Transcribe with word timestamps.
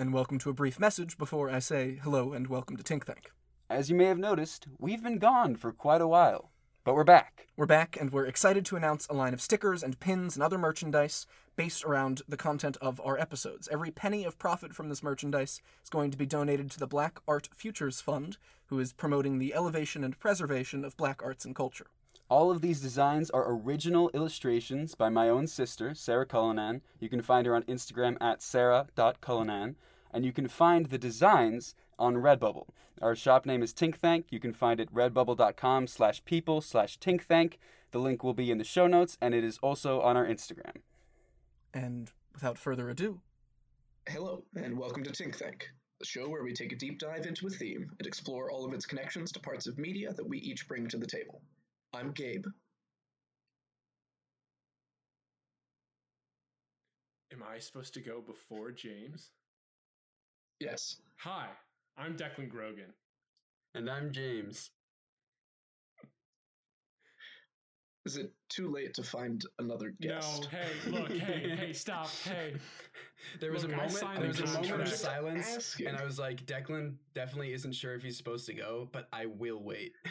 and 0.00 0.14
welcome 0.14 0.38
to 0.38 0.48
a 0.48 0.54
brief 0.54 0.80
message 0.80 1.18
before 1.18 1.50
I 1.50 1.58
say 1.58 2.00
hello 2.02 2.32
and 2.32 2.46
welcome 2.46 2.74
to 2.78 2.82
Tink 2.82 3.04
Tank. 3.04 3.32
As 3.68 3.90
you 3.90 3.96
may 3.96 4.06
have 4.06 4.18
noticed, 4.18 4.66
we've 4.78 5.02
been 5.02 5.18
gone 5.18 5.56
for 5.56 5.72
quite 5.72 6.00
a 6.00 6.08
while, 6.08 6.52
but 6.84 6.94
we're 6.94 7.04
back. 7.04 7.48
We're 7.54 7.66
back 7.66 7.98
and 8.00 8.10
we're 8.10 8.24
excited 8.24 8.64
to 8.64 8.76
announce 8.76 9.06
a 9.08 9.12
line 9.12 9.34
of 9.34 9.42
stickers 9.42 9.82
and 9.82 10.00
pins 10.00 10.36
and 10.36 10.42
other 10.42 10.56
merchandise 10.56 11.26
based 11.54 11.84
around 11.84 12.22
the 12.26 12.38
content 12.38 12.78
of 12.80 12.98
our 13.04 13.18
episodes. 13.18 13.68
Every 13.70 13.90
penny 13.90 14.24
of 14.24 14.38
profit 14.38 14.72
from 14.74 14.88
this 14.88 15.02
merchandise 15.02 15.60
is 15.84 15.90
going 15.90 16.10
to 16.12 16.16
be 16.16 16.24
donated 16.24 16.70
to 16.70 16.78
the 16.78 16.86
Black 16.86 17.20
Art 17.28 17.50
Futures 17.54 18.00
Fund, 18.00 18.38
who 18.68 18.80
is 18.80 18.94
promoting 18.94 19.38
the 19.38 19.52
elevation 19.52 20.02
and 20.02 20.18
preservation 20.18 20.82
of 20.82 20.96
black 20.96 21.22
arts 21.22 21.44
and 21.44 21.54
culture. 21.54 21.88
All 22.30 22.50
of 22.52 22.60
these 22.60 22.80
designs 22.80 23.28
are 23.30 23.52
original 23.52 24.08
illustrations 24.14 24.94
by 24.94 25.08
my 25.08 25.28
own 25.28 25.48
sister, 25.48 25.94
Sarah 25.96 26.24
Cullinan. 26.24 26.80
You 27.00 27.08
can 27.08 27.22
find 27.22 27.44
her 27.44 27.56
on 27.56 27.64
Instagram 27.64 28.16
at 28.20 28.40
sarah.cullinan, 28.40 29.74
and 30.12 30.24
you 30.24 30.32
can 30.32 30.48
find 30.48 30.86
the 30.86 30.98
designs 30.98 31.74
on 31.98 32.16
Redbubble. 32.16 32.68
Our 33.00 33.14
shop 33.14 33.46
name 33.46 33.62
is 33.62 33.72
Tinkthank. 33.72 34.24
You 34.30 34.40
can 34.40 34.52
find 34.52 34.80
it 34.80 34.94
redbubble.com 34.94 35.86
slash 35.86 36.24
people 36.24 36.60
slash 36.60 36.98
Tinkthank. 36.98 37.54
The 37.92 37.98
link 37.98 38.22
will 38.22 38.34
be 38.34 38.50
in 38.50 38.58
the 38.58 38.64
show 38.64 38.86
notes, 38.86 39.16
and 39.20 39.34
it 39.34 39.44
is 39.44 39.58
also 39.58 40.00
on 40.00 40.16
our 40.16 40.26
Instagram. 40.26 40.82
And 41.72 42.10
without 42.32 42.58
further 42.58 42.88
ado, 42.88 43.20
Hello, 44.08 44.42
and 44.56 44.78
welcome 44.78 45.04
to 45.04 45.10
Tink 45.10 45.36
Think, 45.36 45.68
the 45.98 46.06
show 46.06 46.28
where 46.28 46.42
we 46.42 46.52
take 46.52 46.72
a 46.72 46.76
deep 46.76 46.98
dive 46.98 47.26
into 47.26 47.46
a 47.46 47.50
theme 47.50 47.90
and 47.98 48.06
explore 48.06 48.50
all 48.50 48.64
of 48.64 48.72
its 48.72 48.86
connections 48.86 49.30
to 49.32 49.40
parts 49.40 49.66
of 49.66 49.78
media 49.78 50.12
that 50.14 50.28
we 50.28 50.38
each 50.38 50.66
bring 50.66 50.88
to 50.88 50.96
the 50.96 51.06
table. 51.06 51.42
I'm 51.92 52.10
Gabe. 52.12 52.46
Am 57.32 57.42
I 57.42 57.58
supposed 57.58 57.94
to 57.94 58.00
go 58.00 58.20
before 58.20 58.72
James? 58.72 59.30
Yes. 60.60 60.96
Hi, 61.20 61.46
I'm 61.96 62.16
Declan 62.16 62.48
Grogan. 62.50 62.92
And 63.74 63.88
I'm 63.90 64.12
James. 64.12 64.70
Is 68.06 68.16
it 68.16 68.32
too 68.48 68.70
late 68.70 68.94
to 68.94 69.02
find 69.02 69.42
another 69.58 69.92
guest? 70.00 70.48
No, 70.52 70.58
hey, 70.58 70.90
look, 70.90 71.10
hey, 71.12 71.54
hey, 71.58 71.72
stop, 71.72 72.08
hey. 72.24 72.54
There 73.40 73.52
was 73.52 73.62
Look, 73.62 73.72
a 73.72 73.74
I 73.74 73.76
moment. 73.78 73.92
signed 73.98 74.22
There 74.22 74.28
was 74.28 74.40
a 74.40 74.44
moment 74.46 74.64
of 74.64 74.70
contract. 74.78 74.96
silence, 74.96 75.56
Asking. 75.56 75.86
and 75.88 75.96
I 75.98 76.04
was 76.04 76.18
like, 76.18 76.44
"Declan 76.46 76.94
definitely 77.14 77.52
isn't 77.52 77.74
sure 77.74 77.94
if 77.94 78.02
he's 78.02 78.16
supposed 78.16 78.46
to 78.46 78.54
go, 78.54 78.88
but 78.92 79.08
I 79.12 79.26
will 79.26 79.62
wait." 79.62 79.92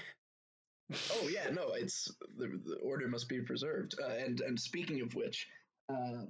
Oh 1.14 1.28
yeah, 1.28 1.52
no, 1.52 1.74
it's 1.74 2.12
the, 2.38 2.48
the 2.66 2.78
order 2.82 3.08
must 3.08 3.30
be 3.30 3.42
preserved. 3.42 3.94
Uh, 4.04 4.08
and 4.08 4.42
and 4.42 4.60
speaking 4.60 5.02
of 5.02 5.14
which, 5.14 5.48
um, 5.88 6.28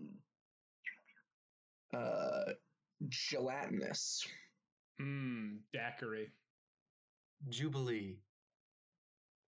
uh, 1.96 2.52
gelatinous. 3.08 4.26
Mmm, 5.02 5.58
daiquiri. 5.74 6.32
Jubilee. 7.50 8.18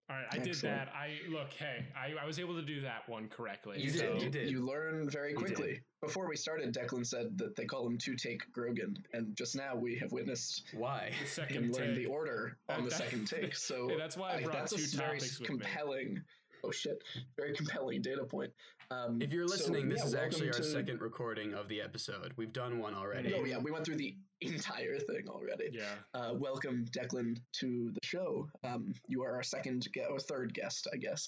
All 0.09 0.17
right, 0.17 0.25
I 0.33 0.37
did 0.39 0.55
that. 0.55 0.89
I 0.93 1.19
look, 1.29 1.53
hey, 1.53 1.85
I, 1.95 2.21
I 2.21 2.25
was 2.25 2.37
able 2.37 2.55
to 2.55 2.61
do 2.61 2.81
that 2.81 3.07
one 3.07 3.29
correctly. 3.29 3.79
You 3.79 3.91
You 3.91 3.91
did, 3.91 4.21
you 4.21 4.29
did. 4.29 4.49
You 4.49 4.65
learn 4.65 5.09
very 5.09 5.33
quickly. 5.33 5.79
Before 6.01 6.27
we 6.27 6.35
started, 6.35 6.73
Declan 6.73 7.05
said 7.05 7.37
that 7.37 7.55
they 7.55 7.63
call 7.65 7.87
him 7.87 7.97
two 7.97 8.15
take 8.17 8.41
Grogan, 8.51 8.97
and 9.13 9.35
just 9.37 9.55
now 9.55 9.73
we 9.75 9.95
have 9.99 10.11
witnessed 10.11 10.63
Why? 10.73 11.11
The 11.11 11.15
him 11.15 11.27
second 11.27 11.75
learn 11.75 11.95
the 11.95 12.07
order 12.07 12.57
on 12.67 12.79
That- 12.83 12.89
the 12.89 12.95
second 12.95 13.25
take. 13.27 13.55
So 13.55 13.87
Hey, 13.89 13.97
that's 13.97 14.17
why 14.17 14.33
I 14.35 14.41
brought 14.41 14.53
that's 14.69 14.73
two 14.75 14.97
a 14.97 15.01
very 15.01 15.19
topics 15.19 15.39
with 15.39 15.49
me. 15.49 15.57
compelling. 15.59 16.21
Oh 16.67 16.71
shit! 16.71 17.03
Very 17.37 17.53
compelling 17.53 18.01
data 18.01 18.23
point. 18.23 18.51
Um, 18.91 19.21
If 19.21 19.31
you're 19.33 19.47
so, 19.47 19.55
listening, 19.55 19.89
this 19.89 19.99
yeah, 20.01 20.05
is 20.05 20.15
actually 20.15 20.47
our 20.47 20.53
to- 20.53 20.63
second 20.63 21.01
recording 21.01 21.53
of 21.53 21.67
the 21.69 21.81
episode. 21.81 22.33
We've 22.37 22.51
done 22.53 22.77
one 22.79 22.93
already. 22.93 23.33
Oh 23.33 23.43
yeah, 23.45 23.57
we 23.57 23.71
went 23.71 23.85
through 23.85 23.95
the 23.95 24.15
entire 24.41 24.99
thing 24.99 25.27
already. 25.27 25.69
Yeah. 25.71 25.93
Uh, 26.13 26.33
welcome, 26.35 26.85
Declan, 26.91 27.37
to 27.53 27.91
the 27.91 27.99
show. 28.03 28.47
Um, 28.63 28.93
you 29.07 29.23
are 29.23 29.33
our 29.33 29.43
second 29.43 29.87
ge- 29.93 30.05
or 30.09 30.19
third 30.19 30.53
guest, 30.53 30.87
I 30.93 30.97
guess, 30.97 31.27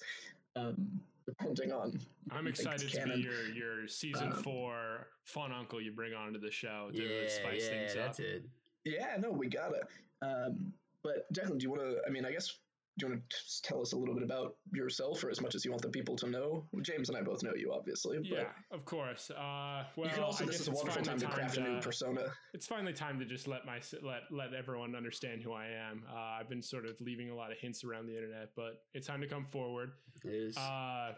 um, 0.55 0.99
depending 1.25 1.72
on. 1.72 1.99
I'm 2.31 2.45
you 2.45 2.51
think 2.53 2.67
it's 2.67 2.83
excited 2.83 2.89
to 2.91 2.97
canon. 2.97 3.16
be 3.17 3.23
your 3.23 3.45
your 3.53 3.88
season 3.88 4.33
Um, 4.33 4.43
four 4.43 5.07
fun 5.23 5.51
uncle 5.51 5.81
you 5.81 5.91
bring 5.93 6.13
onto 6.13 6.39
the 6.39 6.51
show 6.51 6.89
to 6.93 7.01
Yeah, 7.01 7.27
spice 7.29 7.63
yeah, 7.63 7.69
things 7.69 7.93
that's 7.95 8.19
up. 8.19 8.25
it. 8.25 8.43
Yeah, 8.85 9.16
no, 9.19 9.31
we 9.31 9.47
got 9.47 9.72
it. 9.73 9.83
Um, 10.22 10.73
but 11.01 11.31
Declan, 11.33 11.57
do 11.59 11.63
you 11.63 11.69
want 11.72 11.81
to? 11.81 12.01
I 12.05 12.09
mean, 12.11 12.25
I 12.25 12.31
guess. 12.31 12.59
Do 12.99 13.07
you 13.07 13.11
want 13.13 13.23
to 13.29 13.61
tell 13.63 13.81
us 13.81 13.93
a 13.93 13.97
little 13.97 14.13
bit 14.13 14.23
about 14.23 14.55
yourself, 14.71 15.23
or 15.23 15.31
as 15.31 15.41
much 15.41 15.55
as 15.55 15.65
you 15.65 15.71
want 15.71 15.81
the 15.81 15.89
people 15.89 16.15
to 16.17 16.27
know? 16.29 16.67
James 16.83 17.09
and 17.09 17.17
I 17.17 17.21
both 17.21 17.41
know 17.41 17.53
you, 17.55 17.73
obviously. 17.73 18.17
But 18.19 18.27
Yeah, 18.29 18.49
of 18.71 18.85
course. 18.85 19.31
Uh, 19.31 19.83
well, 19.95 20.07
you 20.07 20.13
can 20.13 20.23
also. 20.23 20.43
I 20.43 20.47
This 20.47 20.57
guess 20.57 20.61
is 20.61 20.67
a 20.67 20.71
it's 20.71 20.77
wonderful 20.79 21.03
time 21.03 21.19
finally 21.19 21.33
to 21.33 21.39
craft 21.41 21.57
a 21.57 21.61
new 21.61 21.79
persona. 21.81 22.25
it's 22.53 22.67
finally 22.67 22.93
time 22.93 23.17
to 23.19 23.25
just 23.25 23.47
let 23.47 23.65
my 23.65 23.79
let 24.03 24.21
let 24.31 24.53
everyone 24.53 24.95
understand 24.95 25.41
who 25.41 25.53
I 25.53 25.67
am. 25.67 26.03
Uh, 26.07 26.15
I've 26.39 26.49
been 26.49 26.61
sort 26.61 26.85
of 26.85 26.95
leaving 27.01 27.31
a 27.31 27.35
lot 27.35 27.51
of 27.51 27.57
hints 27.57 27.83
around 27.83 28.05
the 28.05 28.15
internet, 28.15 28.49
but 28.55 28.83
it's 28.93 29.07
time 29.07 29.21
to 29.21 29.27
come 29.27 29.45
forward. 29.45 29.93
It 30.23 30.29
is. 30.31 30.55
Uh, 30.57 31.13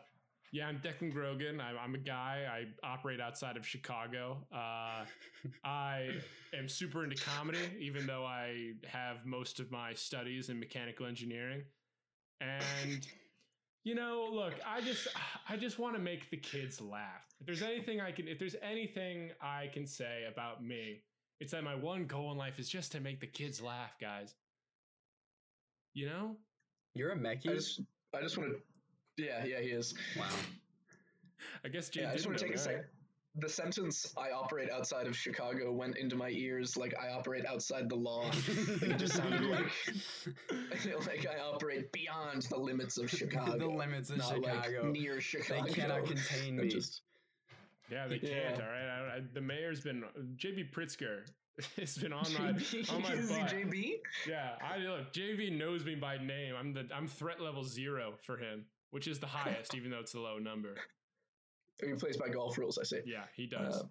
yeah, 0.51 0.67
I'm 0.67 0.79
Declan 0.79 1.11
Grogan. 1.11 1.59
I'm, 1.59 1.75
I'm 1.81 1.95
a 1.95 2.00
guy. 2.00 2.45
I 2.50 2.88
operate 2.88 3.19
outside 3.19 3.57
of 3.57 3.66
Chicago. 3.66 4.38
Uh, 4.53 5.06
I 5.66 6.09
am 6.57 6.67
super 6.67 7.03
into 7.03 7.16
comedy, 7.16 7.59
even 7.79 8.06
though 8.06 8.25
I 8.25 8.73
have 8.88 9.25
most 9.25 9.59
of 9.59 9.72
my 9.72 9.94
studies 9.94 10.50
in 10.50 10.59
mechanical 10.59 11.05
engineering. 11.05 11.63
And 12.41 13.05
you 13.84 13.95
know, 13.95 14.28
look, 14.31 14.53
I 14.66 14.81
just 14.81 15.07
I 15.47 15.57
just 15.57 15.79
want 15.79 15.95
to 15.95 16.01
make 16.01 16.29
the 16.29 16.38
kids 16.38 16.81
laugh. 16.81 17.25
If 17.39 17.45
there's 17.45 17.61
anything 17.61 18.01
I 18.01 18.11
can 18.11 18.28
if 18.28 18.39
there's 18.39 18.55
anything 18.61 19.31
I 19.41 19.69
can 19.73 19.85
say 19.85 20.23
about 20.31 20.63
me, 20.63 21.03
it's 21.39 21.51
that 21.51 21.63
my 21.63 21.75
one 21.75 22.05
goal 22.05 22.31
in 22.31 22.38
life 22.38 22.59
is 22.59 22.69
just 22.69 22.91
to 22.94 23.00
make 23.00 23.19
the 23.19 23.28
kids 23.28 23.61
laugh, 23.61 23.91
guys. 24.00 24.35
You 25.94 26.07
know? 26.07 26.35
You're 26.94 27.11
a 27.11 27.17
Mechie? 27.17 27.44
just, 27.44 27.81
I 28.13 28.22
just 28.22 28.38
want 28.38 28.51
to. 28.51 28.59
Yeah, 29.17 29.45
yeah, 29.45 29.59
he 29.61 29.69
is. 29.69 29.93
Wow. 30.17 30.25
I 31.63 31.69
guess 31.69 31.89
Jay 31.89 32.01
Yeah, 32.01 32.11
I 32.11 32.13
just 32.15 32.25
want 32.27 32.37
to 32.39 32.45
know 32.45 32.51
take 32.51 32.59
a 32.59 32.63
that. 32.63 32.63
sec. 32.63 32.85
The 33.37 33.49
sentence 33.49 34.13
"I 34.17 34.31
operate 34.31 34.69
outside 34.71 35.07
of 35.07 35.15
Chicago" 35.17 35.73
went 35.73 35.97
into 35.97 36.15
my 36.15 36.29
ears 36.29 36.77
like 36.77 36.93
I 36.97 37.09
operate 37.09 37.45
outside 37.45 37.89
the 37.89 37.95
law. 37.95 38.23
Like, 38.29 38.47
it 38.81 38.97
just 38.97 39.15
sounded 39.15 39.43
like 39.43 39.65
like 41.05 41.27
I 41.27 41.39
operate 41.41 41.91
beyond 41.91 42.43
the 42.43 42.57
limits 42.57 42.97
of 42.97 43.09
Chicago. 43.09 43.57
the 43.57 43.67
limits 43.67 44.09
of 44.09 44.17
not 44.19 44.35
Chicago. 44.35 44.83
like 44.83 44.91
near 44.91 45.19
Chicago. 45.19 45.65
They 45.65 45.73
cannot 45.73 46.05
contain 46.05 46.55
me. 46.61 46.69
Just, 46.69 47.01
Yeah, 47.91 48.07
they 48.07 48.19
Yeah. 48.21 48.51
can't. 48.51 48.61
All 48.61 48.67
right, 48.69 48.87
I, 48.87 49.17
I, 49.17 49.21
the 49.33 49.41
mayor's 49.41 49.81
been 49.81 50.05
JB 50.37 50.71
Pritzker 50.71 51.23
it's 51.77 51.97
been 51.97 52.11
on 52.13 52.25
my 52.33 52.51
JB, 52.53 52.93
on 52.93 53.01
my 53.01 53.13
is 53.13 53.29
he 53.29 53.39
butt. 53.41 53.49
JB? 53.51 53.91
Yeah, 54.27 54.55
I 54.61 54.77
look. 54.77 55.13
JB 55.13 55.57
knows 55.57 55.83
me 55.85 55.95
by 55.95 56.17
name. 56.17 56.53
I'm 56.57 56.73
the 56.73 56.87
I'm 56.93 57.07
threat 57.07 57.39
level 57.41 57.63
zero 57.63 58.13
for 58.25 58.37
him, 58.37 58.65
which 58.91 59.07
is 59.07 59.19
the 59.19 59.28
highest, 59.28 59.75
even 59.75 59.91
though 59.91 60.00
it's 60.00 60.13
a 60.13 60.19
low 60.19 60.38
number. 60.38 60.75
He 61.85 61.91
plays 61.96 62.16
by 62.16 62.29
golf 62.29 62.57
rules. 62.57 62.78
I 62.78 62.84
say. 62.84 63.01
Yeah, 63.06 63.25
he 63.35 63.47
does. 63.47 63.81
Um, 63.81 63.90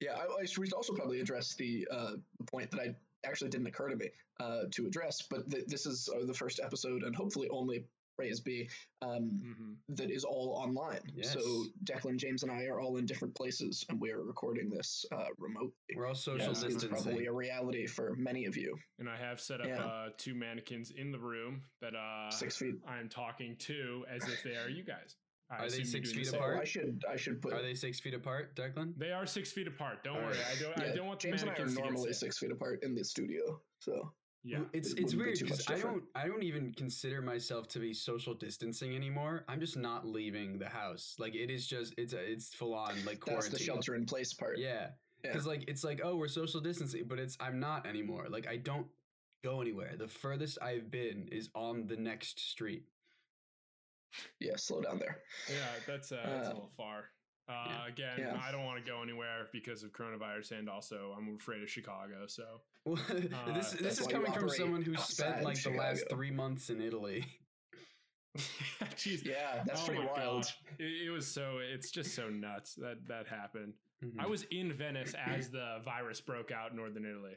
yeah, 0.00 0.16
I, 0.16 0.42
I 0.42 0.44
should 0.44 0.70
also 0.74 0.92
probably 0.92 1.20
address 1.20 1.54
the 1.54 1.88
uh, 1.90 2.12
point 2.46 2.70
that 2.72 2.80
I 2.80 2.94
actually 3.26 3.48
didn't 3.48 3.68
occur 3.68 3.88
to 3.88 3.96
me 3.96 4.10
uh, 4.38 4.64
to 4.70 4.86
address, 4.86 5.22
but 5.22 5.50
th- 5.50 5.64
this 5.66 5.86
is 5.86 6.10
uh, 6.14 6.26
the 6.26 6.34
first 6.34 6.60
episode 6.62 7.02
and 7.02 7.14
hopefully 7.14 7.48
only 7.50 7.84
praise 8.20 8.40
be 8.40 8.68
um, 9.02 9.40
hmm 9.42 9.72
that 9.88 10.10
is 10.10 10.24
all 10.24 10.54
online. 10.62 11.00
Yes. 11.14 11.32
So 11.32 11.40
Declan, 11.84 12.16
James, 12.16 12.42
and 12.42 12.52
I 12.52 12.64
are 12.66 12.80
all 12.80 12.96
in 12.98 13.06
different 13.06 13.34
places, 13.34 13.84
and 13.88 14.00
we 14.00 14.10
are 14.12 14.22
recording 14.22 14.68
this 14.68 15.04
uh, 15.12 15.26
remotely. 15.38 15.72
We're 15.96 16.06
all 16.06 16.14
social 16.14 16.52
Yes, 16.52 16.62
it's 16.62 16.84
probably 16.84 17.26
a 17.26 17.32
reality 17.32 17.86
for 17.86 18.14
many 18.16 18.44
of 18.44 18.56
you. 18.56 18.76
And 18.98 19.08
I 19.08 19.16
have 19.16 19.40
set 19.40 19.60
up 19.60 19.68
Yeah. 19.68 19.82
uh, 19.84 20.08
two 20.18 20.34
mannequins 20.34 20.92
in 20.92 21.10
the 21.10 21.18
room 21.18 21.62
that 21.80 21.94
uh, 21.94 22.30
Six 22.30 22.56
feet. 22.56 22.74
I'm 22.86 23.08
talking 23.08 23.56
to 23.60 24.04
as 24.08 24.28
if 24.28 24.42
they 24.42 24.56
are 24.56 24.68
you 24.68 24.84
guys. 24.84 25.16
I 25.50 25.64
Are 25.64 25.68
they 25.70 25.82
six 25.82 26.12
feet 26.12 26.26
the 26.26 26.30
same. 26.30 26.40
apart? 26.40 26.60
I 26.60 26.64
should 26.64 27.02
I 27.10 27.16
should 27.16 27.42
put. 27.42 27.52
Are 27.52 27.62
they 27.62 27.74
six 27.74 27.98
feet 27.98 28.14
apart, 28.14 28.54
Declan? 28.54 28.92
They 28.96 29.10
are 29.10 29.26
six 29.26 29.50
feet 29.50 29.66
apart. 29.66 30.04
Don't 30.04 30.16
All 30.16 30.22
worry. 30.22 30.36
right. 30.36 30.46
I 30.56 30.62
don't. 30.62 30.78
I 30.78 30.94
don't 30.94 31.06
want 31.08 31.18
the 31.20 31.28
James 31.28 31.42
and 31.42 31.50
I 31.50 31.54
are 31.54 31.56
mannequins 31.56 31.74
to 31.74 31.82
get 31.82 31.90
normally 31.92 32.12
six 32.12 32.38
feet 32.38 32.52
apart 32.52 32.78
in 32.82 32.94
the 32.94 33.04
studio, 33.04 33.60
so 33.80 34.12
Yeah. 34.42 34.60
It's 34.72 34.92
It 34.94 35.00
it's 35.00 35.14
weird 35.14 35.38
because 35.38 35.68
I 35.68 35.78
don't 35.78 36.02
I 36.14 36.26
don't 36.26 36.42
even 36.42 36.72
consider 36.72 37.20
myself 37.20 37.68
to 37.68 37.78
be 37.78 37.92
social 37.92 38.32
distancing 38.34 38.96
anymore. 38.96 39.44
I'm 39.48 39.60
just 39.60 39.76
not 39.76 40.06
leaving 40.06 40.58
the 40.58 40.68
house. 40.68 41.14
Like 41.18 41.34
it 41.34 41.50
is 41.50 41.66
just 41.66 41.94
it's 41.98 42.14
a, 42.14 42.18
it's 42.32 42.54
full 42.54 42.72
on 42.74 42.94
like 43.04 43.20
quarantine. 43.20 43.20
that's 43.20 43.26
quarantine. 43.26 43.52
the 43.52 43.58
shelter 43.64 43.94
in 43.96 44.06
place 44.06 44.32
part. 44.32 44.58
Yeah, 44.58 44.88
Yeah. 45.22 45.32
because 45.32 45.46
like 45.46 45.64
it's 45.68 45.84
like 45.84 46.00
oh 46.02 46.16
we're 46.16 46.28
social 46.28 46.60
distancing, 46.60 47.04
but 47.06 47.18
it's 47.18 47.36
I'm 47.38 47.60
not 47.60 47.86
anymore. 47.86 48.28
Like 48.30 48.46
I 48.48 48.56
don't 48.56 48.86
go 49.44 49.60
anywhere. 49.60 49.94
The 49.98 50.08
furthest 50.08 50.58
I've 50.62 50.90
been 50.90 51.28
is 51.30 51.50
on 51.54 51.86
the 51.86 51.96
next 51.96 52.40
street. 52.40 52.84
Yeah, 54.40 54.56
slow 54.56 54.80
down 54.80 54.98
there. 54.98 55.18
Yeah, 55.48 55.54
that's 55.86 56.12
uh, 56.12 56.16
that's 56.24 56.48
Uh, 56.48 56.50
a 56.50 56.54
little 56.54 56.72
far. 56.76 57.04
Uh, 57.48 57.64
yeah. 57.68 57.86
Again, 57.88 58.18
Yeah. 58.18 58.40
I 58.46 58.52
don't 58.52 58.64
want 58.64 58.84
to 58.84 58.88
go 58.90 59.02
anywhere 59.02 59.48
because 59.52 59.82
of 59.82 59.92
coronavirus, 59.92 60.52
and 60.58 60.68
also 60.68 61.14
I'm 61.16 61.36
afraid 61.36 61.62
of 61.62 61.70
Chicago. 61.70 62.26
So 62.26 62.44
Well, 62.84 62.96
this 63.08 63.32
Uh, 63.32 63.52
this 63.52 63.70
that's 63.72 64.00
is 64.00 64.06
coming 64.06 64.32
from 64.32 64.48
someone 64.48 64.82
who 64.82 64.94
spent 64.96 65.42
like 65.42 65.60
the 65.62 65.70
last 65.70 66.04
three 66.10 66.30
months 66.30 66.70
in 66.70 66.80
Italy. 66.80 67.24
Jeez. 68.96 69.24
Yeah, 69.24 69.62
that's 69.66 69.82
Oh 69.82 69.86
pretty 69.86 70.04
wild. 70.06 70.46
It, 70.78 71.06
it 71.06 71.10
was 71.10 71.26
so. 71.26 71.58
It's 71.58 71.90
just 71.90 72.14
so 72.14 72.28
nuts 72.28 72.74
that 72.76 72.98
that 73.08 73.26
happened. 73.26 73.74
Mhm. 74.04 74.20
I 74.20 74.26
was 74.26 74.44
in 74.52 74.72
Venice 74.72 75.14
as 75.26 75.50
the 75.50 75.80
virus 75.84 76.20
broke 76.20 76.52
out 76.52 76.70
in 76.70 76.76
northern 76.76 77.04
Italy. 77.04 77.34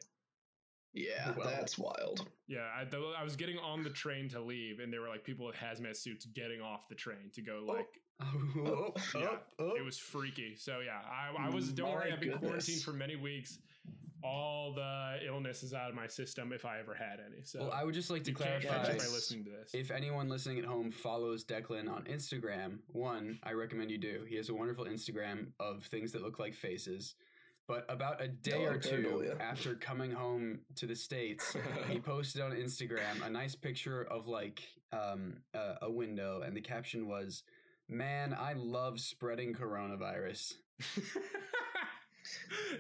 Yeah, 0.94 1.34
Well. 1.36 1.48
that's 1.50 1.76
wild. 1.80 2.30
Yeah, 2.48 2.70
I, 2.78 2.86
th- 2.86 3.02
I 3.18 3.24
was 3.24 3.36
getting 3.36 3.58
on 3.58 3.82
the 3.82 3.90
train 3.90 4.30
to 4.30 4.40
leave, 4.40 4.80
and 4.80 4.94
there 4.94 5.02
were 5.02 5.10
like 5.10 5.24
people 5.24 5.48
with 5.48 5.56
hazmat 5.56 5.98
suits 5.98 6.26
getting 6.28 6.62
off 6.62 6.88
the 6.88 6.94
train 6.96 7.32
to 7.34 7.42
go 7.42 7.66
Oh. 7.68 7.74
like. 7.74 8.00
Oh, 8.22 8.94
oh, 9.16 9.20
Yeah, 9.20 9.28
oh. 9.60 9.76
It 9.76 9.84
was 9.84 9.98
freaky. 9.98 10.56
So 10.58 10.80
yeah, 10.86 11.00
I, 11.10 11.48
I 11.48 11.50
was. 11.50 11.70
Don't 11.72 11.88
My 11.90 11.96
worry, 11.96 12.12
I've 12.14 12.20
been 12.20 12.30
goodness. 12.32 12.48
quarantined 12.50 12.82
for 12.82 12.94
many 12.94 13.16
weeks. 13.16 13.60
All 14.24 14.72
the 14.74 15.18
illness 15.28 15.64
is 15.64 15.74
out 15.74 15.90
of 15.90 15.96
my 15.96 16.08
system 16.08 16.54
if 16.54 16.64
I 16.64 16.80
ever 16.80 16.94
had 16.94 17.20
any. 17.20 17.44
So 17.44 17.60
Well, 17.60 17.72
I 17.74 17.84
would 17.84 17.94
just 17.94 18.10
like 18.10 18.24
to 18.24 18.32
clarify 18.32 18.84
by 18.88 18.94
listening 18.94 19.44
to 19.44 19.50
this. 19.50 19.72
if 19.74 19.92
anyone 19.92 20.30
listening 20.30 20.60
at 20.60 20.66
home 20.66 20.92
follows 20.92 21.44
Declan 21.44 21.90
on 21.94 22.04
Instagram, 22.06 22.78
one, 22.88 23.38
I 23.44 23.52
recommend 23.52 23.92
you 23.92 23.98
do. 23.98 24.22
He 24.26 24.38
has 24.38 24.48
a 24.48 24.54
wonderful 24.54 24.86
Instagram 24.86 25.48
of 25.60 25.84
things 25.84 26.14
that 26.14 26.22
look 26.22 26.40
like 26.40 26.54
faces. 26.54 27.16
But 27.68 27.86
about 27.90 28.22
a 28.22 28.30
day 28.30 28.66
Oh, 28.66 28.72
or 28.72 28.78
two 28.78 28.90
paranoia. 29.04 29.36
after 29.42 29.76
coming 29.76 30.12
home 30.12 30.60
to 30.76 30.86
the 30.86 30.96
States, 30.96 31.56
he 31.90 32.00
posted 32.00 32.42
on 32.42 32.52
Instagram 32.52 33.26
a 33.26 33.30
nice 33.30 33.56
picture 33.56 34.04
of 34.04 34.28
like 34.28 34.62
um, 34.94 35.38
a, 35.54 35.76
a 35.84 35.92
window, 35.92 36.44
and 36.46 36.56
the 36.56 36.62
caption 36.62 37.08
was, 37.10 37.44
Man, 37.90 38.34
I 38.40 38.54
love 38.54 39.00
spreading 39.00 39.54
coronavirus. 39.54 40.54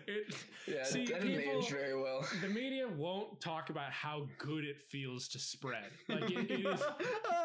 it, 0.07 0.35
Yeah, 0.67 0.83
See, 0.83 1.05
that 1.05 1.21
didn't 1.21 1.37
people- 1.41 1.59
age 1.61 1.69
very 1.69 1.95
well. 1.99 2.25
the 2.41 2.47
media 2.47 2.87
won't 2.87 3.39
talk 3.41 3.69
about 3.69 3.91
how 3.91 4.27
good 4.37 4.63
it 4.63 4.81
feels 4.89 5.27
to 5.29 5.39
spread. 5.39 5.91
Like 6.07 6.31
it, 6.31 6.49
it 6.51 6.65
is, 6.65 6.81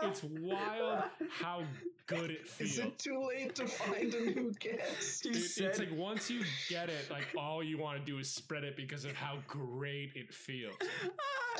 it's 0.02 0.22
wild 0.24 1.04
how 1.30 1.62
good 2.08 2.30
it 2.30 2.48
feels. 2.48 2.70
Is 2.72 2.78
it 2.80 2.98
too 2.98 3.24
late 3.28 3.54
to 3.56 3.66
find 3.66 4.12
a 4.14 4.20
new 4.30 4.52
guest? 4.58 5.24
He 5.24 5.34
said- 5.34 5.66
it's 5.68 5.78
like 5.78 5.92
once 5.92 6.28
you 6.30 6.42
get 6.68 6.88
it, 6.88 7.08
like 7.10 7.26
all 7.36 7.62
you 7.62 7.78
want 7.78 7.98
to 7.98 8.04
do 8.04 8.18
is 8.18 8.28
spread 8.30 8.64
it 8.64 8.76
because 8.76 9.04
of 9.04 9.12
how 9.14 9.38
great 9.46 10.10
it 10.16 10.32
feels. 10.34 10.74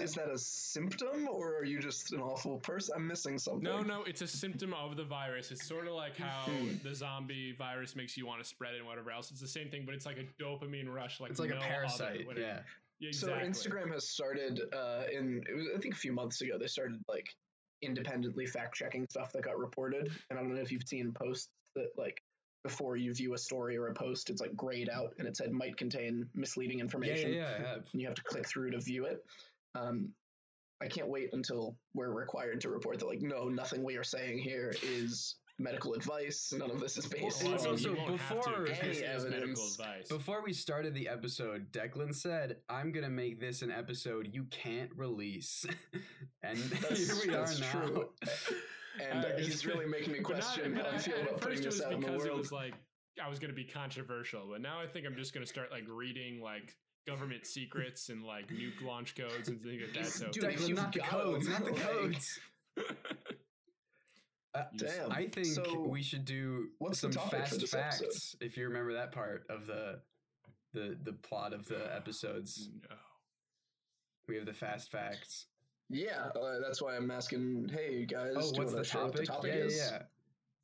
Is 0.01 0.15
that 0.15 0.29
a 0.29 0.39
symptom, 0.39 1.29
or 1.29 1.57
are 1.59 1.65
you 1.65 1.81
just 1.81 2.13
an 2.13 2.21
awful 2.21 2.59
person? 2.59 2.95
I'm 2.97 3.07
missing 3.07 3.39
something. 3.39 3.63
No, 3.63 3.81
no, 3.83 4.05
it's 4.05 4.23
a 4.23 4.27
symptom 4.29 4.73
of 4.75 4.97
the 4.97 5.05
virus. 5.05 5.51
It's 5.51 5.67
sort 5.67 5.87
of 5.87 5.95
like 5.95 6.17
how 6.17 6.43
Hmm. 6.51 6.77
the 6.83 6.95
zombie 6.95 7.53
virus 7.53 7.95
makes 7.97 8.17
you 8.17 8.27
want 8.27 8.41
to 8.43 8.49
spread 8.49 8.75
it 8.75 8.79
and 8.79 8.87
whatever 8.87 9.11
else. 9.11 9.31
It's 9.31 9.41
the 9.41 9.49
same 9.49 9.71
thing, 9.71 9.85
but 9.85 9.95
it's 9.95 10.07
like 10.07 10.19
a 10.19 10.25
dopamine 10.43 10.89
rush. 10.93 11.21
Like 11.21 11.31
It's 11.31 11.41
like 11.41 11.51
no 11.51 11.57
a 11.57 11.61
parasite. 11.61 12.27
What 12.27 12.39
it- 12.39 12.43
Yeah. 12.43 12.61
yeah, 13.01 13.11
So. 13.13 13.29
Instagram 13.33 13.93
has 13.93 14.09
started 14.09 14.61
uh, 14.73 15.05
in 15.13 15.45
it 15.49 15.55
was, 15.55 15.67
I 15.77 15.81
think 15.81 15.95
a 15.95 15.99
few 15.99 16.13
months 16.13 16.41
ago. 16.41 16.59
They 16.59 16.69
started 16.69 17.03
like 17.09 17.35
independently 17.83 18.47
fact 18.47 18.75
checking 18.75 19.07
stuff 19.11 19.33
that 19.33 19.43
got 19.43 19.59
reported, 19.59 20.11
and 20.31 20.39
I 20.39 20.43
don't 20.43 20.55
know 20.55 20.61
if 20.61 20.73
you've 20.73 20.87
seen 20.87 21.13
posts 21.13 21.49
that 21.75 21.89
like 21.97 22.23
before 22.65 22.97
you 22.97 23.15
view 23.15 23.35
a 23.35 23.39
story 23.39 23.77
or 23.77 23.89
a 23.89 23.95
post, 23.95 24.31
it's 24.31 24.41
like 24.41 24.55
grayed 24.57 24.89
out 24.91 25.15
and 25.19 25.29
it 25.29 25.37
said 25.37 25.53
might 25.53 25.77
contain 25.77 26.29
misleading 26.35 26.79
Yeah, 26.79 26.85
information. 26.85 27.33
yeah, 27.33 27.39
yeah, 27.39 27.65
I 27.65 27.69
have. 27.69 27.85
and 27.93 28.01
you 28.03 28.07
have 28.07 28.17
to 28.17 28.23
click 28.25 28.47
through 28.49 28.73
to 28.73 28.81
view 28.81 29.05
it. 29.05 29.25
Um, 29.75 30.09
I 30.81 30.89
can't 30.89 31.09
wait 31.09 31.31
until 31.33 31.77
we're 31.95 32.11
required 32.13 32.61
to 32.63 32.71
report 32.71 32.99
that, 32.99 33.07
like, 33.07 33.21
no, 33.23 33.49
nothing 33.49 33.83
we 33.83 33.97
are 33.97 34.05
saying 34.05 34.39
here 34.39 34.73
is 34.83 35.37
medical 35.59 35.95
advice. 35.95 36.53
None 36.57 36.71
of 36.71 36.81
this 36.81 36.97
is 36.97 37.07
based 37.07 37.43
Well, 37.43 37.53
Well, 37.53 37.61
on. 37.63 37.67
mean, 37.71 37.79
so 37.79 37.91
you 37.91 37.97
won't 37.97 38.21
have 38.21 38.29
to 38.43 38.49
before- 38.51 38.67
Any 38.69 38.89
this 38.89 38.97
is 38.99 39.25
medical 39.25 39.65
evidence. 39.65 40.09
Before 40.09 40.43
we 40.45 40.53
started 40.53 40.95
the 40.95 41.09
episode, 41.09 41.73
Declan 41.73 42.15
said, 42.15 42.59
"I'm 42.69 42.93
gonna 42.93 43.11
make 43.11 43.41
this 43.41 43.63
an 43.63 43.71
episode 43.71 44.29
you 44.33 44.45
can't 44.45 44.91
release," 44.97 45.67
and 46.43 46.59
That's- 46.59 47.07
here 47.07 47.17
we 47.27 47.35
are 47.35 47.47
now. 47.47 47.71
true. 47.87 48.09
and 49.01 49.25
Uh, 49.25 49.37
he's 49.39 49.65
really 49.67 49.87
making 49.87 50.13
me 50.13 50.21
But 50.21 50.31
not- 50.39 50.43
question 50.43 50.75
but 50.75 50.87
how 50.87 50.93
I 50.93 50.99
feel 50.99 51.15
about 51.23 51.41
putting 51.41 51.57
first 51.57 51.61
it 51.61 51.65
this 51.65 51.75
was 51.75 51.83
out 51.83 51.93
in 51.93 52.01
the 52.01 52.07
because 52.07 52.25
it 52.25 52.35
was 52.35 52.53
like 52.53 52.75
I 53.23 53.29
was 53.29 53.39
going 53.41 53.51
to 53.51 53.55
be 53.57 53.65
controversial, 53.65 54.47
but 54.49 54.61
now 54.61 54.81
I 54.81 54.87
think 54.87 55.05
I'm 55.07 55.17
just 55.17 55.35
going 55.35 55.45
to 55.45 55.49
start 55.49 55.73
like 55.73 55.85
reading 55.89 56.41
like 56.41 56.77
government 57.05 57.47
secrets 57.47 58.11
and 58.11 58.23
like 58.23 58.47
nuke 58.49 58.81
launch 58.83 59.17
codes 59.17 59.49
and 59.49 59.61
things 59.63 59.83
like 59.83 59.93
that. 59.95 60.07
So 60.07 60.29
Dude, 60.31 60.45
if 60.45 60.61
Declan, 60.61 60.69
you've 60.69 60.77
not 60.79 60.93
the 60.93 61.01
codes, 61.01 61.49
not 61.49 61.65
the 61.65 61.73
codes. 61.73 62.39
Uh, 64.55 64.63
Damn. 64.77 65.13
I 65.13 65.27
think 65.29 65.47
So, 65.47 65.81
we 65.89 66.03
should 66.03 66.25
do 66.25 66.69
what's 66.79 66.99
some 67.01 67.13
fast 67.13 67.67
facts. 67.69 68.03
episode? 68.03 68.39
If 68.41 68.57
you 68.57 68.67
remember 68.69 68.95
that 68.95 69.13
part 69.13 69.45
of 69.51 69.67
the 69.67 70.01
the 70.73 70.97
the 71.03 71.13
plot 71.13 71.53
of 71.53 71.67
the 71.67 71.95
episodes, 71.95 72.69
no. 72.89 72.97
we 74.27 74.37
have 74.37 74.47
the 74.47 74.55
fast 74.55 74.91
facts. 74.91 75.47
Yeah, 75.91 76.29
uh, 76.35 76.59
that's 76.61 76.83
why 76.83 76.97
I'm 76.97 77.11
asking. 77.11 77.71
Hey 77.73 78.05
guys, 78.07 78.35
Oh, 78.37 78.41
do 78.41 78.47
you 78.47 78.53
what's 78.53 78.57
wanna 78.59 78.71
the 78.77 78.85
share 78.85 79.03
what 79.05 79.13
topic? 79.13 79.27
the 79.27 79.33
topic 79.33 79.53
yeah, 79.55 79.61
is? 79.61 79.77
yeah, 79.77 79.99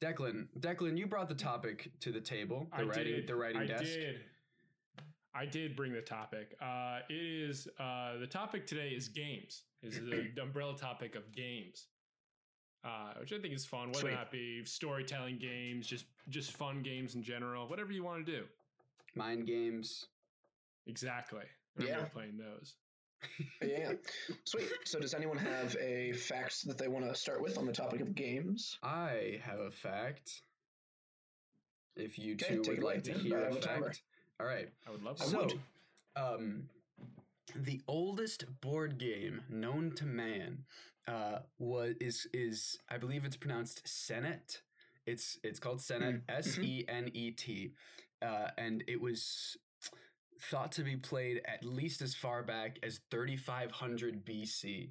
yeah. 0.02 0.10
Declan, 0.12 0.48
Declan, 0.60 0.98
you 0.98 1.06
brought 1.06 1.28
the 1.28 1.34
topic 1.34 1.90
to 2.00 2.12
the 2.12 2.20
table. 2.20 2.66
The 2.76 2.82
I 2.82 2.86
writing, 2.86 3.04
did. 3.14 3.26
the 3.26 3.36
writing 3.36 3.62
I 3.62 3.66
desk. 3.66 3.84
did. 3.84 4.20
I 5.34 5.46
did 5.46 5.74
bring 5.76 5.92
the 5.92 6.00
topic. 6.02 6.54
Uh, 6.62 7.00
it 7.08 7.14
is 7.14 7.66
uh, 7.80 8.18
the 8.18 8.26
topic 8.26 8.66
today 8.66 8.88
is 8.90 9.08
games. 9.08 9.62
Is 9.82 9.98
the 10.00 10.30
umbrella 10.42 10.76
topic 10.76 11.14
of 11.16 11.32
games, 11.32 11.86
uh, 12.84 13.14
which 13.20 13.32
I 13.32 13.38
think 13.38 13.54
is 13.54 13.64
fun. 13.64 13.88
Whether 13.88 14.00
Sweet. 14.00 14.12
or 14.14 14.26
be 14.30 14.64
storytelling 14.64 15.38
games, 15.38 15.86
just 15.86 16.04
just 16.28 16.52
fun 16.52 16.82
games 16.82 17.14
in 17.14 17.22
general, 17.22 17.68
whatever 17.68 17.92
you 17.92 18.04
want 18.04 18.24
to 18.26 18.32
do. 18.32 18.44
Mind 19.14 19.46
games. 19.46 20.06
Exactly. 20.86 21.44
I'm 21.78 21.86
Yeah. 21.86 22.04
playing 22.04 22.36
those. 22.38 22.74
Yeah. 23.62 23.92
Sweet. 24.44 24.70
So, 24.84 25.00
does 25.00 25.14
anyone 25.14 25.38
have 25.38 25.74
a 25.80 26.12
fact 26.12 26.66
that 26.66 26.76
they 26.76 26.88
want 26.88 27.06
to 27.06 27.14
start 27.14 27.40
with 27.40 27.56
on 27.56 27.64
the 27.64 27.72
topic 27.72 28.00
of 28.02 28.14
games? 28.14 28.78
I 28.82 29.40
have 29.42 29.60
a 29.60 29.70
fact. 29.70 30.42
If 31.96 32.18
you 32.18 32.34
Okay, 32.34 32.56
two 32.56 32.62
would 32.72 32.82
like 32.82 33.02
to 33.04 33.12
hear 33.12 33.38
I 33.38 33.40
a 33.42 33.44
have 33.44 33.56
a 33.56 33.60
fact. 33.62 34.02
All 34.40 34.46
right. 34.46 34.68
I 34.86 34.90
would 34.90 35.02
love 35.02 35.16
to. 35.16 35.24
so, 35.24 35.48
um, 36.16 36.68
the 37.54 37.80
oldest 37.88 38.44
board 38.60 38.98
game 38.98 39.42
known 39.48 39.92
to 39.92 40.04
man 40.04 40.64
uh, 41.06 41.38
was 41.58 41.94
is 42.00 42.26
is 42.32 42.78
I 42.88 42.98
believe 42.98 43.24
it's 43.24 43.36
pronounced 43.36 43.82
Senate. 43.86 44.62
It's 45.06 45.38
it's 45.42 45.58
called 45.58 45.78
Senet, 45.80 46.14
Mm, 46.14 46.22
S 46.28 46.58
E 46.58 46.84
N 46.88 47.10
E 47.12 47.30
T, 47.30 47.74
uh, 48.22 48.48
and 48.56 48.82
it 48.88 49.00
was 49.00 49.56
thought 50.50 50.72
to 50.72 50.82
be 50.82 50.96
played 50.96 51.40
at 51.46 51.64
least 51.64 52.02
as 52.02 52.14
far 52.14 52.42
back 52.42 52.78
as 52.82 53.00
3500 53.10 54.24
BC, 54.26 54.90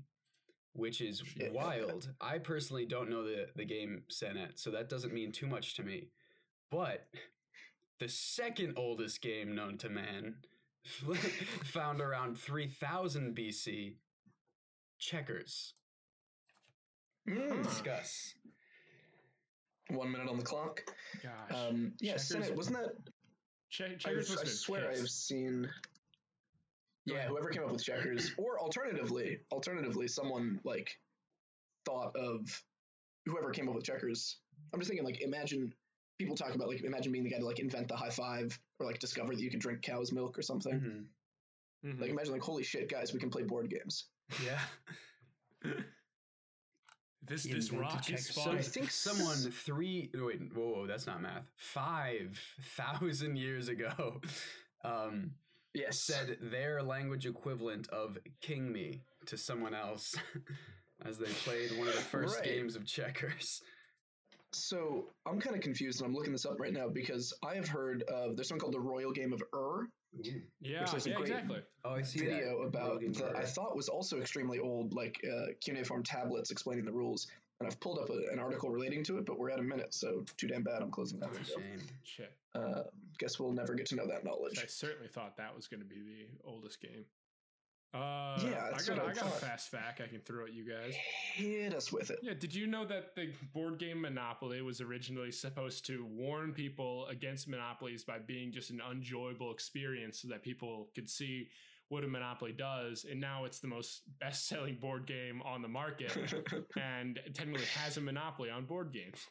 which 0.73 1.01
is 1.01 1.19
Shit. 1.25 1.51
wild. 1.51 2.09
I 2.21 2.37
personally 2.37 2.85
don't 2.85 3.09
know 3.09 3.23
the 3.23 3.47
the 3.55 3.65
game 3.65 4.03
Senate, 4.09 4.59
so 4.59 4.69
that 4.71 4.89
doesn't 4.89 5.13
mean 5.13 5.31
too 5.31 5.47
much 5.47 5.75
to 5.75 5.83
me. 5.83 6.09
But 6.69 7.07
the 7.99 8.09
second 8.09 8.73
oldest 8.77 9.21
game 9.21 9.55
known 9.55 9.77
to 9.79 9.89
man, 9.89 10.35
found 11.63 12.01
around 12.01 12.37
3000 12.39 13.35
BC, 13.35 13.95
checkers. 14.99 15.73
Mm. 17.27 17.63
Discuss. 17.63 18.35
One 19.89 20.11
minute 20.11 20.29
on 20.29 20.37
the 20.37 20.43
clock. 20.43 20.81
Gosh. 21.21 21.57
Um, 21.57 21.93
yeah, 21.99 22.11
Checkers- 22.13 22.27
Senate, 22.27 22.55
wasn't 22.55 22.77
that? 22.77 22.91
Che- 23.69 23.95
checkers 23.97 24.29
I 24.29 24.33
have 24.33 24.41
been 24.43 24.47
swear 24.53 24.89
I've 24.91 25.09
seen. 25.09 25.69
Yeah, 27.05 27.27
whoever 27.27 27.49
came 27.49 27.63
up 27.63 27.71
with 27.71 27.83
checkers, 27.83 28.31
or 28.37 28.59
alternatively, 28.59 29.39
alternatively, 29.51 30.07
someone 30.07 30.59
like 30.63 30.97
thought 31.85 32.15
of 32.15 32.63
whoever 33.25 33.51
came 33.51 33.67
up 33.67 33.75
with 33.75 33.83
checkers. 33.83 34.37
I'm 34.73 34.79
just 34.79 34.89
thinking, 34.89 35.05
like, 35.05 35.21
imagine 35.21 35.73
people 36.19 36.35
talk 36.35 36.53
about 36.55 36.67
like 36.69 36.83
imagine 36.83 37.11
being 37.11 37.23
the 37.23 37.29
guy 37.29 37.39
to 37.39 37.45
like 37.45 37.59
invent 37.59 37.87
the 37.87 37.95
high 37.95 38.09
five 38.11 38.57
or 38.79 38.85
like 38.85 38.99
discover 38.99 39.35
that 39.35 39.41
you 39.41 39.49
can 39.49 39.59
drink 39.59 39.81
cow's 39.81 40.11
milk 40.11 40.37
or 40.37 40.41
something. 40.43 41.07
Mhm. 41.83 41.89
Mhm. 41.95 41.99
Like 41.99 42.09
imagine 42.11 42.31
like 42.33 42.41
holy 42.41 42.63
shit, 42.63 42.87
guys, 42.89 43.11
we 43.13 43.19
can 43.19 43.29
play 43.31 43.43
board 43.43 43.69
games. 43.69 44.05
Yeah. 44.45 44.59
this 47.25 47.43
this 47.43 47.69
invented 47.69 47.79
rock 47.79 47.99
is 47.99 48.05
checkers. 48.05 48.35
So. 48.43 48.51
I 48.51 48.61
think 48.61 48.91
Someone 48.91 49.33
s- 49.33 49.47
three 49.65 50.09
no, 50.13 50.25
wait 50.25 50.41
whoa, 50.53 50.63
whoa 50.81 50.87
that's 50.87 51.07
not 51.07 51.21
math 51.21 51.45
five 51.55 52.39
thousand 52.77 53.37
years 53.37 53.67
ago 53.69 54.21
um, 54.83 55.31
yes 55.73 55.99
said 55.99 56.37
their 56.41 56.81
language 56.83 57.25
equivalent 57.25 57.87
of 57.89 58.17
king 58.41 58.71
me 58.71 59.01
to 59.27 59.37
someone 59.37 59.73
else 59.73 60.15
as 61.05 61.17
they 61.17 61.25
played 61.45 61.71
one 61.77 61.87
of 61.87 61.95
the 61.95 62.01
first 62.01 62.35
Right. 62.37 62.45
games 62.45 62.75
of 62.75 62.85
checkers. 62.85 63.61
So 64.55 65.09
I'm 65.25 65.39
kind 65.39 65.55
of 65.55 65.61
confused, 65.61 66.01
and 66.01 66.07
I'm 66.07 66.15
looking 66.15 66.31
this 66.31 66.45
up 66.45 66.59
right 66.59 66.73
now 66.73 66.87
because 66.87 67.33
I 67.43 67.55
have 67.55 67.67
heard 67.67 68.03
of 68.03 68.35
there's 68.35 68.47
something 68.47 68.61
called 68.61 68.73
the 68.73 68.79
Royal 68.79 69.11
Game 69.11 69.33
of 69.33 69.41
Ur 69.53 69.87
yeah, 70.61 70.81
which 70.81 70.93
is 70.93 71.05
a 71.05 71.09
yeah, 71.09 71.15
great 71.15 71.29
exactly. 71.29 71.59
Oh, 71.85 71.91
I 71.91 72.01
see 72.01 72.19
video 72.19 72.61
that. 72.61 72.67
about 72.67 73.01
that 73.01 73.35
I 73.35 73.43
thought 73.43 73.75
was 73.75 73.89
also 73.89 74.19
extremely 74.19 74.59
old, 74.59 74.93
like 74.93 75.19
uh, 75.29 75.53
cuneiform 75.59 76.03
tablets 76.03 76.51
explaining 76.51 76.85
the 76.85 76.91
rules. 76.91 77.27
And 77.59 77.67
I've 77.67 77.79
pulled 77.79 77.99
up 77.99 78.09
a, 78.09 78.31
an 78.31 78.39
article 78.39 78.69
relating 78.69 79.03
to 79.05 79.17
it, 79.17 79.25
but 79.25 79.39
we're 79.39 79.51
at 79.51 79.59
a 79.59 79.63
minute, 79.63 79.93
so 79.93 80.25
too 80.37 80.47
damn 80.47 80.63
bad. 80.63 80.81
I'm 80.81 80.91
closing 80.91 81.19
that 81.19 81.33
That's 81.33 81.51
a 81.51 81.59
window. 81.59 81.77
shame. 81.77 81.87
Shit. 82.03 82.33
Uh, 82.55 82.83
guess 83.19 83.39
we'll 83.39 83.51
never 83.51 83.73
get 83.73 83.85
to 83.87 83.95
know 83.95 84.07
that 84.07 84.25
knowledge. 84.25 84.59
I 84.61 84.65
certainly 84.67 85.07
thought 85.07 85.37
that 85.37 85.55
was 85.55 85.67
going 85.67 85.79
to 85.79 85.85
be 85.85 86.01
the 86.01 86.27
oldest 86.45 86.81
game. 86.81 87.05
Uh, 87.93 88.39
Yeah, 88.43 88.69
I 88.73 88.81
got, 88.81 88.99
I 88.99 89.13
got 89.13 89.25
a 89.27 89.29
fast 89.29 89.69
fact 89.69 90.01
I 90.01 90.07
can 90.07 90.19
throw 90.21 90.45
at 90.45 90.53
you 90.53 90.63
guys. 90.67 90.95
Hit 91.35 91.75
us 91.75 91.91
with 91.91 92.09
it. 92.09 92.19
Yeah, 92.23 92.33
did 92.33 92.53
you 92.53 92.65
know 92.65 92.85
that 92.85 93.15
the 93.15 93.29
board 93.53 93.77
game 93.77 94.01
Monopoly 94.01 94.61
was 94.63 94.81
originally 94.81 95.31
supposed 95.31 95.85
to 95.87 96.05
warn 96.05 96.53
people 96.53 97.05
against 97.07 97.47
monopolies 97.47 98.03
by 98.03 98.17
being 98.19 98.51
just 98.51 98.71
an 98.71 98.81
unenjoyable 98.81 99.51
experience 99.51 100.19
so 100.21 100.27
that 100.29 100.41
people 100.41 100.89
could 100.95 101.07
see 101.09 101.49
what 101.89 102.03
a 102.03 102.07
monopoly 102.07 102.51
does? 102.51 103.05
And 103.09 103.21
now 103.21 103.45
it's 103.45 103.59
the 103.59 103.67
most 103.67 104.01
best 104.19 104.47
selling 104.47 104.75
board 104.75 105.05
game 105.05 105.43
on 105.43 105.61
the 105.61 105.67
market 105.67 106.15
and 106.81 107.19
technically 107.35 107.65
has 107.77 107.97
a 107.97 108.01
monopoly 108.01 108.49
on 108.49 108.65
board 108.65 108.91
games. 108.91 109.27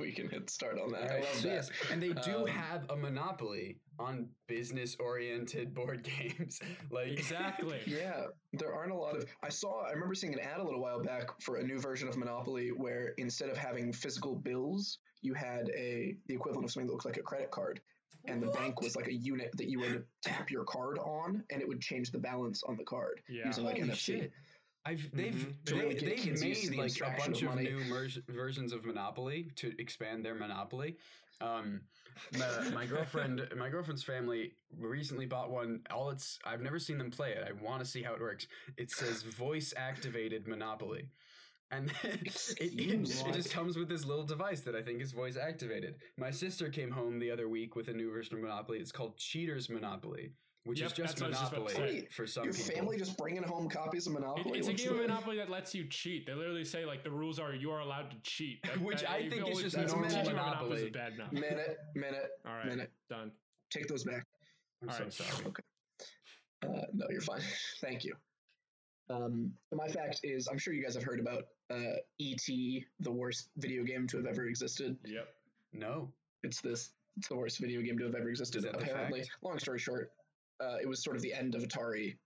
We 0.00 0.12
can 0.12 0.28
hit 0.28 0.48
start 0.50 0.78
on 0.78 0.90
that. 0.92 1.10
I 1.10 1.20
love 1.20 1.28
so 1.34 1.48
that. 1.48 1.54
yes, 1.54 1.70
and 1.92 2.02
they 2.02 2.12
do 2.12 2.38
Um, 2.42 2.46
have 2.46 2.86
a 2.90 2.96
monopoly 2.96 3.78
on 3.98 4.28
business-oriented 4.48 5.74
board 5.74 6.02
games. 6.02 6.60
like 6.90 7.08
Exactly. 7.08 7.78
Yeah, 7.86 8.26
there 8.52 8.72
aren't 8.74 8.92
a 8.92 8.96
lot 8.96 9.16
of. 9.16 9.24
I 9.42 9.48
saw. 9.48 9.82
I 9.86 9.92
remember 9.92 10.14
seeing 10.14 10.32
an 10.32 10.40
ad 10.40 10.60
a 10.60 10.64
little 10.64 10.80
while 10.80 11.02
back 11.02 11.40
for 11.40 11.56
a 11.56 11.62
new 11.62 11.78
version 11.78 12.08
of 12.08 12.16
Monopoly 12.16 12.68
where 12.68 13.14
instead 13.18 13.50
of 13.50 13.56
having 13.56 13.92
physical 13.92 14.34
bills, 14.36 14.98
you 15.22 15.34
had 15.34 15.68
a 15.76 16.16
the 16.26 16.34
equivalent 16.34 16.64
of 16.64 16.70
something 16.72 16.86
that 16.86 16.92
looked 16.92 17.04
like 17.06 17.16
a 17.18 17.22
credit 17.22 17.50
card, 17.50 17.80
and 18.26 18.42
the 18.42 18.48
bank 18.48 18.80
was 18.80 18.96
like 18.96 19.08
a 19.08 19.12
unit 19.14 19.50
that 19.56 19.68
you 19.68 19.80
would 19.80 20.04
tap 20.22 20.50
your 20.50 20.64
card 20.64 20.98
on, 20.98 21.42
and 21.50 21.60
it 21.60 21.68
would 21.68 21.80
change 21.80 22.10
the 22.10 22.18
balance 22.18 22.62
on 22.64 22.76
the 22.76 22.84
card 22.84 23.20
Yeah. 23.28 23.46
using 23.46 23.64
like 23.64 23.76
Holy 23.78 23.90
NFC. 23.90 23.96
shit. 23.96 24.32
I've 24.84 25.10
they've 25.12 25.34
Mhm. 25.34 25.64
They, 25.64 25.72
really 25.74 25.94
get 25.94 26.04
they've 26.04 26.18
kids 26.18 26.42
used 26.44 26.64
to 26.64 26.70
made 26.70 26.78
the 26.78 26.82
like 26.82 27.14
a 27.14 27.18
bunch 27.18 27.42
of 27.42 27.50
of, 27.52 27.60
new 27.60 27.84
mer- 27.84 28.08
versions 28.28 28.72
of 28.72 28.84
Monopoly 28.84 29.50
to 29.56 29.74
expand 29.78 30.24
their 30.24 30.34
Monopoly. 30.34 30.96
Um, 31.40 31.82
my, 32.38 32.70
my 32.70 32.86
girlfriend, 32.86 33.46
my 33.56 33.68
girlfriend's 33.70 34.02
family 34.02 34.52
recently 34.78 35.26
bought 35.26 35.50
one. 35.50 35.80
All 35.90 36.10
it's 36.10 36.38
I've 36.44 36.60
never 36.60 36.78
seen 36.78 36.98
them 36.98 37.10
play 37.10 37.32
it. 37.32 37.46
I 37.46 37.52
want 37.62 37.80
to 37.82 37.86
see 37.88 38.02
how 38.02 38.14
it 38.14 38.20
works. 38.20 38.46
It 38.76 38.90
says 38.90 39.22
voice 39.22 39.72
activated 39.76 40.46
Monopoly. 40.46 41.10
And 41.72 41.92
it, 42.02 42.54
it, 42.58 42.80
it 42.80 43.32
just 43.32 43.52
comes 43.52 43.78
with 43.78 43.88
this 43.88 44.04
little 44.04 44.24
device 44.24 44.60
that 44.62 44.74
I 44.74 44.82
think 44.82 45.00
is 45.00 45.12
voice 45.12 45.36
activated. 45.36 45.96
My 46.18 46.30
sister 46.30 46.68
came 46.68 46.90
home 46.90 47.18
the 47.18 47.30
other 47.30 47.48
week 47.48 47.76
with 47.76 47.88
a 47.88 47.92
new 47.92 48.10
version 48.10 48.34
of 48.34 48.40
Monopoly. 48.42 48.78
It's 48.78 48.90
called 48.90 49.16
Cheaters 49.16 49.70
Monopoly, 49.70 50.32
which 50.64 50.80
Yep, 50.80 50.86
is 50.90 50.92
just 50.92 51.16
that's 51.16 51.20
what 51.22 51.26
I 51.26 51.30
was 51.30 51.38
just 51.40 51.52
Monopoly 51.78 52.08
for 52.10 52.26
some 52.26 52.44
Your 52.44 52.52
people. 52.52 52.74
family 52.74 52.96
just 52.98 53.16
bringing 53.16 53.42
home 53.42 53.68
copies 53.68 54.06
of 54.06 54.12
It- 54.12 54.20
Monopoly. 54.20 54.58
it's 54.58 54.68
a 54.68 54.74
game 54.74 54.90
of 54.90 54.96
Monopoly 54.98 55.36
that 55.36 55.48
lets 55.50 55.74
you 55.74 55.86
cheat. 55.88 56.26
They 56.26 56.34
literally 56.34 56.64
say 56.64 56.84
like 56.84 57.02
the 57.02 57.10
rules 57.10 57.38
are 57.38 57.54
you 57.54 57.70
are 57.70 57.80
allowed 57.80 58.10
to 58.10 58.16
cheat, 58.22 58.62
That- 58.64 58.80
Which 58.80 59.00
that- 59.00 59.10
I 59.10 59.28
think 59.28 59.48
is 59.48 59.60
just 59.62 59.76
that's 59.76 59.92
normal 59.92 60.10
Monopoly. 60.24 60.76
is 60.82 60.88
a 60.88 60.90
bad 60.90 61.14
enough. 61.14 61.32
Minute, 61.32 61.78
minute, 61.94 62.30
All 62.46 62.52
right, 62.52 62.66
minute. 62.66 62.90
done. 63.08 63.32
Take 63.70 63.86
those 63.88 64.04
back. 64.04 64.26
I'm 64.82 64.88
All 64.90 64.94
so 64.96 65.04
right. 65.04 65.12
sorry. 65.12 65.52
Uh, 66.62 66.82
no, 66.92 67.06
you're 67.10 67.20
fine. 67.22 67.40
Thank 67.80 68.04
you. 68.04 68.14
Um, 69.08 69.52
my 69.72 69.88
fact 69.88 70.20
is, 70.22 70.46
I'm 70.46 70.58
sure 70.58 70.72
you 70.74 70.82
guys 70.82 70.94
have 70.94 71.02
heard 71.02 71.18
about 71.20 71.44
uh, 71.70 71.96
E.T., 72.18 72.84
the 73.00 73.10
worst 73.10 73.48
video 73.56 73.82
game 73.82 74.06
to 74.08 74.18
have 74.18 74.26
ever 74.26 74.44
existed. 74.46 74.96
Yep. 75.04 75.28
No. 75.72 76.12
It's 76.42 76.60
this. 76.60 76.90
It's 77.16 77.28
the 77.28 77.34
worst 77.36 77.58
video 77.58 77.80
game 77.82 77.98
to 77.98 78.04
have 78.04 78.14
ever 78.14 78.28
existed. 78.28 78.58
Is 78.58 78.64
that 78.64 78.72
the 78.74 78.78
Apparently, 78.84 79.24
long 79.42 79.58
story 79.58 79.78
short, 79.78 80.12
uh, 80.60 80.76
it 80.80 80.88
was 80.88 81.02
sort 81.02 81.16
of 81.16 81.22
the 81.22 81.32
end 81.32 81.54
of 81.54 81.62
Atari, 81.62 82.16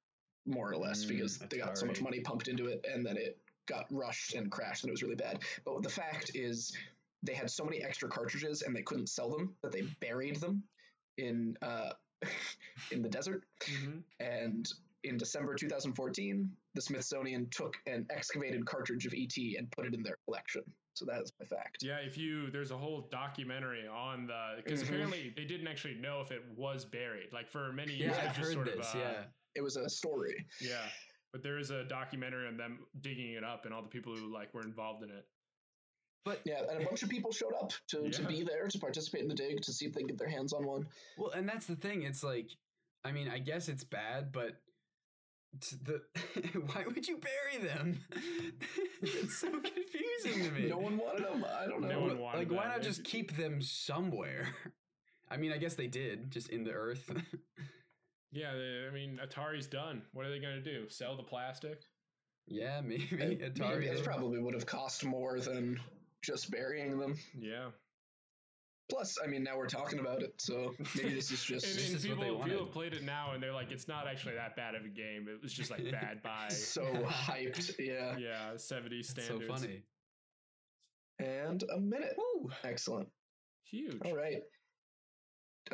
more 0.46 0.70
or 0.70 0.76
less, 0.76 1.04
Mm, 1.04 1.08
because 1.08 1.38
they 1.38 1.58
got 1.58 1.78
so 1.78 1.86
much 1.86 2.00
money 2.00 2.20
pumped 2.20 2.48
into 2.48 2.66
it, 2.66 2.84
and 2.90 3.04
then 3.04 3.16
it 3.16 3.38
got 3.66 3.86
rushed 3.90 4.34
and 4.34 4.50
crashed, 4.50 4.84
and 4.84 4.90
it 4.90 4.92
was 4.92 5.02
really 5.02 5.14
bad. 5.14 5.40
But 5.64 5.82
the 5.82 5.88
fact 5.88 6.32
is, 6.34 6.76
they 7.22 7.34
had 7.34 7.50
so 7.50 7.64
many 7.64 7.82
extra 7.82 8.08
cartridges, 8.08 8.62
and 8.62 8.76
they 8.76 8.82
couldn't 8.82 9.08
sell 9.08 9.30
them 9.30 9.54
that 9.62 9.72
they 9.72 9.82
buried 10.00 10.36
them 10.36 10.62
in 11.16 11.56
uh, 11.62 11.92
in 12.92 13.02
the 13.02 13.08
desert. 13.08 13.44
hmm 13.66 13.98
And 14.20 14.70
in 15.04 15.16
December 15.16 15.54
2014, 15.54 16.50
the 16.74 16.80
Smithsonian 16.80 17.48
took 17.50 17.76
an 17.86 18.06
excavated 18.10 18.64
cartridge 18.66 19.06
of 19.06 19.14
ET 19.16 19.36
and 19.58 19.70
put 19.70 19.86
it 19.86 19.94
in 19.94 20.02
their 20.02 20.18
collection. 20.26 20.62
So 20.94 21.04
that 21.06 21.20
is 21.22 21.32
my 21.40 21.44
fact. 21.46 21.78
Yeah, 21.82 21.96
if 21.98 22.16
you 22.16 22.50
there's 22.50 22.70
a 22.70 22.76
whole 22.78 23.08
documentary 23.10 23.86
on 23.86 24.26
the 24.28 24.54
because 24.62 24.82
Mhm. 24.82 24.88
apparently 24.88 25.30
they 25.36 25.44
didn't 25.44 25.66
actually 25.66 25.94
know 25.94 26.20
if 26.20 26.30
it 26.30 26.42
was 26.56 26.84
buried. 26.84 27.32
Like 27.32 27.48
for 27.50 27.72
many 27.72 27.92
years, 27.94 28.12
Yeah, 28.16 28.22
years, 28.24 28.28
I've 28.30 28.36
heard 28.44 28.52
sort 28.52 28.66
this. 28.66 28.94
of 28.94 28.96
uh, 28.96 28.98
yeah. 29.04 29.24
It 29.56 29.60
was 29.60 29.76
a 29.76 29.88
story. 29.90 30.46
yeah. 30.60 30.88
But 31.32 31.42
there 31.42 31.58
is 31.58 31.70
a 31.70 31.84
documentary 31.84 32.46
on 32.46 32.56
them 32.56 32.86
digging 33.00 33.32
it 33.32 33.42
up 33.42 33.64
and 33.64 33.74
all 33.74 33.82
the 33.82 33.88
people 33.88 34.14
who 34.16 34.32
like 34.32 34.54
were 34.54 34.62
involved 34.62 35.02
in 35.02 35.10
it. 35.10 35.28
But 36.24 36.40
Yeah, 36.46 36.62
and 36.70 36.80
a 36.80 36.84
bunch 36.86 37.02
of 37.02 37.10
people 37.10 37.32
showed 37.32 37.54
up 37.54 37.72
to, 37.88 38.08
to 38.08 38.24
be 38.26 38.44
there 38.44 38.68
to 38.68 38.78
participate 38.78 39.22
in 39.22 39.28
the 39.28 39.34
dig 39.34 39.60
to 39.62 39.72
see 39.72 39.84
if 39.86 39.92
they 39.92 40.00
can 40.00 40.06
get 40.06 40.18
their 40.18 40.28
hands 40.28 40.52
on 40.52 40.64
one. 40.64 40.88
well, 41.18 41.30
and 41.32 41.46
that's 41.48 41.66
the 41.66 41.76
thing. 41.76 42.02
It's 42.04 42.22
like, 42.22 42.50
I 43.04 43.10
mean, 43.12 43.28
I 43.28 43.40
guess 43.40 43.68
it's 43.68 43.84
bad, 43.84 44.30
but 44.32 44.50
t- 44.50 44.63
the 45.60 46.02
why 46.72 46.84
would 46.86 47.06
you 47.06 47.18
bury 47.18 47.64
them? 47.64 48.00
it's 49.02 49.38
so 49.38 49.50
confusing 49.50 50.44
to 50.44 50.50
me. 50.50 50.68
No 50.68 50.78
one 50.78 50.96
wanted 50.96 51.24
them. 51.24 51.44
I 51.60 51.66
don't 51.66 51.82
know. 51.82 51.88
No 51.88 52.00
one 52.00 52.18
wanted 52.18 52.38
like, 52.38 52.50
why 52.50 52.64
that. 52.68 52.76
not 52.76 52.82
just 52.82 53.04
keep 53.04 53.36
them 53.36 53.60
somewhere? 53.62 54.48
I 55.30 55.36
mean, 55.36 55.52
I 55.52 55.56
guess 55.58 55.74
they 55.74 55.86
did, 55.86 56.30
just 56.30 56.50
in 56.50 56.64
the 56.64 56.72
earth. 56.72 57.10
Yeah, 58.32 58.52
they, 58.52 58.86
I 58.88 58.92
mean 58.92 59.20
Atari's 59.24 59.66
done. 59.66 60.02
What 60.12 60.26
are 60.26 60.30
they 60.30 60.40
gonna 60.40 60.60
do? 60.60 60.88
Sell 60.88 61.16
the 61.16 61.22
plastic? 61.22 61.82
yeah, 62.46 62.80
maybe 62.82 63.06
It, 63.12 63.54
Atari. 63.54 63.84
it 63.86 64.04
probably 64.04 64.38
would 64.38 64.54
have 64.54 64.66
cost 64.66 65.04
more 65.04 65.40
than 65.40 65.80
just 66.22 66.50
burying 66.50 66.98
them. 66.98 67.16
Yeah. 67.38 67.68
Plus, 68.90 69.16
I 69.22 69.26
mean, 69.26 69.42
now 69.42 69.56
we're 69.56 69.66
talking 69.66 69.98
about 69.98 70.22
it, 70.22 70.34
so 70.38 70.74
maybe 70.94 71.14
this 71.14 71.30
is 71.30 71.42
just 71.42 71.64
And, 71.66 71.74
This 71.74 71.86
and 71.88 71.96
is 71.96 72.06
what 72.08 72.18
they 72.20 72.24
people, 72.26 72.42
people 72.44 72.58
wanted. 72.58 72.72
played 72.72 72.92
it 72.94 73.02
now 73.02 73.32
and 73.32 73.42
they're 73.42 73.52
like, 73.52 73.70
it's 73.72 73.88
not 73.88 74.06
actually 74.06 74.34
that 74.34 74.56
bad 74.56 74.74
of 74.74 74.84
a 74.84 74.88
game. 74.88 75.26
It 75.28 75.42
was 75.42 75.52
just 75.54 75.70
like 75.70 75.90
bad 75.90 76.22
by 76.22 76.48
so 76.48 76.82
hyped. 77.06 77.72
Yeah. 77.78 78.16
yeah, 78.18 78.56
70 78.56 78.98
It's 78.98 79.26
so 79.26 79.40
funny. 79.40 79.82
And 81.18 81.62
a 81.74 81.80
minute. 81.80 82.14
Woo! 82.18 82.50
Excellent. 82.62 83.08
Huge. 83.70 83.96
All 84.04 84.14
right. 84.14 84.42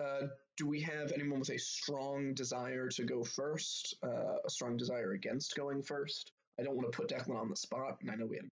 Uh, 0.00 0.28
do 0.56 0.68
we 0.68 0.80
have 0.82 1.10
anyone 1.12 1.40
with 1.40 1.50
a 1.50 1.58
strong 1.58 2.34
desire 2.34 2.88
to 2.90 3.04
go 3.04 3.24
first? 3.24 3.96
Uh, 4.04 4.36
a 4.46 4.50
strong 4.50 4.76
desire 4.76 5.12
against 5.12 5.56
going 5.56 5.82
first? 5.82 6.30
I 6.60 6.62
don't 6.62 6.76
want 6.76 6.92
to 6.92 6.96
put 6.96 7.08
Declan 7.08 7.40
on 7.40 7.48
the 7.48 7.56
spot, 7.56 7.96
and 8.02 8.10
I 8.10 8.14
know 8.14 8.26
we 8.26 8.36
had 8.36 8.44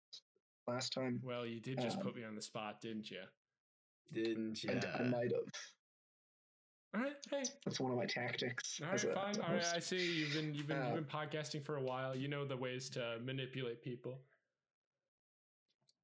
last 0.66 0.92
time. 0.94 1.20
Well, 1.22 1.46
you 1.46 1.60
did 1.60 1.78
just 1.80 1.98
Um, 1.98 2.02
put 2.02 2.16
me 2.16 2.24
on 2.24 2.34
the 2.34 2.42
spot, 2.42 2.80
didn't 2.80 3.10
you? 3.10 3.20
Didn't 4.12 4.64
I 4.68 4.72
ya? 4.72 5.08
might 5.10 5.32
have. 5.32 5.52
All 6.94 7.02
right, 7.02 7.16
hey, 7.30 7.42
That's 7.66 7.78
one 7.80 7.92
of 7.92 7.98
my 7.98 8.06
tactics. 8.06 8.80
all 8.82 8.88
right, 8.90 9.04
a- 9.04 9.14
fine. 9.14 9.40
All 9.46 9.52
right. 9.54 9.66
I 9.74 9.78
see 9.78 10.20
you've 10.20 10.32
been 10.32 10.54
you've 10.54 10.66
been, 10.66 10.78
Uh, 10.78 10.86
you've 10.86 10.94
been 10.94 11.04
podcasting 11.04 11.62
for 11.64 11.76
a 11.76 11.82
while. 11.82 12.16
You 12.16 12.28
know 12.28 12.46
the 12.46 12.56
ways 12.56 12.88
to 12.90 13.18
manipulate 13.22 13.82
people. 13.82 14.22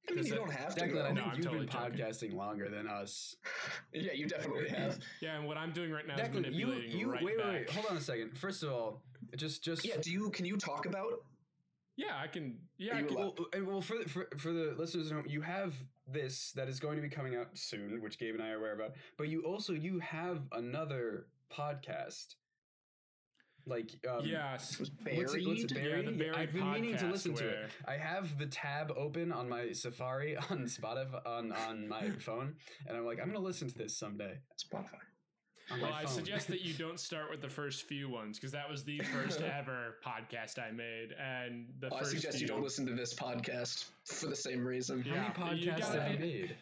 I 0.07 0.13
mean, 0.13 0.23
you 0.23 0.29
that- 0.29 0.35
don't 0.35 0.51
have 0.53 0.75
to. 0.75 0.81
Declan, 0.81 1.01
I 1.05 1.07
go. 1.07 1.13
No, 1.15 1.21
think 1.23 1.35
you've 1.37 1.45
totally 1.45 1.65
been 1.65 1.69
joking. 1.73 1.97
podcasting 1.97 2.33
longer 2.35 2.69
than 2.69 2.87
us. 2.87 3.35
yeah, 3.93 4.11
you 4.13 4.27
definitely 4.27 4.69
have. 4.77 4.99
Yeah, 5.21 5.37
and 5.37 5.47
what 5.47 5.57
I'm 5.57 5.71
doing 5.71 5.89
right 5.91 6.05
now 6.05 6.13
is 6.13 6.21
Declan, 6.21 6.53
you, 6.53 6.67
manipulating 6.67 6.99
you 6.99 7.11
right 7.11 7.23
wait, 7.23 7.37
back. 7.37 7.45
wait, 7.47 7.53
wait, 7.61 7.69
hold 7.71 7.85
on 7.87 7.97
a 7.97 8.01
second. 8.01 8.37
First 8.37 8.61
of 8.61 8.71
all, 8.71 9.01
just, 9.35 9.63
just 9.63 9.83
Yeah. 9.83 9.95
Do 9.99 10.11
you? 10.11 10.29
Can 10.29 10.45
you 10.45 10.57
talk 10.57 10.85
about? 10.85 11.23
Yeah, 11.97 12.17
I 12.21 12.27
can. 12.27 12.57
Yeah, 12.77 12.97
I 12.97 13.03
can. 13.03 13.15
Well, 13.15 13.35
and 13.53 13.65
well, 13.65 13.81
for, 13.81 13.97
the- 13.97 14.09
for 14.09 14.27
for 14.37 14.51
the 14.51 14.75
listeners 14.77 15.07
at 15.07 15.13
home, 15.13 15.25
you 15.27 15.41
have 15.41 15.73
this 16.11 16.51
that 16.53 16.67
is 16.67 16.79
going 16.79 16.97
to 16.97 17.01
be 17.01 17.09
coming 17.09 17.35
out 17.35 17.47
soon, 17.53 18.01
which 18.01 18.19
Gabe 18.19 18.35
and 18.35 18.43
I 18.43 18.49
are 18.49 18.57
aware 18.57 18.73
about. 18.73 18.93
But 19.17 19.29
you 19.29 19.43
also 19.43 19.73
you 19.73 19.99
have 19.99 20.41
another 20.51 21.27
podcast, 21.49 22.35
like 23.65 23.91
um, 24.09 24.25
yes. 24.25 24.77
Was 24.77 24.91
What's 25.03 25.33
it, 25.35 25.47
what's 25.47 25.63
it, 25.63 25.73
buried? 25.73 26.05
Yeah, 26.05 26.11
the 26.11 26.17
Buried? 26.17 26.17
Buried 26.17 26.35
I've 26.35 26.53
been 26.53 26.71
meaning 26.71 26.97
to 26.97 27.05
podcast 27.05 27.11
listen 27.11 27.33
to 27.35 27.47
it. 27.47 27.69
I 27.87 27.93
have 27.97 28.37
the 28.37 28.47
tab 28.47 28.91
open 28.97 29.31
on 29.31 29.47
my 29.47 29.71
Safari 29.71 30.35
on 30.49 30.65
Spotify 30.65 31.25
on 31.25 31.51
on 31.53 31.87
my 31.87 32.09
phone, 32.19 32.55
and 32.87 32.97
I'm 32.97 33.05
like, 33.05 33.19
I'm 33.21 33.27
gonna 33.27 33.39
listen 33.39 33.69
to 33.69 33.77
this 33.77 33.97
someday. 33.97 34.39
Spotify. 34.61 34.99
On 35.71 35.81
Well, 35.81 35.93
I 35.93 36.05
suggest 36.05 36.47
that 36.49 36.61
you 36.61 36.73
don't 36.77 36.99
start 36.99 37.29
with 37.31 37.41
the 37.41 37.49
first 37.49 37.83
few 37.83 38.09
ones 38.09 38.37
because 38.37 38.51
that 38.51 38.69
was 38.69 38.83
the 38.83 38.99
first 38.99 39.41
ever 39.57 39.95
podcast 40.05 40.59
I 40.59 40.71
made, 40.71 41.13
and 41.19 41.67
the 41.79 41.87
I 41.87 41.99
first 41.99 42.11
suggest 42.11 42.37
few, 42.37 42.47
you 42.47 42.47
don't 42.47 42.63
listen 42.63 42.85
to 42.85 42.93
this 42.93 43.13
podcast 43.13 43.85
for 44.05 44.27
the 44.27 44.35
same 44.35 44.65
reason. 44.65 45.01
How 45.01 45.15
many 45.15 45.65
podcasts 45.65 45.99
have 45.99 46.11
you 46.13 46.19
made? 46.19 46.55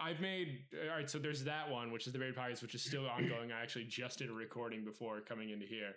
I've 0.00 0.20
made 0.20 0.60
all 0.88 0.96
right. 0.96 1.10
So 1.10 1.18
there's 1.18 1.42
that 1.44 1.68
one, 1.68 1.90
which 1.90 2.06
is 2.06 2.12
the 2.12 2.20
Buried 2.20 2.36
Podcast, 2.36 2.62
which 2.62 2.74
is 2.74 2.82
still 2.82 3.08
ongoing. 3.16 3.50
I 3.52 3.60
actually 3.62 3.84
just 3.84 4.18
did 4.18 4.30
a 4.30 4.32
recording 4.32 4.84
before 4.84 5.20
coming 5.20 5.50
into 5.50 5.66
here, 5.66 5.94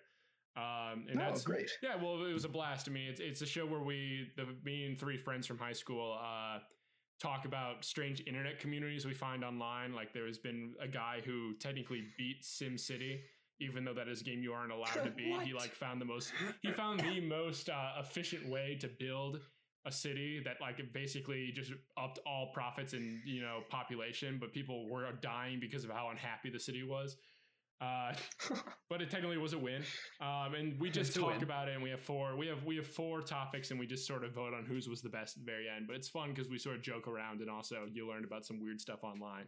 um, 0.57 1.05
and 1.09 1.21
Oh, 1.21 1.25
that's 1.25 1.43
great. 1.43 1.69
Yeah, 1.83 1.95
well, 2.01 2.25
it 2.25 2.33
was 2.33 2.45
a 2.45 2.49
blast. 2.49 2.89
I 2.89 2.91
mean, 2.91 3.09
it's 3.09 3.19
it's 3.19 3.41
a 3.41 3.45
show 3.45 3.65
where 3.65 3.81
we, 3.81 4.31
the 4.37 4.47
me 4.63 4.85
and 4.85 4.99
three 4.99 5.17
friends 5.17 5.45
from 5.45 5.59
high 5.59 5.73
school, 5.73 6.17
uh, 6.19 6.59
talk 7.21 7.45
about 7.45 7.85
strange 7.85 8.23
internet 8.25 8.59
communities 8.59 9.05
we 9.05 9.13
find 9.13 9.43
online. 9.43 9.93
Like 9.93 10.13
there 10.13 10.25
has 10.25 10.37
been 10.37 10.73
a 10.81 10.87
guy 10.87 11.21
who 11.23 11.53
technically 11.55 12.05
beat 12.17 12.43
Sim 12.43 12.77
City, 12.77 13.21
even 13.59 13.85
though 13.85 13.93
that 13.93 14.07
is 14.07 14.21
a 14.21 14.23
game 14.23 14.41
you 14.41 14.53
aren't 14.53 14.71
allowed 14.71 15.03
to 15.03 15.11
beat. 15.11 15.41
He 15.41 15.53
like 15.53 15.73
found 15.73 16.01
the 16.01 16.05
most, 16.05 16.33
he 16.61 16.71
found 16.71 16.99
the 16.99 17.21
most 17.27 17.69
uh, 17.69 17.91
efficient 17.99 18.47
way 18.49 18.77
to 18.81 18.87
build 18.87 19.39
a 19.85 19.91
city 19.91 20.39
that 20.45 20.61
like 20.61 20.79
basically 20.93 21.51
just 21.51 21.71
upped 21.97 22.19
all 22.25 22.51
profits 22.53 22.93
and 22.93 23.19
you 23.25 23.41
know 23.41 23.59
population, 23.69 24.37
but 24.39 24.53
people 24.53 24.89
were 24.89 25.11
dying 25.21 25.59
because 25.59 25.83
of 25.83 25.91
how 25.91 26.09
unhappy 26.09 26.49
the 26.49 26.59
city 26.59 26.83
was. 26.83 27.17
Uh, 27.81 28.13
but 28.89 29.01
it 29.01 29.09
technically 29.09 29.37
was 29.37 29.53
a 29.53 29.57
win. 29.57 29.81
Um, 30.21 30.53
and 30.53 30.79
we 30.79 30.91
just 30.91 31.15
talk 31.15 31.33
win. 31.33 31.41
about 31.43 31.67
it, 31.67 31.73
and 31.73 31.81
we 31.83 31.89
have 31.89 31.99
four. 31.99 32.35
We 32.37 32.45
have 32.47 32.63
we 32.63 32.75
have 32.75 32.85
four 32.87 33.21
topics, 33.21 33.71
and 33.71 33.79
we 33.79 33.87
just 33.87 34.05
sort 34.05 34.23
of 34.23 34.33
vote 34.33 34.53
on 34.53 34.65
whose 34.65 34.87
was 34.87 35.01
the 35.01 35.09
best 35.09 35.37
at 35.37 35.45
the 35.45 35.51
very 35.51 35.65
end. 35.67 35.87
But 35.87 35.95
it's 35.95 36.07
fun 36.07 36.29
because 36.29 36.47
we 36.49 36.59
sort 36.59 36.75
of 36.75 36.83
joke 36.83 37.07
around, 37.07 37.41
and 37.41 37.49
also 37.49 37.87
you 37.91 38.07
learn 38.07 38.23
about 38.23 38.45
some 38.45 38.61
weird 38.61 38.79
stuff 38.79 39.03
online. 39.03 39.45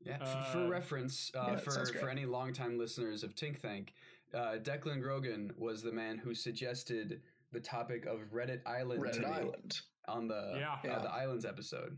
Yeah. 0.00 0.18
f- 0.20 0.52
for 0.52 0.64
Uh, 0.64 0.68
reference, 0.68 1.30
uh, 1.34 1.48
yeah, 1.52 1.56
for 1.58 1.84
for 1.86 2.08
any 2.08 2.24
longtime 2.26 2.78
listeners 2.78 3.22
of 3.22 3.34
Tink 3.34 3.60
Tank, 3.60 3.92
uh, 4.32 4.56
Declan 4.62 5.00
Grogan 5.02 5.52
was 5.56 5.82
the 5.82 5.92
man 5.92 6.18
who 6.18 6.34
suggested 6.34 7.20
the 7.52 7.60
topic 7.60 8.04
of 8.06 8.18
Reddit 8.32 8.60
Island 8.66 9.02
Reddit 9.02 9.24
Island. 9.24 9.80
on 10.08 10.28
the 10.28 10.56
Yeah. 10.58 10.72
uh, 10.72 10.78
Yeah. 10.84 10.98
the 11.00 11.10
Islands 11.12 11.44
episode. 11.44 11.96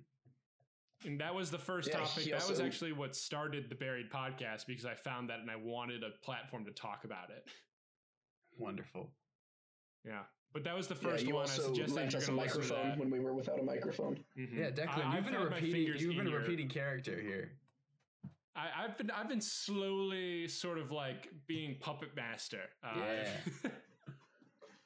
And 1.05 1.21
that 1.21 1.35
was 1.35 1.51
the 1.51 1.59
first 1.59 1.89
Yeah, 1.89 1.99
topic. 1.99 2.25
he 2.25 2.31
That 2.31 2.49
was 2.49 2.61
actually 2.61 2.93
what 2.93 3.15
started 3.15 3.69
the 3.69 3.75
Buried 3.75 4.11
podcast 4.11 4.67
because 4.67 4.87
I 4.87 4.95
found 4.95 5.29
that 5.31 5.41
and 5.41 5.51
I 5.51 5.57
wanted 5.57 6.03
a 6.03 6.11
platform 6.25 6.65
to 6.65 6.73
talk 6.73 7.05
about 7.05 7.31
it. 7.31 7.47
Wonderful. 8.59 9.13
Yeah. 10.05 10.23
But 10.53 10.65
that 10.65 10.75
was 10.75 10.89
the 10.89 10.95
Yeah, 10.95 11.01
first 11.11 11.27
you 11.27 11.35
one. 11.35 11.41
I 11.47 11.51
also 11.51 11.63
suggested 11.67 11.95
lent 11.95 12.15
us 12.15 12.25
a 12.25 12.31
gonna 12.31 12.41
listen 12.43 12.63
to 12.63 12.69
microphone 12.69 12.99
when 12.99 13.11
we 13.11 13.21
were 13.21 13.35
without 13.35 13.61
a 13.61 13.63
microphone. 13.63 14.25
Mhm. 14.39 14.57
Yeah, 14.57 14.71
Declan, 14.71 15.05
I- 15.05 15.13
I 15.13 15.17
you've 15.17 15.25
been 15.27 15.35
a 15.35 15.45
repeating 15.45 15.97
you've 15.99 16.17
been 16.17 16.27
a 16.29 16.37
repeating 16.39 16.69
character 16.69 17.21
here. 17.21 17.59
I, 18.55 18.85
I've 18.85 18.97
been 18.97 19.11
I've 19.11 19.29
been 19.29 19.43
slowly 19.43 20.49
sort 20.49 20.79
of 20.79 20.91
like 20.91 21.29
being 21.47 21.79
puppet 21.79 22.17
master. 22.17 22.63
Uh, 22.83 22.95
Yeah. 22.97 23.37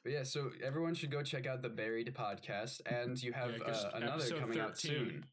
But 0.03 0.13
yeah, 0.13 0.23
so 0.23 0.49
everyone 0.63 0.95
should 0.95 1.11
go 1.11 1.21
check 1.21 1.45
out 1.45 1.61
the 1.61 1.69
Buried 1.69 2.11
podcast, 2.15 2.81
and 2.87 3.21
you 3.21 3.33
have 3.33 3.51
Yeah, 3.51 3.57
'cause 3.59 3.85
uh, 3.85 3.91
another 3.93 4.13
episode 4.23 4.39
coming 4.39 4.59
out 4.59 4.75
soon. 4.79 5.23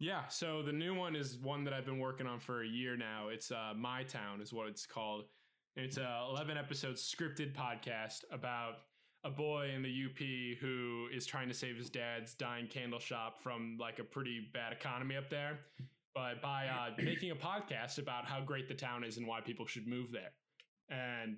Yeah, 0.00 0.26
so 0.28 0.62
the 0.62 0.72
new 0.72 0.94
one 0.94 1.14
is 1.14 1.36
one 1.36 1.62
that 1.64 1.74
I've 1.74 1.84
been 1.84 1.98
working 1.98 2.26
on 2.26 2.40
for 2.40 2.62
a 2.62 2.66
year 2.66 2.96
now. 2.96 3.28
It's 3.28 3.50
uh, 3.50 3.74
My 3.76 4.02
Town 4.02 4.40
is 4.40 4.50
what 4.50 4.66
it's 4.66 4.86
called. 4.86 5.24
And 5.76 5.84
it's 5.84 5.98
a 5.98 6.26
11 6.30 6.56
episode 6.56 6.94
scripted 6.94 7.54
podcast 7.54 8.24
about 8.32 8.76
a 9.24 9.30
boy 9.30 9.70
in 9.76 9.82
the 9.82 10.06
UP 10.06 10.58
who 10.58 11.08
is 11.14 11.26
trying 11.26 11.48
to 11.48 11.54
save 11.54 11.76
his 11.76 11.90
dad's 11.90 12.32
dying 12.32 12.66
candle 12.66 12.98
shop 12.98 13.42
from 13.42 13.76
like 13.78 13.98
a 13.98 14.04
pretty 14.04 14.40
bad 14.54 14.72
economy 14.72 15.18
up 15.18 15.28
there, 15.28 15.58
but 16.14 16.40
by 16.40 16.66
uh, 16.68 16.92
making 17.02 17.32
a 17.32 17.36
podcast 17.36 17.98
about 17.98 18.24
how 18.24 18.40
great 18.40 18.68
the 18.68 18.74
town 18.74 19.04
is 19.04 19.18
and 19.18 19.26
why 19.26 19.42
people 19.42 19.66
should 19.66 19.86
move 19.86 20.10
there. 20.10 20.32
And 20.88 21.36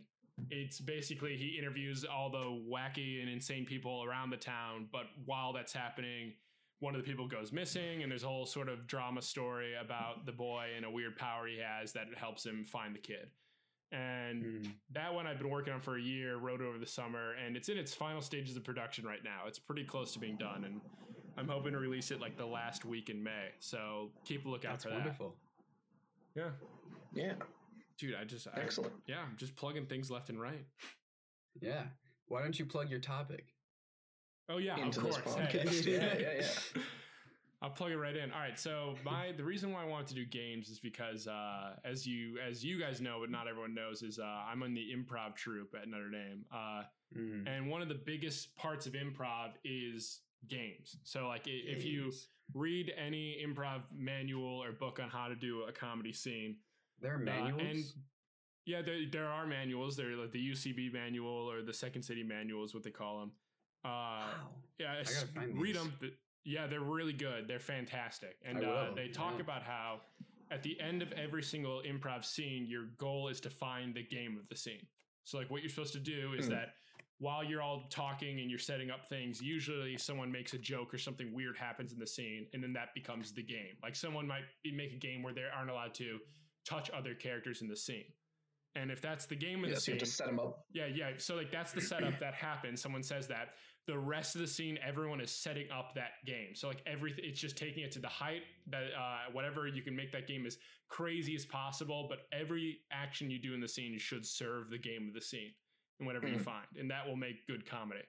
it's 0.50 0.78
basically 0.78 1.37
he 1.37 1.59
interviews 1.59 2.04
all 2.04 2.31
the 2.31 2.62
wacky 2.73 3.21
and 3.21 3.28
insane 3.28 3.66
people 3.66 4.04
around 4.04 4.31
the 4.31 4.37
town, 4.37 4.87
but 4.92 5.07
while 5.26 5.52
that's 5.52 5.73
happening, 5.73 6.35
one 6.83 6.97
of 6.97 7.01
the 7.01 7.07
people 7.09 7.29
goes 7.29 7.53
missing 7.53 8.03
and 8.03 8.11
there's 8.11 8.25
a 8.25 8.27
whole 8.27 8.45
sort 8.45 8.69
of 8.69 8.87
drama 8.89 9.23
story 9.23 9.75
about 9.81 10.27
the 10.27 10.33
boy 10.33 10.67
and 10.77 10.85
a 10.85 10.91
weird 10.91 11.17
power 11.17 11.47
he 11.47 11.59
has 11.61 11.93
that 11.93 12.07
helps 12.17 12.45
him 12.45 12.65
find 12.65 12.93
the 12.95 12.99
kid 12.99 13.31
and 13.93 14.43
Mm. 14.45 14.73
that 14.93 15.15
one 15.15 15.27
i've 15.29 15.39
been 15.39 15.49
working 15.51 15.73
on 15.73 15.81
for 15.81 15.97
a 15.97 16.01
year 16.01 16.37
wrote 16.39 16.61
over 16.61 16.79
the 16.79 16.87
summer 16.87 17.35
and 17.35 17.57
it's 17.57 17.69
in 17.69 17.77
its 17.79 17.95
final 17.95 18.21
stages 18.21 18.57
of 18.57 18.65
production 18.65 19.05
right 19.05 19.23
now 19.23 19.43
it's 19.47 19.59
pretty 19.61 19.85
close 19.85 20.12
to 20.15 20.19
being 20.19 20.37
done 20.37 20.65
and 20.65 20.81
i'm 21.37 21.47
hoping 21.49 21.73
to 21.73 21.79
release 21.79 22.11
it 22.11 22.21
like 22.21 22.37
the 22.37 22.45
last 22.47 22.85
week 22.85 23.11
in 23.11 23.23
may 23.23 23.49
so 23.61 24.11
keep 24.25 24.45
a 24.45 24.49
lookout 24.49 24.73
That's 24.73 24.85
for 24.85 24.91
wonderful. 24.91 25.37
that 26.35 26.43
yeah 27.15 27.23
Yeah, 27.25 27.35
dude 27.99 28.15
i 28.21 28.25
just 28.25 28.49
I, 28.49 28.61
excellent. 28.61 28.95
yeah 29.07 29.21
i'm 29.21 29.37
just 29.37 29.55
plugging 29.57 29.87
things 29.87 30.11
left 30.11 30.31
and 30.31 30.41
right 30.41 30.65
Yeah. 31.61 31.85
Why 32.29 32.41
don't 32.43 32.59
you 32.59 32.65
plug 32.65 32.89
your 32.91 32.99
topic? 33.01 33.45
Oh 34.49 34.59
yeah 34.59 34.77
Into 34.79 35.01
of 35.01 35.07
this 35.07 35.19
course 35.19 35.35
Hey. 35.37 35.65
Yeah, 35.93 36.15
yeah, 36.19 36.33
yeah. 36.41 36.83
I'll 37.61 37.71
plug 37.71 37.93
it 37.93 37.97
right 37.97 38.17
in. 38.17 38.33
All 38.33 38.41
right. 38.41 38.59
So 38.59 38.97
my 39.05 39.31
the 39.37 39.45
reason 39.45 39.71
why 39.71 39.83
I 39.83 39.85
wanted 39.85 40.09
to 40.09 40.15
do 40.15 40.25
games 40.27 40.69
is 40.69 40.81
because 40.81 41.29
uh, 41.29 41.77
as 41.85 42.05
you 42.05 42.39
as 42.45 42.65
you 42.65 42.77
guys 42.81 43.01
know, 43.01 43.19
but 43.21 43.31
not 43.31 43.47
everyone 43.47 43.73
knows, 43.73 44.03
is 44.03 44.19
uh, 44.19 44.25
I'm 44.25 44.65
on 44.65 44.75
the 44.75 44.85
improv 44.93 45.37
troupe 45.37 45.73
at 45.81 45.87
Notre 45.89 46.11
Dame, 46.11 46.45
uh, 46.53 46.83
Mm. 47.17 47.47
and 47.47 47.69
one 47.71 47.83
of 47.83 47.89
the 47.89 48.01
biggest 48.07 48.57
parts 48.57 48.87
of 48.87 48.95
improv 48.95 49.51
is 49.65 50.23
games. 50.49 50.97
So 51.05 51.29
like 51.29 51.43
i- 51.47 51.51
if 51.51 51.85
you 51.85 52.11
read 52.55 52.90
any 52.97 53.45
improv 53.47 53.83
manual 53.95 54.62
or 54.64 54.73
book 54.73 54.99
on 54.99 55.11
how 55.11 55.29
to 55.29 55.35
do 55.37 55.64
a 55.64 55.73
comedy 55.73 56.14
scene, 56.14 56.57
there 57.01 57.12
are 57.12 57.16
uh, 57.16 57.19
manuals. 57.19 57.61
and 57.62 57.85
yeah, 58.64 58.81
there, 58.81 58.97
there 59.12 59.27
are 59.29 59.47
manuals. 59.47 59.95
They're 59.95 60.16
like 60.16 60.33
the 60.33 60.40
UCB 60.53 60.90
manual 60.90 61.29
or 61.51 61.61
the 61.62 61.75
Second 61.75 62.03
City 62.03 62.23
manual 62.23 62.64
is 62.64 62.73
what 62.73 62.83
they 62.83 62.90
call 62.90 63.21
them. 63.21 63.33
Uh, 63.85 63.88
wow. 63.88 64.25
yeah, 64.79 65.03
gotta 65.03 65.27
find 65.29 65.61
read 65.61 65.75
these. 65.77 65.83
them. 65.83 66.12
Yeah, 66.45 66.66
they're 66.66 66.81
really 66.81 67.12
good. 67.12 67.47
They're 67.49 67.59
fantastic, 67.61 68.37
and 68.45 68.59
I 68.59 68.62
uh, 68.68 68.95
they 68.95 69.09
talk 69.09 69.35
yeah. 69.37 69.42
about 69.42 69.62
how 69.62 70.01
at 70.51 70.62
the 70.62 70.79
end 70.81 71.03
of 71.03 71.12
every 71.12 71.42
single 71.42 71.83
improv 71.87 72.25
scene, 72.25 72.66
your 72.66 72.87
goal 72.99 73.29
is 73.29 73.40
to 73.40 73.51
find 73.51 73.95
the 73.95 74.03
game 74.03 74.37
of 74.38 74.49
the 74.49 74.57
scene. 74.57 74.87
So, 75.25 75.38
like, 75.38 75.51
what 75.51 75.62
you're 75.62 75.71
supposed 75.71 75.92
to 75.95 76.01
do 76.01 76.35
is 76.37 76.47
Hmm. 76.47 76.53
that 76.53 76.75
while 77.18 77.45
you're 77.45 77.62
all 77.62 77.85
talking 77.90 78.40
and 78.40 78.51
you're 78.51 78.59
setting 78.59 78.90
up 78.90 79.09
things, 79.09 79.40
usually 79.40 79.97
someone 79.97 80.31
makes 80.33 80.53
a 80.55 80.59
joke 80.59 80.92
or 80.92 80.99
something 80.99 81.33
weird 81.33 81.57
happens 81.57 81.92
in 81.92 81.99
the 81.99 82.07
scene, 82.07 82.49
and 82.53 82.62
then 82.62 82.73
that 82.73 82.92
becomes 82.95 83.33
the 83.33 83.42
game. 83.42 83.77
Like, 83.83 83.95
someone 83.97 84.27
might 84.27 84.42
be, 84.64 84.73
make 84.73 84.92
a 84.92 84.97
game 84.99 85.23
where 85.23 85.33
they 85.33 85.45
aren't 85.57 85.71
allowed 85.71 85.95
to 85.95 86.18
touch 86.68 86.90
other 86.90 87.14
characters 87.14 87.62
in 87.62 87.68
the 87.68 87.77
scene. 87.77 88.12
And 88.75 88.90
if 88.90 89.01
that's 89.01 89.27
the 89.27 89.37
game 89.37 89.62
of 89.64 89.68
Yeah, 89.71 89.77
the 89.77 89.81
so 89.81 89.92
you 89.92 89.99
scene, 89.99 90.01
have 90.01 90.09
to 90.09 90.14
set 90.14 90.27
them 90.27 90.40
up. 90.40 90.66
yeah, 90.73 90.87
yeah. 90.87 91.11
So 91.18 91.37
like 91.37 91.51
that's 91.53 91.73
the 91.73 91.81
setup 91.83 92.18
that 92.21 92.35
happens. 92.35 92.81
Someone 92.81 93.03
says 93.03 93.29
that. 93.29 93.55
The 93.88 93.99
rest 93.99 94.37
of 94.37 94.40
the 94.40 94.47
scene, 94.47 94.79
everyone 94.87 95.21
is 95.21 95.31
setting 95.33 95.68
up 95.71 95.95
that 95.97 96.25
game. 96.25 96.55
So 96.55 96.68
like 96.68 96.83
everything, 96.87 97.25
it's 97.27 97.40
just 97.40 97.57
taking 97.57 97.83
it 97.83 97.90
to 97.92 97.99
the 97.99 98.07
height 98.09 98.42
that 98.71 98.85
uh, 98.97 99.31
whatever 99.33 99.66
you 99.66 99.83
can 99.83 99.97
make 99.97 100.12
that 100.12 100.29
game 100.29 100.47
as 100.47 100.57
crazy 100.88 101.35
as 101.35 101.45
possible. 101.45 102.07
But 102.09 102.21
every 102.33 102.79
action 102.92 103.29
you 103.31 103.40
do 103.40 103.55
in 103.55 103.61
the 103.61 103.66
scene 103.68 103.99
should 103.99 104.25
serve 104.25 104.71
the 104.71 104.79
game 104.79 105.09
of 105.09 105.14
the 105.14 105.21
scene 105.21 105.53
and 105.99 106.07
whatever 106.07 106.29
you 106.29 106.37
Mhm. 106.37 106.45
find, 106.45 106.66
and 106.79 106.90
that 106.92 107.07
will 107.07 107.16
make 107.16 107.45
good 107.47 107.66
comedy. 107.66 108.03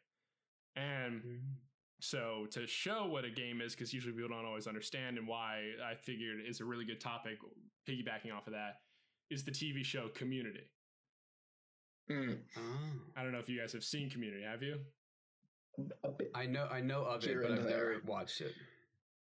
And 0.75 1.23
Mm. 1.23 1.55
so 2.01 2.45
to 2.51 2.67
show 2.67 3.07
what 3.07 3.25
a 3.25 3.31
game 3.31 3.59
is, 3.59 3.73
because 3.73 3.93
usually 3.93 4.13
people 4.13 4.29
don't 4.29 4.45
always 4.45 4.67
understand, 4.67 5.17
and 5.17 5.27
why 5.27 5.73
I 5.83 5.95
figured 5.95 6.39
is 6.45 6.59
a 6.61 6.65
really 6.65 6.85
good 6.85 7.01
topic, 7.01 7.39
piggybacking 7.87 8.31
off 8.31 8.45
of 8.47 8.53
that, 8.53 8.83
is 9.31 9.43
the 9.43 9.51
TV 9.51 9.83
show 9.83 10.07
Community. 10.09 10.69
Mm, 12.09 12.43
Oh. 12.57 13.11
I 13.15 13.23
don't 13.23 13.31
know 13.31 13.39
if 13.39 13.49
you 13.49 13.59
guys 13.59 13.73
have 13.73 13.83
seen 13.83 14.09
Community. 14.09 14.43
Have 14.43 14.61
you? 14.61 14.85
A 16.03 16.09
bit. 16.09 16.31
I 16.35 16.45
know 16.45 16.67
I 16.71 16.81
know 16.81 17.03
of 17.05 17.23
it, 17.23 17.37
but 17.41 17.51
I've 17.51 17.65
never 17.65 18.01
watched 18.05 18.41
it. 18.41 18.53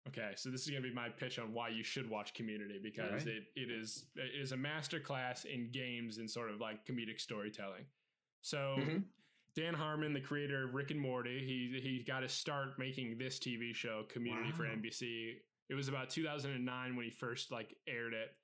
Okay, 0.08 0.32
so 0.34 0.50
this 0.50 0.62
is 0.62 0.70
going 0.70 0.82
to 0.82 0.88
be 0.88 0.94
my 0.94 1.08
pitch 1.08 1.38
on 1.38 1.52
why 1.54 1.68
you 1.68 1.84
should 1.84 2.10
watch 2.10 2.34
Community 2.34 2.80
because 2.82 3.10
Alright. 3.22 3.26
it, 3.28 3.44
it 3.54 3.70
is 3.70 4.06
it 4.16 4.32
is 4.40 4.50
a 4.52 4.56
master 4.56 4.98
class 4.98 5.44
in 5.44 5.70
games 5.70 6.18
and 6.18 6.28
sort 6.28 6.50
of 6.50 6.60
like 6.60 6.84
comedic 6.84 7.20
storytelling. 7.20 7.84
So 8.40 8.76
Mhm. 8.80 9.04
Dan 9.54 9.74
Harmon, 9.74 10.12
the 10.14 10.20
creator 10.20 10.64
of 10.64 10.74
Rick 10.74 10.90
and 10.90 10.98
Morty, 11.00 11.44
he 11.44 11.78
he 11.80 12.02
got 12.02 12.22
his 12.22 12.32
start 12.32 12.78
making 12.78 13.18
this 13.18 13.38
TV 13.38 13.72
show 13.74 14.02
Community 14.08 14.50
for 14.50 14.64
NBC. 14.64 15.36
It 15.68 15.74
was 15.74 15.88
about 15.88 16.10
2009 16.10 16.96
when 16.96 17.04
he 17.04 17.10
first 17.10 17.52
like 17.52 17.76
aired 17.86 18.12
it. 18.14 18.34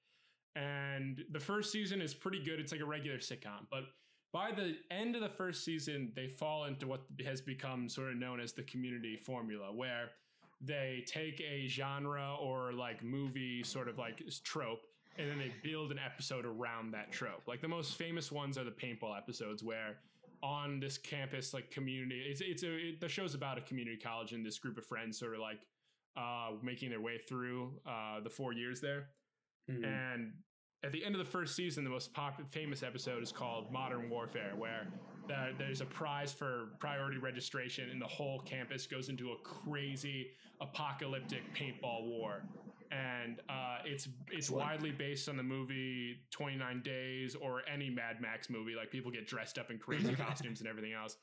And 0.55 1.25
the 1.31 1.41
first 1.41 1.73
season 1.73 2.01
is 2.01 2.15
pretty 2.15 2.43
good. 2.43 2.61
It's 2.61 2.73
like 2.73 2.81
a 2.81 2.85
regular 2.87 3.19
sitcom, 3.19 3.67
but 3.71 3.85
by 4.33 4.51
the 4.53 4.77
end 4.91 5.15
of 5.15 5.23
the 5.23 5.29
first 5.29 5.65
season, 5.65 6.13
they 6.15 6.29
fall 6.29 6.65
into 6.65 6.87
what 6.87 7.03
has 7.25 7.41
become 7.41 7.89
sort 7.89 8.11
of 8.11 8.17
known 8.17 8.41
as 8.41 8.53
the 8.53 8.63
community 8.63 9.17
formula, 9.17 9.73
where 9.73 10.11
they 10.61 11.05
take 11.07 11.41
a 11.41 11.69
genre 11.69 12.37
or 12.41 12.73
like 12.73 13.03
movie 13.03 13.63
sort 13.63 13.89
of 13.89 13.97
like 13.97 14.23
trope 14.43 14.81
and 15.19 15.29
then 15.29 15.39
they 15.39 15.53
build 15.63 15.91
an 15.91 15.99
episode 15.99 16.45
around 16.45 16.93
that 16.93 17.11
trope. 17.11 17.43
Like 17.47 17.61
the 17.61 17.69
most 17.69 17.97
famous 17.97 18.31
ones 18.31 18.57
are 18.57 18.65
the 18.65 18.71
paintball 18.71 19.17
episodes 19.17 19.63
where 19.63 19.97
on 20.41 20.79
this 20.79 20.97
campus 20.97 21.53
like 21.53 21.69
community 21.69 22.25
it's 22.29 22.41
it's 22.41 22.63
a 22.63 22.91
it, 22.91 23.01
the 23.01 23.09
show's 23.09 23.35
about 23.35 23.59
a 23.59 23.61
community 23.61 23.97
college 23.97 24.31
and 24.31 24.47
this 24.47 24.57
group 24.57 24.79
of 24.79 24.87
friends 24.87 25.19
sort 25.19 25.35
of 25.35 25.41
like 25.41 25.59
uh 26.17 26.51
making 26.63 26.91
their 26.91 27.01
way 27.01 27.19
through 27.29 27.73
uh 27.85 28.21
the 28.21 28.31
4 28.31 28.53
years 28.53 28.81
there. 28.81 29.09
Mm. 29.71 29.85
And 29.85 30.33
at 30.85 30.93
the 30.93 31.05
end 31.05 31.15
of 31.15 31.19
the 31.19 31.31
first 31.31 31.57
season, 31.57 31.83
the 31.85 31.91
most 31.91 32.13
pop- 32.13 32.41
famous 32.53 32.83
episode 32.83 33.23
is 33.23 33.33
called 33.33 33.73
Modern 33.73 34.09
Warfare, 34.09 34.53
where 34.57 34.87
there- 35.27 35.53
there's 35.59 35.81
a 35.81 35.87
prize 35.87 36.33
for 36.33 36.77
priority 36.79 37.19
registration, 37.19 37.91
and 37.91 38.01
the 38.01 38.07
whole 38.07 38.41
campus 38.41 38.87
goes 38.87 39.09
into 39.09 39.33
a 39.33 39.39
crazy 39.39 40.31
apocalyptic 40.61 41.43
paintball 41.55 42.05
war. 42.07 42.43
And 42.91 43.41
uh, 43.51 43.81
it's 43.85 44.09
it's 44.31 44.49
widely 44.49 44.93
based 44.93 45.29
on 45.29 45.37
the 45.37 45.43
movie 45.43 46.21
29 46.31 46.81
Days 46.81 47.35
or 47.35 47.63
any 47.69 47.91
Mad 47.91 48.21
Max 48.23 48.49
movie. 48.49 48.75
Like 48.75 48.91
people 48.91 49.11
get 49.11 49.27
dressed 49.27 49.59
up 49.59 49.71
in 49.71 49.79
crazy 49.79 50.15
costumes 50.17 50.61
and 50.61 50.69
everything 50.69 50.95
else 50.95 51.19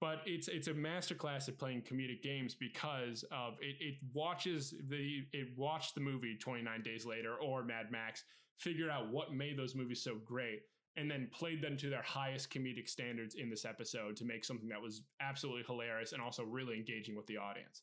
but 0.00 0.20
it's 0.26 0.48
it's 0.48 0.68
a 0.68 0.74
masterclass 0.74 1.48
at 1.48 1.58
playing 1.58 1.82
comedic 1.82 2.22
games 2.22 2.54
because 2.54 3.24
of 3.30 3.54
it, 3.60 3.76
it 3.80 3.94
watches 4.12 4.74
the 4.88 5.22
it 5.32 5.48
watched 5.56 5.94
the 5.94 6.00
movie 6.00 6.36
29 6.38 6.82
days 6.82 7.06
later 7.06 7.34
or 7.36 7.62
mad 7.62 7.90
max 7.90 8.24
figured 8.58 8.90
out 8.90 9.10
what 9.10 9.32
made 9.32 9.58
those 9.58 9.74
movies 9.74 10.02
so 10.02 10.16
great 10.24 10.62
and 10.98 11.10
then 11.10 11.28
played 11.30 11.60
them 11.60 11.76
to 11.76 11.90
their 11.90 12.02
highest 12.02 12.50
comedic 12.50 12.88
standards 12.88 13.34
in 13.34 13.50
this 13.50 13.66
episode 13.66 14.16
to 14.16 14.24
make 14.24 14.44
something 14.44 14.68
that 14.68 14.80
was 14.80 15.02
absolutely 15.20 15.62
hilarious 15.66 16.12
and 16.12 16.22
also 16.22 16.42
really 16.42 16.76
engaging 16.76 17.14
with 17.14 17.26
the 17.26 17.36
audience 17.36 17.82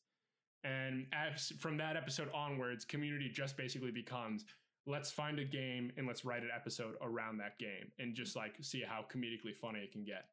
and 0.63 1.05
as, 1.13 1.51
from 1.59 1.77
that 1.77 1.95
episode 1.95 2.29
onwards 2.33 2.85
community 2.85 3.29
just 3.29 3.57
basically 3.57 3.91
becomes 3.91 4.45
let's 4.85 5.11
find 5.11 5.39
a 5.39 5.45
game 5.45 5.91
and 5.97 6.07
let's 6.07 6.25
write 6.25 6.43
an 6.43 6.49
episode 6.53 6.95
around 7.01 7.37
that 7.37 7.57
game 7.57 7.91
and 7.99 8.13
just 8.13 8.35
like 8.35 8.55
see 8.61 8.83
how 8.85 9.05
comedically 9.13 9.55
funny 9.55 9.79
it 9.79 9.91
can 9.91 10.03
get. 10.03 10.25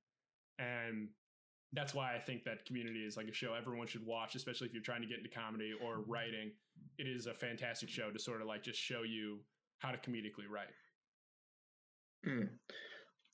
And 0.59 1.09
that's 1.73 1.95
why 1.95 2.15
I 2.15 2.19
think 2.19 2.45
that 2.45 2.67
Community 2.67 3.01
is 3.01 3.17
like 3.17 3.29
a 3.29 3.33
show 3.33 3.55
everyone 3.55 3.87
should 3.87 4.05
watch, 4.05 4.35
especially 4.35 4.67
if 4.67 4.73
you're 4.73 4.83
trying 4.83 5.03
to 5.03 5.07
get 5.07 5.19
into 5.19 5.31
comedy 5.31 5.73
or 5.83 6.01
writing. 6.07 6.51
It 6.99 7.07
is 7.07 7.27
a 7.27 7.35
fantastic 7.35 7.89
show 7.89 8.11
to 8.11 8.19
sort 8.19 8.41
of 8.41 8.49
like 8.49 8.63
just 8.63 8.79
show 8.79 9.03
you 9.03 9.39
how 9.79 9.91
to 9.91 9.99
comedically 9.99 10.49
write. 10.49 10.69
Hmm. 12.25 12.47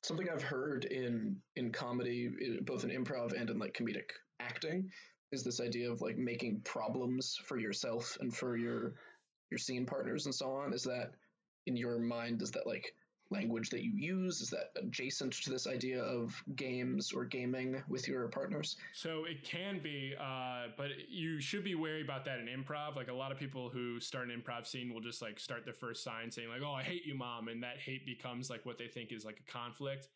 Something 0.03 0.29
I've 0.29 0.43
heard 0.43 0.85
in 0.85 1.37
in 1.57 1.73
comedy, 1.73 2.31
both 2.63 2.85
in 2.85 2.91
improv 2.91 3.39
and 3.39 3.49
in 3.51 3.59
like 3.59 3.75
comedic 3.75 4.11
acting, 4.41 4.91
is 5.33 5.43
this 5.43 5.61
idea 5.61 5.91
of 5.91 6.03
like 6.03 6.17
making 6.17 6.61
problems 6.65 7.37
for 7.45 7.59
yourself 7.59 8.17
and 8.21 8.35
for 8.35 8.57
your 8.57 8.95
your 9.51 9.59
scene 9.59 9.87
partners 9.87 10.27
and 10.27 10.35
so 10.35 10.51
on. 10.51 10.73
Is 10.73 10.85
that 10.85 11.13
in 11.67 11.77
your 11.77 11.99
mind? 11.99 12.43
Is 12.43 12.51
that 12.53 12.67
like 12.67 12.93
language 13.31 13.71
that 13.71 13.83
you 13.83 13.93
use? 13.93 14.41
Is 14.41 14.51
that 14.51 14.71
adjacent 14.77 15.33
to 15.43 15.51
this 15.51 15.67
idea 15.67 16.03
of 16.03 16.35
games 16.55 17.13
or 17.13 17.25
gaming 17.25 17.83
with 17.89 18.07
your 18.07 18.29
partners? 18.29 18.77
So 18.93 19.25
it 19.25 19.43
can 19.43 19.81
be, 19.83 20.15
uh, 20.19 20.69
but 20.77 20.91
you 21.09 21.41
should 21.41 21.65
be 21.65 21.75
wary 21.75 22.03
about 22.03 22.25
that 22.27 22.39
in 22.39 22.47
improv. 22.47 22.97
Like 22.97 23.09
a 23.09 23.13
lot 23.15 23.33
of 23.33 23.39
people 23.39 23.69
who 23.69 24.01
start 24.01 24.29
an 24.31 24.41
improv 24.41 24.67
scene 24.67 24.93
will 24.93 25.01
just 25.01 25.23
like 25.23 25.39
start 25.39 25.65
their 25.65 25.75
first 25.75 26.03
sign 26.05 26.31
saying 26.31 26.49
like, 26.49 26.63
"Oh, 26.65 26.73
I 26.73 26.83
hate 26.83 27.05
you, 27.05 27.15
mom," 27.15 27.49
and 27.49 27.63
that 27.63 27.79
hate 27.79 28.07
becomes 28.07 28.49
like 28.51 28.65
what 28.65 28.79
they 28.79 28.89
think 28.89 29.13
is 29.13 29.25
like 29.25 29.41
a 29.47 29.51
conflict. 29.51 30.09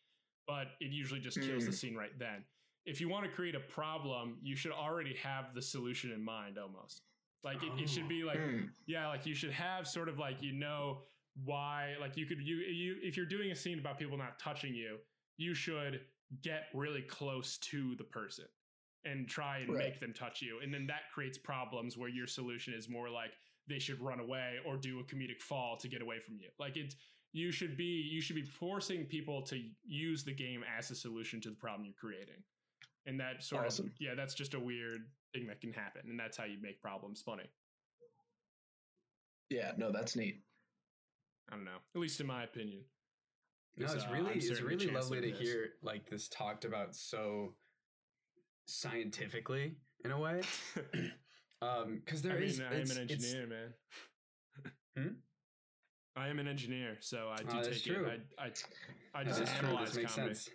But 0.47 0.67
it 0.79 0.91
usually 0.91 1.19
just 1.19 1.39
kills 1.41 1.65
the 1.65 1.71
Mm. 1.71 1.75
scene 1.75 1.95
right 1.95 2.17
then. 2.17 2.43
If 2.85 2.99
you 2.99 3.09
want 3.09 3.25
to 3.25 3.31
create 3.31 3.53
a 3.55 3.59
problem, 3.59 4.39
you 4.41 4.55
should 4.55 4.71
already 4.71 5.15
have 5.17 5.53
the 5.53 5.61
solution 5.61 6.11
in 6.11 6.21
mind 6.23 6.57
almost. 6.57 7.03
Like 7.43 7.61
it, 7.63 7.71
it 7.79 7.89
should 7.89 8.07
be 8.07 8.23
like 8.23 8.39
Hmm. 8.39 8.65
yeah, 8.87 9.07
like 9.07 9.25
you 9.25 9.35
should 9.35 9.51
have 9.51 9.87
sort 9.87 10.09
of 10.09 10.17
like 10.17 10.41
you 10.41 10.51
know 10.51 11.03
why 11.35 11.95
like 11.99 12.17
you 12.17 12.25
could 12.25 12.41
you 12.41 12.57
you 12.57 12.97
if 13.01 13.15
you're 13.17 13.25
doing 13.25 13.51
a 13.51 13.55
scene 13.55 13.79
about 13.79 13.97
people 13.97 14.17
not 14.17 14.39
touching 14.39 14.73
you, 14.75 14.97
you 15.37 15.53
should 15.53 16.01
get 16.41 16.65
really 16.73 17.01
close 17.01 17.57
to 17.57 17.95
the 17.95 18.03
person 18.03 18.45
and 19.05 19.27
try 19.27 19.59
and 19.59 19.69
Right. 19.73 19.85
make 19.89 19.99
them 19.99 20.13
touch 20.13 20.41
you. 20.41 20.59
And 20.61 20.73
then 20.73 20.85
that 20.87 21.09
creates 21.13 21.37
problems 21.37 21.97
where 21.97 22.09
your 22.09 22.27
solution 22.27 22.73
is 22.73 22.87
more 22.89 23.09
like 23.09 23.31
they 23.67 23.79
should 23.79 23.99
run 23.99 24.19
away 24.19 24.57
or 24.65 24.77
do 24.77 24.99
a 24.99 25.03
comedic 25.03 25.41
fall 25.41 25.77
to 25.77 25.87
get 25.87 26.01
away 26.01 26.19
from 26.19 26.35
you. 26.37 26.49
Like 26.59 26.77
it 26.77 26.95
you 27.33 27.51
should 27.51 27.77
be 27.77 27.83
you 28.11 28.21
should 28.21 28.35
be 28.35 28.43
forcing 28.43 29.05
people 29.05 29.41
to 29.43 29.61
use 29.83 30.23
the 30.23 30.33
game 30.33 30.63
as 30.77 30.91
a 30.91 30.95
solution 30.95 31.39
to 31.41 31.49
the 31.49 31.55
problem 31.55 31.85
you're 31.85 31.93
creating. 31.95 32.43
And 33.05 33.19
that 33.19 33.43
sort 33.43 33.65
Awesome. 33.65 33.87
of 33.87 33.93
yeah, 33.99 34.15
that's 34.15 34.33
just 34.35 34.53
a 34.53 34.59
weird 34.59 35.01
thing 35.33 35.47
that 35.47 35.61
can 35.61 35.73
happen. 35.73 36.01
And 36.09 36.19
that's 36.19 36.37
how 36.37 36.43
you 36.43 36.57
make 36.61 36.81
problems 36.81 37.21
funny. 37.21 37.49
Yeah, 39.49 39.73
no, 39.77 39.91
that's 39.91 40.15
neat. 40.15 40.43
I 41.49 41.55
don't 41.55 41.65
know. 41.65 41.79
At 41.95 42.01
least 42.01 42.19
in 42.19 42.27
my 42.27 42.43
opinion. 42.43 42.81
No, 43.77 43.85
it's 43.85 44.03
uh, 44.03 44.07
really 44.11 44.31
I'm 44.31 44.37
it's 44.37 44.61
really 44.61 44.87
lovely 44.87 45.21
to 45.21 45.29
this. 45.29 45.39
hear 45.39 45.69
like 45.81 46.09
this 46.09 46.27
talked 46.27 46.65
about 46.65 46.95
so 46.95 47.53
scientifically 48.65 49.75
in 50.03 50.11
a 50.11 50.19
way. 50.19 50.41
um, 51.61 52.01
because 52.03 52.21
there 52.21 52.33
I 52.33 52.39
mean, 52.39 52.49
is 52.49 52.59
I 52.59 52.75
am 52.75 52.91
an 52.91 53.09
engineer, 53.09 53.47
man. 53.47 53.73
Hmm? 54.97 55.13
I 56.15 56.27
am 56.27 56.39
an 56.39 56.47
engineer, 56.47 56.97
so 56.99 57.29
I 57.31 57.37
do 57.37 57.61
that's 57.63 57.81
take 57.81 57.95
true. 57.95 58.05
it. 58.05 58.21
I, 58.37 58.47
I, 59.17 59.21
I 59.21 59.23
just 59.23 59.39
true. 59.55 59.69
analyze 59.69 59.89
This 59.89 59.97
makes 59.97 60.15
comedy. 60.15 60.33
sense. 60.35 60.49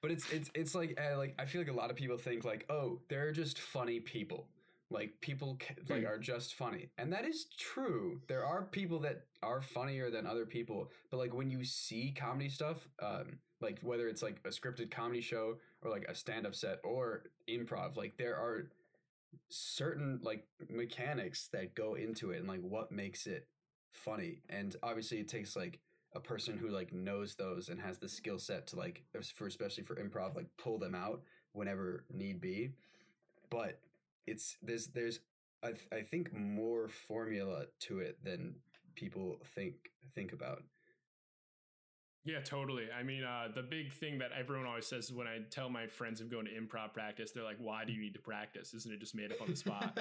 But 0.00 0.10
it's 0.10 0.30
it's 0.32 0.50
it's 0.54 0.74
like 0.74 0.98
uh, 1.00 1.18
like 1.18 1.34
I 1.38 1.44
feel 1.44 1.60
like 1.60 1.70
a 1.70 1.74
lot 1.74 1.90
of 1.90 1.96
people 1.96 2.16
think 2.16 2.44
like 2.44 2.64
oh 2.70 3.00
they're 3.08 3.32
just 3.32 3.58
funny 3.58 4.00
people 4.00 4.48
like 4.90 5.20
people 5.20 5.58
like 5.88 6.02
Hmm. 6.02 6.06
are 6.06 6.18
just 6.18 6.54
funny 6.54 6.90
and 6.96 7.12
that 7.12 7.24
is 7.24 7.46
true. 7.56 8.20
There 8.28 8.44
are 8.46 8.62
people 8.62 9.00
that 9.00 9.26
are 9.42 9.60
funnier 9.60 10.10
than 10.10 10.26
other 10.26 10.46
people, 10.46 10.90
but 11.10 11.16
like 11.18 11.34
when 11.34 11.50
you 11.50 11.64
see 11.64 12.12
comedy 12.16 12.48
stuff, 12.48 12.88
um, 13.00 13.38
like 13.60 13.80
whether 13.82 14.06
it's 14.08 14.22
like 14.22 14.40
a 14.44 14.50
scripted 14.50 14.90
comedy 14.90 15.20
show 15.20 15.58
or 15.82 15.90
like 15.90 16.04
a 16.08 16.14
stand 16.14 16.46
up 16.46 16.54
set 16.54 16.78
or 16.84 17.24
improv, 17.48 17.96
like 17.96 18.16
there 18.16 18.36
are 18.36 18.70
certain 19.48 20.20
like 20.22 20.46
mechanics 20.68 21.48
that 21.48 21.74
go 21.74 21.94
into 21.94 22.30
it 22.30 22.38
and 22.38 22.48
like 22.48 22.60
what 22.60 22.90
makes 22.92 23.26
it 23.26 23.46
funny 23.92 24.42
and 24.48 24.76
obviously 24.82 25.18
it 25.18 25.28
takes 25.28 25.56
like 25.56 25.78
a 26.14 26.20
person 26.20 26.56
who 26.56 26.68
like 26.68 26.92
knows 26.92 27.34
those 27.34 27.68
and 27.68 27.80
has 27.80 27.98
the 27.98 28.08
skill 28.08 28.38
set 28.38 28.66
to 28.66 28.76
like 28.76 29.04
for 29.34 29.46
especially 29.46 29.84
for 29.84 29.96
improv 29.96 30.34
like 30.36 30.46
pull 30.58 30.78
them 30.78 30.94
out 30.94 31.22
whenever 31.52 32.04
need 32.12 32.40
be 32.40 32.70
but 33.50 33.78
it's 34.26 34.56
there's 34.62 34.88
there's 34.88 35.20
I, 35.62 35.68
th- 35.68 35.88
I 35.92 36.02
think 36.02 36.32
more 36.32 36.88
formula 36.88 37.66
to 37.80 38.00
it 38.00 38.22
than 38.24 38.56
people 38.94 39.38
think 39.54 39.74
think 40.14 40.32
about 40.32 40.62
Yeah, 42.24 42.40
totally. 42.40 42.86
I 42.90 43.04
mean, 43.04 43.22
uh, 43.22 43.48
the 43.54 43.62
big 43.62 43.92
thing 43.92 44.18
that 44.18 44.30
everyone 44.36 44.66
always 44.66 44.86
says 44.86 45.12
when 45.12 45.28
I 45.28 45.38
tell 45.48 45.70
my 45.70 45.86
friends 45.86 46.20
I'm 46.20 46.28
going 46.28 46.46
to 46.46 46.50
improv 46.50 46.92
practice, 46.92 47.30
they're 47.30 47.44
like, 47.44 47.58
"Why 47.60 47.84
do 47.84 47.92
you 47.92 48.00
need 48.00 48.14
to 48.14 48.20
practice? 48.20 48.74
Isn't 48.74 48.92
it 48.92 48.98
just 48.98 49.14
made 49.14 49.30
up 49.30 49.40
on 49.40 49.48
the 49.48 49.54
spot?" 49.56 49.96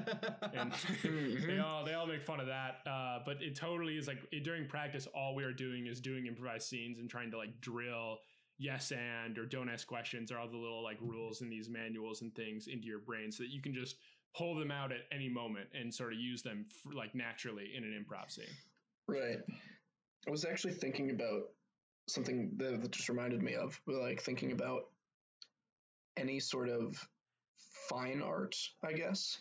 and 0.54 0.72
they 1.04 1.10
Mhm. 1.10 1.64
all 1.64 1.86
they 1.86 1.94
all 1.94 2.08
make 2.08 2.24
fun 2.26 2.40
of 2.40 2.48
that. 2.48 2.82
Uh, 2.88 3.20
but 3.24 3.44
it 3.44 3.56
totally 3.56 3.96
is 3.98 4.08
like 4.08 4.18
it- 4.32 4.44
during 4.44 4.68
practice, 4.68 5.08
all 5.14 5.36
we 5.36 5.44
are 5.44 5.54
doing 5.54 5.86
is 5.86 6.02
doing 6.02 6.26
improvised 6.26 6.68
scenes 6.68 6.98
and 6.98 7.08
trying 7.10 7.30
to 7.32 7.38
like 7.38 7.62
drill 7.62 8.18
yes 8.58 8.92
and 8.92 9.38
or 9.38 9.46
don't 9.46 9.70
ask 9.70 9.86
questions 9.86 10.32
or 10.32 10.40
all 10.40 10.48
the 10.50 10.58
little 10.58 10.82
like 10.82 10.98
rules 11.02 11.42
in 11.42 11.50
these 11.50 11.70
manuals 11.70 12.22
and 12.22 12.34
things 12.34 12.68
into 12.68 12.88
your 12.88 13.00
brain 13.00 13.30
so 13.32 13.44
that 13.44 13.50
you 13.52 13.62
can 13.62 13.74
just 13.74 13.98
pull 14.38 14.56
them 14.56 14.72
out 14.72 14.92
at 14.92 15.02
any 15.12 15.30
moment 15.30 15.68
and 15.80 15.94
sort 15.94 16.14
of 16.14 16.20
use 16.20 16.42
them 16.42 16.66
f 16.70 16.94
like 16.94 17.16
naturally 17.16 17.72
in 17.76 17.84
an 17.84 17.94
improv 18.06 18.32
scene. 18.32 18.46
Right. 19.08 19.38
I 20.28 20.32
was 20.32 20.46
actually 20.46 20.74
thinking 20.74 21.12
about 21.12 21.44
something 22.08 22.52
that, 22.58 22.82
that 22.82 22.92
just 22.92 23.10
reminded 23.10 23.42
me 23.42 23.56
of, 23.56 23.80
like 23.88 24.22
thinking 24.22 24.52
about 24.52 24.90
any 26.18 26.40
sort 26.40 26.70
of 26.70 26.96
fine 27.90 28.22
art, 28.22 28.56
I 28.84 28.94
guess, 28.94 29.40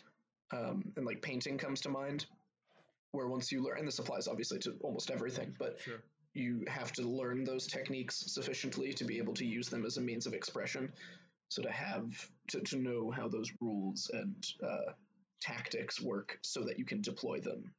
um, 0.53 0.83
and 0.95 1.05
like 1.05 1.21
painting 1.21 1.57
comes 1.57 1.81
to 1.81 1.89
mind. 1.89 2.25
Where 3.11 3.27
once 3.27 3.49
you 3.51 3.63
learn, 3.63 3.79
and 3.79 3.87
this 3.87 3.99
applies 3.99 4.27
obviously 4.27 4.59
to 4.59 4.73
almost 4.81 5.09
everything, 5.09 5.55
but 5.57 5.79
Sure. 5.79 6.03
you 6.33 6.65
have 6.67 6.91
to 6.93 7.01
learn 7.01 7.45
those 7.45 7.65
techniques 7.65 8.17
sufficiently 8.27 8.91
to 8.93 9.05
be 9.05 9.17
able 9.19 9.33
to 9.35 9.45
use 9.45 9.69
them 9.69 9.85
as 9.85 9.95
a 9.95 10.01
means 10.01 10.27
of 10.27 10.33
expression. 10.33 10.91
So 11.49 11.61
to 11.61 11.71
have 11.71 12.29
to, 12.49 12.61
to 12.61 12.77
know 12.77 13.11
how 13.11 13.27
those 13.27 13.51
rules 13.61 14.09
and 14.13 14.45
uh, 14.63 14.91
tactics 15.41 16.01
work, 16.01 16.39
so 16.41 16.63
that 16.63 16.79
you 16.79 16.85
can 16.85 17.01
deploy 17.01 17.39
them 17.39 17.71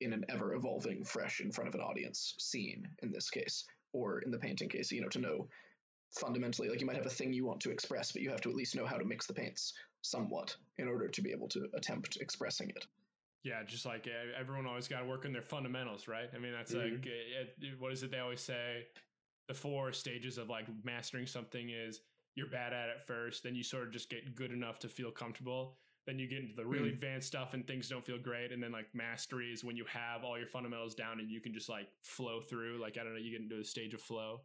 in 0.00 0.12
an 0.12 0.24
ever 0.28 0.54
evolving, 0.54 1.04
fresh 1.04 1.40
in 1.40 1.50
front 1.50 1.68
of 1.68 1.74
an 1.74 1.80
audience 1.80 2.34
scene 2.38 2.88
in 3.02 3.10
this 3.10 3.30
case, 3.30 3.64
or 3.92 4.20
in 4.20 4.30
the 4.30 4.38
painting 4.38 4.68
case, 4.68 4.92
you 4.92 5.00
know, 5.00 5.08
to 5.08 5.18
know 5.18 5.48
fundamentally, 6.10 6.68
like 6.68 6.80
you 6.80 6.86
might 6.86 6.96
have 6.96 7.06
a 7.06 7.10
thing 7.10 7.32
you 7.32 7.44
want 7.44 7.60
to 7.60 7.70
express, 7.70 8.12
but 8.12 8.22
you 8.22 8.30
have 8.30 8.40
to 8.40 8.48
at 8.48 8.54
least 8.54 8.76
know 8.76 8.86
how 8.86 8.96
to 8.96 9.04
mix 9.04 9.26
the 9.26 9.34
paints 9.34 9.74
somewhat 10.02 10.56
in 10.78 10.88
order 10.88 11.08
to 11.08 11.20
be 11.20 11.32
able 11.32 11.48
to 11.48 11.68
attempt 11.74 12.16
expressing 12.20 12.70
it. 12.70 12.86
Yeah, 13.42 13.62
just 13.64 13.84
like 13.84 14.08
everyone 14.38 14.66
always 14.66 14.88
got 14.88 15.00
to 15.00 15.06
work 15.06 15.24
on 15.24 15.32
their 15.32 15.42
fundamentals, 15.42 16.08
right? 16.08 16.28
I 16.34 16.38
mean, 16.38 16.52
that's 16.52 16.72
Mhm. 16.72 17.04
like 17.04 17.78
what 17.78 17.92
is 17.92 18.02
it 18.02 18.10
they 18.10 18.18
always 18.18 18.40
say? 18.40 18.86
The 19.48 19.54
four 19.54 19.92
stages 19.92 20.38
of 20.38 20.48
like 20.48 20.66
mastering 20.84 21.26
something 21.26 21.70
is 21.70 22.00
you're 22.38 22.46
bad 22.46 22.72
at 22.72 22.88
it 22.88 23.02
first, 23.06 23.42
then 23.42 23.54
you 23.54 23.62
sort 23.62 23.82
of 23.86 23.92
just 23.92 24.08
get 24.08 24.34
good 24.34 24.52
enough 24.52 24.78
to 24.80 24.88
feel 24.88 25.10
comfortable. 25.10 25.76
Then 26.06 26.18
you 26.18 26.26
get 26.26 26.38
into 26.38 26.54
the 26.54 26.64
really 26.64 26.88
Mm. 26.90 26.94
advanced 26.94 27.26
stuff 27.28 27.52
and 27.52 27.66
things 27.66 27.88
don't 27.88 28.06
feel 28.06 28.16
great, 28.18 28.50
and 28.52 28.62
then 28.62 28.72
like 28.72 28.94
mastery 28.94 29.52
is 29.52 29.62
when 29.62 29.76
you 29.76 29.84
have 29.84 30.24
all 30.24 30.38
your 30.38 30.46
fundamentals 30.46 30.94
down 30.94 31.20
and 31.20 31.28
you 31.30 31.40
can 31.40 31.52
just 31.52 31.68
like 31.68 31.88
flow 32.02 32.40
through. 32.40 32.78
Like 32.78 32.96
I 32.96 33.04
don't 33.04 33.12
know, 33.12 33.18
you 33.20 33.30
get 33.30 33.42
into 33.42 33.58
a 33.58 33.64
stage 33.64 33.92
of 33.92 34.00
flow. 34.00 34.40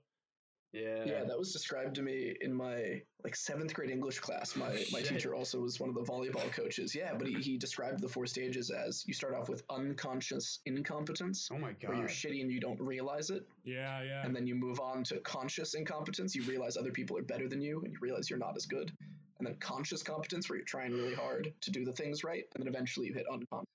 Yeah 0.74 1.04
Yeah, 1.06 1.24
that 1.24 1.38
was 1.38 1.54
described 1.54 1.96
to 1.96 2.02
me 2.02 2.36
in 2.42 2.54
my 2.54 3.02
like 3.24 3.36
seventh 3.36 3.74
grade 3.74 3.90
English 3.90 4.20
class. 4.20 4.56
My 4.56 4.70
my 4.92 5.00
Shit. 5.00 5.08
teacher 5.08 5.34
also 5.36 5.60
was 5.60 5.80
one 5.80 5.90
of 5.90 5.96
the 5.96 6.02
volleyball 6.02 6.52
coaches. 6.52 6.94
Yeah, 6.94 7.14
but 7.18 7.28
he, 7.28 7.36
he 7.36 7.58
described 7.58 8.02
the 8.02 8.10
four 8.10 8.26
stages 8.26 8.70
as 8.70 9.04
you 9.08 9.14
start 9.14 9.34
off 9.36 9.48
with 9.50 9.64
unconscious 9.70 10.60
incompetence, 10.66 11.50
oh 11.54 11.58
my 11.58 11.74
god. 11.74 11.90
where 11.90 11.98
you're 12.00 12.08
shitty 12.08 12.42
and 12.42 12.52
you 12.52 12.60
don't 12.60 12.80
realize 12.82 13.30
it, 13.30 13.48
Yeah, 13.64 14.02
yeah. 14.04 14.26
and 14.26 14.36
then 14.36 14.46
you 14.48 14.56
move 14.56 14.80
on 14.80 15.04
to 15.06 15.20
conscious 15.20 15.74
incompetence. 15.76 16.36
You 16.36 16.44
realize 16.44 16.76
other 16.76 16.92
people 16.92 17.18
are 17.18 17.24
better 17.24 17.48
than 17.48 17.62
you, 17.62 17.82
and 17.84 17.94
you 17.94 18.00
realize 18.02 18.30
you're 18.30 18.40
not 18.40 18.56
as 18.58 18.66
good. 18.66 18.92
And 19.40 19.48
then 19.48 19.56
conscious 19.60 20.04
competence, 20.04 20.50
where 20.50 20.58
you're 20.58 20.66
trying 20.66 20.92
really 20.94 21.16
hard 21.16 21.54
to 21.62 21.72
do 21.72 21.86
the 21.86 21.92
things 21.94 22.24
right, 22.24 22.44
and 22.54 22.64
then 22.64 22.68
eventually 22.68 23.08
you 23.08 23.14
hit 23.14 23.26
unconscious 23.32 23.68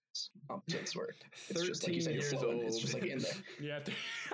competence, 0.48 0.94
where 0.96 1.08
it's 1.50 1.62
just 1.62 1.82
like 1.86 1.94
you 1.94 2.00
13 2.00 2.02
said, 2.02 2.14
you're 2.14 2.22
years 2.22 2.32
flowing. 2.32 2.56
old 2.58 2.64
It's 2.66 2.78
just 2.78 2.94
like 2.94 3.04
in 3.04 3.18
there. 3.18 3.32
yeah, 3.60 3.78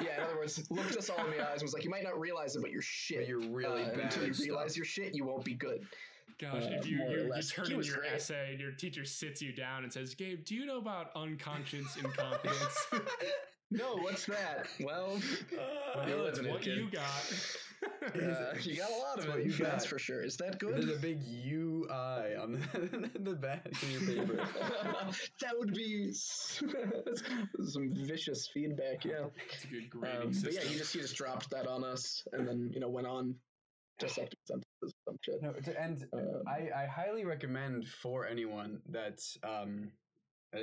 Yeah, 0.01 0.16
in 0.18 0.23
other 0.25 0.37
words, 0.37 0.70
looked 0.70 0.97
us 0.97 1.11
all 1.11 1.25
in 1.27 1.31
the 1.33 1.40
eyes 1.42 1.55
and 1.55 1.62
was 1.62 1.75
like, 1.75 1.85
you 1.85 1.90
might 1.90 2.05
not 2.05 2.18
realize 2.18 2.57
it, 2.57 2.62
but 2.62 2.70
you're 2.70 2.83
shit. 2.83 3.18
but 3.20 3.29
you're 3.29 3.40
really 3.40 3.83
Uh, 3.85 3.88
bad 3.90 4.01
until 4.01 4.25
you 4.25 4.31
at 4.31 4.38
realize 4.38 4.66
stuff. 4.73 4.77
you're 4.77 4.85
shit, 4.87 5.14
you 5.14 5.25
won't 5.25 5.44
be 5.44 5.55
good. 5.55 5.87
Gosh, 6.40 6.64
Uh, 6.64 6.68
if 6.81 6.87
you, 6.87 6.99
more 6.99 7.09
or 7.09 7.11
you, 7.12 7.33
you 7.37 7.42
turn 7.42 7.66
in 7.70 7.83
your 7.83 7.97
great. 7.99 8.12
essay 8.12 8.49
and 8.51 8.61
your 8.61 8.73
teacher 8.73 9.05
sits 9.05 9.40
you 9.40 9.53
down 9.53 9.85
and 9.85 9.92
says, 9.92 10.14
Gabe, 10.14 10.44
do 10.44 10.55
you 10.57 10.66
know 10.66 10.79
about 10.79 11.11
unconscious 11.14 11.97
incompetence? 12.03 12.87
No, 13.70 13.97
what's 13.97 14.27
that? 14.27 14.66
Well, 14.81 15.18
well, 15.97 16.27
it's 16.27 16.38
living 16.38 16.47
it, 16.47 16.53
what 16.53 16.62
kid. 16.62 16.77
you 16.79 16.90
got. 16.90 17.35
Uh, 18.14 18.55
you 18.61 18.77
got 18.77 18.90
a 18.90 18.97
lot 18.97 19.18
of 19.18 19.35
it. 19.35 19.47
you 19.47 19.53
That's 19.53 19.85
got. 19.85 19.88
for 19.88 19.99
sure. 19.99 20.23
Is 20.23 20.37
that 20.37 20.59
good? 20.59 20.75
There's 20.75 20.97
a 20.97 21.01
big 21.01 21.20
UI 21.51 22.37
on 22.37 22.53
the, 22.53 23.11
the 23.18 23.35
back 23.35 23.66
of 23.66 23.90
your 23.90 24.01
paper. 24.03 24.37
that 25.40 25.59
would 25.59 25.73
be 25.73 26.12
some 26.12 27.94
vicious 27.94 28.49
feedback. 28.53 29.05
Yeah. 29.05 29.27
It's 29.51 29.64
a 29.64 29.68
good 29.68 29.88
grading 29.90 30.20
Um, 30.20 30.33
but 30.42 30.53
yeah, 30.53 30.61
he 30.61 30.77
just 30.77 30.92
he 30.92 31.01
just 31.01 31.16
dropped 31.16 31.51
that 31.51 31.66
on 31.66 31.83
us, 31.83 32.23
and 32.33 32.47
then 32.47 32.70
you 32.75 32.81
know 32.81 32.88
went 32.88 33.07
on 33.07 33.35
dissecting 33.99 34.38
sentences 34.44 34.66
or 34.83 34.88
some 35.07 35.16
shit. 35.23 35.42
No, 35.42 35.53
t- 35.53 35.73
and 35.79 36.07
Um, 36.12 36.42
I, 36.47 36.83
I 36.83 36.87
highly 36.87 37.25
recommend 37.25 37.87
for 37.88 38.27
anyone 38.27 38.81
that 38.90 39.20
um, 39.42 39.90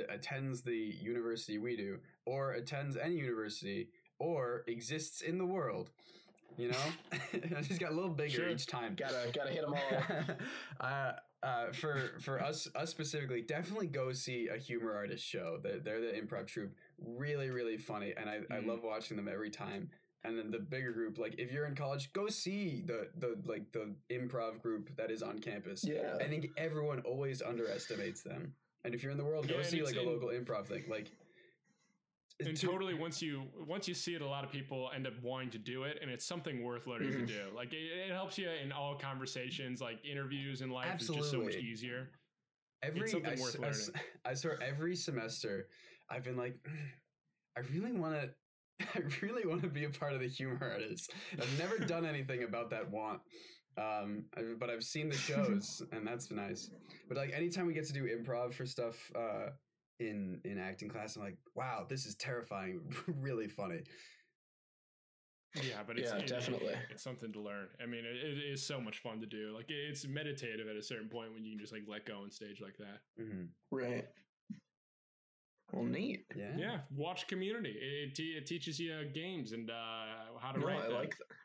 attends 0.08 0.62
the 0.62 0.94
university 1.00 1.58
we 1.58 1.76
do, 1.76 1.98
or 2.24 2.52
attends 2.52 2.96
any 2.96 3.16
university, 3.16 3.88
or 4.18 4.62
exists 4.68 5.20
in 5.22 5.38
the 5.38 5.46
world. 5.46 5.90
You 6.56 6.68
know, 6.68 6.78
I 7.56 7.60
just 7.62 7.80
got 7.80 7.92
a 7.92 7.94
little 7.94 8.10
bigger 8.10 8.30
Sure. 8.36 8.48
each 8.48 8.66
time. 8.66 8.94
Gotta 8.96 9.30
gotta 9.34 9.50
hit 9.50 9.62
them 9.62 9.74
all. 9.74 10.36
uh, 10.80 11.12
uh, 11.42 11.72
for 11.72 12.12
for 12.20 12.42
us 12.42 12.68
us 12.74 12.90
specifically, 12.90 13.42
definitely 13.42 13.86
go 13.88 14.12
see 14.12 14.48
a 14.48 14.56
humor 14.56 14.94
artist 14.94 15.24
show. 15.24 15.58
They're, 15.62 15.80
they're 15.80 16.00
the 16.00 16.12
improv 16.20 16.46
troupe, 16.46 16.74
really 16.98 17.50
really 17.50 17.76
funny, 17.78 18.14
and 18.16 18.28
I, 18.28 18.40
I 18.50 18.60
Mhm. 18.60 18.66
love 18.66 18.80
watching 18.84 19.16
them 19.16 19.28
every 19.28 19.50
time. 19.50 19.90
And 20.24 20.38
then 20.38 20.52
the 20.52 20.60
bigger 20.60 20.92
group, 20.92 21.18
like 21.18 21.34
if 21.38 21.50
you're 21.50 21.66
in 21.66 21.74
college, 21.74 22.12
go 22.12 22.28
see 22.28 22.82
the 22.86 23.08
the 23.18 23.36
like 23.44 23.72
the 23.72 23.92
improv 24.10 24.62
group 24.62 24.94
that 24.96 25.10
is 25.10 25.20
on 25.22 25.40
campus. 25.40 25.84
Yeah. 25.84 26.16
I 26.20 26.24
think 26.28 26.46
everyone 26.56 27.00
always 27.00 27.42
underestimates 27.42 28.22
them. 28.22 28.54
And 28.84 28.94
if 28.94 29.02
you're 29.02 29.10
in 29.12 29.18
the 29.18 29.24
world, 29.24 29.48
go 29.48 29.56
Yeah, 29.56 29.62
see 29.62 29.78
it's 29.78 29.90
like 29.90 29.96
a 29.96 30.02
in- 30.02 30.06
local 30.06 30.28
improv 30.28 30.66
thing. 30.66 30.84
Like, 30.88 31.10
and 32.40 32.56
to- 32.56 32.66
totally 32.66 32.94
once 32.94 33.20
you 33.22 33.44
once 33.66 33.86
you 33.86 33.94
see 33.94 34.14
it 34.14 34.22
a 34.22 34.26
lot 34.26 34.44
of 34.44 34.50
people 34.50 34.90
end 34.94 35.06
up 35.06 35.12
wanting 35.22 35.50
to 35.50 35.58
do 35.58 35.84
it 35.84 35.98
and 36.02 36.10
it's 36.10 36.24
something 36.24 36.62
worth 36.64 36.86
learning 36.86 37.12
to 37.12 37.26
do 37.26 37.42
like 37.54 37.72
it, 37.72 38.08
it 38.08 38.10
helps 38.10 38.38
you 38.38 38.48
in 38.50 38.72
all 38.72 38.94
conversations 38.96 39.80
like 39.80 39.98
interviews 40.04 40.60
in 40.62 40.70
life 40.70 41.00
is 41.00 41.08
just 41.08 41.30
so 41.30 41.38
much 41.38 41.46
Absolutely. 41.54 41.60
easier 41.60 42.10
every 42.82 43.08
something 43.08 43.38
I, 43.38 43.40
worth 43.40 43.56
s- 43.64 43.90
I 43.94 43.98
learning. 43.98 44.06
I 44.24 44.34
swear 44.34 44.62
every 44.62 44.96
semester 44.96 45.68
I've 46.10 46.24
been 46.24 46.36
like 46.36 46.54
"Mm, 46.64 46.76
I 47.56 47.60
really 47.72 47.92
want 47.92 48.14
to 48.14 48.30
I 48.94 49.02
really 49.20 49.46
want 49.46 49.62
to 49.62 49.68
be 49.68 49.84
a 49.84 49.90
part 49.90 50.12
of 50.14 50.20
the 50.20 50.28
humor 50.28 50.58
artist. 50.60 51.12
I've 51.40 51.58
never 51.58 51.78
done 51.78 52.04
anything 52.04 52.42
about 52.44 52.70
that 52.70 52.90
want. 52.90 53.20
Um 53.76 54.24
but 54.58 54.68
I've 54.70 54.84
seen 54.84 55.08
the 55.08 55.16
shows 55.28 55.82
and 55.92 56.06
that's 56.06 56.30
nice. 56.30 56.70
But 57.08 57.16
like 57.16 57.32
anytime 57.32 57.66
we 57.66 57.74
get 57.74 57.86
to 57.86 57.92
do 57.92 58.04
improv 58.04 58.54
for 58.54 58.66
stuff 58.66 59.10
uh 59.14 59.50
in 60.08 60.40
in 60.44 60.58
acting 60.58 60.88
class 60.88 61.16
I'm 61.16 61.22
like 61.22 61.38
wow, 61.54 61.86
this 61.88 62.06
is 62.06 62.14
terrifying, 62.16 62.94
really 63.06 63.48
funny. 63.48 63.82
yeah 65.62 65.82
but 65.86 65.98
it's 65.98 66.10
Yeah, 66.10 66.18
it- 66.18 66.26
definitely. 66.28 66.74
it's 66.90 67.02
something 67.02 67.30
to 67.34 67.40
learn 67.40 67.68
i 67.78 67.84
mean 67.84 68.06
it, 68.06 68.16
it 68.16 68.38
is 68.38 68.66
so 68.66 68.80
much 68.80 69.00
fun 69.00 69.20
to 69.20 69.26
do 69.26 69.52
like 69.54 69.66
it's 69.68 70.06
meditative 70.06 70.66
at 70.66 70.76
a 70.76 70.82
certain 70.82 71.10
point 71.10 71.34
when 71.34 71.44
you 71.44 71.52
can 71.52 71.58
just 71.60 71.74
like 71.74 71.82
let 71.86 72.06
go 72.06 72.22
on 72.22 72.30
stage 72.30 72.60
like 72.62 72.76
that 72.78 73.00
hmm 73.18 73.44
Right. 73.70 74.06
Well, 75.72 75.84
neat. 75.84 76.24
Yeah. 76.34 76.56
yeah 76.56 76.80
watch 76.90 77.26
community 77.28 77.70
it, 77.72 78.08
it, 78.08 78.14
te- 78.14 78.36
it 78.36 78.46
teaches 78.46 78.78
you 78.78 78.94
uh, 78.94 79.04
games 79.12 79.52
and 79.52 79.70
uh 79.70 80.38
how 80.40 80.52
to 80.52 80.60
No, 80.60 80.66
write 80.66 80.78
I 80.84 80.88
them. 80.88 80.92
like 80.94 81.16
that. 81.18 81.36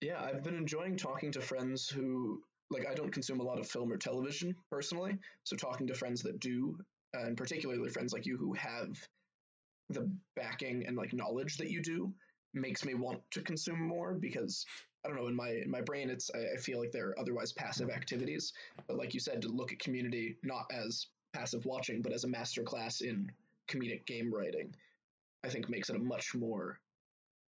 Yeah, 0.00 0.22
I've 0.22 0.42
been 0.42 0.56
enjoying 0.56 0.96
talking 0.96 1.30
to 1.32 1.40
friends 1.40 1.88
who 1.88 2.42
like 2.70 2.86
I 2.86 2.94
don't 2.94 3.10
consume 3.12 3.40
a 3.40 3.44
lot 3.44 3.58
of 3.58 3.68
film 3.68 3.92
or 3.92 3.96
television 3.98 4.54
personally, 4.70 5.18
so 5.44 5.54
talking 5.56 5.86
to 5.86 5.94
friends 5.94 6.22
that 6.22 6.40
do, 6.40 6.76
uh, 7.16 7.26
and 7.26 7.36
particularly 7.36 7.88
friends 7.88 8.12
like 8.12 8.26
you 8.26 8.36
who 8.36 8.52
have 8.54 8.96
the 9.90 10.08
backing 10.36 10.86
and 10.86 10.96
like 10.96 11.12
knowledge 11.12 11.56
that 11.58 11.70
you 11.70 11.82
do, 11.82 12.12
makes 12.54 12.84
me 12.84 12.94
want 12.94 13.20
to 13.30 13.42
consume 13.42 13.80
more 13.80 14.14
because 14.14 14.66
I 15.04 15.08
don't 15.08 15.16
know 15.16 15.26
in 15.26 15.34
my 15.34 15.50
in 15.50 15.70
my 15.70 15.80
brain 15.80 16.10
it's 16.10 16.30
I, 16.34 16.54
I 16.54 16.56
feel 16.56 16.78
like 16.78 16.92
they're 16.92 17.18
otherwise 17.18 17.52
passive 17.52 17.90
activities, 17.90 18.52
but 18.86 18.96
like 18.96 19.14
you 19.14 19.20
said, 19.20 19.42
to 19.42 19.48
look 19.48 19.72
at 19.72 19.78
community 19.78 20.36
not 20.42 20.70
as 20.72 21.06
passive 21.32 21.64
watching, 21.64 22.02
but 22.02 22.12
as 22.12 22.24
a 22.24 22.28
master 22.28 22.62
class 22.62 23.00
in 23.00 23.30
comedic 23.68 24.06
game 24.06 24.32
writing, 24.32 24.74
I 25.44 25.48
think 25.48 25.68
makes 25.68 25.90
it 25.90 25.96
a 25.96 26.00
much 26.00 26.34
more 26.34 26.78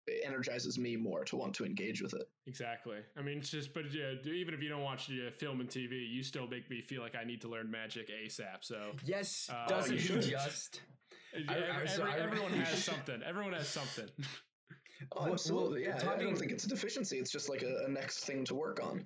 it 0.07 0.23
energizes 0.25 0.77
me 0.77 0.95
more 0.97 1.23
to 1.25 1.35
want 1.37 1.53
to 1.55 1.65
engage 1.65 2.01
with 2.01 2.13
it. 2.13 2.27
Exactly. 2.47 2.97
I 3.17 3.21
mean, 3.21 3.37
it's 3.39 3.49
just, 3.49 3.73
but 3.73 3.91
yeah, 3.93 4.13
even 4.25 4.53
if 4.53 4.61
you 4.61 4.69
don't 4.69 4.81
watch 4.83 5.09
uh, 5.09 5.31
film 5.37 5.61
and 5.61 5.69
TV, 5.69 6.07
you 6.09 6.23
still 6.23 6.47
make 6.47 6.69
me 6.69 6.81
feel 6.81 7.01
like 7.01 7.15
I 7.15 7.23
need 7.23 7.41
to 7.41 7.47
learn 7.47 7.71
magic 7.71 8.09
ASAP. 8.09 8.57
So, 8.61 8.91
Yes, 9.05 9.49
Uh, 9.53 9.67
doesn't 9.67 9.93
you 10.09 10.15
he 10.19 10.31
just? 10.31 10.81
yeah, 11.33 11.51
I- 11.51 11.55
every- 11.75 11.87
so 11.87 12.03
I- 12.03 12.17
everyone 12.17 12.51
has 12.51 12.83
something. 12.83 13.21
Everyone 13.23 13.53
has 13.53 13.67
something. 13.67 14.09
Oh, 15.15 15.31
absolutely. 15.31 15.87
well, 15.87 15.97
yeah, 15.97 16.11
I 16.11 16.17
don't 16.17 16.37
think 16.37 16.51
it's 16.51 16.63
a 16.65 16.69
deficiency. 16.69 17.17
It's 17.17 17.31
just 17.31 17.49
like 17.49 17.61
a, 17.63 17.85
a 17.85 17.89
next 17.89 18.25
thing 18.25 18.45
to 18.45 18.55
work 18.55 18.81
on. 18.83 19.03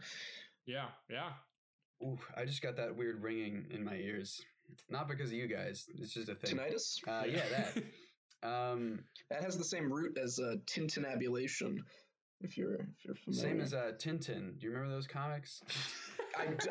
yeah, 0.66 0.86
yeah. 1.10 1.30
Ooh, 2.04 2.18
I 2.36 2.46
just 2.46 2.62
got 2.62 2.76
that 2.78 2.96
weird 2.96 3.24
ringing 3.24 3.66
in 3.72 3.84
my 3.84 3.96
ears. 3.96 4.42
Not 4.90 5.08
because 5.08 5.30
of 5.30 5.34
you 5.34 5.48
guys. 5.48 5.86
It's 5.98 6.14
just 6.14 6.30
a 6.30 6.36
thing. 6.36 6.58
Tinnitus. 6.58 7.00
Uh, 7.08 7.26
yeah, 7.26 7.48
that. 7.50 7.84
Um, 8.44 9.00
That 9.30 9.44
has 9.44 9.58
the 9.58 9.64
same 9.64 9.92
root 9.92 10.18
as 10.18 10.40
uh, 10.40 10.56
tintinnabulation. 10.66 11.78
If 12.42 12.56
you're 12.56 12.76
if 12.76 13.04
you're 13.04 13.16
familiar. 13.16 13.42
same 13.50 13.62
as 13.62 13.74
uh, 13.74 13.94
Tintin. 13.98 14.60
Do 14.60 14.68
you 14.68 14.72
remember 14.72 14.94
those 14.94 15.08
comics? 15.08 15.64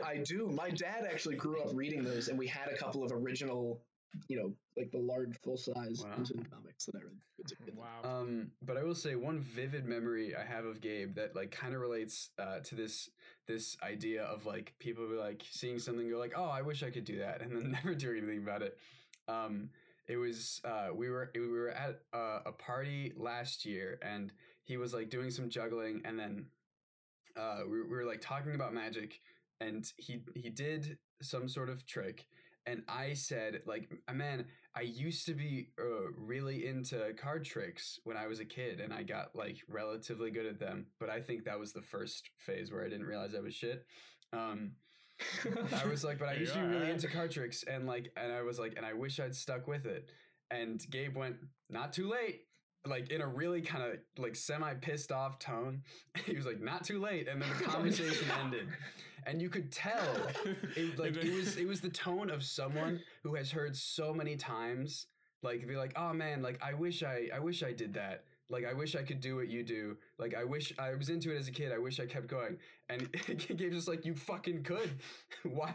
I 0.05 0.19
do. 0.19 0.49
My 0.49 0.71
dad 0.71 1.09
actually 1.11 1.35
grew 1.35 1.61
up 1.61 1.71
reading 1.75 2.05
those, 2.05 2.29
and 2.29 2.39
we 2.39 2.47
had 2.47 2.69
a 2.69 2.77
couple 2.77 3.03
of 3.03 3.11
original, 3.11 3.83
you 4.29 4.37
know, 4.37 4.53
like 4.77 4.93
the 4.93 4.99
large 4.99 5.37
full 5.43 5.57
size 5.57 6.05
Wow. 6.05 6.15
Tintin 6.19 6.49
comics 6.49 6.85
that 6.87 6.95
I 6.95 6.99
read. 7.03 7.19
It's 7.39 7.51
a 7.53 7.57
good- 7.57 7.77
wow. 7.77 8.01
Um, 8.05 8.53
but 8.63 8.77
I 8.77 8.85
will 8.85 8.95
say 8.95 9.17
one 9.17 9.41
vivid 9.41 9.85
memory 9.87 10.37
I 10.37 10.45
have 10.45 10.67
of 10.67 10.81
Gabe 10.81 11.17
that 11.17 11.35
like 11.35 11.51
kind 11.51 11.75
of 11.75 11.81
relates 11.81 12.31
uh, 12.39 12.61
to 12.61 12.75
this 12.77 13.11
this 13.49 13.77
idea 13.83 14.23
of 14.23 14.47
like 14.47 14.73
people 14.79 15.09
be 15.09 15.17
like 15.17 15.43
seeing 15.51 15.81
something 15.81 16.09
go 16.09 16.17
like, 16.19 16.35
oh, 16.37 16.45
I 16.49 16.63
wish 16.63 16.85
I 16.85 16.91
could 16.91 17.05
do 17.05 17.19
that, 17.19 17.43
and 17.43 17.51
then 17.51 17.71
never 17.85 17.93
do 17.97 18.13
anything 18.13 18.39
about 18.39 18.63
it. 18.63 18.79
Um, 19.27 19.71
it 20.09 20.17
was 20.17 20.61
uh, 20.65 20.89
we 20.95 21.11
were 21.11 21.31
we 21.35 21.49
were 21.49 21.71
at 21.71 22.01
uh, 22.13 22.41
a 22.47 22.53
party 22.53 23.13
last 23.17 23.65
year, 23.65 23.99
and 24.03 24.33
he 24.65 24.77
was 24.77 24.95
like 24.95 25.11
doing 25.11 25.31
some 25.31 25.49
juggling, 25.49 26.03
and 26.05 26.19
then 26.19 26.47
uh, 27.37 27.61
we, 27.65 27.83
we 27.83 27.89
were 27.89 28.05
like 28.05 28.21
talking 28.21 28.55
about 28.55 28.73
magic, 28.73 29.21
and 29.61 29.91
he 29.97 30.21
he 30.35 30.51
did 30.51 30.99
some 31.23 31.49
sort 31.49 31.69
of 31.69 31.87
trick. 31.87 32.27
And 32.69 32.83
I 32.89 33.13
said, 33.13 33.63
like, 33.65 33.89
man, 34.13 34.47
I 34.75 34.81
used 34.81 35.25
to 35.27 35.35
be 35.35 35.69
uh, 35.79 36.11
really 36.19 36.67
into 36.67 37.13
card 37.17 37.45
tricks 37.45 38.01
when 38.03 38.17
I 38.17 38.27
was 38.27 38.41
a 38.41 38.45
kid, 38.45 38.81
and 38.81 38.93
I 38.93 39.05
got 39.05 39.37
like 39.37 39.59
relatively 39.69 40.33
good 40.33 40.47
at 40.47 40.59
them. 40.59 40.87
But 40.99 41.09
I 41.09 41.21
think 41.21 41.45
that 41.45 41.61
was 41.61 41.73
the 41.73 41.83
first 41.83 42.31
phase 42.39 42.73
where 42.73 42.85
I 42.85 42.89
didn't 42.89 43.07
realize 43.07 43.35
I 43.37 43.41
was 43.41 43.55
shit. 43.55 43.87
Um, 44.33 44.73
I 45.83 45.87
was 45.87 46.05
like, 46.05 46.19
but 46.19 46.29
I 46.29 46.35
used 46.39 46.55
to 46.55 46.61
be 46.61 46.67
really 46.67 46.91
into 46.91 47.09
card 47.09 47.31
tricks, 47.31 47.65
and 47.65 47.87
like, 47.87 48.11
and 48.17 48.33
I 48.33 48.43
was 48.43 48.59
like, 48.59 48.75
and 48.77 48.85
I 48.85 48.93
wish 48.93 49.21
I'd 49.21 49.35
stuck 49.35 49.67
with 49.67 49.87
it. 49.87 50.09
And 50.51 50.85
Gabe 50.91 51.17
went, 51.17 51.37
not 51.71 51.93
too 51.93 52.09
late. 52.09 52.43
Like 52.87 53.11
in 53.11 53.21
a 53.21 53.27
really 53.27 53.63
kind 53.63 53.83
of 53.83 53.99
like 54.17 54.37
semi 54.37 54.75
pissed 54.75 55.11
off 55.11 55.41
tone, 55.41 55.83
he 56.25 56.37
was 56.37 56.47
like, 56.47 56.61
"Not 56.61 56.85
too 56.85 57.01
late," 57.01 57.27
and 57.27 57.43
then 57.43 57.49
the 57.59 57.65
conversation 57.69 58.29
ended, 58.41 58.69
and 59.27 59.43
you 59.43 59.49
could 59.49 59.73
tell 59.73 59.99
it, 60.77 60.97
like 60.97 61.17
it 61.17 61.35
was 61.35 61.57
it 61.57 61.67
was 61.67 61.81
the 61.81 61.89
tone 61.89 62.31
of 62.31 62.45
someone 62.45 63.01
who 63.25 63.35
has 63.35 63.51
heard 63.51 63.75
so 63.75 64.15
many 64.15 64.37
times 64.37 65.07
like 65.43 65.67
be 65.67 65.77
like 65.77 65.93
oh 65.97 66.13
man 66.13 66.43
like 66.43 66.59
i 66.63 66.75
wish 66.75 67.03
i 67.03 67.29
i 67.35 67.39
wish 67.39 67.63
i 67.63 67.73
did 67.73 67.95
that. 67.95 68.25
Like 68.49 68.65
i 68.65 68.73
wish 68.73 68.95
i 68.95 69.03
could 69.03 69.21
do 69.21 69.37
what 69.37 69.49
you 69.49 69.65
do 69.65 69.97
like 70.19 70.35
i 70.35 70.45
wish 70.45 70.73
i 70.79 70.95
was 70.95 71.09
into 71.09 71.35
it 71.35 71.39
as 71.39 71.49
a 71.49 71.53
kid 71.53 71.73
i 71.73 71.79
wish 71.79 72.01
i 72.01 72.07
kept 72.07 72.27
going 72.27 72.57
and 72.89 73.11
gabe's 73.57 73.75
just 73.75 73.89
like 73.89 74.05
you 74.05 74.15
fucking 74.15 74.63
could 74.63 74.91
why 75.45 75.75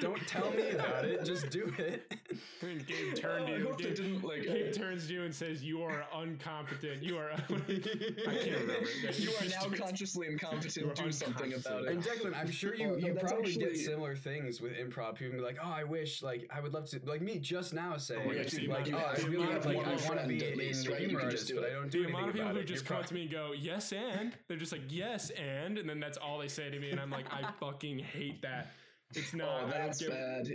don't 0.00 0.20
tell 0.26 0.50
me 0.50 0.70
about 0.70 1.04
it 1.04 1.24
just 1.24 1.50
do 1.50 1.72
it 1.78 2.12
And 2.62 2.86
Gabe 2.86 3.14
turned 3.14 3.48
Oh, 3.48 3.56
you. 3.56 3.74
Gabe, 3.78 3.94
didn't 3.96 4.22
like. 4.24 4.42
Gabe 4.42 4.68
uh, 4.68 4.72
turns 4.72 5.06
to 5.08 5.12
you 5.14 5.22
and 5.22 5.34
says, 5.34 5.62
"You 5.62 5.82
are 5.82 6.04
incompetent. 6.22 7.02
You 7.02 7.16
are." 7.16 7.30
I 7.32 7.36
can't 7.38 8.60
remember. 8.60 8.88
you 9.16 9.30
are 9.30 9.44
now 9.48 9.76
consciously 9.76 10.26
incompetent. 10.28 10.94
Do 10.96 11.10
something 11.12 11.54
about 11.54 11.84
it." 11.84 11.88
and 11.92 12.04
it. 12.04 12.08
Declan, 12.22 12.36
I'm 12.36 12.50
sure 12.50 12.74
you 12.74 12.90
Oh, 12.90 12.96
you 12.96 13.14
that's 13.14 13.32
probably 13.32 13.54
get 13.54 13.76
similar 13.76 14.14
things 14.16 14.60
with 14.60 14.72
improv. 14.72 15.14
People 15.16 15.38
be 15.38 15.44
like, 15.44 15.58
"Oh, 15.62 15.70
I 15.70 15.84
wish 15.84 16.22
like 16.22 16.48
I 16.54 16.60
would 16.60 16.74
love 16.74 16.86
to." 16.90 17.00
Like 17.06 17.22
me 17.22 17.38
just 17.38 17.72
now 17.74 17.96
saying, 17.96 18.22
Oh, 18.26 18.32
yeah, 18.32 18.38
like, 18.40 18.48
see, 18.50 18.68
oh, 18.70 18.78
you 18.84 18.96
I 18.96 19.00
have- 19.00 19.24
really 19.28 19.46
like 19.46 19.64
one 19.64 19.76
I 19.76 19.88
want 19.90 19.98
to 19.98 20.06
friend 20.06 20.28
be 20.28 20.44
at 20.44 20.52
in 20.52 20.58
least, 20.58 20.84
the 20.84 20.90
right? 20.92 21.00
You 21.00 21.06
humor 21.08 21.20
can 21.20 21.26
artist, 21.26 21.46
just 21.46 21.54
do 21.54 21.60
but 21.60 21.64
it. 21.68 21.72
I 21.72 21.74
don't 21.74 21.90
do 21.90 22.02
The 22.02 22.08
amount 22.08 22.28
of 22.28 22.32
people 22.34 22.50
about 22.50 22.60
who 22.60 22.64
just 22.66 22.88
You're 22.88 22.96
come 22.98 23.04
to 23.06 23.14
me 23.14 23.22
and 23.22 23.30
go, 23.30 23.52
yes, 23.58 23.77
and 23.92 24.32
they're 24.48 24.56
just 24.56 24.72
like, 24.72 24.82
yes, 24.88 25.30
and, 25.30 25.78
and 25.78 25.88
then 25.88 26.00
that's 26.00 26.18
all 26.18 26.38
they 26.38 26.48
say 26.48 26.70
to 26.70 26.78
me, 26.78 26.90
and 26.90 27.00
I'm 27.00 27.10
like, 27.10 27.26
I 27.32 27.50
fucking 27.60 27.98
hate 27.98 28.42
that. 28.42 28.72
It's 29.14 29.32
not. 29.34 29.62
Oh, 29.62 29.66
I 29.66 29.70
that's 29.70 30.00
get- 30.00 30.10
bad. 30.10 30.52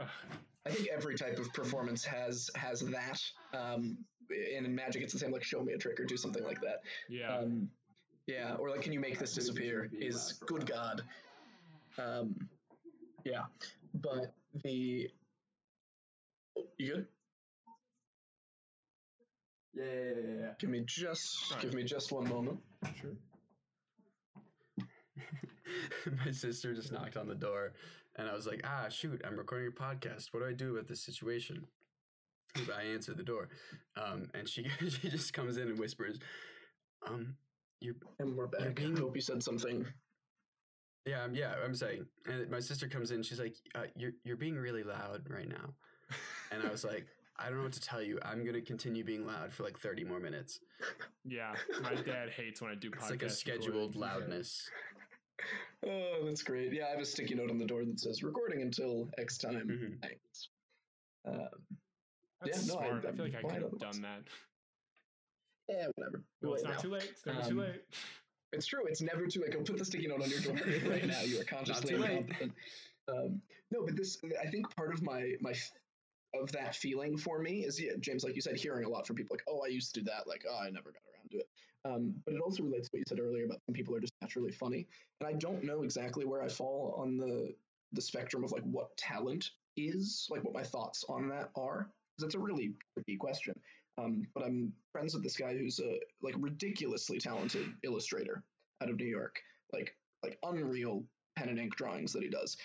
Ugh. 0.00 0.08
I 0.66 0.70
think 0.70 0.88
every 0.88 1.14
type 1.16 1.38
of 1.38 1.52
performance 1.54 2.04
has 2.04 2.50
has 2.54 2.80
that. 2.80 3.20
Um, 3.54 3.98
and 4.30 4.66
in 4.66 4.74
magic, 4.74 5.02
it's 5.02 5.12
the 5.12 5.18
same. 5.18 5.32
Like, 5.32 5.42
show 5.42 5.62
me 5.62 5.72
a 5.72 5.78
trick 5.78 5.98
or 5.98 6.04
do 6.04 6.16
something 6.16 6.44
like 6.44 6.60
that. 6.60 6.82
yeah. 7.08 7.36
Um, 7.38 7.70
yeah, 8.26 8.54
or 8.56 8.68
like, 8.68 8.82
can 8.82 8.92
you 8.92 9.00
make 9.00 9.18
this 9.18 9.32
disappear? 9.32 9.88
Is 9.92 10.34
good 10.46 10.66
God. 10.66 11.00
Um, 11.96 12.36
yeah, 13.24 13.44
but 13.94 14.34
the 14.62 15.08
you 16.76 16.94
good? 16.94 17.06
Yeah, 19.78 19.84
yeah, 19.84 20.02
yeah, 20.16 20.40
yeah. 20.40 20.50
Give 20.58 20.70
me 20.70 20.82
just 20.86 21.52
Alright. 21.52 21.62
give 21.62 21.74
me 21.74 21.84
just 21.84 22.10
one 22.12 22.28
moment. 22.28 22.58
sure. 23.00 23.10
my 26.24 26.30
sister 26.32 26.74
just 26.74 26.92
knocked 26.92 27.16
on 27.16 27.28
the 27.28 27.34
door, 27.34 27.72
and 28.16 28.28
I 28.28 28.34
was 28.34 28.46
like, 28.46 28.60
"Ah, 28.64 28.88
shoot! 28.88 29.20
I'm 29.24 29.36
recording 29.36 29.68
a 29.68 29.70
podcast. 29.82 30.26
What 30.32 30.40
do 30.42 30.48
I 30.48 30.52
do 30.52 30.72
about 30.74 30.88
this 30.88 31.02
situation?" 31.04 31.64
I 32.76 32.82
answered 32.82 33.16
the 33.18 33.22
door, 33.22 33.48
um, 33.96 34.28
and 34.34 34.48
she 34.48 34.66
she 34.88 35.08
just 35.10 35.32
comes 35.32 35.56
in 35.58 35.68
and 35.68 35.78
whispers, 35.78 36.18
"Um, 37.06 37.36
you 37.80 37.94
And 38.18 38.36
we're 38.36 38.46
back. 38.46 38.74
being- 38.76 38.96
I 38.96 39.00
hope 39.00 39.14
you 39.14 39.22
said 39.22 39.42
something. 39.42 39.86
yeah, 41.06 41.22
I'm, 41.22 41.34
yeah, 41.34 41.54
I'm 41.64 41.74
saying." 41.74 42.06
And 42.26 42.50
my 42.50 42.60
sister 42.60 42.88
comes 42.88 43.10
in. 43.10 43.22
She's 43.22 43.38
like, 43.40 43.54
uh, 43.74 43.84
"You're 43.96 44.12
you're 44.24 44.36
being 44.36 44.56
really 44.56 44.82
loud 44.82 45.28
right 45.28 45.48
now," 45.48 45.74
and 46.50 46.62
I 46.66 46.70
was 46.70 46.84
like. 46.84 47.06
I 47.38 47.48
don't 47.48 47.58
know 47.58 47.62
what 47.64 47.72
to 47.74 47.80
tell 47.80 48.02
you. 48.02 48.18
I'm 48.22 48.44
gonna 48.44 48.60
continue 48.60 49.04
being 49.04 49.26
loud 49.26 49.52
for 49.52 49.62
like 49.62 49.78
30 49.78 50.04
more 50.04 50.18
minutes. 50.20 50.58
Yeah, 51.24 51.54
my 51.82 51.94
dad 51.94 52.30
hates 52.30 52.60
when 52.60 52.70
I 52.70 52.74
do 52.74 52.90
podcasts. 52.90 53.00
It's 53.02 53.10
like 53.10 53.22
a 53.22 53.30
scheduled 53.30 53.96
loudness. 53.96 54.68
Oh, 55.86 56.24
that's 56.24 56.42
great. 56.42 56.72
Yeah, 56.72 56.86
I 56.86 56.90
have 56.90 56.98
a 56.98 57.04
sticky 57.04 57.36
note 57.36 57.48
on 57.48 57.58
the 57.58 57.64
door 57.64 57.84
that 57.84 58.00
says 58.00 58.24
recording 58.24 58.60
until 58.62 59.08
X 59.18 59.38
time. 59.38 59.68
Mhm. 59.68 60.02
Thanks. 60.02 60.48
Um, 61.24 61.78
That's 62.42 62.66
Yeah, 62.66 62.74
no, 62.74 62.80
I- 62.80 62.98
I, 62.98 63.12
feel 63.12 63.24
like 63.24 63.34
I 63.36 63.42
could 63.42 63.62
have 63.62 63.78
done 63.78 64.02
that. 64.02 64.22
yeah, 65.68 65.86
whatever. 65.94 66.24
Well, 66.42 66.54
it's 66.54 66.64
not 66.64 66.72
now. 66.74 66.78
too 66.80 66.90
late. 66.90 67.04
It's 67.04 67.24
never 67.24 67.42
too 67.42 67.50
Um, 67.50 67.58
late. 67.58 67.84
It's 68.52 68.66
true. 68.66 68.84
It's 68.88 69.00
never 69.00 69.28
too 69.28 69.42
late. 69.42 69.52
Go 69.52 69.62
put 69.62 69.78
the 69.78 69.84
sticky 69.84 70.08
note 70.08 70.22
on 70.22 70.28
your 70.30 70.40
door 70.40 70.54
right 70.90 71.06
now. 71.06 71.20
You 71.20 71.40
are 71.40 71.44
consciously 71.54 71.90
too 71.90 71.98
late. 71.98 72.10
incompetent. 72.10 72.52
Um, 73.06 73.40
no, 73.70 73.84
but 73.86 73.94
this, 73.94 74.18
I 74.44 74.50
think 74.50 74.74
part 74.74 74.92
of 74.92 75.02
my 75.02 75.34
my 75.40 75.52
f- 75.52 75.70
of 76.34 76.52
that 76.52 76.76
feeling 76.76 77.16
for 77.16 77.40
me 77.40 77.64
is 77.64 77.80
yeah, 77.80 77.92
James, 78.00 78.24
like 78.24 78.34
you 78.34 78.42
said, 78.42 78.56
hearing 78.56 78.84
a 78.84 78.88
lot 78.88 79.06
from 79.06 79.16
people 79.16 79.34
like, 79.34 79.44
oh, 79.48 79.62
I 79.64 79.68
used 79.68 79.94
to 79.94 80.00
do 80.00 80.10
that. 80.10 80.26
Like, 80.26 80.44
oh, 80.48 80.58
I 80.58 80.70
never 80.70 80.92
got 80.92 81.02
around 81.14 81.30
to 81.30 81.38
it. 81.38 81.48
Um, 81.84 82.14
but 82.24 82.34
it 82.34 82.40
also 82.40 82.62
relates 82.62 82.88
to 82.88 82.96
what 82.96 82.98
you 82.98 83.04
said 83.08 83.20
earlier 83.20 83.44
about 83.44 83.60
some 83.66 83.74
people 83.74 83.94
are 83.94 84.00
just 84.00 84.12
naturally 84.20 84.52
funny, 84.52 84.86
and 85.20 85.28
I 85.28 85.32
don't 85.34 85.64
know 85.64 85.82
exactly 85.82 86.24
where 86.24 86.42
I 86.42 86.48
fall 86.48 86.94
on 86.98 87.16
the 87.16 87.54
the 87.92 88.02
spectrum 88.02 88.44
of 88.44 88.52
like 88.52 88.64
what 88.64 88.94
talent 88.96 89.52
is, 89.76 90.26
like 90.30 90.44
what 90.44 90.54
my 90.54 90.62
thoughts 90.62 91.04
on 91.08 91.28
that 91.28 91.50
are. 91.56 91.88
Because 92.16 92.26
it's 92.26 92.34
a 92.34 92.40
really 92.40 92.74
tricky 92.94 93.16
question. 93.16 93.54
Um, 93.96 94.26
but 94.34 94.44
I'm 94.44 94.72
friends 94.92 95.14
with 95.14 95.22
this 95.22 95.36
guy 95.36 95.56
who's 95.56 95.80
a 95.80 95.98
like 96.22 96.34
ridiculously 96.38 97.18
talented 97.18 97.66
illustrator 97.84 98.42
out 98.82 98.90
of 98.90 98.96
New 98.96 99.06
York, 99.06 99.40
like 99.72 99.94
like 100.22 100.38
unreal 100.42 101.04
pen 101.36 101.48
and 101.48 101.58
ink 101.58 101.76
drawings 101.76 102.12
that 102.12 102.22
he 102.22 102.28
does. 102.28 102.56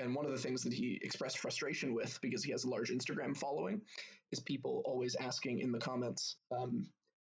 And 0.00 0.14
one 0.14 0.24
of 0.24 0.32
the 0.32 0.38
things 0.38 0.62
that 0.62 0.72
he 0.72 0.98
expressed 1.02 1.38
frustration 1.38 1.94
with 1.94 2.18
because 2.22 2.42
he 2.42 2.50
has 2.52 2.64
a 2.64 2.68
large 2.68 2.90
Instagram 2.90 3.36
following 3.36 3.80
is 4.32 4.40
people 4.40 4.82
always 4.84 5.14
asking 5.16 5.60
in 5.60 5.72
the 5.72 5.78
comments, 5.78 6.36
um, 6.50 6.86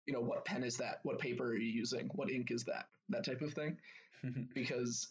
you 0.07 0.13
know, 0.13 0.21
what 0.21 0.45
pen 0.45 0.65
is 0.65 0.77
that? 0.79 1.01
What 1.03 1.19
paper 1.19 1.49
are 1.49 1.57
you 1.57 1.71
using? 1.71 2.11
What 2.15 2.31
ink 2.31 2.51
is 2.51 2.65
that? 2.65 2.87
That 3.09 3.25
type 3.25 3.43
of 3.43 3.53
thing. 3.53 3.77
Because 4.55 5.09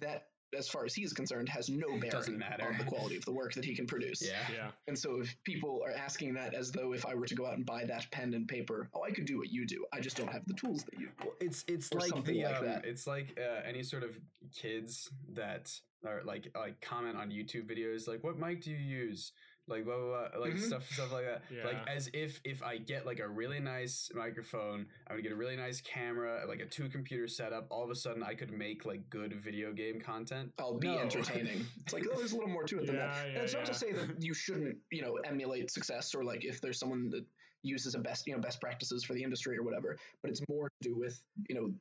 that, 0.00 0.28
as 0.56 0.68
far 0.68 0.84
as 0.84 0.94
he's 0.94 1.12
concerned, 1.12 1.48
has 1.48 1.68
no 1.68 1.98
bearing 1.98 2.38
matter. 2.38 2.66
on 2.66 2.78
the 2.78 2.84
quality 2.84 3.16
of 3.16 3.24
the 3.24 3.32
work 3.32 3.54
that 3.54 3.64
he 3.64 3.74
can 3.74 3.86
produce. 3.86 4.26
yeah. 4.26 4.36
Yeah. 4.52 4.70
And 4.86 4.98
so 4.98 5.20
if 5.20 5.34
people 5.44 5.80
are 5.84 5.92
asking 5.92 6.34
that 6.34 6.54
as 6.54 6.70
though 6.70 6.92
if 6.92 7.06
I 7.06 7.14
were 7.14 7.26
to 7.26 7.34
go 7.34 7.46
out 7.46 7.56
and 7.56 7.64
buy 7.64 7.84
that 7.84 8.10
pen 8.10 8.34
and 8.34 8.46
paper, 8.46 8.88
oh, 8.94 9.02
I 9.02 9.10
could 9.10 9.24
do 9.24 9.38
what 9.38 9.50
you 9.50 9.66
do. 9.66 9.84
I 9.92 10.00
just 10.00 10.16
don't 10.16 10.30
have 10.32 10.46
the 10.46 10.54
tools 10.54 10.84
that 10.84 10.98
you 10.98 11.06
do. 11.06 11.12
Well, 11.20 11.34
it's 11.40 11.64
it's 11.68 11.90
Or 11.92 12.00
like 12.00 12.24
the 12.24 12.44
like 12.44 12.56
um, 12.56 12.80
it's 12.84 13.06
like 13.06 13.38
uh, 13.38 13.60
any 13.66 13.82
sort 13.82 14.02
of 14.02 14.18
kids 14.54 15.10
that 15.32 15.72
are 16.04 16.22
like 16.24 16.50
like 16.56 16.80
comment 16.80 17.16
on 17.16 17.30
YouTube 17.30 17.70
videos 17.70 18.08
like 18.08 18.24
what 18.24 18.38
mic 18.38 18.60
do 18.60 18.70
you 18.70 18.76
use 18.76 19.32
like 19.72 19.84
blah, 19.84 19.96
blah, 19.96 20.28
blah, 20.28 20.40
like 20.40 20.54
Mhm. 20.54 20.66
stuff 20.66 20.90
stuff 20.92 21.10
like 21.12 21.24
that 21.24 21.42
like 21.64 21.78
as 21.88 22.08
if 22.12 22.40
if 22.44 22.62
I 22.62 22.78
get 22.78 23.06
like 23.06 23.18
a 23.18 23.28
really 23.28 23.60
nice 23.60 24.10
microphone 24.14 24.86
I'm 25.06 25.16
gonna 25.16 25.22
get 25.22 25.32
a 25.32 25.36
really 25.36 25.56
nice 25.56 25.80
camera 25.80 26.44
like 26.46 26.60
a 26.60 26.66
two 26.66 26.88
computer 26.88 27.26
setup 27.26 27.66
all 27.70 27.82
of 27.82 27.90
a 27.90 27.94
sudden 27.94 28.22
I 28.22 28.34
could 28.34 28.52
make 28.52 28.84
like 28.84 29.08
good 29.10 29.32
video 29.34 29.72
game 29.72 30.00
content 30.00 30.52
I'll 30.58 30.78
be 30.78 30.88
No. 30.88 31.00
entertaining. 31.00 31.66
It's 31.84 31.92
like, 31.92 32.04
oh, 32.10 32.16
there's 32.16 32.32
a 32.32 32.36
little 32.36 32.50
more 32.50 32.64
to 32.64 32.78
it 32.78 32.86
than 32.86 32.96
that. 32.96 33.10
Yeah, 33.10 33.22
and 33.24 33.34
yeah, 33.36 33.42
it's 33.42 33.54
not 33.54 33.66
to 33.66 33.74
say 33.74 33.92
that 33.92 34.22
you 34.22 34.32
shouldn't, 34.34 34.78
you 34.90 35.02
know, 35.02 35.16
emulate 35.24 35.70
success 35.70 36.14
or 36.14 36.22
like 36.22 36.44
if 36.44 36.60
there's 36.60 36.78
someone 36.78 37.10
that 37.10 37.24
uses 37.62 37.94
a 37.94 37.98
best, 37.98 38.26
you 38.26 38.34
know, 38.34 38.40
best 38.40 38.60
practices 38.60 39.02
for 39.04 39.14
the 39.14 39.22
industry 39.22 39.58
or 39.58 39.62
whatever. 39.62 39.98
But 40.22 40.30
it's 40.30 40.42
more 40.48 40.68
to 40.68 40.88
do 40.88 40.96
with, 40.96 41.20
you 41.48 41.54
know, 41.56 41.72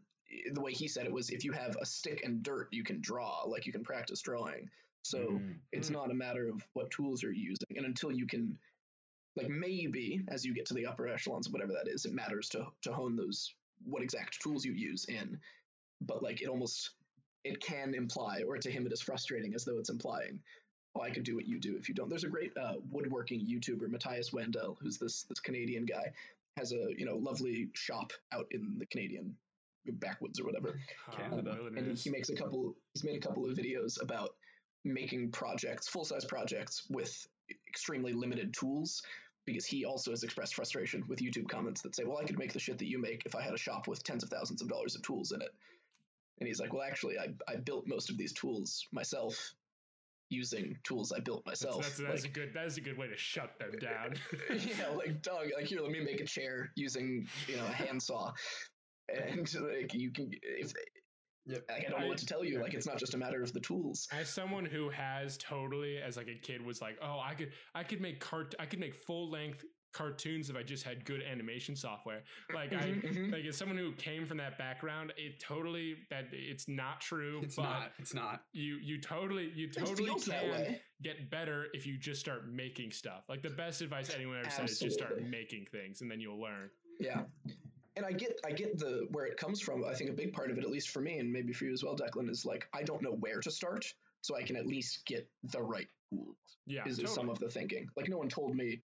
the 0.54 0.62
way 0.62 0.72
he 0.72 0.88
said 0.88 1.06
it 1.06 1.12
was 1.12 1.30
if 1.30 1.44
you 1.44 1.52
have 1.52 1.76
a 1.82 1.86
stick 1.86 2.24
and 2.24 2.42
dirt, 2.42 2.70
you 2.72 2.84
can 2.84 3.00
draw, 3.02 3.44
like 3.44 3.66
you 3.66 3.72
can 3.72 3.84
practice 3.84 4.22
drawing. 4.22 4.70
So 5.04 5.40
Mm. 5.40 5.60
it's 5.72 5.90
Mm. 5.90 5.94
not 5.94 6.12
a 6.12 6.14
matter 6.14 6.48
of 6.48 6.66
what 6.74 6.92
tools 6.92 7.24
you're 7.24 7.34
using. 7.34 7.78
And 7.78 7.86
until 7.86 8.12
you 8.12 8.28
can, 8.28 8.60
like 9.36 9.50
maybe 9.50 10.24
as 10.28 10.46
you 10.46 10.54
get 10.54 10.66
to 10.68 10.74
the 10.74 10.86
upper 10.86 11.08
echelons 11.08 11.48
of 11.48 11.54
whatever 11.54 11.74
that 11.74 11.88
is, 11.88 12.06
it 12.06 12.14
matters 12.14 12.50
to 12.50 12.72
to 12.82 12.94
hone 12.94 13.16
those 13.16 13.54
what 13.84 14.04
exact 14.04 14.42
tools 14.42 14.66
you 14.66 14.74
use 14.74 15.06
in. 15.06 15.40
But 16.02 16.22
like 16.22 16.42
it 16.42 16.48
almost 16.48 16.92
it 17.44 17.60
can 17.60 17.96
imply, 17.96 18.44
or 18.44 18.58
to 18.58 18.70
him 18.70 18.86
it 18.86 18.94
is 18.94 19.02
frustrating 19.02 19.56
as 19.56 19.66
though 19.66 19.80
it's 19.80 19.90
implying, 19.90 20.44
oh, 20.96 21.02
I 21.02 21.10
could 21.10 21.24
do 21.24 21.36
what 21.36 21.48
you 21.48 21.60
do 21.60 21.76
if 21.78 21.90
you 21.90 21.96
don't. 21.96 22.10
There's 22.10 22.24
a 22.24 22.30
great 22.30 22.56
uh, 22.56 22.76
woodworking 22.92 23.40
YouTuber, 23.46 23.90
Matthias 23.90 24.30
Wandel, 24.30 24.78
who's 24.80 25.00
this 25.00 25.24
this 25.24 25.40
Canadian 25.40 25.86
guy, 25.86 26.14
has 26.58 26.72
a 26.72 26.94
you 26.98 27.06
know 27.06 27.16
lovely 27.18 27.70
shop 27.74 28.14
out 28.32 28.48
in 28.52 28.78
the 28.78 28.86
Canadian 28.86 29.36
backwoods 29.86 30.40
or 30.40 30.46
whatever. 30.46 30.80
Canada. 31.12 31.58
Um, 31.60 31.78
and 31.78 31.88
he, 31.88 31.94
he 31.96 32.10
makes 32.12 32.30
a 32.30 32.36
couple. 32.36 32.76
He's 32.94 33.04
made 33.04 33.16
a 33.16 33.20
couple 33.20 33.50
of 33.50 33.58
videos 33.58 34.00
about 34.02 34.36
making 34.84 35.32
projects, 35.32 35.88
full 35.88 36.06
size 36.06 36.26
projects, 36.26 36.84
with 36.90 37.28
extremely 37.68 38.14
limited 38.14 38.54
tools. 38.54 39.02
Because 39.44 39.66
he 39.66 39.86
also 39.86 40.12
has 40.12 40.24
expressed 40.24 40.54
frustration 40.54 41.04
with 41.08 41.20
YouTube 41.20 41.50
comments 41.50 41.82
that 41.82 41.96
say, 41.96 42.04
"Well, 42.04 42.20
I 42.20 42.26
could 42.26 42.38
make 42.38 42.54
the 42.54 42.60
shit 42.60 42.78
that 42.78 42.88
you 42.88 43.00
make 43.00 43.24
if 43.26 43.34
I 43.36 43.42
had 43.42 43.56
a 43.56 43.58
shop 43.58 43.88
with 43.88 44.04
tens 44.04 44.24
of 44.24 44.30
thousands 44.30 44.62
of 44.62 44.70
dollars 44.70 44.96
of 44.96 45.02
tools 45.02 45.32
in 45.32 45.42
it." 45.42 45.50
And 46.40 46.48
he's 46.48 46.60
like, 46.60 46.74
"Well, 46.74 46.84
actually, 46.84 47.18
I 47.18 47.34
I 47.48 47.56
built 47.56 47.88
most 47.88 48.12
of 48.12 48.18
these 48.18 48.34
tools 48.34 48.88
myself, 48.92 49.56
using 50.30 50.78
tools 50.84 51.12
I 51.12 51.20
built 51.22 51.44
That's, 51.46 51.64
myself." 51.64 51.84
that's, 51.84 51.98
that's 51.98 52.22
Like, 52.24 52.32
a 52.32 52.34
good. 52.34 52.54
That 52.54 52.68
is 52.68 52.78
a 52.78 52.82
good 52.82 52.98
way 53.00 53.08
to 53.08 53.18
shut 53.18 53.58
them 53.58 53.72
down. 53.80 54.14
yeah, 54.50 54.90
like 54.90 55.24
dog, 55.24 55.48
like 55.56 55.66
here, 55.66 55.82
let 55.82 55.92
me 55.92 56.02
make 56.02 56.22
a 56.22 56.26
chair 56.26 56.72
using 56.76 57.28
you 57.48 57.58
know 57.58 57.66
a 57.66 57.74
handsaw, 57.74 58.34
and 59.10 59.52
like 59.56 59.96
you 59.96 60.12
can 60.12 60.30
if 60.44 60.72
Yep. 61.48 61.66
like 61.70 61.86
I 61.88 61.90
don't 61.90 62.00
know 62.00 62.06
I- 62.06 62.10
what 62.10 62.18
to 62.20 62.26
tell 62.26 62.44
you. 62.46 62.60
Like 62.62 62.74
it's 62.74 62.86
not 62.88 62.98
just 62.98 63.14
a 63.14 63.18
matter 63.18 63.42
of 63.42 63.52
the 63.54 63.60
tools. 63.60 64.08
As 64.12 64.30
someone 64.30 64.66
who 64.66 64.90
has 64.90 65.38
totally, 65.38 65.98
as 65.98 66.18
like 66.18 66.28
a 66.28 66.36
kid, 66.40 66.64
was 66.66 66.82
like, 66.82 66.98
oh, 67.02 67.20
I 67.24 67.34
could, 67.34 67.52
I 67.76 67.84
could 67.84 68.02
make 68.02 68.20
cart, 68.20 68.54
I 68.60 68.66
could 68.66 68.80
make 68.80 68.96
full 68.96 69.30
length 69.30 69.64
cartoons 69.94 70.50
if 70.50 70.56
I 70.56 70.64
just 70.64 70.84
had 70.86 71.04
good 71.04 71.22
animation 71.22 71.76
software. 71.76 72.24
Like 72.54 72.72
I, 72.72 72.78
Mhm, 72.92 73.02
mhm. 73.04 73.32
like 73.34 73.44
as 73.44 73.58
someone 73.58 73.78
who 73.78 73.92
came 73.96 74.26
from 74.26 74.38
that 74.38 74.58
background, 74.58 75.12
it 75.18 75.38
totally 75.42 75.96
that 76.10 76.28
it's 76.32 76.70
not 76.70 77.02
true. 77.02 77.42
it's 77.44 77.58
but 77.58 77.64
not 77.64 77.92
it's 78.00 78.14
not 78.14 78.44
You 78.54 78.76
you 78.82 79.02
totally 79.02 79.52
you 79.54 79.70
totally 79.70 80.18
can 80.22 80.78
get 81.02 81.30
better 81.30 81.68
if 81.74 81.86
you 81.86 81.98
just 81.98 82.22
start 82.22 82.48
making 82.50 82.92
stuff. 82.92 83.24
Like 83.28 83.42
the 83.42 83.50
best 83.50 83.82
advice 83.82 84.14
anyone 84.16 84.38
ever 84.38 84.50
said 84.50 84.70
is 84.70 84.80
just 84.80 84.98
start 84.98 85.22
making 85.24 85.66
things 85.74 86.00
and 86.02 86.10
then 86.10 86.22
you'll 86.22 86.40
learn. 86.40 86.70
Yeah. 87.00 87.24
And 87.96 88.06
I 88.06 88.12
get 88.14 88.40
I 88.46 88.52
get 88.52 88.80
the 88.80 89.08
where 89.12 89.26
it 89.26 89.38
comes 89.38 89.60
from. 89.60 89.84
I 89.84 89.94
think 89.94 90.10
a 90.10 90.14
big 90.14 90.34
part 90.34 90.50
of 90.50 90.58
it, 90.58 90.64
at 90.64 90.70
least 90.70 90.90
for 90.90 91.02
me, 91.02 91.18
and 91.18 91.32
maybe 91.32 91.52
for 91.52 91.66
you 91.66 91.74
as 91.74 91.84
well, 91.84 91.96
Declan, 91.96 92.30
is 92.30 92.46
like 92.46 92.68
I 92.74 92.84
don't 92.84 93.02
know 93.02 93.18
where 93.20 93.40
to 93.42 93.52
start, 93.52 93.94
so 94.22 94.36
I 94.36 94.44
can 94.44 94.56
at 94.56 94.66
least 94.66 95.06
get 95.06 95.28
the 95.44 95.62
right 95.62 95.88
tools. 96.10 96.36
Yeah, 96.66 96.84
is, 96.86 96.98
totally. 96.98 97.14
some 97.14 97.30
of 97.30 97.40
the 97.40 97.50
thinking. 97.50 97.90
Like 97.98 98.08
no 98.08 98.18
one 98.18 98.30
told 98.30 98.56
me 98.56 98.82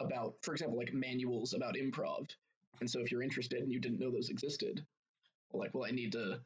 about, 0.00 0.34
for 0.42 0.52
example, 0.52 0.78
like 0.78 0.92
manuals 0.92 1.54
about 1.54 1.74
improv. 1.74 2.28
And 2.80 2.90
so 2.90 3.00
if 3.00 3.10
you're 3.10 3.22
interested 3.22 3.62
and 3.62 3.72
you 3.72 3.80
didn't 3.80 4.00
know 4.00 4.10
those 4.10 4.30
existed, 4.30 4.84
like, 5.52 5.74
well, 5.74 5.84
I 5.86 5.90
need 5.90 6.12
to. 6.12 6.40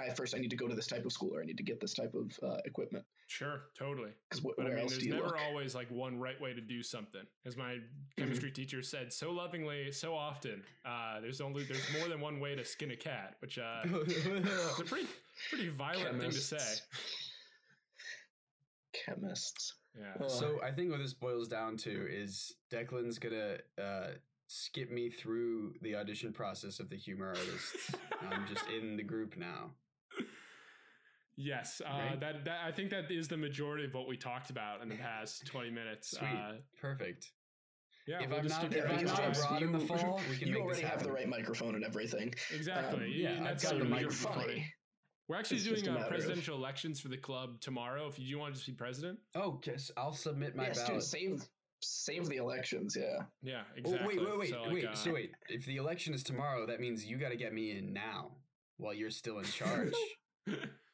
I 0.00 0.10
first 0.14 0.34
I 0.34 0.38
need 0.38 0.50
to 0.50 0.56
go 0.56 0.68
to 0.68 0.74
this 0.74 0.86
type 0.86 1.04
of 1.04 1.12
school 1.12 1.34
or 1.34 1.42
I 1.42 1.44
need 1.44 1.56
to 1.56 1.62
get 1.64 1.80
this 1.80 1.94
type 1.94 2.14
of 2.14 2.38
uh, 2.48 2.58
equipment. 2.64 3.04
Sure, 3.26 3.62
totally. 3.78 4.10
Because 4.28 4.40
But 4.44 4.56
where 4.58 4.66
I 4.66 4.70
mean, 4.70 4.78
else 4.80 4.92
there's 4.92 5.06
never 5.06 5.24
look? 5.28 5.38
always 5.48 5.74
like 5.74 5.90
one 5.90 6.18
right 6.18 6.40
way 6.40 6.52
to 6.52 6.60
do 6.60 6.82
something. 6.82 7.22
As 7.46 7.56
my 7.56 7.74
Mm-hmm. 7.74 8.22
chemistry 8.24 8.50
teacher 8.50 8.82
said 8.82 9.12
so 9.12 9.30
lovingly, 9.30 9.90
so 9.92 10.14
often, 10.14 10.62
uh, 10.84 11.20
there's 11.20 11.40
only 11.40 11.64
there's 11.64 11.86
more 11.98 12.08
than 12.08 12.20
one 12.20 12.38
way 12.40 12.54
to 12.54 12.64
skin 12.64 12.90
a 12.90 12.96
cat, 12.96 13.36
which 13.40 13.58
uh, 13.58 13.80
it's 13.84 14.78
a 14.80 14.84
pretty 14.84 15.06
pretty 15.48 15.68
violent 15.70 16.20
thing 16.20 16.30
to 16.30 16.36
say. 16.38 16.56
Chemists. 16.56 16.86
Chemists. 19.06 19.74
Yeah. 19.98 20.26
So 20.28 20.60
I 20.62 20.70
think 20.70 20.90
what 20.90 20.98
this 20.98 21.14
boils 21.14 21.48
down 21.48 21.76
to 21.78 22.06
is 22.10 22.54
Declan's 22.72 23.18
gonna 23.18 23.56
uh, 23.80 24.08
skip 24.46 24.90
me 24.90 25.10
through 25.10 25.74
the 25.82 25.94
audition 25.96 26.32
process 26.32 26.80
of 26.80 26.90
the 26.90 26.96
humor 26.96 27.28
artists. 27.28 27.94
I'm 28.30 28.46
just 28.46 28.64
in 28.68 28.96
the 28.96 29.02
group 29.02 29.36
now. 29.36 29.70
Yes, 31.42 31.80
uh, 31.84 31.88
Right? 31.88 32.20
that 32.20 32.44
that 32.44 32.60
I 32.66 32.70
think 32.70 32.90
that 32.90 33.10
is 33.10 33.26
the 33.28 33.36
majority 33.36 33.84
of 33.86 33.94
what 33.94 34.06
we 34.06 34.16
talked 34.16 34.50
about 34.50 34.82
in 34.82 34.88
the 34.88 34.96
past 34.96 35.46
twenty 35.46 35.70
minutes. 35.70 36.10
Sweet, 36.10 36.28
Uh, 36.28 36.52
perfect. 36.78 37.32
yeah, 38.06 38.20
If 38.22 38.28
we'll 38.30 38.40
I'm 38.40 38.46
not- 38.46 38.74
if 38.74 38.84
I'm 38.84 39.04
not 39.06 39.16
going. 39.16 39.16
James, 39.16 39.38
abroad 39.44 39.62
in 39.62 39.72
the 39.72 39.78
you- 39.78 39.86
fall, 39.86 40.20
we 40.28 40.36
can 40.36 40.48
you 40.48 40.54
make 40.54 40.62
this 40.68 40.78
already 40.78 40.82
have 40.82 41.02
the 41.02 41.12
right 41.12 41.28
microphone 41.28 41.74
and 41.76 41.84
everything. 41.84 42.34
exactly. 42.52 43.04
Um, 43.04 43.10
You- 43.10 43.22
yeah, 43.22 43.38
I've 43.38 43.44
that's 43.44 43.62
got 43.64 43.70
the 43.70 43.76
you 43.76 43.82
You're 43.84 43.90
make 43.90 44.00
it 44.00 44.04
microphone. 44.04 44.32
funny. 44.34 44.46
funny. 44.54 44.74
We're 45.28 45.36
actually 45.40 45.56
It's 45.58 45.64
doing 45.64 45.76
just 45.76 45.86
a 45.86 45.90
uh, 45.90 45.94
matter 45.94 46.04
of- 46.06 46.10
presidential 46.10 46.56
elections 46.56 47.00
for 47.00 47.08
the 47.08 47.16
club 47.18 47.60
tomorrow. 47.62 48.06
If 48.06 48.18
you 48.18 48.28
do 48.28 48.38
want 48.38 48.52
to 48.52 48.58
just 48.58 48.66
be 48.66 48.74
president, 48.74 49.18
Oh, 49.34 49.60
yes, 49.64 49.90
I'll 49.96 50.12
submit 50.12 50.54
my 50.56 50.66
yes, 50.66 50.86
dude, 50.86 51.02
save 51.02 51.48
save 51.82 52.26
the 52.28 52.36
elections. 52.36 52.94
Yeah. 52.94 53.24
yeah, 53.40 53.62
Oh, 53.70 53.78
exactly. 53.78 54.18
wait, 54.18 54.26
wait, 54.28 54.38
wait, 54.38 54.50
So, 54.50 54.62
like, 54.64 54.72
wait. 54.74 54.84
uh, 54.84 54.94
so 54.94 55.14
wait, 55.14 55.32
if 55.48 55.64
the 55.64 55.76
election 55.78 56.12
is 56.12 56.22
tomorrow, 56.22 56.66
that 56.66 56.78
means 56.78 57.06
you 57.06 57.16
got 57.16 57.30
to 57.30 57.36
get 57.36 57.54
me 57.54 57.70
in 57.70 57.94
now 57.94 58.36
while 58.76 58.92
you're 58.92 59.10
still 59.10 59.38
in 59.38 59.44
charge. 59.46 59.94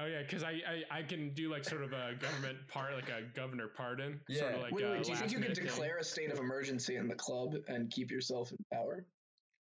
oh 0.00 0.06
yeah, 0.06 0.22
because 0.22 0.42
I, 0.42 0.60
I 0.90 0.98
I 0.98 1.02
can 1.02 1.32
do 1.34 1.50
like 1.50 1.64
sort 1.64 1.82
of 1.82 1.92
a 1.92 2.14
government 2.18 2.58
part, 2.68 2.94
like 2.94 3.08
a 3.10 3.22
governor 3.34 3.68
pardon. 3.68 4.20
Sort 4.30 4.50
of 4.52 4.56
Yeah. 4.56 4.62
like 4.62 4.72
wait, 4.74 4.84
wait, 4.84 5.02
do 5.04 5.10
you 5.10 5.16
think 5.16 5.32
you 5.32 5.38
could 5.38 5.48
last-minute 5.48 5.56
thing. 5.56 5.66
declare 5.66 5.98
a 5.98 6.04
state 6.04 6.30
of 6.32 6.38
emergency 6.38 6.96
in 6.96 7.08
the 7.08 7.14
club 7.14 7.54
and 7.68 7.90
keep 7.90 8.10
yourself 8.10 8.50
in 8.52 8.58
power? 8.72 9.04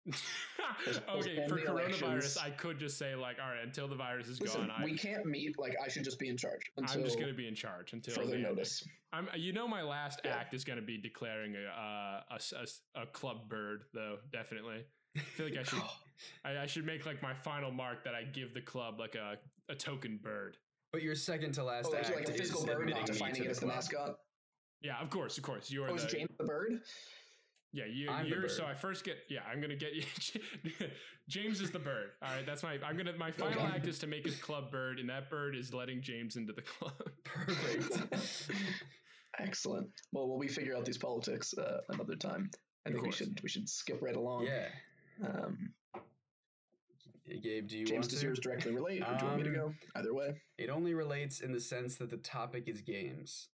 okay, 0.09 0.15
for 0.95 1.01
Postpone 1.01 1.49
coronavirus, 1.49 2.03
elections. 2.03 2.39
I 2.39 2.51
could 2.51 2.79
just 2.79 2.97
say 2.99 3.15
like, 3.15 3.37
all 3.43 3.51
right, 3.51 3.63
until 3.63 3.89
the 3.89 3.95
virus 3.97 4.29
is 4.29 4.41
Listen, 4.41 4.63
gone, 4.69 4.71
I, 4.79 4.85
we 4.85 4.97
can't 4.97 5.27
meet. 5.27 5.59
Like, 5.59 5.77
I 5.85 5.89
should 5.89 6.05
just 6.05 6.19
be 6.19 6.29
in 6.29 6.37
charge 6.37 6.63
until 6.77 6.99
I'm 7.01 7.05
just 7.05 7.19
gonna 7.21 7.35
be 7.35 7.47
in 7.47 7.55
charge 7.55 7.93
until 7.93 8.15
further 8.15 8.39
notice. 8.39 8.87
I'm, 9.13 9.29
you 9.37 9.53
know, 9.53 9.69
my 9.69 9.83
last 9.83 10.21
Yeah. 10.25 10.37
act 10.37 10.55
is 10.55 10.65
gonna 10.65 10.81
be 10.83 10.97
declaring 10.99 11.57
a, 11.57 11.67
uh, 11.69 12.23
a 12.31 12.35
s- 12.37 12.53
a 12.57 12.63
s- 12.63 12.81
a 12.95 13.07
club 13.07 13.49
bird, 13.49 13.85
though. 13.93 14.19
Definitely, 14.33 14.85
I 15.17 15.21
feel 15.21 15.47
like 15.47 15.59
I 15.59 15.63
should 15.63 15.83
I, 16.45 16.59
I 16.63 16.67
should 16.67 16.87
make 16.87 17.05
like 17.07 17.23
my 17.23 17.35
final 17.35 17.71
mark 17.71 18.03
that 18.05 18.15
I 18.15 18.25
give 18.25 18.55
the 18.55 18.61
club 18.63 18.99
like 18.99 19.15
a, 19.15 19.39
a 19.69 19.75
token 19.75 20.19
bird. 20.23 20.57
But 20.93 21.03
your 21.03 21.15
second 21.15 21.53
to 21.55 21.65
last 21.65 21.87
Oh, 21.87 21.91
like, 21.91 22.07
act 22.07 22.15
like 22.17 22.29
a 22.29 22.33
is 22.35 22.41
physical 22.41 22.65
bird, 22.65 22.81
admitting 22.89 22.95
not 23.03 23.09
me 23.09 23.13
defining 23.15 23.35
to 23.43 23.45
it 23.45 23.51
as 23.51 23.59
the 23.61 23.67
club. 23.67 23.75
mascot. 23.77 24.17
Yeah, 24.81 25.01
of 25.01 25.11
course, 25.11 25.37
of 25.37 25.45
course. 25.45 25.71
You 25.71 25.85
are 25.85 25.91
Oh, 25.91 25.95
is 25.95 26.03
the 26.05 26.09
James 26.09 26.31
the 26.39 26.45
bird? 26.45 26.81
yeah. 27.73 27.85
you, 27.85 28.09
I'm 28.09 28.27
you're. 28.27 28.49
so 28.49 28.63
bird. 28.63 28.71
I 28.71 28.75
first 28.75 29.05
get 29.05 29.19
yeah. 29.29 29.41
I'm 29.51 29.61
gonna 29.61 29.77
get 29.77 29.93
you. 29.95 30.05
James 31.29 31.61
is 31.61 31.71
the 31.71 31.79
bird. 31.79 32.11
All 32.23 32.35
right, 32.35 32.47
that's 32.47 32.63
my. 32.63 32.79
I'm 32.85 32.97
gonna 32.97 33.13
my 33.19 33.31
final 33.31 33.63
Okay. 33.63 33.73
act 33.75 33.87
is 33.87 33.99
to 33.99 34.07
make 34.07 34.25
his 34.25 34.37
club 34.41 34.71
bird, 34.71 34.99
and 34.99 35.09
that 35.11 35.29
bird 35.29 35.55
is 35.57 35.75
letting 35.75 36.01
James 36.01 36.37
into 36.37 36.53
the 36.55 36.63
club. 36.63 36.95
Perfect. 37.25 38.09
Excellent. 39.39 39.89
Well, 40.13 40.27
will 40.29 40.39
we 40.39 40.49
figure 40.49 40.75
out 40.77 40.85
these 40.85 40.99
politics 40.99 41.55
uh, 41.59 41.79
another 41.91 42.17
time? 42.17 42.51
I 42.87 42.91
Of 42.91 42.95
think 42.95 43.07
we 43.07 43.13
should 43.13 43.39
we 43.43 43.49
should 43.49 43.69
skip 43.69 43.99
right 44.01 44.17
along. 44.17 44.47
yeah. 44.47 44.69
Um, 45.27 45.73
Gabe, 47.43 47.69
do 47.69 47.79
you 47.79 47.85
James, 47.87 47.99
want 48.07 48.11
does 48.11 48.21
to? 48.21 48.27
yours 48.27 48.39
directly 48.41 48.73
relate, 48.73 49.03
or 49.03 49.15
do 49.19 49.25
you 49.25 49.31
want 49.31 49.37
me 49.39 49.43
to 49.45 49.49
Um, 49.51 49.55
go? 49.55 49.75
Either 49.97 50.15
way. 50.15 50.41
It 50.59 50.71
only 50.71 50.95
relates 50.95 51.41
in 51.41 51.53
the 51.53 51.61
sense 51.61 51.97
that 51.97 52.11
the 52.11 52.17
topic 52.19 52.65
is 52.69 52.81
games. 52.81 53.49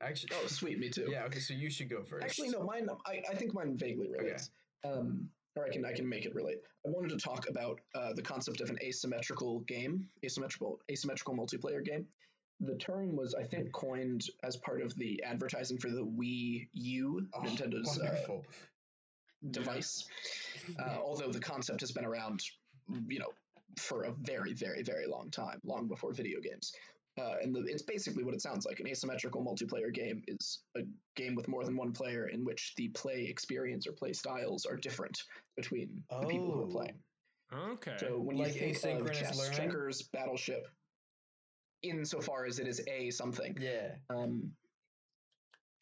Actually, 0.00 0.30
Oh, 0.36 0.46
sweet. 0.46 0.78
Me 0.78 0.88
too. 0.90 1.08
yeah. 1.10 1.24
Okay, 1.24 1.40
so 1.40 1.54
you 1.54 1.70
should 1.70 1.88
go 1.90 2.02
first. 2.04 2.24
Actually, 2.24 2.50
no. 2.50 2.62
Mine. 2.62 2.88
I, 3.06 3.22
I 3.30 3.34
think 3.34 3.52
mine 3.54 3.76
vaguely 3.76 4.08
relates. 4.10 4.50
Um, 4.84 5.28
or 5.56 5.64
I 5.64 5.70
can 5.70 5.84
I 5.84 5.92
can 5.92 6.08
make 6.08 6.24
it 6.24 6.34
relate. 6.36 6.58
I 6.86 6.90
wanted 6.90 7.08
to 7.10 7.16
talk 7.18 7.48
about 7.48 7.80
uh, 7.96 8.12
the 8.12 8.22
concept 8.22 8.60
of 8.60 8.70
an 8.70 8.78
asymmetrical 8.80 9.60
game, 9.60 10.08
asymmetrical 10.24 10.80
asymmetrical 10.90 11.34
multiplayer 11.34 11.84
game. 11.84 12.06
The 12.60 12.76
term 12.76 13.16
was, 13.16 13.34
I 13.34 13.42
think, 13.44 13.72
coined 13.72 14.24
as 14.44 14.56
part 14.58 14.82
of 14.82 14.94
the 14.96 15.20
advertising 15.24 15.78
for 15.78 15.90
the 15.90 16.04
Wii 16.04 16.68
U, 16.72 17.26
Oh, 17.34 17.40
Nintendo's 17.40 17.98
uh, 18.00 18.38
device. 19.50 20.06
Uh, 20.78 20.98
although 21.02 21.30
the 21.32 21.40
concept 21.40 21.80
has 21.80 21.92
been 21.92 22.04
around, 22.04 22.42
you 23.08 23.18
know, 23.18 23.32
for 23.78 24.04
a 24.04 24.12
very, 24.22 24.52
very, 24.54 24.82
very 24.82 25.06
long 25.06 25.30
time, 25.30 25.60
long 25.64 25.86
before 25.88 26.12
video 26.12 26.40
games. 26.40 26.72
Uh, 27.18 27.34
and 27.42 27.54
the, 27.54 27.60
it's 27.66 27.82
basically 27.82 28.22
what 28.22 28.34
it 28.34 28.40
sounds 28.40 28.64
like. 28.64 28.78
An 28.80 28.86
asymmetrical 28.86 29.44
multiplayer 29.44 29.92
game 29.92 30.22
is 30.28 30.60
a 30.76 30.82
game 31.16 31.34
with 31.34 31.48
more 31.48 31.64
than 31.64 31.76
one 31.76 31.92
player 31.92 32.28
in 32.28 32.44
which 32.44 32.74
the 32.76 32.88
play 32.88 33.24
experience 33.24 33.86
or 33.88 33.92
play 33.92 34.12
styles 34.12 34.64
are 34.66 34.76
different 34.76 35.18
between 35.56 36.02
the 36.10 36.26
people 36.28 36.52
who 36.52 36.60
are 36.60 36.64
Oh. 36.64 36.68
playing. 36.70 37.02
okay. 37.52 37.96
So 37.98 38.20
when 38.20 38.36
Like 38.36 38.54
you 38.60 38.74
think 38.74 39.00
of 39.00 39.06
asynchronous 39.06 39.12
chess, 39.18 39.38
learning? 39.38 39.56
checkers, 39.56 40.02
battleship, 40.12 40.68
insofar 41.82 42.44
as 42.46 42.58
it 42.60 42.68
is 42.68 42.80
a 42.88 43.10
something, 43.10 43.56
yeah. 43.60 43.96
um, 44.10 44.54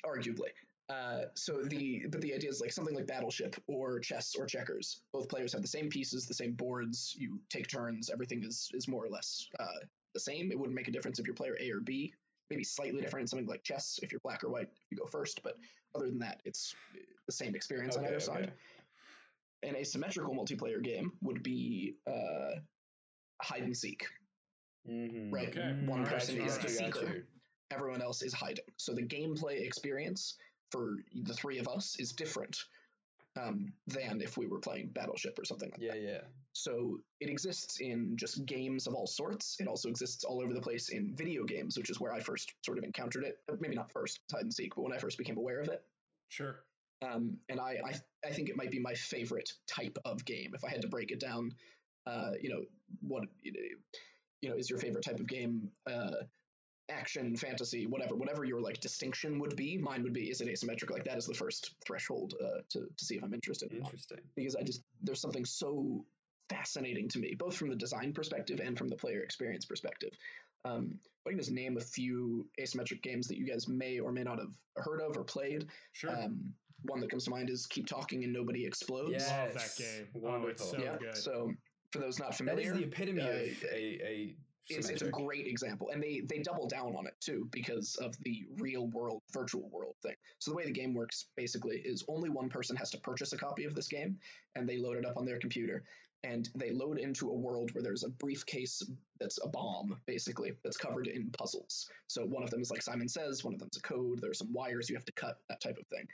arguably. 0.04 0.50
Uh, 0.88 1.22
so 1.34 1.62
the 1.64 2.06
but 2.10 2.20
the 2.20 2.32
idea 2.32 2.48
is 2.48 2.60
like 2.60 2.72
something 2.72 2.94
like 2.94 3.06
battleship 3.06 3.56
or 3.66 3.98
chess 3.98 4.36
or 4.38 4.46
checkers. 4.46 5.00
Both 5.12 5.28
players 5.28 5.52
have 5.52 5.62
the 5.62 5.68
same 5.68 5.88
pieces, 5.88 6.26
the 6.26 6.34
same 6.34 6.52
boards. 6.52 7.14
You 7.18 7.40
take 7.50 7.68
turns. 7.68 8.08
Everything 8.08 8.44
is 8.44 8.70
is 8.72 8.86
more 8.86 9.04
or 9.04 9.08
less 9.08 9.48
uh, 9.58 9.80
the 10.14 10.20
same. 10.20 10.52
It 10.52 10.58
wouldn't 10.58 10.76
make 10.76 10.86
a 10.86 10.92
difference 10.92 11.18
if 11.18 11.26
you're 11.26 11.34
player 11.34 11.56
A 11.60 11.70
or 11.70 11.80
B. 11.80 12.14
Maybe 12.50 12.62
slightly 12.62 13.00
different 13.00 13.24
in 13.24 13.26
something 13.26 13.48
like 13.48 13.64
chess 13.64 13.98
if 14.02 14.12
you're 14.12 14.20
black 14.20 14.44
or 14.44 14.50
white. 14.50 14.68
If 14.68 14.86
you 14.92 14.98
go 14.98 15.06
first, 15.06 15.40
but 15.42 15.54
other 15.96 16.06
than 16.06 16.20
that, 16.20 16.40
it's 16.44 16.76
the 17.26 17.32
same 17.32 17.56
experience 17.56 17.96
on 17.96 18.04
Okay, 18.04 18.14
either 18.14 18.16
okay. 18.22 18.24
side. 18.24 18.52
An 19.64 19.74
asymmetrical 19.74 20.32
multiplayer 20.32 20.80
game 20.80 21.10
would 21.22 21.42
be 21.42 21.96
uh, 22.06 22.60
hide 23.42 23.62
and 23.62 23.76
seek. 23.76 24.06
Mm-hmm. 24.88 25.34
Right. 25.34 25.48
Okay. 25.48 25.74
One 25.84 26.06
person 26.06 26.36
you, 26.36 26.44
is 26.44 26.58
got 26.58 26.66
the 26.66 26.72
you, 26.72 26.78
seeker 26.78 27.26
everyone 27.70 28.02
else 28.02 28.22
is 28.22 28.32
hiding. 28.32 28.64
So 28.76 28.94
the 28.94 29.02
gameplay 29.02 29.66
experience 29.66 30.36
for 30.70 30.96
the 31.14 31.34
three 31.34 31.58
of 31.58 31.68
us 31.68 31.96
is 31.98 32.12
different 32.12 32.58
um, 33.40 33.72
than 33.86 34.20
if 34.20 34.36
we 34.36 34.46
were 34.46 34.58
playing 34.58 34.88
Battleship 34.88 35.38
or 35.38 35.44
something 35.44 35.70
like 35.70 35.80
Yeah, 35.80 35.92
that. 35.92 36.02
yeah. 36.02 36.20
So 36.52 37.00
it 37.20 37.28
exists 37.28 37.80
in 37.80 38.16
just 38.16 38.46
games 38.46 38.86
of 38.86 38.94
all 38.94 39.06
sorts. 39.06 39.56
It 39.60 39.68
also 39.68 39.88
exists 39.90 40.24
all 40.24 40.40
over 40.40 40.54
the 40.54 40.60
place 40.60 40.88
in 40.88 41.14
video 41.14 41.44
games, 41.44 41.76
which 41.76 41.90
is 41.90 42.00
where 42.00 42.12
I 42.12 42.20
first 42.20 42.54
sort 42.64 42.78
of 42.78 42.84
encountered 42.84 43.24
it. 43.24 43.38
Uh, 43.50 43.56
Maybe 43.60 43.74
not 43.76 43.92
first, 43.92 44.20
hide 44.32 44.42
and 44.42 44.54
seek, 44.54 44.74
but 44.74 44.82
when 44.82 44.92
I 44.92 44.98
first 44.98 45.18
became 45.18 45.36
aware 45.36 45.60
of 45.60 45.68
it. 45.68 45.82
sure. 46.28 46.64
Um, 47.02 47.36
and 47.50 47.60
I, 47.60 47.78
I, 47.84 47.94
I 48.26 48.32
think 48.32 48.48
it 48.48 48.56
might 48.56 48.70
be 48.70 48.78
my 48.78 48.94
favorite 48.94 49.52
type 49.66 49.98
of 50.06 50.24
game. 50.24 50.52
If 50.54 50.64
I 50.64 50.70
had 50.70 50.80
to 50.80 50.88
break 50.88 51.10
it 51.10 51.20
down, 51.20 51.50
uh, 52.06 52.30
you 52.40 52.48
know, 52.48 52.62
what 53.02 53.24
you 53.42 53.52
know, 53.52 53.60
you 54.40 54.48
know 54.48 54.56
is 54.56 54.70
your 54.70 54.78
favorite 54.78 55.04
type 55.04 55.20
of 55.20 55.26
game? 55.26 55.70
Uh, 55.86 56.22
action, 56.88 57.36
fantasy, 57.36 57.86
whatever, 57.86 58.14
whatever 58.14 58.44
your 58.44 58.60
like 58.60 58.80
distinction 58.80 59.38
would 59.38 59.56
be. 59.56 59.76
Mine 59.78 60.02
would 60.02 60.12
be 60.12 60.30
is 60.30 60.40
it 60.40 60.48
asymmetric? 60.48 60.90
Like 60.90 61.04
that 61.04 61.18
is 61.18 61.26
the 61.26 61.34
first 61.34 61.74
threshold 61.84 62.34
uh, 62.42 62.60
to 62.70 62.80
to 62.96 63.04
see 63.04 63.16
if 63.16 63.22
I'm 63.24 63.34
interested. 63.34 63.72
Or 63.72 63.76
not. 63.76 63.84
Interesting. 63.86 64.18
Because 64.34 64.56
I 64.56 64.62
just 64.62 64.82
there's 65.02 65.20
something 65.20 65.44
so 65.44 66.04
fascinating 66.48 67.08
to 67.08 67.18
me, 67.18 67.34
both 67.36 67.56
from 67.56 67.70
the 67.70 67.76
design 67.76 68.12
perspective 68.12 68.60
and 68.64 68.78
from 68.78 68.88
the 68.88 68.96
player 68.96 69.22
experience 69.22 69.64
perspective. 69.64 70.10
Um, 70.64 70.98
if 71.04 71.26
I 71.26 71.30
can 71.30 71.38
just 71.38 71.50
name 71.50 71.76
a 71.76 71.80
few 71.80 72.46
asymmetric 72.60 73.02
games 73.02 73.26
that 73.28 73.36
you 73.36 73.46
guys 73.46 73.66
may 73.68 73.98
or 73.98 74.12
may 74.12 74.22
not 74.22 74.38
have 74.38 74.52
heard 74.76 75.00
of 75.00 75.16
or 75.16 75.24
played. 75.24 75.66
Sure. 75.92 76.10
Um, 76.16 76.52
one 76.82 77.00
that 77.00 77.10
comes 77.10 77.24
to 77.24 77.30
mind 77.30 77.50
is 77.50 77.66
Keep 77.66 77.86
Talking 77.86 78.22
and 78.22 78.32
Nobody 78.32 78.64
Explodes. 78.64 79.10
Yeah. 79.26 79.44
Love 79.44 79.54
that 79.54 79.62
Yes. 79.62 79.78
game. 79.78 80.06
Oh, 80.14 80.18
Wonderful. 80.20 80.48
it's 80.50 80.70
so 80.70 80.78
yeah. 80.78 80.96
good. 80.98 81.16
So 81.16 81.52
for 81.90 81.98
those 81.98 82.18
not 82.18 82.36
familiar, 82.36 82.72
is 82.72 82.78
the 82.78 82.84
epitome 82.84 83.22
uh, 83.22 83.28
of 83.28 83.64
a, 83.72 84.06
a 84.06 84.36
it's, 84.68 84.88
it's 84.88 85.02
a 85.02 85.10
great 85.10 85.46
example 85.46 85.90
and 85.92 86.02
they 86.02 86.22
they 86.28 86.38
double 86.38 86.66
down 86.66 86.96
on 86.96 87.06
it 87.06 87.14
too 87.20 87.48
because 87.52 87.96
of 87.96 88.16
the 88.22 88.46
real 88.58 88.88
world 88.88 89.22
virtual 89.32 89.68
world 89.70 89.94
thing. 90.02 90.14
So 90.38 90.50
the 90.50 90.56
way 90.56 90.64
the 90.64 90.72
game 90.72 90.94
works 90.94 91.26
basically 91.36 91.82
is 91.84 92.04
only 92.08 92.30
one 92.30 92.48
person 92.48 92.76
has 92.76 92.90
to 92.90 92.98
purchase 92.98 93.32
a 93.32 93.38
copy 93.38 93.64
of 93.64 93.74
this 93.74 93.88
game 93.88 94.18
and 94.54 94.68
they 94.68 94.78
load 94.78 94.96
it 94.96 95.06
up 95.06 95.16
on 95.16 95.24
their 95.24 95.38
computer 95.38 95.84
and 96.24 96.48
they 96.56 96.72
load 96.72 96.98
into 96.98 97.30
a 97.30 97.34
world 97.34 97.70
where 97.72 97.82
there's 97.82 98.02
a 98.02 98.08
briefcase 98.08 98.82
that's 99.20 99.38
a 99.42 99.48
bomb 99.48 99.96
basically 100.06 100.52
that's 100.64 100.76
covered 100.76 101.06
in 101.06 101.30
puzzles. 101.30 101.88
So 102.08 102.24
one 102.24 102.42
of 102.42 102.50
them 102.50 102.60
is 102.60 102.70
like 102.70 102.82
simon 102.82 103.08
says 103.08 103.44
one 103.44 103.54
of 103.54 103.60
them's 103.60 103.76
a 103.76 103.82
code 103.82 104.20
there's 104.20 104.38
some 104.38 104.52
wires 104.52 104.88
you 104.88 104.96
have 104.96 105.04
to 105.04 105.12
cut 105.12 105.38
that 105.48 105.60
type 105.60 105.78
of 105.78 105.86
thing. 105.86 106.06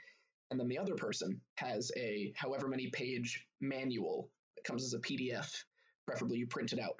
And 0.51 0.59
then 0.59 0.67
the 0.67 0.77
other 0.77 0.95
person 0.95 1.41
has 1.55 1.91
a 1.97 2.33
however 2.35 2.67
many 2.67 2.87
page 2.87 3.47
manual 3.61 4.29
that 4.55 4.63
comes 4.63 4.83
as 4.83 4.93
a 4.93 4.99
pdf 4.99 5.63
preferably 6.05 6.37
you 6.37 6.45
print 6.45 6.73
it 6.73 6.79
out 6.79 6.99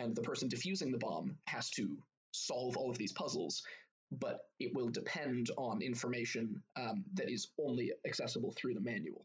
and 0.00 0.16
the 0.16 0.22
person 0.22 0.48
defusing 0.48 0.90
the 0.90 0.98
bomb 0.98 1.36
has 1.46 1.70
to 1.70 1.96
solve 2.32 2.76
all 2.76 2.90
of 2.90 2.98
these 2.98 3.12
puzzles 3.12 3.62
but 4.12 4.40
it 4.58 4.74
will 4.74 4.88
depend 4.88 5.50
on 5.56 5.82
information 5.82 6.60
um, 6.76 7.04
that 7.14 7.30
is 7.30 7.48
only 7.60 7.92
accessible 8.04 8.52
through 8.56 8.74
the 8.74 8.80
manual. 8.80 9.24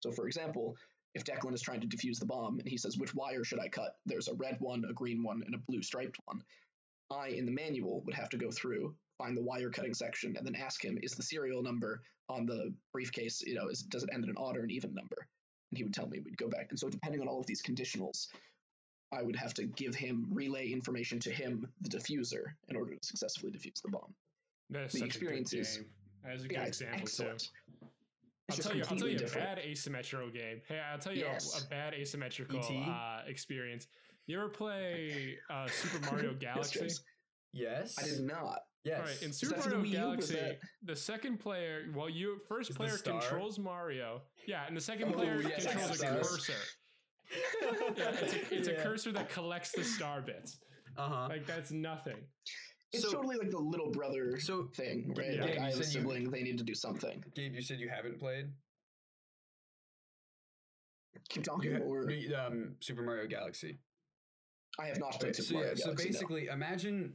So 0.00 0.10
for 0.10 0.26
example 0.26 0.76
if 1.14 1.22
declan 1.22 1.54
is 1.54 1.62
trying 1.62 1.80
to 1.80 1.86
defuse 1.86 2.18
the 2.18 2.26
bomb 2.26 2.58
and 2.58 2.68
he 2.68 2.76
says 2.76 2.98
which 2.98 3.14
wire 3.14 3.44
should 3.44 3.60
i 3.60 3.68
cut? 3.68 3.96
there's 4.04 4.26
a 4.28 4.34
red 4.34 4.56
one 4.58 4.84
a 4.88 4.92
green 4.92 5.22
one 5.22 5.42
and 5.46 5.54
a 5.54 5.58
blue 5.58 5.82
striped 5.82 6.18
one. 6.24 6.42
I 7.10 7.28
in 7.28 7.46
the 7.46 7.52
manual 7.52 8.02
would 8.04 8.14
have 8.14 8.28
to 8.30 8.36
go 8.36 8.50
through 8.50 8.94
find 9.18 9.36
the 9.36 9.42
wire 9.42 9.70
cutting 9.70 9.94
section 9.94 10.36
and 10.36 10.44
then 10.44 10.56
ask 10.56 10.84
him 10.84 10.98
is 11.02 11.12
the 11.12 11.22
serial 11.22 11.62
number 11.62 12.02
on 12.28 12.46
the 12.46 12.74
briefcase 12.92 13.42
you 13.46 13.54
know 13.54 13.68
is, 13.68 13.82
does 13.82 14.02
it 14.02 14.10
end 14.12 14.24
in 14.24 14.30
an 14.30 14.36
odd 14.36 14.56
or 14.56 14.64
an 14.64 14.70
even 14.70 14.94
number? 14.94 15.28
And 15.70 15.78
he 15.78 15.84
would 15.84 15.94
tell 15.94 16.08
me 16.08 16.20
we'd 16.20 16.36
go 16.36 16.48
back. 16.48 16.68
And 16.70 16.78
so 16.78 16.88
depending 16.88 17.20
on 17.20 17.28
all 17.28 17.40
of 17.40 17.46
these 17.46 17.62
conditionals 17.62 18.26
I 19.14 19.22
would 19.22 19.36
have 19.36 19.54
to 19.54 19.64
give 19.64 19.94
him 19.94 20.26
relay 20.30 20.68
information 20.70 21.18
to 21.20 21.30
him, 21.30 21.66
the 21.80 21.88
diffuser, 21.88 22.44
in 22.68 22.76
order 22.76 22.94
to 22.94 23.06
successfully 23.06 23.52
defuse 23.52 23.80
the 23.82 23.88
bomb. 23.90 24.14
That 24.70 24.84
is 24.86 24.92
the 24.92 24.98
such 25.00 25.08
experience 25.08 25.52
a 25.52 25.56
good 25.56 25.60
is- 25.62 25.76
game. 25.76 25.86
That 26.24 26.34
is 26.36 26.44
a 26.44 26.48
good 26.48 26.54
Yeah, 26.58 26.64
example 26.64 27.00
excellent. 27.02 27.38
too. 27.40 27.86
It's 28.48 28.58
I'll 28.58 28.64
tell 28.70 28.76
you. 28.76 28.84
I'll 28.90 28.96
tell 28.96 29.08
you 29.08 29.18
a 29.18 29.30
bad 29.30 29.58
asymmetrical 29.58 30.30
game. 30.30 30.60
Hey, 30.68 30.78
I'll 30.80 30.98
tell 30.98 31.14
you 31.16 31.24
a- 31.26 31.28
Yes. 31.32 31.62
a, 31.64 31.68
bad 31.68 31.94
asymmetrical 31.94 32.60
uh, 32.60 33.22
experience. 33.26 33.86
You 34.26 34.38
ever 34.38 34.48
play 34.48 35.38
uh, 35.50 35.66
Super 35.68 36.10
Mario 36.10 36.34
Galaxy? 36.40 36.78
James. 36.80 37.02
Yes. 37.52 37.94
I 37.98 38.04
did 38.04 38.20
not. 38.22 38.60
Yes. 38.84 38.98
All 38.98 39.04
right, 39.06 39.22
in 39.22 39.32
Super 39.32 39.60
for 39.60 39.68
the 39.70 39.76
Mario 39.76 39.90
U? 39.92 39.96
Galaxy, 39.98 40.34
that- 40.34 40.58
the 40.82 40.96
second 40.96 41.38
player, 41.38 41.86
well, 41.94 42.08
you 42.08 42.38
first 42.48 42.70
Is 42.70 42.76
player 42.76 42.96
controls 42.98 43.58
Mario. 43.58 44.22
Yeah, 44.46 44.66
and 44.66 44.76
the 44.76 44.80
second 44.80 45.10
Oh, 45.10 45.12
player 45.18 45.40
yes, 45.42 45.66
controls 45.66 46.00
a 46.02 46.06
cursor. 46.06 46.52
Yeah, 47.96 48.10
it's 48.20 48.32
a, 48.32 48.54
it's 48.54 48.68
a 48.68 48.74
cursor 48.74 49.12
that 49.12 49.28
collects 49.28 49.72
the 49.72 49.84
star 49.84 50.20
bits. 50.20 50.58
Uh 50.96 51.08
huh. 51.08 51.26
Like 51.28 51.46
that's 51.46 51.70
nothing. 51.72 52.16
It's 52.92 53.02
So- 53.02 53.12
totally 53.12 53.36
like 53.36 53.50
the 53.50 53.58
little 53.58 53.90
brother 53.90 54.38
So, 54.38 54.68
thing, 54.76 55.12
right? 55.16 55.34
Yeah, 55.34 55.40
like 55.42 55.54
you 55.54 55.60
I 55.60 55.64
have 55.70 55.80
a 55.80 55.82
said 55.84 55.94
you- 55.94 56.00
sibling, 56.00 56.30
they 56.30 56.42
need 56.42 56.58
to 56.58 56.64
do 56.64 56.74
something. 56.74 57.24
Gabe, 57.34 57.54
you 57.54 57.62
said 57.62 57.80
you 57.80 57.88
haven't 57.88 58.20
played. 58.20 58.46
Keep 61.30 61.44
talking, 61.44 61.72
You 61.72 61.78
or 61.78 62.10
um, 62.46 62.74
Super 62.80 63.02
Mario 63.02 63.26
Galaxy. 63.26 63.78
I 64.78 64.86
have 64.86 64.98
not 65.00 65.18
played 65.18 65.34
Super 65.34 65.46
so 65.48 65.54
Mario 65.54 65.68
yeah, 65.70 65.74
so 65.76 65.84
Galaxy. 65.86 66.04
no. 66.08 66.12
basically, 66.12 66.46
imagine 66.48 67.14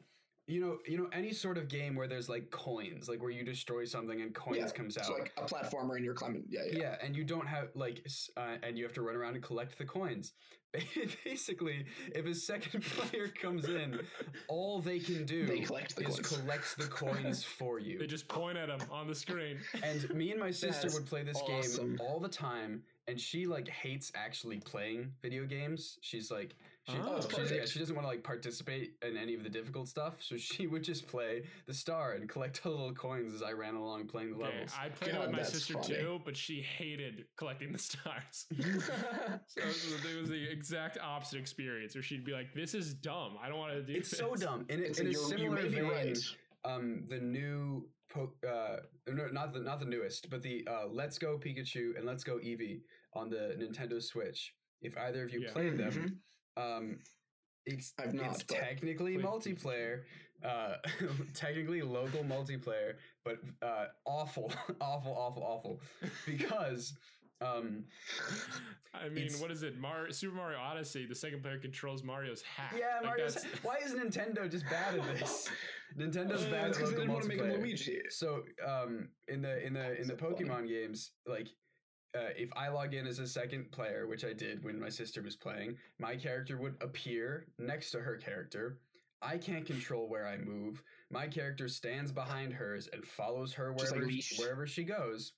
you 0.49 0.59
know 0.59 0.77
you 0.87 0.97
know 0.97 1.07
any 1.13 1.31
sort 1.31 1.57
of 1.57 1.67
game 1.67 1.95
where 1.95 2.07
there's 2.07 2.27
like 2.27 2.49
coins, 2.49 3.07
like 3.07 3.21
where 3.21 3.29
you 3.31 3.43
destroy 3.43 3.85
something 3.85 4.21
and 4.21 4.33
coins 4.33 4.57
yeah, 4.57 4.67
comes 4.69 4.97
it's 4.97 5.09
out. 5.09 5.19
like 5.19 5.31
a 5.37 5.43
platformer 5.43 5.95
and 5.95 6.03
you're 6.03 6.13
climbing. 6.15 6.43
Yeah, 6.49 6.61
yeah. 6.71 6.79
yeah. 6.79 6.95
and 7.03 7.15
you 7.15 7.23
don't 7.23 7.47
have 7.47 7.69
like, 7.75 8.05
uh, 8.35 8.55
and 8.63 8.77
you 8.77 8.83
have 8.83 8.93
to 8.93 9.01
run 9.01 9.15
around 9.15 9.35
and 9.35 9.43
collect 9.43 9.77
the 9.77 9.85
coins. 9.85 10.33
Basically, 11.25 11.85
if 12.13 12.25
a 12.25 12.35
second 12.35 12.83
player 12.95 13.27
comes 13.27 13.65
in, 13.65 13.99
all 14.47 14.79
they 14.79 14.99
can 14.99 15.25
do 15.25 15.45
They 15.47 15.59
collect 15.61 15.95
the 15.95 16.07
is 16.07 16.15
coins. 16.19 16.27
collect 16.41 16.77
the 16.77 16.85
coins 16.87 17.43
for 17.57 17.79
you. 17.79 17.97
They 17.97 18.05
just 18.07 18.27
point 18.27 18.57
at 18.57 18.67
them 18.67 18.79
on 18.91 19.07
the 19.07 19.15
screen. 19.15 19.57
And 19.83 20.07
me 20.13 20.31
and 20.31 20.39
my 20.39 20.51
sister 20.51 20.83
That's 20.83 20.93
would 20.93 21.07
play 21.07 21.23
this 21.23 21.37
awesome. 21.37 21.95
game 21.95 21.99
all 21.99 22.19
the 22.19 22.29
time, 22.29 22.83
and 23.07 23.19
she 23.19 23.47
like 23.47 23.67
hates 23.67 24.11
actually 24.15 24.59
playing 24.59 25.11
video 25.23 25.45
games. 25.45 25.97
She's 26.01 26.29
like, 26.29 26.55
she, 26.89 26.97
Oh, 27.01 27.19
that's 27.19 27.49
she, 27.49 27.55
yeah, 27.55 27.65
she 27.65 27.79
doesn't 27.79 27.95
want 27.95 28.05
to 28.05 28.09
like 28.09 28.23
participate 28.23 28.93
in 29.07 29.17
any 29.17 29.33
of 29.35 29.43
the 29.43 29.49
difficult 29.49 29.87
stuff, 29.87 30.15
so 30.19 30.37
she 30.37 30.67
would 30.71 30.83
just 30.83 31.07
play 31.07 31.43
the 31.67 31.73
star 31.73 32.13
and 32.13 32.27
collect 32.29 32.63
the 32.63 32.69
little 32.69 32.93
coins 32.93 33.33
as 33.33 33.41
I 33.41 33.51
ran 33.53 33.75
along 33.75 34.07
playing 34.07 34.31
the 34.31 34.35
Okay, 34.43 34.45
levels. 34.53 34.71
I 34.79 34.89
played 34.89 35.11
it 35.11 35.13
God, 35.17 35.27
with 35.27 35.37
my 35.37 35.43
sister 35.43 35.73
funny. 35.73 35.87
too, 35.87 36.21
but 36.25 36.35
she 36.35 36.61
hated 36.61 37.25
collecting 37.37 37.71
the 37.71 37.79
stars. 37.79 38.45
So 39.47 39.61
it 39.61 39.65
was, 39.65 40.05
it 40.05 40.21
was 40.21 40.29
the 40.29 40.47
exact 40.49 40.97
opposite 41.01 41.39
experience 41.39 41.95
where 41.95 42.01
she'd 42.03 42.23
be 42.25 42.31
like, 42.33 42.53
"This 42.53 42.73
is 42.73 42.93
dumb. 42.93 43.37
I 43.41 43.47
don't 43.49 43.57
want 43.57 43.73
to 43.73 43.81
do 43.81 43.93
it's 43.93 44.09
this." 44.09 44.19
so 44.19 44.35
dumb. 44.35 44.65
and 44.69 44.81
a- 44.81 44.85
It's 44.85 44.99
in 44.99 45.07
a 45.07 45.09
you're- 45.11 45.23
you 45.23 45.37
similar 45.37 45.61
vein, 45.69 45.83
right. 45.85 46.17
um, 46.65 47.03
the 47.09 47.19
new 47.19 47.87
po- 48.09 48.33
uh, 48.47 48.77
no, 49.07 49.27
not 49.27 49.53
the 49.53 49.59
not 49.61 49.79
the 49.79 49.85
newest, 49.85 50.29
but 50.29 50.41
the 50.41 50.67
uh, 50.69 50.87
Let's 50.91 51.17
Go 51.17 51.37
Pikachu 51.37 51.97
and 51.97 52.05
Let's 52.05 52.23
Go 52.23 52.37
Eevee 52.37 52.81
on 53.13 53.29
the 53.29 53.55
Nintendo 53.59 54.01
Switch. 54.01 54.53
If 54.81 54.97
either 54.97 55.23
of 55.25 55.33
you 55.33 55.41
Yeah. 55.41 55.51
played 55.51 55.77
them, 55.77 55.91
Mhm. 55.91 56.15
Um, 56.60 56.99
it's 57.66 57.93
I've 57.99 58.14
not, 58.14 58.32
it's 58.32 58.43
technically 58.43 59.18
Played 59.18 59.26
multiplayer, 59.26 60.01
uh, 60.43 60.76
technically 61.34 61.82
local 61.82 62.24
multiplayer, 62.24 62.93
but 63.24 63.39
uh, 63.62 63.86
awful, 64.05 64.51
awful, 64.82 65.14
awful, 65.16 65.43
awful, 65.43 65.82
because 66.26 66.93
um, 67.41 67.86
I 68.93 69.07
mean, 69.10 69.30
what 69.39 69.51
is 69.51 69.64
it? 69.64 69.78
Mar- 69.80 70.12
Super 70.12 70.36
Mario 70.36 70.57
Odyssey. 70.60 71.05
The 71.05 71.16
second 71.16 71.41
player 71.41 71.57
controls 71.57 72.03
Mario's 72.03 72.41
hat. 72.41 72.74
yeah, 72.78 72.95
Like, 72.97 73.18
Mario's. 73.18 73.36
that's- 73.36 73.64
Why 73.64 73.78
is 73.86 73.93
Nintendo 73.93 74.49
just 74.49 74.66
bad 74.70 74.95
at 74.99 75.03
this? 75.20 75.47
Nintendo's 75.97 76.45
Uh, 76.45 76.51
bad 76.51 76.68
it's 76.70 76.78
at 76.78 76.84
'cause 76.84 76.91
they 76.91 76.97
local 76.97 76.99
didn't 76.99 77.14
want 77.14 77.22
to 77.24 77.28
make 77.30 77.39
a 77.39 77.43
multiplayer. 77.43 77.57
Luigi. 77.62 78.01
So 78.10 78.43
um, 78.68 79.10
in 79.28 79.41
the 79.41 79.66
in 79.66 79.74
the 79.74 79.99
in 80.01 80.07
the 80.07 80.16
Pokemon 80.16 80.68
games, 80.68 81.12
like 81.26 81.47
uh, 82.16 82.30
if 82.36 82.49
I 82.55 82.70
log 82.70 82.93
in 82.93 83.05
as 83.05 83.20
a 83.20 83.28
second 83.28 83.72
player, 83.72 84.07
which 84.07 84.26
I 84.26 84.34
did 84.34 84.64
when 84.64 84.80
my 84.80 84.89
sister 84.89 85.22
was 85.22 85.36
playing, 85.36 85.78
my 85.99 86.16
character 86.16 86.57
would 86.57 86.76
appear 86.82 87.45
next 87.57 87.91
to 87.91 87.99
her 87.99 88.18
character. 88.18 88.80
I 89.22 89.38
can't 89.38 89.66
control 89.66 90.07
where 90.07 90.26
I 90.26 90.38
move. 90.38 90.82
My 91.12 91.28
character 91.28 91.68
stands 91.68 92.12
behind 92.12 92.53
hers 92.53 92.89
and 92.91 93.05
follows 93.05 93.53
her 93.53 93.74
Just 93.78 93.91
like 93.91 94.01
wherever 94.01 94.18
wherever 94.38 94.68
she 94.68 94.84
goes. 94.84 95.34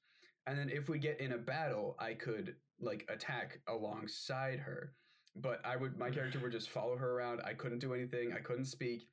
And 0.48 0.58
then 0.58 0.70
if 0.70 0.88
we 0.88 1.00
get 1.00 1.20
in 1.20 1.34
a 1.34 1.38
battle, 1.38 1.96
I 2.00 2.14
could 2.14 2.56
like 2.80 3.10
attack 3.10 3.60
alongside 3.68 4.60
her. 4.60 4.94
But 5.36 5.62
I 5.66 5.76
would 5.76 5.98
my 5.98 6.10
character 6.10 6.40
would 6.40 6.52
just 6.52 6.70
follow 6.70 6.96
her 6.96 7.18
around. 7.18 7.42
I 7.44 7.54
couldn't 7.54 7.80
do 7.80 7.94
anything. 7.94 8.34
I 8.34 8.40
couldn't 8.40 8.66
speak. 8.66 9.08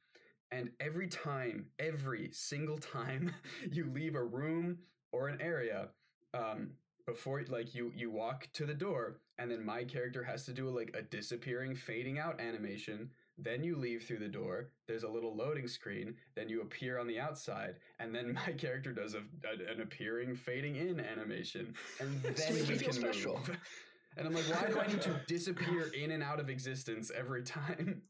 And 0.51 0.71
every 0.81 1.09
time, 1.09 1.67
every 1.79 2.31
single 2.33 2.79
time 2.79 3.33
you 3.71 3.91
leave 3.91 4.15
a 4.15 4.23
room 4.23 4.79
or 5.13 5.29
an 5.29 5.41
area, 5.41 5.89
um, 6.35 6.71
before 7.09 7.43
like 7.49 7.75
you 7.75 7.91
you 7.97 8.11
walk 8.11 8.49
to 8.53 8.67
the 8.67 8.75
door, 8.75 9.21
and 9.39 9.51
then 9.51 9.65
my 9.65 9.83
character 9.83 10.23
has 10.23 10.45
to 10.45 10.53
do 10.53 10.69
like 10.69 10.95
a 10.95 11.03
disappearing, 11.03 11.75
fading 11.75 12.19
out 12.19 12.39
animation. 12.41 13.11
Then 13.39 13.65
you 13.65 13.77
leave 13.77 14.03
through 14.03 14.19
the 14.19 14.29
door. 14.29 14.73
There's 14.87 15.05
a 15.05 15.09
little 15.09 15.35
loading 15.35 15.69
screen. 15.69 16.17
Then 16.37 16.49
you 16.49 16.61
appear 16.61 16.99
on 16.99 17.07
the 17.07 17.19
outside, 17.19 17.77
and 17.99 18.15
then 18.15 18.33
my 18.47 18.53
character 18.53 18.93
does 18.93 19.15
a, 19.15 19.19
a- 19.19 19.73
an 19.73 19.81
appearing, 19.81 20.35
fading 20.35 20.77
in 20.77 21.01
animation, 21.01 21.75
and 22.01 22.23
then 22.23 22.55
we 22.69 22.77
can 22.79 22.93
special. 22.93 23.37
move. 23.37 23.57
And 24.17 24.27
I'm 24.27 24.35
like, 24.35 24.47
why 24.47 24.67
do 24.69 24.81
I 24.81 24.87
need 24.89 25.03
to 25.03 25.21
disappear 25.29 25.93
in 25.97 26.11
and 26.11 26.25
out 26.25 26.41
of 26.41 26.49
existence 26.51 27.13
every 27.17 27.43
time? 27.45 28.03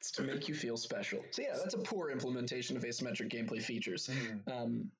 It's 0.00 0.10
to 0.12 0.22
make 0.22 0.48
you 0.48 0.54
feel 0.54 0.76
special. 0.76 1.20
So 1.30 1.42
yeah, 1.42 1.54
that's 1.62 1.74
a 1.74 1.78
poor 1.78 2.10
implementation 2.10 2.76
of 2.76 2.82
asymmetric 2.82 3.30
gameplay 3.30 3.62
features. 3.62 4.10
Um, 4.50 4.90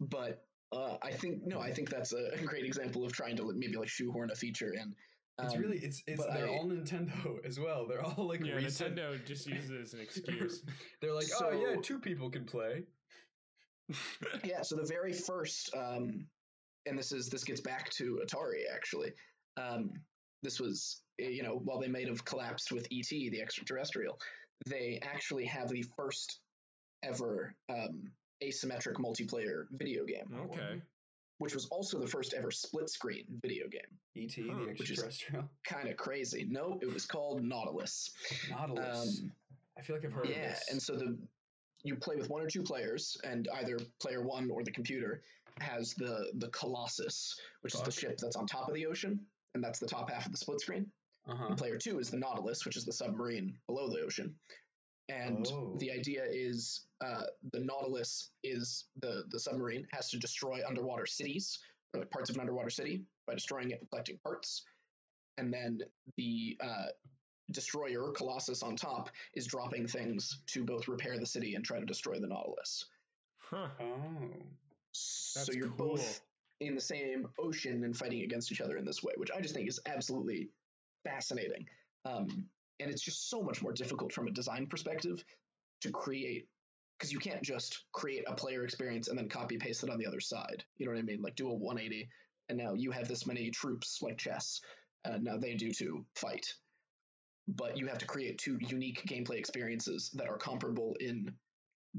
but 0.00 0.47
uh, 0.72 0.96
I 1.02 1.10
think 1.12 1.46
no, 1.46 1.60
I 1.60 1.72
think 1.72 1.88
that's 1.90 2.12
a, 2.12 2.30
a 2.34 2.38
great 2.44 2.64
example 2.64 3.04
of 3.04 3.12
trying 3.12 3.36
to 3.36 3.52
maybe 3.54 3.76
like 3.76 3.88
shoehorn 3.88 4.30
a 4.30 4.34
feature 4.34 4.72
in. 4.74 4.94
It's 5.40 5.54
Um, 5.54 5.60
really 5.60 5.78
it's 5.78 6.02
it's 6.06 6.24
they're 6.26 6.48
I- 6.48 6.56
all 6.56 6.66
Nintendo 6.66 7.36
as 7.44 7.58
well. 7.60 7.86
They're 7.86 8.02
all 8.04 8.26
like 8.26 8.44
yeah, 8.44 8.54
recent. 8.54 8.96
Nintendo 8.96 9.24
just 9.24 9.46
uses 9.54 9.70
it 9.70 9.80
as 9.80 9.94
an 9.94 10.00
excuse. 10.00 10.62
They're 11.00 11.14
like, 11.14 11.28
oh 11.40 11.50
yeah, 11.52 11.76
two 11.80 11.98
people 12.00 12.28
can 12.30 12.44
play. 12.44 12.84
yeah. 14.44 14.62
So 14.62 14.76
the 14.76 14.84
very 14.86 15.12
first, 15.12 15.74
um, 15.76 16.26
and 16.86 16.98
this 16.98 17.12
is 17.12 17.28
this 17.28 17.44
gets 17.44 17.60
back 17.60 17.90
to 17.90 18.20
Atari 18.26 18.62
actually. 18.74 19.12
Um, 19.56 19.90
this 20.42 20.60
was 20.60 21.02
you 21.18 21.42
know 21.42 21.60
while 21.64 21.80
they 21.80 21.88
might 21.88 22.08
have 22.08 22.24
collapsed 22.24 22.72
with 22.72 22.86
ET, 22.92 23.08
the 23.08 23.40
extraterrestrial, 23.40 24.18
they 24.66 25.00
actually 25.02 25.44
have 25.46 25.68
the 25.68 25.84
first 25.96 26.40
ever 27.02 27.54
um, 27.70 28.02
asymmetric 28.42 28.94
multiplayer 28.94 29.64
video 29.72 30.04
game, 30.04 30.32
okay. 30.44 30.80
which 31.38 31.54
was 31.54 31.66
also 31.66 31.98
the 31.98 32.06
first 32.06 32.34
ever 32.34 32.50
split 32.50 32.88
screen 32.90 33.24
video 33.42 33.66
game. 33.68 33.80
ET, 34.16 34.32
Huh, 34.50 34.58
the 34.60 34.66
which 34.70 34.90
is- 34.90 35.02
extraterrestrial. 35.02 35.48
Kind 35.64 35.88
of 35.88 35.96
crazy. 35.96 36.46
No, 36.48 36.78
it 36.82 36.92
was 36.92 37.06
called 37.06 37.42
Nautilus. 37.42 38.10
Nautilus. 38.50 39.20
Um, 39.22 39.32
I 39.78 39.82
feel 39.82 39.96
like 39.96 40.04
I've 40.04 40.12
heard 40.12 40.26
of 40.26 40.30
yeah, 40.32 40.58
and 40.70 40.80
so 40.82 40.94
the 40.96 41.16
you 41.84 41.94
play 41.94 42.16
with 42.16 42.28
one 42.28 42.42
or 42.42 42.48
two 42.48 42.62
players, 42.62 43.16
and 43.22 43.48
either 43.54 43.78
player 44.00 44.20
one 44.22 44.50
or 44.50 44.64
the 44.64 44.72
computer 44.72 45.22
has 45.60 45.94
the 45.94 46.30
the 46.34 46.48
Colossus, 46.48 47.38
which 47.60 47.74
is 47.74 47.82
the 47.82 47.92
ship 47.92 48.18
that's 48.18 48.34
on 48.36 48.46
top 48.46 48.68
of 48.68 48.74
the 48.74 48.86
ocean, 48.86 49.20
and 49.54 49.62
that's 49.62 49.78
the 49.78 49.86
top 49.86 50.10
half 50.10 50.26
of 50.26 50.32
the 50.32 50.38
split 50.38 50.60
screen. 50.60 50.90
uh-huh. 51.28 51.46
And 51.48 51.56
player 51.56 51.76
two 51.78 52.00
is 52.00 52.10
the 52.10 52.16
Nautilus, 52.16 52.64
which 52.64 52.76
is 52.76 52.84
the 52.84 52.92
submarine 52.92 53.56
below 53.68 53.88
the 53.88 54.00
ocean. 54.00 54.34
And 55.08 55.46
Oh. 55.46 55.74
the 55.78 55.90
idea 55.90 56.24
is 56.28 56.86
uh, 57.00 57.24
the 57.52 57.60
Nautilus 57.60 58.30
is 58.42 58.86
the 59.00 59.24
the 59.30 59.40
submarine 59.40 59.86
has 59.92 60.10
to 60.10 60.18
destroy 60.18 60.60
underwater 60.66 61.06
cities 61.06 61.58
or 61.94 62.00
like 62.00 62.10
parts 62.10 62.28
of 62.28 62.36
an 62.36 62.40
underwater 62.40 62.70
city 62.70 63.04
by 63.26 63.34
destroying 63.34 63.70
it 63.70 63.80
and 63.80 63.88
collecting 63.88 64.18
parts, 64.18 64.64
and 65.38 65.52
then 65.52 65.80
the 66.16 66.58
uh, 66.60 66.86
destroyer 67.52 68.10
Colossus 68.12 68.62
on 68.62 68.76
top 68.76 69.08
is 69.34 69.46
dropping 69.46 69.86
things 69.86 70.42
to 70.48 70.64
both 70.64 70.88
repair 70.88 71.18
the 71.18 71.24
city 71.26 71.54
and 71.54 71.64
try 71.64 71.80
to 71.80 71.86
destroy 71.86 72.18
the 72.20 72.26
Nautilus. 72.26 72.84
Huh. 73.38 73.68
Oh. 73.80 74.30
so 74.92 75.52
you're 75.52 75.68
cool. 75.68 75.88
both 75.96 76.20
in 76.60 76.74
the 76.74 76.80
same 76.80 77.28
ocean 77.38 77.84
and 77.84 77.96
fighting 77.96 78.22
against 78.22 78.50
each 78.52 78.60
other 78.60 78.76
in 78.76 78.84
this 78.84 79.02
way, 79.02 79.12
which 79.16 79.30
I 79.30 79.40
just 79.40 79.54
think 79.54 79.68
is 79.68 79.80
absolutely 79.86 80.50
fascinating. 81.04 81.66
Um, 82.04 82.50
and 82.80 82.90
it's 82.90 83.02
just 83.02 83.28
so 83.28 83.42
much 83.42 83.62
more 83.62 83.72
difficult 83.72 84.12
from 84.12 84.28
a 84.28 84.32
design 84.32 84.66
perspective 84.66 85.22
to 85.80 85.90
create 85.90 86.46
because 86.98 87.12
you 87.12 87.18
can't 87.18 87.42
just 87.42 87.84
create 87.92 88.24
a 88.26 88.34
player 88.34 88.64
experience 88.64 89.08
and 89.08 89.16
then 89.16 89.28
copy 89.28 89.56
paste 89.56 89.84
it 89.84 89.90
on 89.90 89.98
the 89.98 90.06
other 90.06 90.20
side. 90.20 90.64
You 90.78 90.86
know 90.86 90.92
what 90.92 90.98
I 90.98 91.02
mean? 91.02 91.22
Like 91.22 91.36
do 91.36 91.48
a 91.48 91.54
180, 91.54 92.08
and 92.48 92.58
now 92.58 92.74
you 92.74 92.90
have 92.90 93.06
this 93.06 93.26
many 93.26 93.50
troops 93.50 94.00
like 94.02 94.18
chess, 94.18 94.60
and 95.04 95.22
now 95.22 95.36
they 95.36 95.54
do 95.54 95.70
to 95.72 96.04
fight. 96.16 96.46
But 97.46 97.78
you 97.78 97.86
have 97.86 97.98
to 97.98 98.06
create 98.06 98.38
two 98.38 98.58
unique 98.60 99.02
gameplay 99.06 99.38
experiences 99.38 100.10
that 100.14 100.28
are 100.28 100.36
comparable 100.36 100.96
in 101.00 101.32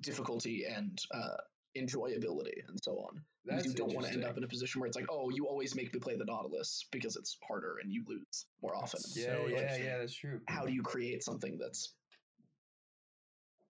difficulty 0.02 0.66
and 0.66 1.00
uh, 1.14 1.38
enjoyability 1.78 2.68
and 2.68 2.78
so 2.84 2.94
on. 2.94 3.22
That's 3.46 3.66
you 3.66 3.74
don't 3.74 3.94
want 3.94 4.08
to 4.08 4.14
end 4.14 4.26
up 4.26 4.38
in 4.38 4.44
a 4.44 4.48
position 4.48 4.80
where 4.82 4.88
it's 4.88 4.96
like, 4.98 5.08
oh, 5.10 5.30
you 5.30 5.46
always 5.48 5.76
make 5.76 5.94
me 5.94 6.00
play 6.00 6.16
the 6.16 6.26
Nautilus 6.26 6.86
because 6.92 7.16
it's 7.16 7.38
harder 7.48 7.78
and 7.82 7.92
you 7.92 8.04
lose 8.08 8.46
more 8.62 8.76
often. 8.76 9.00
That's 9.04 9.18
Yeah, 9.18 9.26
So 9.26 9.48
yeah, 9.48 9.56
interesting. 9.58 9.86
yeah, 9.86 9.98
that's 10.00 10.14
true. 10.16 10.42
How 10.48 10.66
do 10.66 10.74
you 10.74 10.82
create 10.82 11.24
something 11.24 11.58
that's 11.58 11.94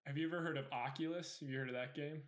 Have 0.05 0.17
you 0.17 0.27
ever 0.27 0.41
heard 0.41 0.57
of 0.57 0.65
Oculus? 0.71 1.37
Have 1.39 1.49
you 1.49 1.57
heard 1.59 1.69
of 1.69 1.75
that 1.75 1.93
game? 1.95 2.21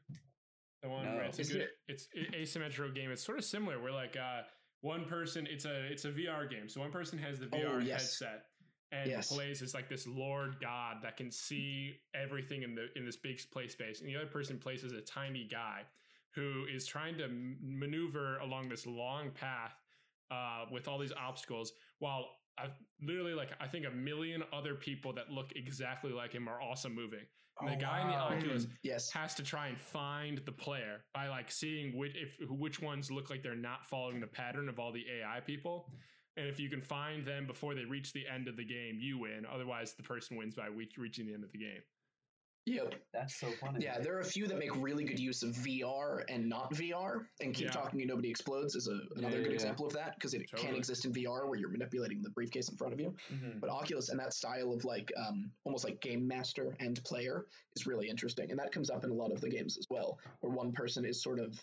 The 0.84 0.90
one 0.90 1.06
No. 1.06 1.16
where 1.16 1.24
it's 1.24 1.40
a 1.40 1.44
good, 1.44 1.62
it- 1.62 1.72
it's 1.88 2.08
asymmetrical 2.34 2.94
game. 2.94 3.12
It's 3.12 3.24
sort 3.24 3.38
of 3.40 3.44
similar. 3.46 3.80
Where 3.82 3.92
like 3.92 4.16
uh, 4.18 4.44
one 4.82 5.06
person, 5.06 5.48
it's 5.48 5.66
a 5.66 5.86
it's 5.92 6.06
a 6.06 6.12
VR 6.12 6.50
game. 6.50 6.70
So 6.70 6.82
one 6.82 6.92
person 6.92 7.18
has 7.20 7.40
the 7.40 7.48
VR 7.48 7.76
Oh, 7.76 7.80
yes. 7.80 8.02
headset 8.20 8.46
and 8.92 9.10
Yes. 9.10 9.30
plays 9.30 9.62
as 9.62 9.74
like 9.74 9.90
this 9.90 10.06
Lord 10.08 10.60
God 10.60 10.98
that 11.04 11.18
can 11.18 11.32
see 11.32 12.02
everything 12.14 12.64
in 12.64 12.76
the 12.76 12.88
in 12.96 13.06
this 13.06 13.18
big 13.18 13.40
play 13.52 13.68
space, 13.68 14.02
and 14.02 14.10
the 14.10 14.16
other 14.16 14.28
person 14.28 14.58
plays 14.58 14.84
as 14.84 14.92
a 14.92 15.02
tiny 15.02 15.46
guy 15.46 15.84
who 16.34 16.66
is 16.74 16.86
trying 16.86 17.18
to 17.18 17.28
maneuver 17.62 18.38
along 18.40 18.70
this 18.70 18.86
long 18.88 19.32
path 19.32 19.74
uh, 20.30 20.66
with 20.72 20.88
all 20.88 20.98
these 21.00 21.14
obstacles 21.14 21.74
while. 22.00 22.26
I, 22.58 22.68
literally, 23.02 23.34
like 23.34 23.52
I 23.62 23.68
think 23.68 23.86
a 23.88 23.92
million 23.92 24.44
other 24.54 24.76
people 24.76 25.14
that 25.14 25.32
look 25.32 25.54
exactly 25.56 26.12
like 26.12 26.34
him 26.34 26.50
are 26.50 26.60
also 26.60 26.90
moving. 26.90 27.26
And 27.62 27.70
the 27.70 27.76
Oh, 27.76 27.76
guy 27.76 28.02
in 28.02 28.08
the 28.08 28.14
wow. 28.16 28.28
Oculus 28.38 28.68
yes, 28.84 29.10
has 29.12 29.34
to 29.36 29.44
try 29.44 29.68
and 29.68 29.80
find 29.80 30.40
the 30.46 30.52
player 30.52 31.06
by 31.14 31.30
like 31.30 31.50
seeing 31.50 31.98
which 31.98 32.16
if 32.16 32.36
which 32.50 32.82
ones 32.82 33.10
look 33.10 33.30
like 33.30 33.42
they're 33.42 33.56
not 33.56 33.86
following 33.86 34.20
the 34.20 34.28
pattern 34.28 34.68
of 34.70 34.80
all 34.80 34.92
the 34.92 35.06
AI 35.10 35.40
people. 35.40 35.92
And 36.38 36.48
if 36.48 36.60
you 36.60 36.70
can 36.70 36.82
find 36.82 37.26
them 37.26 37.46
before 37.46 37.76
they 37.76 37.84
reach 37.84 38.14
the 38.14 38.26
end 38.28 38.48
of 38.48 38.56
the 38.56 38.64
game, 38.64 39.00
you 39.00 39.18
win. 39.20 39.46
Otherwise, 39.52 39.94
the 39.96 40.04
person 40.04 40.38
wins 40.38 40.56
by 40.56 40.68
reach, 40.68 40.98
reaching 40.98 41.28
the 41.28 41.34
end 41.34 41.44
of 41.44 41.52
the 41.52 41.58
game. 41.58 41.82
Yep. 42.68 42.94
That's 43.12 43.40
so 43.40 43.52
funny. 43.54 43.84
Yeah, 43.84 44.00
there 44.00 44.16
are 44.16 44.20
a 44.20 44.26
few 44.26 44.48
that 44.48 44.58
make 44.58 44.70
really 44.76 45.04
good 45.04 45.20
use 45.20 45.42
of 45.42 45.50
VR 45.56 46.24
and 46.30 46.48
not 46.48 46.72
VR. 46.76 47.28
And 47.42 47.56
keep 47.56 47.66
Yeah. 47.66 47.72
talking 47.72 48.02
and 48.02 48.08
nobody 48.08 48.30
explodes 48.30 48.76
is 48.76 48.88
a, 48.88 49.00
another 49.18 49.38
Yeah, 49.38 49.44
good 49.44 49.52
yeah. 49.52 49.56
example 49.56 49.88
of 49.88 49.94
that 49.94 50.14
because 50.16 50.36
it 50.36 50.48
can 50.48 50.60
Totally. 50.60 50.78
exist 50.78 51.06
in 51.06 51.12
VR 51.12 51.48
where 51.50 51.58
you're 51.58 51.72
manipulating 51.72 52.22
the 52.22 52.30
briefcase 52.30 52.70
in 52.70 52.78
front 52.78 52.94
of 52.94 53.00
you. 53.00 53.16
Mhm. 53.32 53.60
But 53.60 53.72
Oculus 53.72 54.10
and 54.10 54.20
that 54.20 54.32
style 54.34 54.72
of 54.72 54.86
like 54.86 55.12
um, 55.18 55.52
almost 55.66 55.84
like 55.84 56.00
game 56.02 56.26
master 56.28 56.78
and 56.80 57.04
player 57.04 57.48
is 57.76 57.88
really 57.88 58.08
interesting, 58.08 58.52
and 58.52 58.60
that 58.60 58.72
comes 58.72 58.90
up 58.92 59.04
in 59.04 59.10
a 59.10 59.14
lot 59.16 59.32
of 59.32 59.42
the 59.42 59.50
games 59.50 59.78
as 59.78 59.88
well, 59.90 60.20
where 60.42 60.54
one 60.54 60.72
person 60.72 61.04
is 61.04 61.22
sort 61.22 61.40
of 61.40 61.60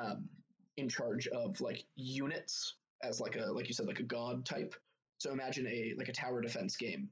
um, 0.00 0.30
in 0.76 0.88
charge 0.88 1.26
of 1.28 1.60
like 1.60 1.84
units 1.96 2.76
as 3.02 3.20
like 3.20 3.36
a 3.36 3.46
like 3.52 3.68
you 3.68 3.74
said 3.74 3.86
like 3.86 4.00
a 4.00 4.04
god 4.04 4.44
type. 4.44 4.74
So 5.18 5.32
imagine 5.32 5.66
a 5.66 5.94
like 5.96 6.08
a 6.08 6.12
tower 6.12 6.40
defense 6.40 6.76
game 6.76 7.10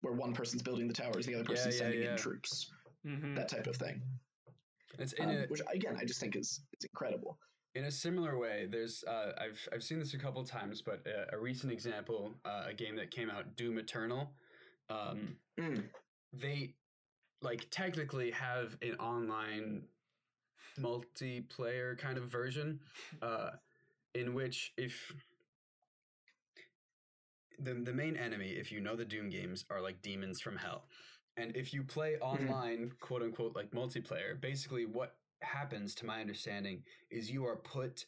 where 0.00 0.14
one 0.14 0.32
person's 0.34 0.62
building 0.62 0.88
the 0.88 0.94
towers, 0.94 1.24
the 1.26 1.34
other 1.34 1.44
person's 1.44 1.76
yeah, 1.76 1.82
sending 1.82 2.02
yeah. 2.02 2.10
in 2.12 2.16
troops, 2.16 2.70
Mm-hmm. 3.06 3.34
that 3.34 3.48
type 3.48 3.66
of 3.66 3.76
thing. 3.76 4.02
It's 4.98 5.12
in 5.14 5.28
Um, 5.28 5.36
a 5.36 5.46
which 5.46 5.60
again, 5.72 5.96
I 6.00 6.04
just 6.04 6.20
think 6.20 6.36
is 6.36 6.60
is 6.78 6.84
incredible. 6.84 7.38
in 7.74 7.84
a 7.84 7.90
similar 7.90 8.38
way. 8.38 8.66
There's 8.70 9.02
uh, 9.04 9.32
I've 9.38 9.68
I've 9.72 9.82
seen 9.82 9.98
this 9.98 10.14
a 10.14 10.18
couple 10.18 10.44
times, 10.44 10.82
but 10.82 11.06
a, 11.06 11.34
a 11.34 11.38
recent 11.38 11.72
example, 11.72 12.34
uh, 12.44 12.64
a 12.68 12.74
game 12.74 12.96
that 12.96 13.10
came 13.10 13.30
out, 13.30 13.56
Doom 13.56 13.78
Eternal. 13.78 14.30
Um, 14.88 15.36
Mm. 15.58 15.88
they 16.32 16.74
like 17.42 17.66
technically 17.70 18.30
have 18.32 18.76
an 18.82 18.94
online 18.96 19.88
multiplayer 20.78 21.96
kind 21.98 22.18
of 22.18 22.24
version 22.24 22.80
uh, 23.22 23.50
in 24.14 24.34
which 24.34 24.72
if 24.76 25.12
the, 27.58 27.74
the 27.74 27.92
main 27.92 28.16
enemy 28.16 28.48
if 28.50 28.72
you 28.72 28.80
know 28.80 28.96
the 28.96 29.04
doom 29.04 29.28
games 29.28 29.64
are 29.70 29.80
like 29.80 30.02
demons 30.02 30.40
from 30.40 30.56
hell. 30.56 30.84
And 31.36 31.56
if 31.56 31.74
you 31.74 31.82
play 31.82 32.12
mm-hmm. 32.14 32.50
online 32.50 32.92
quote 33.00 33.22
unquote 33.22 33.56
like 33.56 33.70
multiplayer 33.72 34.40
basically 34.40 34.86
what 34.86 35.16
happens 35.42 35.94
to 35.96 36.06
my 36.06 36.20
understanding 36.20 36.82
is 37.10 37.30
you 37.30 37.44
are 37.46 37.56
put 37.56 38.06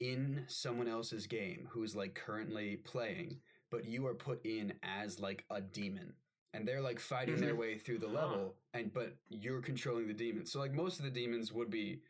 in 0.00 0.44
someone 0.48 0.88
else's 0.88 1.26
game 1.26 1.68
who's 1.70 1.94
like 1.96 2.14
currently 2.14 2.76
playing 2.84 3.38
but 3.70 3.84
you 3.84 4.06
are 4.06 4.14
put 4.14 4.44
in 4.44 4.72
as 4.82 5.18
like 5.18 5.44
a 5.50 5.60
demon. 5.60 6.12
And 6.52 6.68
they're 6.68 6.80
like 6.80 7.00
fighting 7.00 7.40
their 7.40 7.50
mm-hmm. 7.50 7.58
way 7.58 7.78
through 7.78 7.98
the 7.98 8.08
Huh. 8.08 8.14
level 8.14 8.54
and 8.74 8.92
but 8.92 9.16
you're 9.28 9.60
controlling 9.60 10.06
the 10.06 10.14
demons 10.14 10.52
so 10.52 10.60
like 10.60 10.72
most 10.72 10.98
of 10.98 11.04
the 11.04 11.10
demons 11.10 11.52
would 11.52 11.70
be 11.70 12.00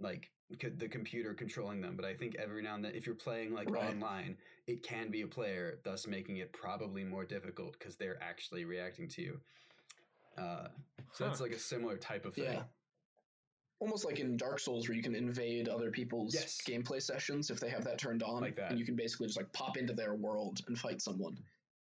like 0.00 0.30
the 0.50 0.88
computer 0.88 1.34
controlling 1.34 1.80
them 1.80 1.96
but 1.96 2.04
i 2.04 2.14
think 2.14 2.36
every 2.36 2.62
now 2.62 2.74
and 2.74 2.84
then 2.84 2.94
if 2.94 3.06
you're 3.06 3.14
playing 3.14 3.54
like 3.54 3.70
Right. 3.70 3.82
online 3.88 4.36
it 4.66 4.82
can 4.82 5.10
be 5.10 5.22
a 5.22 5.26
player 5.26 5.78
thus 5.84 6.06
making 6.06 6.36
it 6.36 6.52
probably 6.52 7.02
more 7.04 7.24
difficult 7.24 7.78
because 7.78 7.96
they're 7.96 8.22
actually 8.22 8.64
reacting 8.64 9.08
to 9.08 9.22
you 9.22 9.40
uh, 10.36 10.68
so 11.12 11.24
that's 11.24 11.38
Huh. 11.38 11.44
like 11.44 11.52
a 11.52 11.58
similar 11.58 11.96
type 11.96 12.24
of 12.26 12.34
thing 12.34 12.44
Yeah. 12.44 12.62
Almost 13.80 14.04
like 14.04 14.18
in 14.18 14.36
Dark 14.36 14.60
Souls, 14.60 14.88
where 14.88 14.96
you 14.96 15.02
can 15.02 15.14
invade 15.14 15.68
other 15.68 15.90
people's 15.90 16.32
Yes. 16.32 16.60
gameplay 16.66 17.02
sessions 17.02 17.50
if 17.50 17.60
they 17.60 17.68
have 17.68 17.84
that 17.84 17.98
turned 17.98 18.22
on, 18.22 18.40
Like 18.40 18.56
that. 18.56 18.70
and 18.70 18.78
you 18.78 18.86
can 18.86 18.96
basically 18.96 19.26
just 19.26 19.36
like 19.36 19.52
pop 19.52 19.76
into 19.76 19.92
their 19.92 20.14
world 20.14 20.60
and 20.68 20.78
fight 20.78 21.02
someone. 21.02 21.36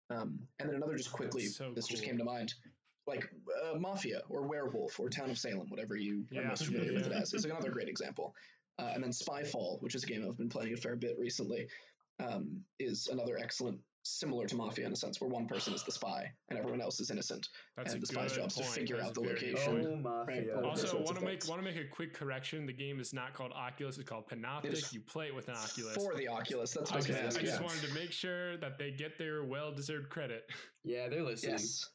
Um, 0.09 0.45
and 0.59 0.67
then 0.67 0.75
another, 0.75 0.97
just 0.97 1.13
quickly, 1.13 1.45
so 1.45 1.71
this 1.73 1.87
just 1.87 2.03
came 2.03 2.17
to 2.17 2.23
mind, 2.23 2.55
like 3.05 3.29
uh, 3.65 3.77
Mafia 3.77 4.21
or 4.29 4.47
Werewolf 4.47 4.99
or 4.99 5.09
Town 5.09 5.29
of 5.29 5.37
Salem, 5.37 5.69
whatever 5.69 5.95
you 5.97 6.25
are 6.31 6.41
Yeah. 6.41 6.47
most 6.47 6.65
familiar 6.65 6.93
with 6.93 7.07
it 7.07 7.11
as, 7.11 7.33
is 7.33 7.45
another 7.45 7.69
great 7.71 7.89
example. 7.89 8.35
Uh, 8.79 8.91
and 8.95 9.03
then 9.03 9.11
Spyfall, 9.11 9.81
which 9.81 9.93
is 9.95 10.03
a 10.03 10.07
game 10.07 10.25
I've 10.27 10.37
been 10.37 10.49
playing 10.49 10.73
a 10.73 10.77
fair 10.77 10.95
bit 10.95 11.17
recently, 11.19 11.67
um, 12.19 12.65
is 12.79 13.07
another 13.07 13.37
excellent, 13.37 13.79
similar 14.03 14.45
to 14.47 14.55
Mafia 14.55 14.85
in 14.85 14.93
a 14.93 14.95
sense, 14.95 15.19
where 15.21 15.29
one 15.29 15.47
person 15.47 15.73
is 15.73 15.83
the 15.83 15.91
spy 15.91 16.31
and 16.49 16.57
everyone 16.57 16.81
else 16.81 16.99
is 16.99 17.11
innocent. 17.11 17.49
That's 17.75 17.93
and 17.93 17.97
a 17.97 18.05
the 18.05 18.07
spy's 18.07 18.33
job 18.35 18.47
is 18.47 18.55
to 18.55 18.63
figure 18.63 18.97
That's 18.97 19.09
out 19.09 19.13
the 19.15 19.21
location. 19.21 20.03
oh 20.05 20.25
Right, 20.25 20.49
Also, 20.49 20.87
sorts 20.87 21.05
want 21.05 21.19
to 21.19 21.25
make 21.25 21.41
things. 21.41 21.49
want 21.49 21.61
to 21.63 21.65
make 21.71 21.77
a 21.77 21.87
quick 21.87 22.13
correction. 22.13 22.65
The 22.65 22.73
game 22.73 22.99
is 22.99 23.13
not 23.13 23.33
called 23.33 23.51
Oculus; 23.53 23.97
it's 23.97 24.07
called 24.09 24.27
Panoptic. 24.29 24.71
is 24.73 24.93
You 24.93 25.01
play 25.01 25.27
it 25.27 25.35
with 25.35 25.47
an 25.49 25.55
Oculus. 25.55 25.95
For 25.95 26.15
the 26.15 26.27
Oculus, 26.29 26.71
that's 26.73 26.89
what 26.89 26.93
I 26.93 26.97
was 26.97 27.05
Okay, 27.05 27.13
going 27.15 27.27
I 27.27 27.29
to 27.29 27.35
ask. 27.37 27.45
just 27.45 27.59
yeah. 27.61 27.65
wanted 27.67 27.87
to 27.87 27.93
make 27.93 28.11
sure 28.11 28.57
that 28.57 28.77
they 28.77 28.91
get 28.91 29.17
their 29.17 29.43
well-deserved 29.43 30.09
credit. 30.09 30.49
yeah 30.83 31.09
they're 31.09 31.21
listening 31.23 31.51
Yes, 31.53 31.89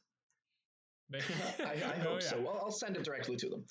They- 1.11 1.19
I, 1.65 1.71
I 1.73 1.95
Oh, 2.01 2.11
hope 2.11 2.23
so. 2.23 2.41
Well, 2.41 2.59
I'll 2.63 2.71
send 2.71 2.97
it 2.97 3.05
directly 3.05 3.37
to 3.37 3.49
them. 3.49 3.65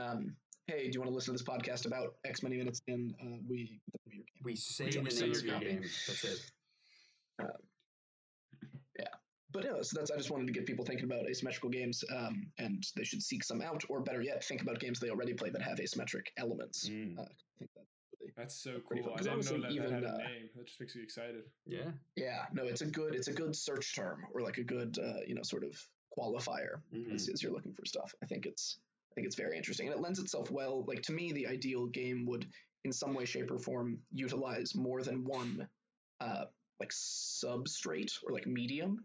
Um, 0.00 0.36
hey, 0.66 0.84
do 0.88 0.90
you 0.94 1.00
want 1.00 1.10
to 1.10 1.14
listen 1.14 1.36
to 1.36 1.42
this 1.42 1.48
podcast 1.48 1.86
about 1.86 2.14
X 2.24 2.42
many 2.42 2.56
minutes 2.56 2.80
in? 2.86 3.14
Uh, 3.20 3.38
we 3.48 3.80
we 4.44 4.54
say 4.56 4.90
the 4.90 5.00
we 5.00 5.10
say 5.10 5.26
names 5.26 5.36
is 5.38 5.42
of 5.42 5.46
your 5.46 5.54
copy. 5.54 5.66
games 5.66 6.04
that's 6.06 6.24
it 6.24 6.40
Yeah. 8.98 9.04
but 9.52 9.64
yeah, 9.64 9.82
so 9.82 9.98
that's 9.98 10.10
I 10.10 10.16
just 10.16 10.30
wanted 10.30 10.46
to 10.48 10.52
get 10.52 10.66
people 10.66 10.84
thinking 10.84 11.04
about 11.06 11.28
asymmetrical 11.28 11.70
games, 11.70 12.04
um, 12.14 12.46
and 12.58 12.84
they 12.96 13.04
should 13.04 13.22
seek 13.22 13.42
some 13.42 13.60
out, 13.62 13.84
or 13.88 14.00
better 14.00 14.22
yet, 14.22 14.44
think 14.44 14.62
about 14.62 14.78
games 14.80 15.00
they 15.00 15.10
already 15.10 15.34
play 15.34 15.50
that 15.50 15.62
have 15.62 15.78
asymmetric 15.78 16.26
elements. 16.36 16.88
Mm. 16.88 17.18
Uh, 17.18 17.22
I 17.22 17.26
think 17.58 17.70
that 17.74 17.84
That's 18.36 18.54
so 18.56 18.78
cool. 18.88 19.02
fun. 19.02 19.12
I 19.12 19.16
'Cause 19.16 19.26
didn't 19.26 19.44
know 19.62 19.66
that, 19.68 19.72
even, 19.72 19.90
that 19.90 20.02
had 20.02 20.04
uh, 20.04 20.14
a 20.14 20.18
name. 20.18 20.48
That 20.56 20.66
just 20.66 20.80
makes 20.80 20.94
me 20.96 21.02
excited. 21.02 21.42
yeah 21.66 21.90
yeah, 22.16 22.44
no, 22.52 22.64
it's 22.64 22.82
a 22.82 22.86
good 22.86 23.14
it's 23.14 23.28
a 23.28 23.32
good 23.32 23.56
search 23.56 23.94
term 23.96 24.24
or 24.32 24.42
like 24.42 24.58
a 24.58 24.64
good 24.64 24.98
uh, 24.98 25.20
you 25.26 25.34
know 25.34 25.42
sort 25.42 25.64
of 25.64 25.72
qualifier 26.16 26.82
Mhm. 26.92 27.14
as, 27.14 27.28
as 27.28 27.42
you're 27.42 27.52
looking 27.52 27.74
for 27.74 27.84
stuff. 27.84 28.14
I 28.22 28.26
think 28.26 28.46
it's 28.46 28.78
I 29.12 29.14
think 29.14 29.26
it's 29.26 29.36
very 29.36 29.56
interesting, 29.56 29.86
and 29.86 29.96
it 29.96 30.02
lends 30.02 30.18
itself 30.18 30.50
well. 30.50 30.84
Like 30.86 31.02
to 31.02 31.12
me, 31.12 31.32
the 31.32 31.46
ideal 31.46 31.86
game 31.86 32.26
would, 32.26 32.46
in 32.84 32.92
some 32.92 33.14
way, 33.14 33.24
shape, 33.24 33.50
or 33.50 33.58
form, 33.58 33.98
utilize 34.12 34.74
more 34.74 35.02
than 35.02 35.24
one, 35.24 35.66
uh, 36.20 36.44
like 36.80 36.90
substrate 36.90 38.12
or 38.24 38.32
like 38.32 38.46
medium. 38.46 39.04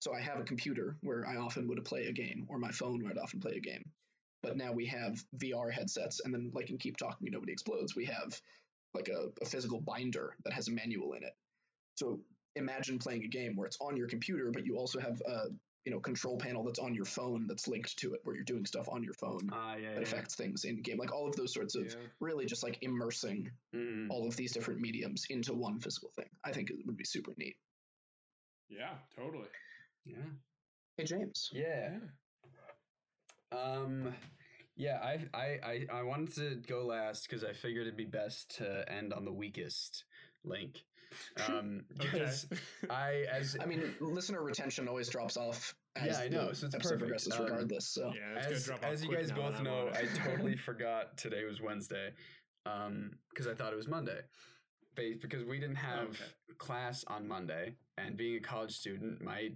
So 0.00 0.12
I 0.12 0.20
have 0.20 0.40
a 0.40 0.44
computer 0.44 0.98
where 1.00 1.26
I 1.26 1.36
often 1.36 1.66
would 1.68 1.82
play 1.84 2.06
a 2.06 2.12
game, 2.12 2.46
or 2.48 2.58
my 2.58 2.70
phone 2.70 3.02
where 3.02 3.10
I'd 3.12 3.18
often 3.18 3.40
play 3.40 3.54
a 3.56 3.60
game. 3.60 3.90
But 4.42 4.58
now 4.58 4.72
we 4.72 4.86
have 4.86 5.24
VR 5.36 5.70
headsets, 5.70 6.20
and 6.20 6.34
then 6.34 6.50
like 6.52 6.68
in 6.68 6.76
Keep 6.76 6.98
Talking, 6.98 7.30
Nobody 7.30 7.52
Explodes, 7.52 7.96
we 7.96 8.04
have 8.04 8.38
like 8.94 9.08
a, 9.08 9.28
a 9.40 9.46
physical 9.46 9.80
binder 9.80 10.36
that 10.44 10.52
has 10.52 10.68
a 10.68 10.72
manual 10.72 11.14
in 11.14 11.22
it. 11.22 11.34
So 11.96 12.20
imagine 12.56 12.98
playing 12.98 13.24
a 13.24 13.28
game 13.28 13.56
where 13.56 13.66
it's 13.66 13.78
on 13.80 13.96
your 13.96 14.06
computer, 14.06 14.50
but 14.50 14.66
you 14.66 14.76
also 14.76 15.00
have 15.00 15.20
a 15.22 15.48
you 15.86 15.92
know 15.92 16.00
control 16.00 16.36
panel 16.36 16.64
that's 16.64 16.80
on 16.80 16.94
your 16.94 17.04
phone 17.04 17.46
that's 17.46 17.68
linked 17.68 17.96
to 17.98 18.12
it, 18.12 18.20
where 18.24 18.34
you're 18.34 18.44
doing 18.44 18.66
stuff 18.66 18.88
on 18.90 19.02
your 19.02 19.14
phone 19.14 19.48
ah 19.52 19.76
yeah, 19.76 19.94
that 19.94 20.02
yeah. 20.02 20.02
affects 20.02 20.34
things 20.34 20.64
in 20.64 20.82
game. 20.82 20.98
Like 20.98 21.12
all 21.12 21.28
of 21.28 21.36
those 21.36 21.54
sorts 21.54 21.76
of 21.76 21.86
Yeah. 21.86 21.94
really 22.20 22.44
just 22.44 22.62
like 22.64 22.78
immersing 22.82 23.50
Mhm. 23.72 24.10
all 24.10 24.26
of 24.26 24.36
these 24.36 24.52
different 24.52 24.80
mediums 24.80 25.26
into 25.30 25.54
one 25.54 25.78
physical 25.80 26.10
thing. 26.10 26.28
I 26.44 26.52
think 26.52 26.70
it 26.70 26.84
would 26.84 26.96
be 26.96 27.04
super 27.04 27.32
neat. 27.38 27.56
Yeah, 28.68 28.98
totally. 29.14 29.48
yeah 30.04 30.16
Hey 30.96 31.04
James, 31.04 31.50
yeah 31.52 32.00
Um, 33.52 34.12
yeah, 34.74 34.98
I 35.02 35.28
I 35.32 35.46
I, 35.62 35.86
I 36.00 36.02
wanted 36.02 36.34
to 36.34 36.56
go 36.56 36.84
last 36.84 37.28
because 37.28 37.44
I 37.44 37.52
figured 37.52 37.86
it'd 37.86 37.96
be 37.96 38.04
best 38.04 38.56
to 38.56 38.90
end 38.90 39.12
on 39.12 39.24
the 39.24 39.32
weakest 39.32 40.04
link. 40.44 40.84
Um, 41.48 41.84
Okay. 42.00 42.10
because 42.12 42.46
I 42.90 43.24
as 43.30 43.56
I 43.60 43.66
mean, 43.66 43.94
listener 44.00 44.42
retention 44.42 44.88
always 44.88 45.08
drops 45.08 45.36
off. 45.36 45.74
As 45.96 46.18
Yeah, 46.18 46.24
I 46.24 46.28
know, 46.28 46.52
so 46.52 46.66
it's 46.66 46.74
perfect. 46.74 46.98
progresses, 47.00 47.34
Um, 47.34 47.44
regardless. 47.44 47.88
So 47.88 48.12
yeah, 48.14 48.38
it's 48.38 48.68
as, 48.68 48.78
as 48.82 49.04
you 49.04 49.14
guys 49.14 49.32
both 49.32 49.60
know, 49.62 49.90
I 49.94 50.04
totally 50.06 50.56
forgot 50.68 51.16
today 51.16 51.44
was 51.44 51.60
Wednesday, 51.62 52.10
um, 52.66 53.18
because 53.30 53.46
I 53.46 53.54
thought 53.54 53.72
it 53.72 53.76
was 53.76 53.88
Monday, 53.88 54.20
Ba- 54.94 55.14
because 55.20 55.44
we 55.44 55.58
didn't 55.58 55.76
have 55.76 56.08
Okay. 56.10 56.24
class 56.58 57.02
on 57.08 57.26
Monday, 57.26 57.76
and 57.96 58.16
being 58.16 58.36
a 58.36 58.40
college 58.40 58.72
student, 58.72 59.22
my 59.22 59.50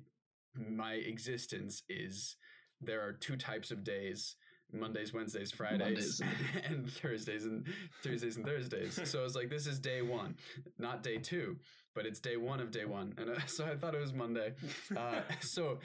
my 0.54 0.94
existence 0.94 1.82
is 1.88 2.36
there 2.80 3.02
are 3.02 3.12
two 3.12 3.36
types 3.36 3.70
of 3.70 3.84
days. 3.84 4.36
Mondays, 4.72 5.12
Wednesdays, 5.12 5.50
Fridays, 5.50 6.20
and 6.64 6.90
Thursdays 6.90 7.44
and 7.44 7.66
Tuesdays 8.02 8.36
and 8.36 8.44
Thursdays. 8.44 9.00
So 9.04 9.20
I 9.20 9.22
was 9.22 9.34
like, 9.34 9.50
this 9.50 9.66
is 9.66 9.78
day 9.78 10.02
one, 10.02 10.36
not 10.78 11.02
day 11.02 11.18
two, 11.18 11.56
but 11.94 12.06
it's 12.06 12.20
day 12.20 12.36
one 12.36 12.60
of 12.60 12.70
day 12.70 12.84
one. 12.84 13.14
And 13.18 13.30
uh, 13.30 13.38
so 13.46 13.64
I 13.66 13.76
thought 13.76 13.94
it 13.94 14.00
was 14.00 14.12
Monday. 14.12 14.54
Uh, 14.96 15.20
so 15.40 15.78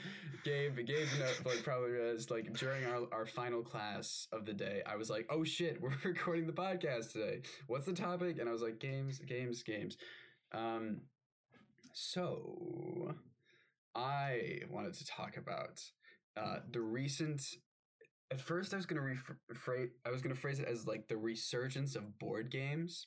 Gabe, 0.44 0.76
Gabe 0.76 1.08
no, 1.18 1.50
like 1.50 1.62
probably 1.62 1.90
realized 1.90 2.30
like 2.30 2.52
during 2.54 2.84
our, 2.84 3.06
our 3.12 3.26
final 3.26 3.62
class 3.62 4.28
of 4.32 4.46
the 4.46 4.52
day, 4.52 4.82
I 4.86 4.96
was 4.96 5.10
like, 5.10 5.26
oh 5.30 5.44
shit, 5.44 5.80
we're 5.80 5.92
recording 6.04 6.46
the 6.46 6.52
podcast 6.52 7.12
today. 7.12 7.42
What's 7.66 7.86
the 7.86 7.92
topic? 7.92 8.38
And 8.38 8.48
I 8.48 8.52
was 8.52 8.62
like, 8.62 8.78
games, 8.78 9.18
games, 9.18 9.62
games. 9.62 9.96
Um, 10.52 11.02
so 11.92 13.14
I 13.94 14.60
wanted 14.70 14.94
to 14.94 15.06
talk 15.06 15.36
about 15.36 15.80
uh, 16.36 16.58
the 16.70 16.80
recent. 16.80 17.42
At 18.32 18.40
first, 18.40 18.74
I 18.74 18.76
was 18.76 18.86
gonna 18.86 19.02
rephrase. 19.02 19.90
I 20.04 20.10
was 20.10 20.20
gonna 20.22 20.34
phrase 20.34 20.58
it 20.58 20.66
as 20.68 20.86
like 20.86 21.06
the 21.08 21.16
resurgence 21.16 21.94
of 21.94 22.18
board 22.18 22.50
games, 22.50 23.06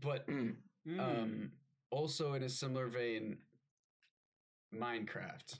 but 0.00 0.26
mm, 0.28 0.54
um, 0.98 1.50
also 1.90 2.32
in 2.34 2.42
a 2.42 2.48
similar 2.48 2.86
vein, 2.88 3.36
Minecraft. 4.74 5.58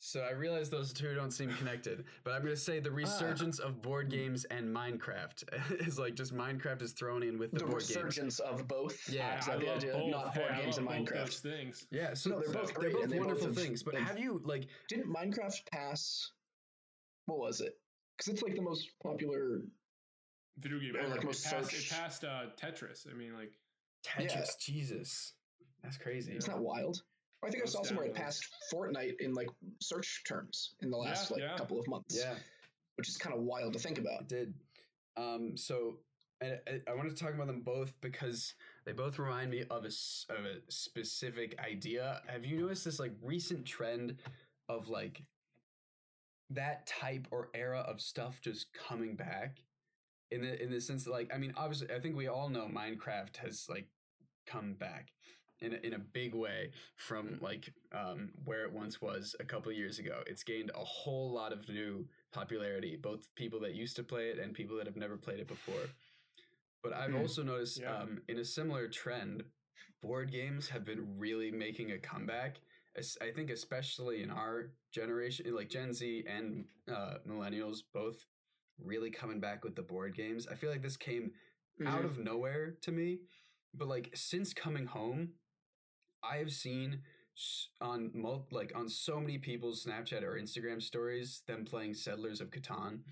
So 0.00 0.20
I 0.20 0.30
realize 0.30 0.70
those 0.70 0.92
two 0.92 1.12
don't 1.14 1.32
seem 1.32 1.52
connected, 1.54 2.04
but 2.22 2.32
I'm 2.32 2.42
gonna 2.42 2.54
say 2.56 2.78
the 2.78 2.92
resurgence 2.92 3.58
of 3.58 3.82
board 3.82 4.08
games 4.08 4.44
and 4.44 4.72
Minecraft 4.74 5.42
is 5.88 5.98
like 5.98 6.14
just 6.14 6.32
Minecraft 6.32 6.82
is 6.82 6.92
thrown 6.92 7.24
in 7.24 7.36
with 7.36 7.50
the, 7.50 7.58
The 7.58 7.64
board 7.64 7.80
games. 7.80 7.96
resurgence 7.96 8.38
of 8.38 8.68
both. 8.68 9.12
Yeah. 9.12 9.40
Is 9.40 9.48
I, 9.48 9.54
I 9.54 9.56
love 9.56 9.76
idea? 9.78 9.92
both. 9.94 10.10
Not 10.12 10.34
board 10.36 10.50
I 10.52 10.60
games 10.62 10.78
love 10.78 10.86
and 10.86 11.04
both 11.06 11.14
Minecraft. 11.16 11.24
those 11.24 11.38
things. 11.40 11.86
Yeah, 11.90 12.14
so 12.14 12.30
No, 12.30 12.38
they're 12.40 12.52
both 12.54 12.74
they're 12.78 12.90
both 12.92 13.02
and 13.02 13.12
they 13.12 13.18
both 13.18 13.26
wonderful 13.26 13.48
have- 13.48 13.56
things. 13.56 13.82
But 13.82 13.96
have 13.96 14.16
you 14.20 14.40
like 14.44 14.68
Didn't 14.88 15.12
Minecraft 15.12 15.66
pass? 15.72 16.30
What 17.28 17.38
was 17.38 17.60
it? 17.60 17.74
Because 18.16 18.32
it's 18.32 18.42
like 18.42 18.54
the 18.56 18.62
most 18.62 18.88
popular. 19.02 19.60
Video 20.58 20.80
game. 20.80 20.96
Or, 20.96 21.00
ever. 21.00 21.08
like, 21.10 21.20
it 21.22 21.26
passed, 21.26 21.50
searched- 21.50 21.92
it 21.92 21.94
passed 21.94 22.24
uh, 22.24 22.46
Tetris. 22.60 23.06
I 23.08 23.14
mean, 23.14 23.34
like 23.34 23.52
Tetris? 24.04 24.34
Yeah. 24.34 24.44
Jesus, 24.60 25.34
that's 25.84 25.96
crazy. 25.96 26.32
It's 26.32 26.48
not 26.48 26.58
wild. 26.58 27.02
I 27.44 27.50
think 27.50 27.62
I 27.62 27.66
saw 27.66 27.84
somewhere 27.84 28.06
it 28.06 28.14
passed 28.14 28.44
Fortnite 28.72 29.20
in 29.20 29.32
like 29.34 29.48
search 29.80 30.24
terms 30.26 30.74
in 30.82 30.90
the 30.90 30.96
last 30.96 31.30
Yeah, 31.30 31.34
like 31.34 31.42
yeah. 31.52 31.56
couple 31.56 31.78
of 31.78 31.86
months. 31.86 32.16
Yeah, 32.18 32.34
which 32.96 33.08
is 33.08 33.16
kind 33.16 33.36
of 33.36 33.42
wild 33.42 33.74
to 33.74 33.78
think 33.78 33.98
about. 33.98 34.22
it 34.22 34.28
did. 34.28 34.54
Um, 35.16 35.56
so 35.56 35.98
and 36.40 36.58
I, 36.66 36.90
I 36.90 36.94
wanted 36.94 37.16
to 37.16 37.22
talk 37.24 37.34
about 37.34 37.46
them 37.46 37.60
both 37.60 37.92
because 38.00 38.54
they 38.86 38.92
both 38.92 39.18
remind 39.20 39.50
me 39.52 39.64
of 39.70 39.84
a 39.84 39.88
s- 39.88 40.26
of 40.30 40.44
a 40.44 40.56
specific 40.68 41.56
idea. 41.64 42.22
Have 42.26 42.44
you 42.44 42.58
noticed 42.58 42.84
this 42.84 42.98
like 42.98 43.12
recent 43.22 43.64
trend 43.64 44.16
of 44.68 44.88
like 44.88 45.22
that 46.50 46.86
type 46.86 47.28
or 47.30 47.48
era 47.54 47.80
of 47.80 48.00
stuff 48.00 48.40
just 48.40 48.72
coming 48.72 49.16
back? 49.16 49.58
In 50.30 50.42
the 50.42 50.62
in 50.62 50.70
the 50.70 50.80
sense 50.80 51.04
that 51.04 51.10
like 51.10 51.30
I 51.34 51.38
mean 51.38 51.54
obviously 51.56 51.88
I 51.94 52.00
think 52.00 52.16
we 52.16 52.28
all 52.28 52.50
know 52.50 52.68
Minecraft 52.68 53.36
has 53.38 53.66
like 53.68 53.88
come 54.46 54.74
back 54.74 55.08
in 55.60 55.72
a, 55.72 55.76
in 55.86 55.94
a 55.94 55.98
big 55.98 56.34
way 56.34 56.70
from 56.96 57.38
like 57.40 57.72
um, 57.92 58.30
where 58.44 58.64
it 58.64 58.72
once 58.72 59.00
was 59.00 59.34
a 59.40 59.44
couple 59.44 59.70
of 59.72 59.76
years 59.78 59.98
ago. 59.98 60.20
It's 60.26 60.42
gained 60.44 60.70
a 60.74 60.84
whole 60.84 61.32
lot 61.32 61.52
of 61.52 61.68
new 61.68 62.06
popularity, 62.32 62.96
both 62.96 63.34
people 63.34 63.60
that 63.60 63.74
used 63.74 63.96
to 63.96 64.02
play 64.04 64.28
it 64.28 64.38
and 64.38 64.54
people 64.54 64.76
that 64.76 64.86
have 64.86 64.96
never 64.96 65.16
played 65.16 65.40
it 65.40 65.48
before. 65.48 65.88
But 66.82 66.92
I've 66.92 67.10
Hmm. 67.10 67.16
also 67.16 67.42
noticed 67.42 67.80
Yeah. 67.80 67.96
um, 67.96 68.22
in 68.28 68.38
a 68.38 68.44
similar 68.44 68.88
trend, 68.88 69.44
board 70.00 70.30
games 70.30 70.68
have 70.68 70.84
been 70.84 71.18
really 71.18 71.50
making 71.50 71.90
a 71.92 71.98
comeback. 71.98 72.60
I 72.96 73.30
think 73.30 73.50
especially 73.50 74.22
in 74.22 74.30
our 74.30 74.70
generation, 74.92 75.54
like 75.54 75.68
Gen 75.68 75.92
Z 75.92 76.24
and 76.28 76.64
uh, 76.90 77.14
millennials, 77.28 77.78
both 77.94 78.24
really 78.82 79.10
coming 79.10 79.40
back 79.40 79.64
with 79.64 79.74
the 79.76 79.82
board 79.82 80.14
games. 80.16 80.46
I 80.50 80.54
feel 80.54 80.70
like 80.70 80.82
this 80.82 80.96
came 80.96 81.32
out 81.86 82.02
Mhm. 82.02 82.06
of 82.06 82.18
nowhere 82.18 82.72
to 82.82 82.92
me. 82.92 83.20
But 83.74 83.88
like 83.88 84.10
since 84.14 84.52
coming 84.52 84.86
home, 84.86 85.34
I 86.22 86.38
have 86.38 86.52
seen 86.52 87.02
on 87.80 88.10
mul- 88.14 88.48
like 88.50 88.72
on 88.74 88.88
so 88.88 89.20
many 89.20 89.38
people's 89.38 89.84
Snapchat 89.84 90.22
or 90.22 90.32
Instagram 90.36 90.82
stories 90.82 91.42
them 91.46 91.64
playing 91.64 91.94
Settlers 91.94 92.40
of 92.40 92.50
Catan. 92.50 93.04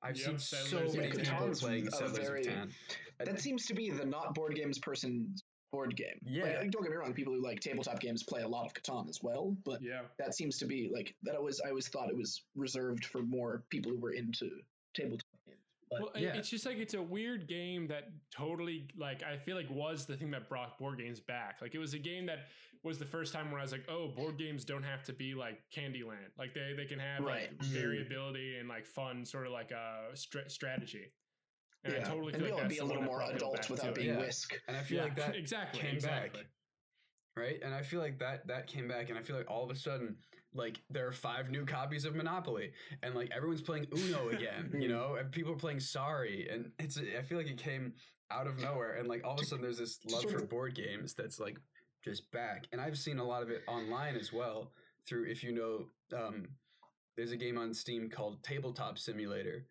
I've 0.00 0.16
Yep, 0.16 0.24
seen 0.26 0.38
so 0.38 0.78
many 0.94 1.10
people 1.10 1.50
playing 1.54 1.90
Settlers 1.90 2.16
very- 2.18 2.46
of 2.46 2.46
Catan. 2.46 2.72
that 3.18 3.40
seems 3.40 3.66
to 3.66 3.74
be 3.74 3.90
the 3.90 4.06
not 4.06 4.34
board 4.34 4.54
games 4.54 4.78
person's 4.78 5.42
board 5.70 5.96
game. 5.96 6.18
Yeah. 6.24 6.44
like, 6.60 6.70
don't 6.70 6.82
get 6.82 6.90
me 6.90 6.96
wrong, 6.96 7.12
people 7.12 7.32
who 7.34 7.42
like 7.42 7.60
tabletop 7.60 8.00
games 8.00 8.22
play 8.22 8.42
a 8.42 8.48
lot 8.48 8.66
of 8.66 8.74
Catan 8.74 9.08
as 9.08 9.22
well, 9.22 9.56
but 9.64 9.82
yeah. 9.82 10.02
that 10.18 10.34
seems 10.34 10.58
to 10.58 10.66
be 10.66 10.90
like 10.92 11.14
that. 11.22 11.34
I 11.34 11.38
was 11.38 11.60
I 11.64 11.68
always 11.68 11.88
thought 11.88 12.08
it 12.08 12.16
was 12.16 12.42
reserved 12.56 13.04
for 13.04 13.22
more 13.22 13.64
people 13.70 13.92
who 13.92 13.98
were 13.98 14.12
into 14.12 14.50
tabletop 14.94 15.26
games. 15.46 15.58
But 15.90 16.00
Well, 16.00 16.10
yeah. 16.16 16.34
it's 16.34 16.48
just 16.50 16.66
like 16.66 16.76
it's 16.78 16.94
a 16.94 17.02
weird 17.02 17.48
game 17.48 17.86
that 17.88 18.10
totally 18.34 18.88
like 18.96 19.22
I 19.22 19.36
feel 19.38 19.56
like 19.56 19.70
was 19.70 20.06
the 20.06 20.16
thing 20.16 20.30
that 20.32 20.48
brought 20.48 20.78
board 20.78 20.98
games 20.98 21.20
back. 21.20 21.58
Like 21.60 21.74
it 21.74 21.78
was 21.78 21.94
a 21.94 21.98
game 21.98 22.26
that 22.26 22.40
was 22.84 22.98
the 22.98 23.04
first 23.06 23.32
time 23.32 23.50
where 23.50 23.58
I 23.58 23.62
was 23.64 23.72
like, 23.72 23.84
oh, 23.88 24.08
board 24.08 24.38
games 24.38 24.64
don't 24.64 24.84
have 24.84 25.02
to 25.04 25.12
be 25.12 25.34
like 25.34 25.58
Candyland. 25.74 26.30
Like 26.38 26.54
they 26.54 26.74
they 26.76 26.84
can 26.86 26.98
have 26.98 27.24
Right. 27.24 27.50
like 27.50 27.58
Mhm. 27.58 27.64
variability 27.72 28.56
and 28.58 28.68
like 28.68 28.86
fun, 28.86 29.24
sort 29.24 29.46
of 29.46 29.52
like 29.52 29.70
a 29.70 30.10
stra- 30.14 30.48
strategy. 30.48 31.12
And 31.88 31.96
I 31.96 31.98
yeah, 32.00 32.08
totally 32.08 32.32
feel 32.32 32.40
be 32.40 32.44
like 32.44 32.48
able 32.50 32.58
to 32.58 32.62
that's 32.64 32.74
be 32.74 32.80
a 32.80 32.84
little 32.84 33.02
more 33.02 33.18
brought 33.18 33.34
adult 33.34 33.70
without 33.70 33.94
being 33.94 34.08
Yeah. 34.08 34.18
whisk. 34.18 34.54
And 34.68 34.76
I 34.76 34.80
feel 34.80 34.98
yeah, 34.98 35.04
like 35.04 35.16
that 35.16 35.36
exactly 35.44 35.80
came 35.80 35.94
exactly. 35.94 36.40
back. 36.42 36.50
right? 37.36 37.60
And 37.62 37.74
I 37.74 37.82
feel 37.82 38.00
like 38.00 38.18
that 38.18 38.46
that 38.48 38.66
came 38.66 38.88
back, 38.88 39.10
and 39.10 39.18
I 39.18 39.22
feel 39.22 39.36
like 39.36 39.50
all 39.50 39.64
of 39.64 39.70
a 39.70 39.76
sudden, 39.78 40.16
like 40.54 40.80
there 40.90 41.06
are 41.06 41.12
five 41.12 41.50
new 41.50 41.64
copies 41.64 42.04
of 42.04 42.14
Monopoly, 42.14 42.72
and 43.02 43.14
like 43.14 43.30
everyone's 43.34 43.62
playing 43.62 43.86
Uno 43.96 44.28
again, 44.36 44.72
you 44.78 44.88
know, 44.88 45.14
and 45.14 45.30
people 45.30 45.52
are 45.52 45.56
playing 45.56 45.80
Sorry, 45.80 46.48
and 46.50 46.70
it's 46.78 46.98
I 46.98 47.22
feel 47.22 47.38
like 47.38 47.48
it 47.48 47.58
came 47.58 47.92
out 48.30 48.46
of 48.46 48.58
nowhere, 48.58 48.94
and 48.96 49.08
like 49.08 49.22
all 49.24 49.34
of 49.34 49.40
a 49.40 49.44
sudden 49.44 49.62
there's 49.62 49.78
this 49.78 49.98
love 50.10 50.22
sort 50.22 50.34
for 50.34 50.42
of- 50.42 50.48
board 50.50 50.74
games 50.74 51.14
that's 51.14 51.38
like 51.38 51.58
just 52.04 52.30
back, 52.32 52.66
and 52.72 52.80
I've 52.80 52.98
seen 52.98 53.18
a 53.18 53.24
lot 53.24 53.42
of 53.42 53.50
it 53.50 53.62
online 53.68 54.16
as 54.16 54.32
well 54.32 54.72
through 55.06 55.26
if 55.30 55.42
you 55.44 55.52
know, 55.52 55.86
um, 56.16 56.48
there's 57.16 57.32
a 57.32 57.36
game 57.36 57.56
on 57.58 57.72
Steam 57.72 58.08
called 58.10 58.42
Tabletop 58.42 58.98
Simulator. 58.98 59.64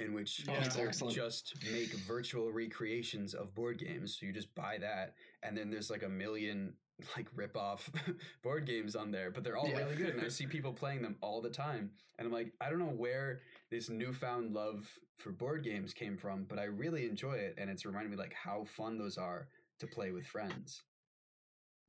In 0.00 0.14
which 0.14 0.46
Oh, 0.48 0.54
that's 0.54 0.98
people 0.98 1.10
just 1.10 1.54
make 1.70 1.92
virtual 1.92 2.50
recreations 2.52 3.34
of 3.34 3.54
board 3.54 3.78
games. 3.78 4.18
So 4.18 4.26
you 4.26 4.32
just 4.32 4.54
buy 4.54 4.78
that, 4.78 5.14
and 5.42 5.56
then 5.56 5.70
there's 5.70 5.90
like 5.90 6.02
a 6.02 6.08
million 6.08 6.74
like 7.16 7.28
rip 7.34 7.56
off 7.56 7.90
board 8.42 8.66
games 8.66 8.96
on 8.96 9.10
there, 9.10 9.30
but 9.30 9.44
they're 9.44 9.56
all 9.56 9.68
Yeah. 9.68 9.78
really 9.78 9.96
good. 9.96 10.14
And 10.14 10.20
I 10.22 10.28
see 10.38 10.46
people 10.46 10.72
playing 10.72 11.02
them 11.02 11.16
all 11.20 11.40
the 11.40 11.50
time. 11.50 11.90
And 12.18 12.26
I'm 12.26 12.32
like, 12.32 12.52
I 12.60 12.68
don't 12.68 12.78
know 12.78 12.86
where 12.86 13.40
this 13.70 13.88
newfound 13.88 14.52
love 14.52 14.98
for 15.18 15.32
board 15.32 15.64
games 15.64 15.94
came 15.94 16.16
from, 16.18 16.44
but 16.44 16.58
I 16.58 16.64
really 16.64 17.06
enjoy 17.06 17.34
it. 17.34 17.54
And 17.58 17.70
it's 17.70 17.86
reminding 17.86 18.10
me 18.10 18.16
like 18.16 18.34
how 18.34 18.64
fun 18.64 18.98
those 18.98 19.16
are 19.16 19.48
to 19.78 19.86
play 19.86 20.10
with 20.10 20.26
friends. 20.26 20.82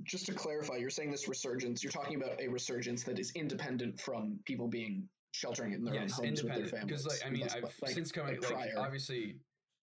Just 0.03 0.25
to 0.27 0.33
clarify, 0.33 0.77
you're 0.77 0.89
saying 0.89 1.11
this 1.11 1.27
resurgence. 1.27 1.83
You're 1.83 1.91
talking 1.91 2.15
about 2.15 2.41
a 2.41 2.47
resurgence 2.47 3.03
that 3.03 3.19
is 3.19 3.31
independent 3.35 3.99
from 3.99 4.39
people 4.45 4.67
being 4.67 5.09
sheltering 5.31 5.73
in 5.73 5.83
their 5.83 5.95
yes, 5.95 6.19
own 6.19 6.25
homes 6.27 6.43
with 6.43 6.51
their 6.53 6.59
independent. 6.63 6.71
families. 6.71 7.03
Because 7.03 7.21
like 7.21 7.27
I 7.27 7.29
mean, 7.31 7.43
I've 7.43 7.73
like- 7.81 7.91
since 7.93 8.11
coming 8.11 8.39
like 8.41 8.51
like, 8.53 8.69
obviously 8.77 9.37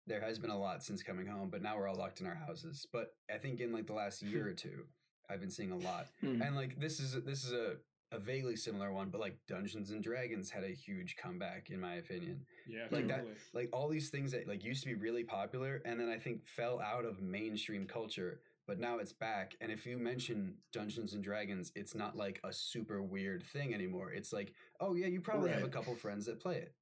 there 0.07 0.21
has 0.21 0.39
been 0.39 0.51
a 0.51 0.59
lot 0.59 0.83
since 0.85 1.03
coming 1.03 1.27
home, 1.27 1.49
but 1.51 1.63
now 1.63 1.77
we're 1.77 1.89
all 1.89 1.97
locked 1.97 2.21
in 2.21 2.27
our 2.27 2.35
houses. 2.35 2.87
But 2.93 3.15
I 3.33 3.39
think 3.39 3.61
in 3.61 3.73
like 3.73 3.87
the 3.87 3.93
last 3.95 4.23
year 4.23 4.47
or 4.49 4.53
two, 4.53 4.85
I've 5.29 5.41
been 5.41 5.51
seeing 5.51 5.73
a 5.73 5.77
lot. 5.79 6.07
Hmm. 6.21 6.41
and 6.43 6.55
like 6.55 6.79
this 6.79 7.01
is 7.01 7.13
this 7.25 7.45
is 7.45 7.53
a 7.53 7.77
a 8.13 8.21
vaguely 8.21 8.55
similar 8.55 8.93
one, 8.93 9.11
but 9.11 9.21
like 9.21 9.37
Dungeons 9.49 9.91
and 9.91 10.01
Dragons 10.01 10.49
had 10.49 10.63
a 10.63 10.69
huge 10.69 11.17
comeback 11.17 11.71
in 11.71 11.81
my 11.81 11.95
opinion. 11.97 12.47
Yeah, 12.69 12.87
Like 12.93 13.09
that- 13.09 13.17
totally. 13.19 13.35
Like 13.53 13.69
all 13.73 13.89
these 13.89 14.11
things 14.11 14.31
that 14.31 14.47
like 14.47 14.63
used 14.65 14.83
to 14.85 14.89
be 14.89 14.95
really 14.95 15.25
popular 15.25 15.83
and 15.85 15.99
then 15.99 16.09
I 16.09 16.17
think 16.19 16.47
fell 16.47 16.81
out 16.81 17.05
of 17.05 17.21
mainstream 17.21 17.85
culture, 17.87 18.41
but 18.67 18.79
now 18.81 18.99
it's 18.99 19.13
back. 19.13 19.55
And 19.61 19.71
if 19.71 19.87
you 19.87 19.97
mention 19.99 20.55
Dungeons 20.73 21.15
and 21.15 21.23
Dragons, 21.23 21.71
it's 21.75 21.95
not 21.95 22.17
like 22.17 22.41
a 22.45 22.53
super 22.53 23.03
weird 23.03 23.43
thing 23.45 23.75
anymore. 23.75 24.11
It's 24.13 24.33
like, 24.33 24.53
oh 24.81 24.95
yeah, 24.95 25.07
you 25.07 25.21
probably 25.21 25.51
have 25.51 25.63
a 25.65 25.69
couple 25.69 25.95
friends 25.95 26.27
that 26.27 26.41
play 26.41 26.57
it. 26.57 26.75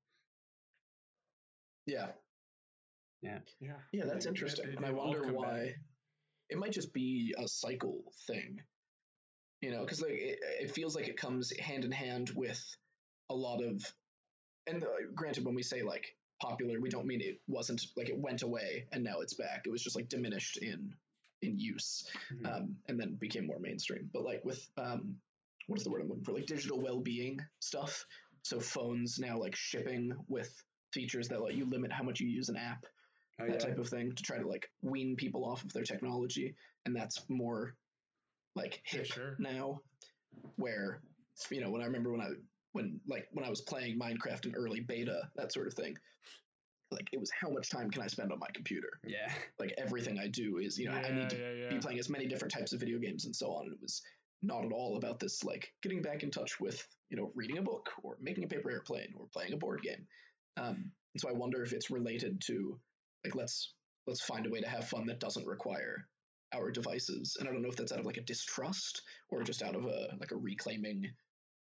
yeah, 1.86 2.08
Yeah, 3.22 3.38
yeah, 3.60 3.72
Yeah, 3.92 4.04
that's 4.06 4.26
interesting. 4.26 4.74
and 4.76 4.84
I 4.86 4.90
wonder 4.90 5.32
why. 5.32 5.66
back. 5.66 5.74
It 6.50 6.58
might 6.58 6.72
just 6.72 6.92
be 6.92 7.34
a 7.38 7.48
cycle 7.48 8.02
thing, 8.26 8.60
you 9.60 9.70
know, 9.70 9.80
because 9.80 10.02
like 10.02 10.12
it, 10.12 10.38
it 10.60 10.70
feels 10.70 10.94
like 10.94 11.08
it 11.08 11.16
comes 11.16 11.52
hand 11.58 11.84
in 11.84 11.92
hand 11.92 12.30
with 12.34 12.62
a 13.30 13.34
lot 13.34 13.62
of. 13.62 13.82
And 14.66 14.82
uh, 14.82 14.86
granted, 15.14 15.44
when 15.44 15.54
we 15.54 15.62
say 15.62 15.82
like 15.82 16.16
popular, 16.40 16.80
we 16.80 16.90
don't 16.90 17.06
mean 17.06 17.20
it 17.20 17.40
wasn't 17.46 17.82
like 17.96 18.08
it 18.08 18.18
went 18.18 18.42
away 18.42 18.86
and 18.92 19.02
now 19.02 19.20
it's 19.20 19.34
back. 19.34 19.62
It 19.66 19.70
was 19.70 19.82
just 19.82 19.96
like 19.96 20.08
diminished 20.08 20.58
in 20.58 20.94
in 21.44 21.58
use. 21.58 22.08
Mhm. 22.32 22.46
um, 22.46 22.76
and 22.88 22.98
then 22.98 23.14
became 23.14 23.46
more 23.46 23.58
mainstream. 23.58 24.10
But 24.12 24.24
like 24.24 24.44
with 24.44 24.68
um, 24.76 25.16
what 25.66 25.78
is 25.78 25.84
the 25.84 25.90
word 25.90 26.02
I'm 26.02 26.08
looking 26.08 26.24
for? 26.24 26.32
Like 26.32 26.46
digital 26.46 26.80
well-being 26.80 27.40
stuff. 27.60 28.04
So 28.42 28.60
phones 28.60 29.18
now 29.18 29.38
like 29.38 29.56
shipping 29.56 30.12
with 30.28 30.52
features 30.92 31.28
that 31.28 31.42
let 31.42 31.54
you 31.54 31.64
limit 31.64 31.90
how 31.92 32.04
much 32.04 32.20
you 32.20 32.28
use 32.28 32.48
an 32.50 32.56
app, 32.56 32.84
Oh, 33.40 33.46
that 33.46 33.54
yeah. 33.54 33.58
type 33.58 33.78
of 33.78 33.88
thing, 33.88 34.12
to 34.12 34.22
try 34.22 34.38
to 34.38 34.46
like 34.46 34.68
wean 34.82 35.16
people 35.16 35.44
off 35.44 35.64
of 35.64 35.72
their 35.72 35.82
technology, 35.82 36.54
and 36.86 36.94
that's 36.94 37.28
more 37.28 37.74
like 38.54 38.80
hip 38.84 39.06
sure. 39.06 39.36
now. 39.38 39.80
Where 40.56 41.00
you 41.50 41.60
know 41.60 41.70
when 41.70 41.80
I 41.82 41.86
remember 41.86 42.12
when 42.12 42.20
I 42.20 42.30
when 42.72 43.00
like 43.08 43.26
when 43.32 43.44
I 43.44 43.50
was 43.50 43.60
playing 43.62 43.98
Minecraft 43.98 44.46
in 44.46 44.54
early 44.54 44.80
beta, 44.80 45.28
that 45.36 45.52
sort 45.52 45.66
of 45.66 45.74
thing. 45.74 45.96
Like 46.90 47.08
it 47.12 47.20
was 47.20 47.30
how 47.30 47.50
much 47.50 47.70
time 47.70 47.90
can 47.90 48.02
I 48.02 48.06
spend 48.06 48.32
on 48.32 48.38
my 48.38 48.48
computer? 48.54 48.88
yeah. 49.06 49.30
Like 49.58 49.74
everything 49.78 50.18
I 50.18 50.28
do 50.28 50.58
is 50.58 50.78
you 50.78 50.86
know 50.86 50.96
I 50.96 51.10
need 51.12 51.30
to 51.30 51.38
yeah, 51.38 51.64
yeah. 51.64 51.70
be 51.70 51.78
playing 51.78 51.98
as 51.98 52.08
many 52.08 52.26
different 52.26 52.52
types 52.52 52.72
of 52.72 52.80
video 52.80 52.98
games 52.98 53.24
and 53.24 53.34
so 53.34 53.52
on. 53.52 53.64
And 53.64 53.74
it 53.74 53.80
was 53.80 54.02
not 54.42 54.64
at 54.64 54.72
all 54.72 54.96
about 54.96 55.18
this 55.18 55.42
like 55.42 55.72
getting 55.82 56.02
back 56.02 56.22
in 56.22 56.30
touch 56.30 56.60
with 56.60 56.86
you 57.10 57.16
know 57.16 57.32
reading 57.34 57.58
a 57.58 57.62
book 57.62 57.90
or 58.02 58.16
making 58.20 58.44
a 58.44 58.48
paper 58.48 58.70
airplane 58.70 59.12
or 59.18 59.26
playing 59.32 59.52
a 59.52 59.56
board 59.56 59.82
game. 59.82 60.06
Um, 60.56 60.90
and 61.14 61.20
so 61.20 61.28
I 61.28 61.32
wonder 61.32 61.62
if 61.62 61.72
it's 61.72 61.90
related 61.90 62.40
to 62.46 62.78
like 63.24 63.34
let's 63.34 63.74
let's 64.06 64.20
find 64.20 64.46
a 64.46 64.50
way 64.50 64.60
to 64.60 64.68
have 64.68 64.86
fun 64.86 65.06
that 65.06 65.20
doesn't 65.20 65.46
require 65.46 66.06
our 66.54 66.70
devices. 66.70 67.36
And 67.38 67.48
I 67.48 67.52
don't 67.52 67.62
know 67.62 67.68
if 67.68 67.76
that's 67.76 67.92
out 67.92 68.00
of 68.00 68.06
like 68.06 68.16
a 68.16 68.22
distrust 68.22 69.02
or 69.30 69.42
just 69.42 69.62
out 69.62 69.74
of 69.74 69.86
a 69.86 70.08
like 70.20 70.30
a 70.30 70.36
reclaiming 70.36 71.10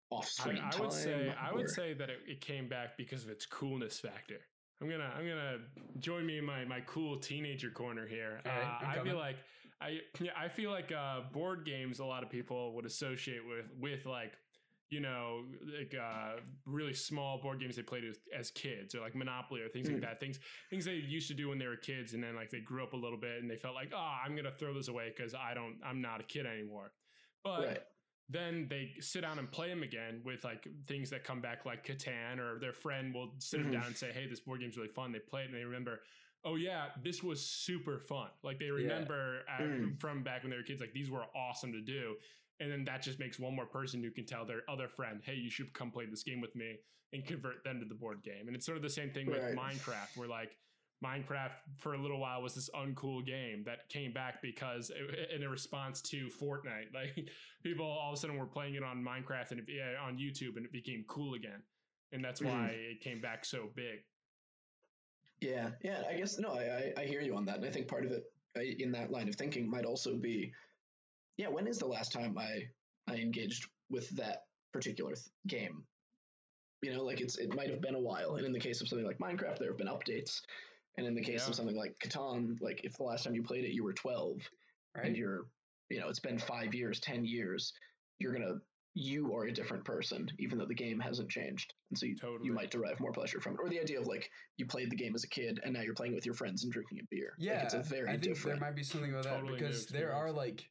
off 0.10 0.26
I, 0.26 0.42
screen 0.42 0.64
I 0.64 0.70
time. 0.70 0.82
would 0.82 0.94
say 0.94 1.34
I 1.40 1.54
would 1.54 1.70
say 1.70 1.94
that 1.94 2.10
it, 2.10 2.20
it 2.28 2.42
came 2.42 2.68
back 2.68 2.98
because 2.98 3.24
of 3.24 3.30
its 3.30 3.46
coolness 3.46 4.00
factor. 4.00 4.40
I'm 4.82 4.90
gonna 4.90 5.12
I'm 5.16 5.28
gonna 5.28 5.58
join 6.00 6.26
me 6.26 6.38
in 6.40 6.46
my 6.46 6.66
my 6.66 6.82
cool 6.82 7.20
teenager 7.20 7.70
corner 7.70 8.08
here. 8.08 8.42
Right, 8.46 8.56
uh, 8.56 8.90
I 8.90 9.00
feel 9.04 9.18
like 9.18 9.38
I 9.80 10.00
yeah 10.20 10.32
I 10.36 10.48
feel 10.50 10.72
like 10.72 10.92
uh, 10.92 11.22
board 11.32 11.66
games 11.66 12.00
a 12.00 12.06
lot 12.06 12.24
of 12.24 12.30
people 12.30 12.74
would 12.74 12.86
associate 12.86 13.46
with 13.48 13.66
with 13.80 14.06
like 14.06 14.34
you 14.90 15.00
know, 15.00 15.46
like 15.80 15.96
uh, 15.96 16.42
really 16.66 16.94
small 16.94 17.42
board 17.42 17.62
games 17.62 17.78
they 17.78 17.82
played 17.82 18.04
as, 18.04 18.18
as 18.38 18.52
kids, 18.52 18.94
or 18.94 19.00
like 19.00 19.16
Monopoly 19.16 19.62
or 19.62 19.70
things 19.70 19.88
like 19.88 19.98
Mm. 19.98 20.02
that. 20.02 20.20
Things 20.20 20.38
things 20.70 20.84
they 20.84 20.96
used 20.96 21.30
to 21.30 21.34
do 21.34 21.48
when 21.48 21.58
they 21.58 21.68
were 21.68 21.78
kids, 21.78 22.14
and 22.14 22.22
then 22.22 22.36
like 22.36 22.50
they 22.50 22.60
grew 22.60 22.84
up 22.84 22.92
a 22.92 22.98
little 22.98 23.18
bit, 23.18 23.42
and 23.42 23.50
they 23.50 23.56
felt 23.56 23.74
like, 23.74 23.94
oh, 23.96 23.98
I'm 24.26 24.36
gonna 24.36 24.52
throw 24.52 24.74
this 24.74 24.90
away 24.90 25.14
because 25.16 25.34
I 25.34 25.54
don't, 25.54 25.80
I'm 25.84 26.02
not 26.02 26.20
a 26.20 26.24
kid 26.26 26.46
anymore. 26.46 26.92
But 27.42 27.62
right. 27.62 27.84
Then 28.32 28.68
they 28.70 28.94
sit 29.00 29.22
down 29.22 29.40
and 29.40 29.52
play 29.52 29.70
them 29.70 29.84
again 29.84 30.22
with 30.24 30.44
like 30.44 30.68
things 30.88 31.10
that 31.10 31.24
come 31.24 31.42
back 31.42 31.66
like 31.66 31.86
Catan 31.86 32.40
or 32.40 32.60
their 32.60 32.74
friend 32.74 33.14
will 33.14 33.34
sit 33.40 33.60
'em 33.60 33.68
Mhm. 33.68 33.72
down 33.74 33.86
and 33.88 33.98
say, 33.98 34.12
Hey, 34.12 34.28
this 34.28 34.40
board 34.40 34.60
game's 34.62 34.78
really 34.78 34.90
fun. 34.90 35.12
They 35.12 35.20
play 35.20 35.44
it 35.44 35.46
and 35.46 35.54
they 35.56 35.64
remember, 35.66 36.04
oh 36.44 36.56
yeah, 36.56 36.90
this 37.04 37.22
was 37.22 37.46
super 37.46 38.00
fun. 38.00 38.32
Like 38.44 38.58
they 38.60 38.72
remember 38.72 39.44
uh, 39.50 39.62
Mm. 39.64 40.00
from 40.00 40.24
back 40.24 40.44
when 40.44 40.50
they 40.50 40.58
were 40.58 40.64
kids, 40.64 40.82
like 40.82 40.94
these 40.94 41.10
were 41.12 41.26
awesome 41.36 41.72
to 41.74 41.82
do. 41.82 42.18
And 42.60 42.72
then 42.72 42.84
that 42.86 43.02
just 43.02 43.20
makes 43.20 43.40
one 43.40 43.56
more 43.56 43.66
person 43.66 44.04
who 44.04 44.12
can 44.12 44.26
tell 44.26 44.46
their 44.46 44.62
other 44.70 44.88
friend, 44.88 45.22
Hey, 45.24 45.36
you 45.36 45.50
should 45.50 45.74
come 45.74 45.92
play 45.92 46.06
this 46.06 46.24
game 46.24 46.42
with 46.42 46.56
me 46.56 46.80
and 47.14 47.26
convert 47.26 47.64
them 47.64 47.80
to 47.80 47.86
the 47.86 47.96
board 47.96 48.24
game. 48.24 48.48
And 48.48 48.56
it's 48.56 48.66
sort 48.66 48.78
of 48.78 48.82
the 48.84 48.90
same 48.90 49.12
thing 49.12 49.28
with 49.28 49.42
Minecraft, 49.58 50.16
where 50.16 50.28
like 50.28 50.58
Minecraft 51.04 51.52
for 51.78 51.96
a 51.96 51.98
little 51.98 52.20
while 52.20 52.42
was 52.42 52.54
this 52.54 52.70
uncool 52.76 53.26
game 53.26 53.64
that 53.66 53.90
came 53.90 54.14
back 54.14 54.42
because 54.42 54.92
it, 54.92 55.32
in 55.32 55.44
a 55.44 55.50
response 55.50 56.02
to 56.04 56.28
Fortnite, 56.28 56.94
like 56.94 57.28
people 57.64 57.86
all 57.86 58.12
of 58.12 58.18
a 58.18 58.18
sudden 58.22 58.38
were 58.38 58.46
playing 58.46 58.76
it 58.76 58.84
on 58.84 59.04
Minecraft 59.04 59.52
and 59.52 59.60
it, 59.68 59.98
on 59.98 60.18
YouTube, 60.18 60.58
and 60.58 60.66
it 60.66 60.72
became 60.72 61.04
cool 61.08 61.34
again, 61.34 61.64
and 62.12 62.24
that's 62.24 62.42
why 62.42 62.50
Mhm. 62.76 62.92
it 62.92 63.02
came 63.02 63.20
back 63.20 63.46
so 63.46 63.70
big. 63.76 64.00
Yeah, 65.40 65.72
yeah. 65.84 66.04
I 66.08 66.16
guess 66.18 66.38
no. 66.38 66.50
I, 66.54 66.94
I 66.98 67.02
I 67.02 67.06
hear 67.06 67.22
you 67.22 67.36
on 67.36 67.46
that, 67.46 67.58
and 67.58 67.66
I 67.66 67.72
think 67.72 67.88
part 67.88 68.06
of 68.06 68.12
it 68.12 68.24
in 68.80 68.92
that 68.92 69.12
line 69.12 69.28
of 69.28 69.36
thinking 69.36 69.68
might 69.70 69.86
also 69.86 70.18
be, 70.18 70.54
yeah. 71.38 71.48
When 71.48 71.66
is 71.68 71.80
the 71.80 71.88
last 71.88 72.12
time 72.12 72.38
I 72.38 72.70
I 73.08 73.16
engaged 73.16 73.68
with 73.90 74.08
that 74.12 74.44
particular 74.72 75.16
th- 75.16 75.26
game? 75.48 75.84
You 76.84 76.94
know, 76.94 77.04
like 77.04 77.22
it's 77.22 77.40
it 77.40 77.56
might 77.56 77.72
have 77.72 77.82
been 77.82 77.96
a 77.96 78.00
while, 78.00 78.36
and 78.36 78.46
in 78.46 78.52
the 78.52 78.60
case 78.60 78.82
of 78.82 78.88
something 78.88 79.06
like 79.08 79.18
Minecraft, 79.18 79.58
there 79.58 79.70
have 79.70 79.78
been 79.80 79.88
updates, 79.88 80.42
and 80.98 81.06
in 81.08 81.16
the 81.16 81.22
case 81.24 81.44
Yeah. 81.44 81.50
of 81.50 81.56
something 81.56 81.76
like 81.76 81.98
Catan, 82.00 82.60
like 82.62 82.84
if 82.84 82.98
the 82.98 83.04
last 83.04 83.24
time 83.24 83.36
you 83.36 83.44
played 83.44 83.64
it 83.66 83.72
you 83.72 83.84
were 83.84 83.94
twelve, 83.94 84.38
and 84.96 85.16
you're, 85.16 85.48
you 85.90 86.00
know, 86.00 86.10
it's 86.10 86.20
been 86.20 86.38
five 86.38 86.74
years, 86.74 87.00
ten 87.00 87.24
years, 87.26 87.74
you're 88.20 88.34
gonna 88.34 88.60
you 88.94 89.34
are 89.34 89.46
a 89.46 89.52
different 89.54 89.86
person, 89.86 90.30
even 90.38 90.58
though 90.58 90.66
the 90.66 90.74
game 90.76 91.00
hasn't 91.00 91.30
changed, 91.30 91.74
and 91.90 91.98
so 91.98 92.06
you, 92.06 92.16
Totally. 92.18 92.46
you 92.46 92.52
might 92.54 92.70
derive 92.72 93.00
more 93.00 93.14
pleasure 93.14 93.40
from 93.40 93.54
it. 93.54 93.60
Or 93.64 93.70
the 93.70 93.80
idea 93.80 93.98
of 94.02 94.06
like 94.06 94.30
you 94.58 94.66
played 94.66 94.90
the 94.90 94.98
game 94.98 95.16
as 95.16 95.24
a 95.24 95.30
kid 95.30 95.62
and 95.64 95.74
now 95.74 95.80
you're 95.82 95.94
playing 95.94 96.14
with 96.14 96.26
your 96.26 96.36
friends 96.36 96.66
and 96.66 96.74
drinking 96.74 97.00
a 97.00 97.04
beer. 97.10 97.34
Yeah, 97.38 97.54
like, 97.54 97.64
it's 97.64 97.74
a 97.74 97.84
very 97.84 98.10
I 98.10 98.12
think 98.18 98.24
different. 98.24 98.60
there 98.60 98.68
might 98.70 98.76
be 98.76 98.84
something 98.84 99.12
about 99.12 99.24
that 99.24 99.30
Totally 99.40 99.54
new 99.54 99.60
because 99.60 99.86
there 99.86 100.12
are 100.14 100.30
like, 100.30 100.70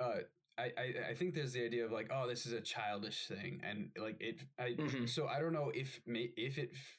uh, 0.00 0.18
I, 0.58 0.72
I 0.76 0.94
I 1.10 1.14
think 1.14 1.34
there's 1.34 1.52
the 1.52 1.64
idea 1.64 1.84
of 1.84 1.92
like, 1.92 2.10
oh, 2.12 2.26
this 2.26 2.46
is 2.46 2.52
a 2.52 2.60
childish 2.60 3.28
thing, 3.28 3.60
and 3.62 3.90
like 3.96 4.16
it. 4.20 4.40
I 4.58 4.70
Mhm. 4.70 5.08
so 5.08 5.28
I 5.28 5.38
don't 5.38 5.52
know 5.52 5.70
if 5.70 6.00
may, 6.04 6.32
if 6.36 6.58
it 6.58 6.70
f- 6.72 6.98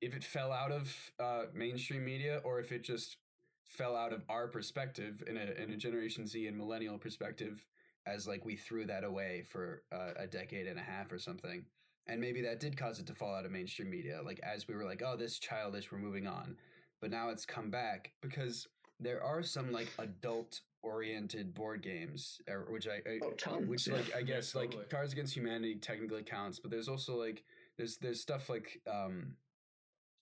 if 0.00 0.14
it 0.14 0.24
fell 0.24 0.52
out 0.52 0.72
of 0.72 0.94
uh, 1.18 1.44
mainstream 1.54 2.04
media 2.04 2.40
or 2.44 2.60
if 2.60 2.72
it 2.72 2.82
just 2.82 3.16
fell 3.64 3.96
out 3.96 4.12
of 4.12 4.22
our 4.28 4.46
perspective 4.46 5.22
in 5.26 5.36
a 5.36 5.62
in 5.62 5.70
a 5.72 5.76
Generation 5.76 6.26
Z 6.26 6.46
and 6.46 6.56
millennial 6.56 6.98
perspective 6.98 7.64
as 8.06 8.26
like 8.28 8.44
we 8.44 8.56
threw 8.56 8.86
that 8.86 9.02
away 9.04 9.42
for 9.50 9.82
uh, 9.92 10.12
a 10.16 10.26
decade 10.26 10.66
and 10.66 10.78
a 10.78 10.82
half 10.82 11.10
or 11.10 11.18
something. 11.18 11.64
And 12.06 12.20
maybe 12.20 12.40
that 12.42 12.60
did 12.60 12.76
cause 12.76 13.00
it 13.00 13.06
to 13.06 13.14
fall 13.14 13.34
out 13.34 13.44
of 13.44 13.50
mainstream 13.50 13.90
media. 13.90 14.20
Like 14.24 14.38
as 14.44 14.68
we 14.68 14.74
were 14.76 14.84
like, 14.84 15.02
oh, 15.04 15.16
this 15.16 15.38
childish, 15.40 15.90
we're 15.90 15.98
moving 15.98 16.26
on. 16.28 16.56
But 17.00 17.10
now 17.10 17.30
it's 17.30 17.44
come 17.44 17.68
back 17.68 18.12
because 18.22 18.68
there 19.00 19.22
are 19.22 19.42
some 19.42 19.72
like 19.72 19.88
adult 19.98 20.60
oriented 20.82 21.52
board 21.52 21.82
games, 21.82 22.40
uh, 22.48 22.54
which 22.70 22.86
I, 22.86 23.02
I 23.08 23.18
Oh, 23.22 23.32
tons, 23.36 23.68
which 23.68 23.88
like 23.88 24.14
I 24.14 24.20
Yeah, 24.20 24.36
guess 24.36 24.52
totally. 24.52 24.76
like 24.78 24.90
Cards 24.90 25.12
Against 25.12 25.34
Humanity 25.34 25.74
technically 25.76 26.22
counts, 26.22 26.60
but 26.60 26.70
there's 26.70 26.88
also 26.88 27.16
like 27.16 27.42
there's 27.76 27.96
there's 27.98 28.20
stuff 28.20 28.48
like 28.48 28.80
um 28.86 29.34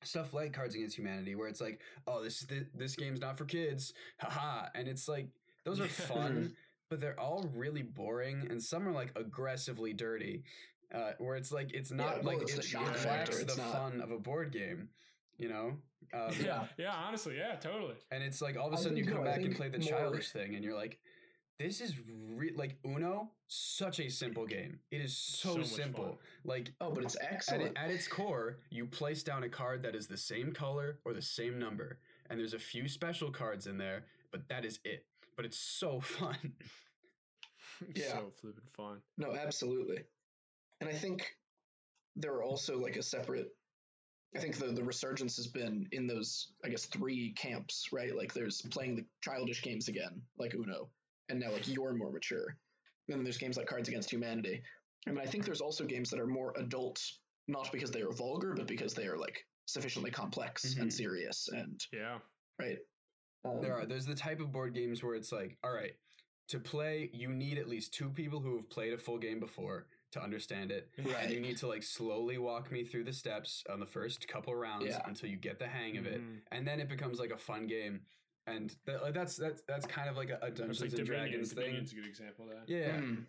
stuff 0.07 0.33
like 0.35 0.53
Cards 0.53 0.75
Against 0.75 0.97
Humanity 0.97 1.35
where 1.35 1.49
it's 1.49 1.61
like, 1.61 1.81
oh, 2.07 2.23
this 2.23 2.41
this, 2.41 2.65
this 2.75 2.97
game's 2.97 3.21
not 3.21 3.39
for 3.39 3.45
kids, 3.45 3.93
haha, 4.19 4.67
and 4.75 4.89
it's 4.89 5.09
like 5.09 5.29
those 5.65 5.81
are 5.81 5.89
fun, 5.89 6.55
but 6.91 7.01
they're 7.01 7.19
all 7.19 7.49
really 7.55 7.83
boring, 7.83 8.47
and 8.51 8.63
some 8.63 8.87
are 8.89 8.93
like 8.93 9.13
aggressively 9.17 9.93
dirty, 9.93 10.45
uh, 10.95 11.13
where 11.19 11.37
it's 11.37 11.51
like 11.53 11.73
it's 11.73 11.91
not 11.91 12.23
well, 12.25 12.35
like 12.35 12.43
it's 12.43 12.55
it, 12.55 12.59
it 12.61 12.65
shock 12.65 12.87
lacks 12.87 13.05
factor, 13.05 13.37
the 13.37 13.43
it's 13.43 13.57
not- 13.57 13.73
fun 13.73 14.01
of 14.01 14.11
a 14.11 14.19
board 14.19 14.53
game, 14.53 14.89
you 15.39 15.49
know. 15.49 15.77
Um, 16.13 16.31
Yeah. 16.45 16.67
yeah, 16.77 16.93
honestly, 16.95 17.39
yeah, 17.39 17.57
totally. 17.57 17.95
and 18.13 18.23
it's 18.23 18.41
like 18.43 18.57
all 18.57 18.69
of 18.69 18.75
a 18.75 18.77
sudden 18.77 18.97
you 18.97 19.05
come 19.05 19.17
no, 19.17 19.25
back 19.25 19.41
and 19.41 19.57
play 19.57 19.69
the 19.69 19.79
more- 19.79 19.89
childish 19.89 20.31
thing, 20.31 20.55
and 20.55 20.63
you're 20.63 20.77
like, 20.77 20.99
this 21.59 21.81
is 21.81 21.95
re- 22.35 22.53
like 22.57 22.77
Uno, 22.85 23.31
such 23.49 24.01
a 24.01 24.09
simple 24.11 24.47
game. 24.47 24.81
It 24.91 25.01
is 25.01 25.17
so, 25.17 25.57
So 25.57 25.63
simple. 25.63 26.05
fun. 26.05 26.17
Like 26.45 26.73
oh, 26.81 26.91
but 26.93 27.05
it's 27.05 27.17
at, 27.17 27.33
excellent. 27.33 27.63
it, 27.63 27.73
at 27.77 27.91
its 27.91 28.09
core, 28.09 28.59
you 28.71 28.87
place 28.87 29.23
down 29.23 29.45
a 29.45 29.49
card 29.49 29.83
that 29.83 29.95
is 29.95 30.07
the 30.07 30.17
same 30.17 30.53
color 30.53 30.99
or 31.05 31.13
the 31.13 31.23
same 31.23 31.59
number, 31.59 31.99
and 32.29 32.39
there's 32.39 32.55
a 32.55 32.59
few 32.59 32.89
special 32.89 33.31
cards 33.31 33.67
in 33.67 33.79
there, 33.79 34.05
but 34.33 34.49
that 34.49 34.65
is 34.65 34.81
it. 34.85 35.07
But 35.37 35.45
it's 35.45 35.59
so 35.59 36.01
fun. 36.19 36.37
Yeah. 37.95 38.09
so 38.13 38.33
flippin' 38.41 38.63
fun. 38.77 38.99
No, 39.19 39.35
absolutely. 39.35 39.99
And 40.81 40.89
I 40.89 40.93
think 40.93 41.35
there 42.17 42.33
are 42.35 42.45
also 42.45 42.79
like 42.79 42.97
a 42.97 43.03
separate. 43.03 43.49
I 44.37 44.41
think 44.41 44.57
the 44.57 44.67
the 44.67 44.83
resurgence 44.83 45.37
has 45.37 45.47
been 45.47 45.87
in 45.93 46.07
those 46.09 46.49
I 46.65 46.69
guess 46.69 46.87
three 46.87 47.33
camps, 47.33 47.89
right? 47.93 48.15
Like 48.17 48.35
there's 48.35 48.61
playing 48.63 48.97
the 48.97 49.05
childish 49.23 49.63
games 49.63 49.87
again, 49.89 50.21
like 50.39 50.55
Uno, 50.55 50.89
and 51.29 51.41
now 51.41 51.53
like 51.53 51.69
you're 51.69 51.95
more 51.95 52.11
mature. 52.13 52.57
And 53.09 53.17
then 53.17 53.25
there's 53.25 53.39
games 53.39 53.57
like 53.57 53.67
Cards 53.67 53.89
Against 53.89 54.11
Humanity. 54.11 54.63
I 55.07 55.11
mean, 55.11 55.21
I 55.21 55.27
think 55.27 55.45
there's 55.45 55.61
also 55.61 55.85
games 55.85 56.11
that 56.11 56.21
are 56.21 56.27
more 56.27 56.55
adult, 56.57 57.03
not 57.49 57.71
because 57.73 57.91
they 57.91 58.01
are 58.03 58.13
vulgar, 58.13 58.55
but 58.55 58.67
because 58.67 58.95
they 58.95 59.07
are 59.07 59.19
like 59.19 59.45
sufficiently 59.67 60.11
complex 60.11 60.75
Mhm. 60.75 60.83
and 60.83 60.93
serious 60.93 61.49
and 61.49 61.85
Yeah, 61.93 62.19
right. 62.59 62.79
Um, 63.45 63.61
there 63.61 63.75
are. 63.75 63.85
There's 63.85 64.07
the 64.07 64.15
type 64.15 64.41
of 64.41 64.53
board 64.53 64.73
games 64.75 65.03
where 65.03 65.15
it's 65.15 65.31
like, 65.33 65.59
all 65.63 65.73
right, 65.73 65.95
to 66.49 66.59
play, 66.59 67.11
you 67.13 67.29
need 67.29 67.59
at 67.59 67.69
least 67.69 67.93
two 67.93 68.09
people 68.09 68.41
who 68.41 68.57
have 68.57 68.71
played 68.71 68.95
a 68.95 68.99
full 68.99 69.19
game 69.19 69.39
before 69.41 69.87
to 70.13 70.23
understand 70.23 70.71
it. 70.73 70.91
Right. 70.99 71.25
And 71.25 71.33
you 71.33 71.41
need 71.41 71.57
to 71.59 71.67
like 71.67 71.83
slowly 71.83 72.39
walk 72.39 72.71
me 72.73 72.85
through 72.85 73.05
the 73.05 73.13
steps 73.13 73.63
on 73.69 73.81
the 73.81 73.87
first 73.87 74.27
couple 74.29 74.55
rounds 74.55 74.87
Yeah. 74.87 75.03
until 75.07 75.29
you 75.29 75.37
get 75.37 75.59
the 75.59 75.67
hang 75.67 75.97
of 75.99 76.07
it. 76.07 76.23
Mhm. 76.23 76.41
And 76.53 76.67
then 76.67 76.81
it 76.81 76.89
becomes 76.89 77.19
like 77.19 77.31
a 77.31 77.37
fun 77.39 77.67
game. 77.67 78.07
And 78.47 78.75
th- 78.87 79.01
like, 79.03 79.15
that's 79.15 79.37
that's 79.37 79.63
that's 79.67 79.87
kind 79.87 80.09
of 80.09 80.17
like 80.17 80.31
a, 80.31 80.39
a 80.43 80.51
Dungeons 80.51 80.81
like 80.81 80.91
and 80.91 80.99
Dominion. 80.99 81.31
Dragons 81.31 81.53
thing. 81.53 81.65
Dominion's 81.65 81.93
a 81.93 81.95
good 81.95 82.07
example 82.07 82.45
of 82.45 82.51
that. 82.51 82.69
Yeah, 82.69 82.91
mm, 82.91 83.25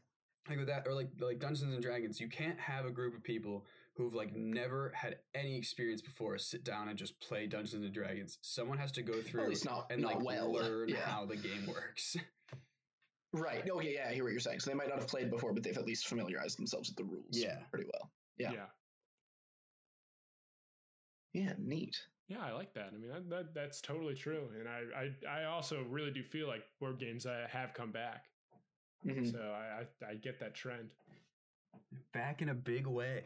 like 0.49 0.57
with 0.57 0.68
that, 0.68 0.86
or 0.88 0.93
like 0.93 1.09
like 1.20 1.39
Dungeons 1.39 1.74
and 1.74 1.82
Dragons, 1.82 2.20
you 2.20 2.28
can't 2.28 2.59
have 2.59 2.86
a 2.86 2.91
group 2.91 3.16
of 3.16 3.24
people 3.24 3.66
who've 3.95 4.13
like 4.13 4.36
never 4.36 4.91
had 4.93 5.18
any 5.34 5.57
experience 5.57 6.01
before 6.01 6.38
sit 6.38 6.66
down 6.66 6.89
and 6.89 6.97
just 6.97 7.20
play 7.22 7.47
Dungeons 7.47 7.84
and 7.84 7.93
Dragons. 7.93 8.38
Someone 8.41 8.78
has 8.78 8.91
to 8.93 9.01
go 9.01 9.22
through 9.22 9.43
at 9.43 9.49
least 9.49 9.66
not 9.66 9.88
and 9.89 10.01
not 10.01 10.16
like 10.16 10.26
well. 10.26 10.51
learn 10.51 10.89
yeah. 10.89 10.97
how 11.05 11.26
the 11.26 11.38
game 11.38 11.66
works. 11.68 12.18
Right. 13.34 13.70
Okay. 13.70 13.95
Yeah, 13.95 14.07
I 14.09 14.13
hear 14.13 14.24
what 14.24 14.32
you're 14.32 14.39
saying. 14.39 14.61
So 14.61 14.70
they 14.70 14.76
might 14.76 14.88
not 14.88 14.99
have 14.99 15.09
played 15.09 15.30
before, 15.30 15.53
but 15.53 15.61
they've 15.61 15.78
at 15.78 15.86
least 15.86 16.07
familiarized 16.07 16.57
themselves 16.57 16.89
with 16.89 16.95
the 16.95 17.03
rules. 17.03 17.26
Yeah. 17.32 17.57
Pretty 17.70 17.86
well. 17.86 18.09
Yeah. 18.38 18.51
yeah. 18.53 18.66
Yeah. 21.34 21.53
Neat. 21.57 21.97
Yeah, 22.28 22.43
I 22.43 22.53
like 22.53 22.73
that. 22.73 22.89
I 22.93 22.97
mean, 22.97 23.11
that, 23.11 23.30
that 23.30 23.53
that's 23.53 23.82
totally 23.82 24.15
true, 24.15 24.49
and 24.59 24.67
I, 24.67 24.82
I 25.30 25.41
I 25.41 25.45
also 25.45 25.84
really 25.89 26.11
do 26.11 26.23
feel 26.23 26.47
like 26.47 26.63
board 26.80 26.97
games 26.99 27.26
uh, 27.26 27.45
have 27.49 27.73
come 27.73 27.91
back. 27.91 28.26
Mhm. 29.05 29.32
So 29.32 29.38
I, 29.39 29.84
I 30.07 30.11
I 30.11 30.15
get 30.15 30.39
that 30.39 30.55
trend. 30.55 30.89
Back 32.13 32.41
in 32.41 32.49
a 32.49 32.55
big 32.55 32.88
way. 32.88 33.26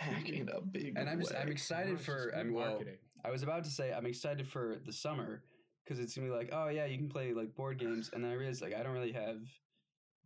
Back 0.00 0.28
in 0.28 0.48
a 0.48 0.60
big 0.60 0.94
way. 0.94 1.00
And 1.00 1.08
I'm 1.10 1.20
just, 1.20 1.32
way. 1.32 1.40
I'm 1.40 1.48
excited 1.48 2.00
for 2.00 2.32
I'm 2.34 2.54
well 2.54 2.70
marketing. 2.70 2.96
I 3.24 3.30
was 3.30 3.42
about 3.42 3.64
to 3.64 3.70
say 3.70 3.92
I'm 3.92 4.06
excited 4.06 4.46
for 4.48 4.76
the 4.86 4.92
summer 4.92 5.42
because 5.84 5.98
it's 6.00 6.14
gonna 6.14 6.28
be 6.28 6.34
like, 6.34 6.50
oh 6.52 6.68
yeah, 6.68 6.86
you 6.86 6.96
can 6.96 7.08
play 7.08 7.34
like 7.34 7.54
board 7.54 7.78
games, 7.78 8.10
and 8.14 8.24
then 8.24 8.30
I 8.30 8.34
realized 8.34 8.62
like 8.62 8.74
I 8.74 8.82
don't 8.82 8.92
really 8.92 9.12
have 9.12 9.40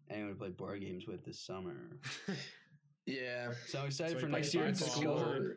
anyone 0.08 0.30
to 0.32 0.38
play 0.38 0.50
board 0.50 0.80
games 0.80 1.06
with 1.08 1.24
this 1.24 1.40
summer. 1.40 1.98
Yeah. 3.06 3.52
So 3.66 3.80
I'm 3.80 3.86
excited 3.86 4.14
So 4.14 4.20
for 4.20 4.28
next 4.28 4.54
year 4.54 4.64
at 4.66 4.76
school. 4.76 5.18
school. 5.18 5.50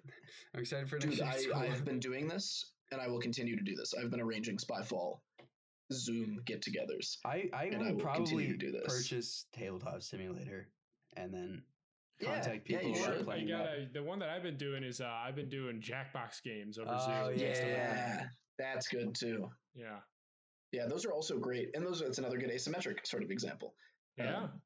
I'm 0.56 0.60
excited 0.60 0.89
for 0.89 0.98
next 1.00 1.18
year 1.18 1.26
at 1.28 1.34
I, 1.36 1.38
school. 1.39 1.56
I've 1.56 1.86
been 1.86 2.00
doing 2.00 2.28
this, 2.28 2.74
and 2.91 3.02
I 3.02 3.08
will 3.08 3.20
continue 3.20 3.56
to 3.56 3.64
do 3.64 3.76
this. 3.76 3.94
I've 3.94 4.10
been 4.12 4.22
arranging 4.22 4.58
Spyfall 4.58 5.20
Zoom 5.91 6.39
get-togethers. 6.46 7.18
I, 7.26 7.50
I 7.54 7.66
and 7.66 7.76
I 7.84 7.88
will 7.89 7.96
will 7.96 8.02
probably 8.02 8.26
continue 8.26 8.58
to 8.58 8.66
do 8.66 8.72
this. 8.72 8.86
purchase 8.88 9.46
Tabletop 9.54 10.02
Simulator 10.02 10.68
and 11.18 11.32
then 11.34 11.62
Yeah, 12.20 12.36
contact 12.36 12.68
yeah, 12.70 12.78
people 12.80 12.91
you 12.98 13.04
who 13.04 13.12
are 13.12 13.18
should. 13.18 13.26
playing 13.26 13.48
you 13.48 13.56
gotta, 13.58 13.88
the 13.94 14.02
one 14.02 14.18
that 14.20 14.30
I've 14.30 14.41
been 14.44 14.58
doing 14.58 14.84
is 14.84 15.02
uh, 15.02 15.06
I've 15.06 15.36
been 15.36 15.50
doing 15.50 15.82
Jackbox 15.82 16.41
games 16.44 16.78
over 16.80 16.89
Oh, 16.91 17.06
Zoom. 17.06 17.32
and 17.34 17.39
yeah. 17.41 17.48
like. 17.48 17.58
Yeah, 17.58 18.24
that's 18.58 18.88
good 18.88 19.14
too. 19.14 19.50
yeah, 19.76 20.00
Yeah, 20.72 20.88
those 20.88 21.06
are 21.06 21.12
also 21.12 21.38
great, 21.38 21.70
and 21.76 21.86
those 21.86 22.00
that's 22.00 22.18
another 22.18 22.38
good 22.38 22.50
asymmetric 22.50 23.06
sort 23.06 23.24
of 23.24 23.30
example. 23.30 23.76
yeah. 24.18 24.38
Um, 24.44 24.62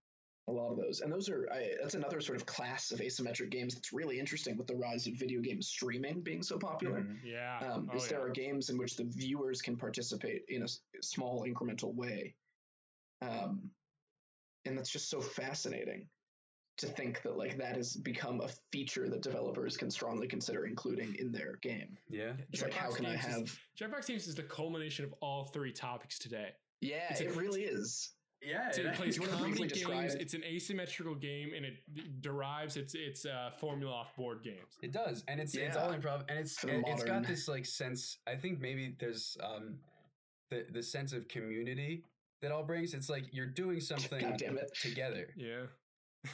a 0.47 0.51
lot 0.51 0.71
of 0.71 0.77
those, 0.77 1.01
and 1.01 1.11
those 1.11 1.27
are 1.29 1.49
I, 1.51 1.71
that's 1.81 1.95
another 1.95 2.21
sort 2.21 2.37
of 2.37 2.45
class 2.45 2.91
of 2.91 2.99
asymmetric 2.99 3.49
games 3.49 3.73
that's 3.75 3.91
really 3.91 4.19
interesting 4.19 4.57
with 4.57 4.67
the 4.67 4.75
rise 4.75 5.05
of 5.07 5.13
video 5.15 5.41
game 5.41 5.61
streaming 5.61 6.21
being 6.21 6.41
so 6.41 6.57
popular. 6.57 7.01
Mhm. 7.01 7.17
yeah. 7.23 7.59
um, 7.59 7.89
oh, 7.91 7.97
is 7.97 8.07
there 8.07 8.19
yeah. 8.19 8.25
are 8.25 8.29
games 8.29 8.69
in 8.69 8.77
which 8.77 8.95
the 8.95 9.03
viewers 9.03 9.61
can 9.61 9.75
participate 9.75 10.43
in 10.47 10.63
a 10.63 10.67
small 11.01 11.45
incremental 11.45 11.93
way 11.93 12.33
um, 13.21 13.71
and 14.65 14.77
that's 14.77 14.89
just 14.89 15.09
so 15.09 15.21
fascinating 15.21 16.07
to 16.77 16.85
think 16.85 17.21
that 17.23 17.35
like 17.37 17.57
that 17.57 17.75
has 17.75 17.95
become 17.95 18.39
a 18.41 18.49
feature 18.71 19.09
that 19.09 19.23
developers 19.23 19.75
can 19.77 19.89
strongly 19.89 20.27
consider 20.27 20.65
including 20.67 21.15
in 21.15 21.31
their 21.31 21.55
game. 21.63 21.97
Yeah. 22.09 22.33
It's 22.51 22.61
like 22.61 22.73
how 22.73 22.89
Jackbox 22.89 22.95
can 22.97 23.05
I 23.07 23.09
Games 23.15 23.25
is- 23.25 23.33
have? 23.33 23.59
Jackbox 23.91 24.05
Games 24.07 24.27
is 24.27 24.35
the 24.35 24.43
culmination 24.43 25.03
of 25.03 25.13
all 25.21 25.45
three 25.45 25.71
topics 25.71 26.19
today. 26.19 26.49
Yeah, 26.81 27.07
it's 27.09 27.21
a- 27.21 27.25
it 27.29 27.35
really 27.35 27.63
is. 27.63 28.11
Yeah. 28.41 28.71
So 28.71 28.81
it 28.81 28.93
plays 28.93 29.17
you 29.17 29.23
comedy 29.27 29.57
games. 29.57 29.71
describe- 29.73 30.11
It's 30.21 30.33
an 30.33 30.43
asymmetrical 30.43 31.15
game, 31.15 31.53
and 31.55 31.65
it 31.65 32.21
derives 32.21 32.77
its 32.77 32.93
its 32.95 33.25
uh, 33.25 33.51
formula 33.59 33.91
off 33.91 34.15
board 34.15 34.43
games. 34.43 34.77
It 34.81 34.91
does, 34.91 35.23
and 35.27 35.39
it's 35.39 35.55
it's 35.55 35.75
all 35.75 35.91
improv, 35.91 36.23
and 36.29 36.37
it's 36.39 36.57
For 36.57 36.69
it, 36.69 36.87
has 36.87 37.03
got 37.03 37.25
this 37.25 37.47
like 37.47 37.65
sense. 37.65 38.17
I 38.27 38.35
think 38.35 38.59
maybe 38.59 38.95
there's 38.99 39.37
um 39.43 39.79
the 40.49 40.65
the 40.71 40.83
sense 40.83 41.13
of 41.13 41.27
community 41.27 42.03
that 42.41 42.51
all 42.51 42.63
brings. 42.63 42.93
It's 42.93 43.09
like 43.09 43.25
you're 43.33 43.47
doing 43.47 43.79
something 43.81 44.21
God 44.21 44.37
damn 44.37 44.57
it. 44.57 44.69
together. 44.81 45.33
Yeah. 45.35 45.63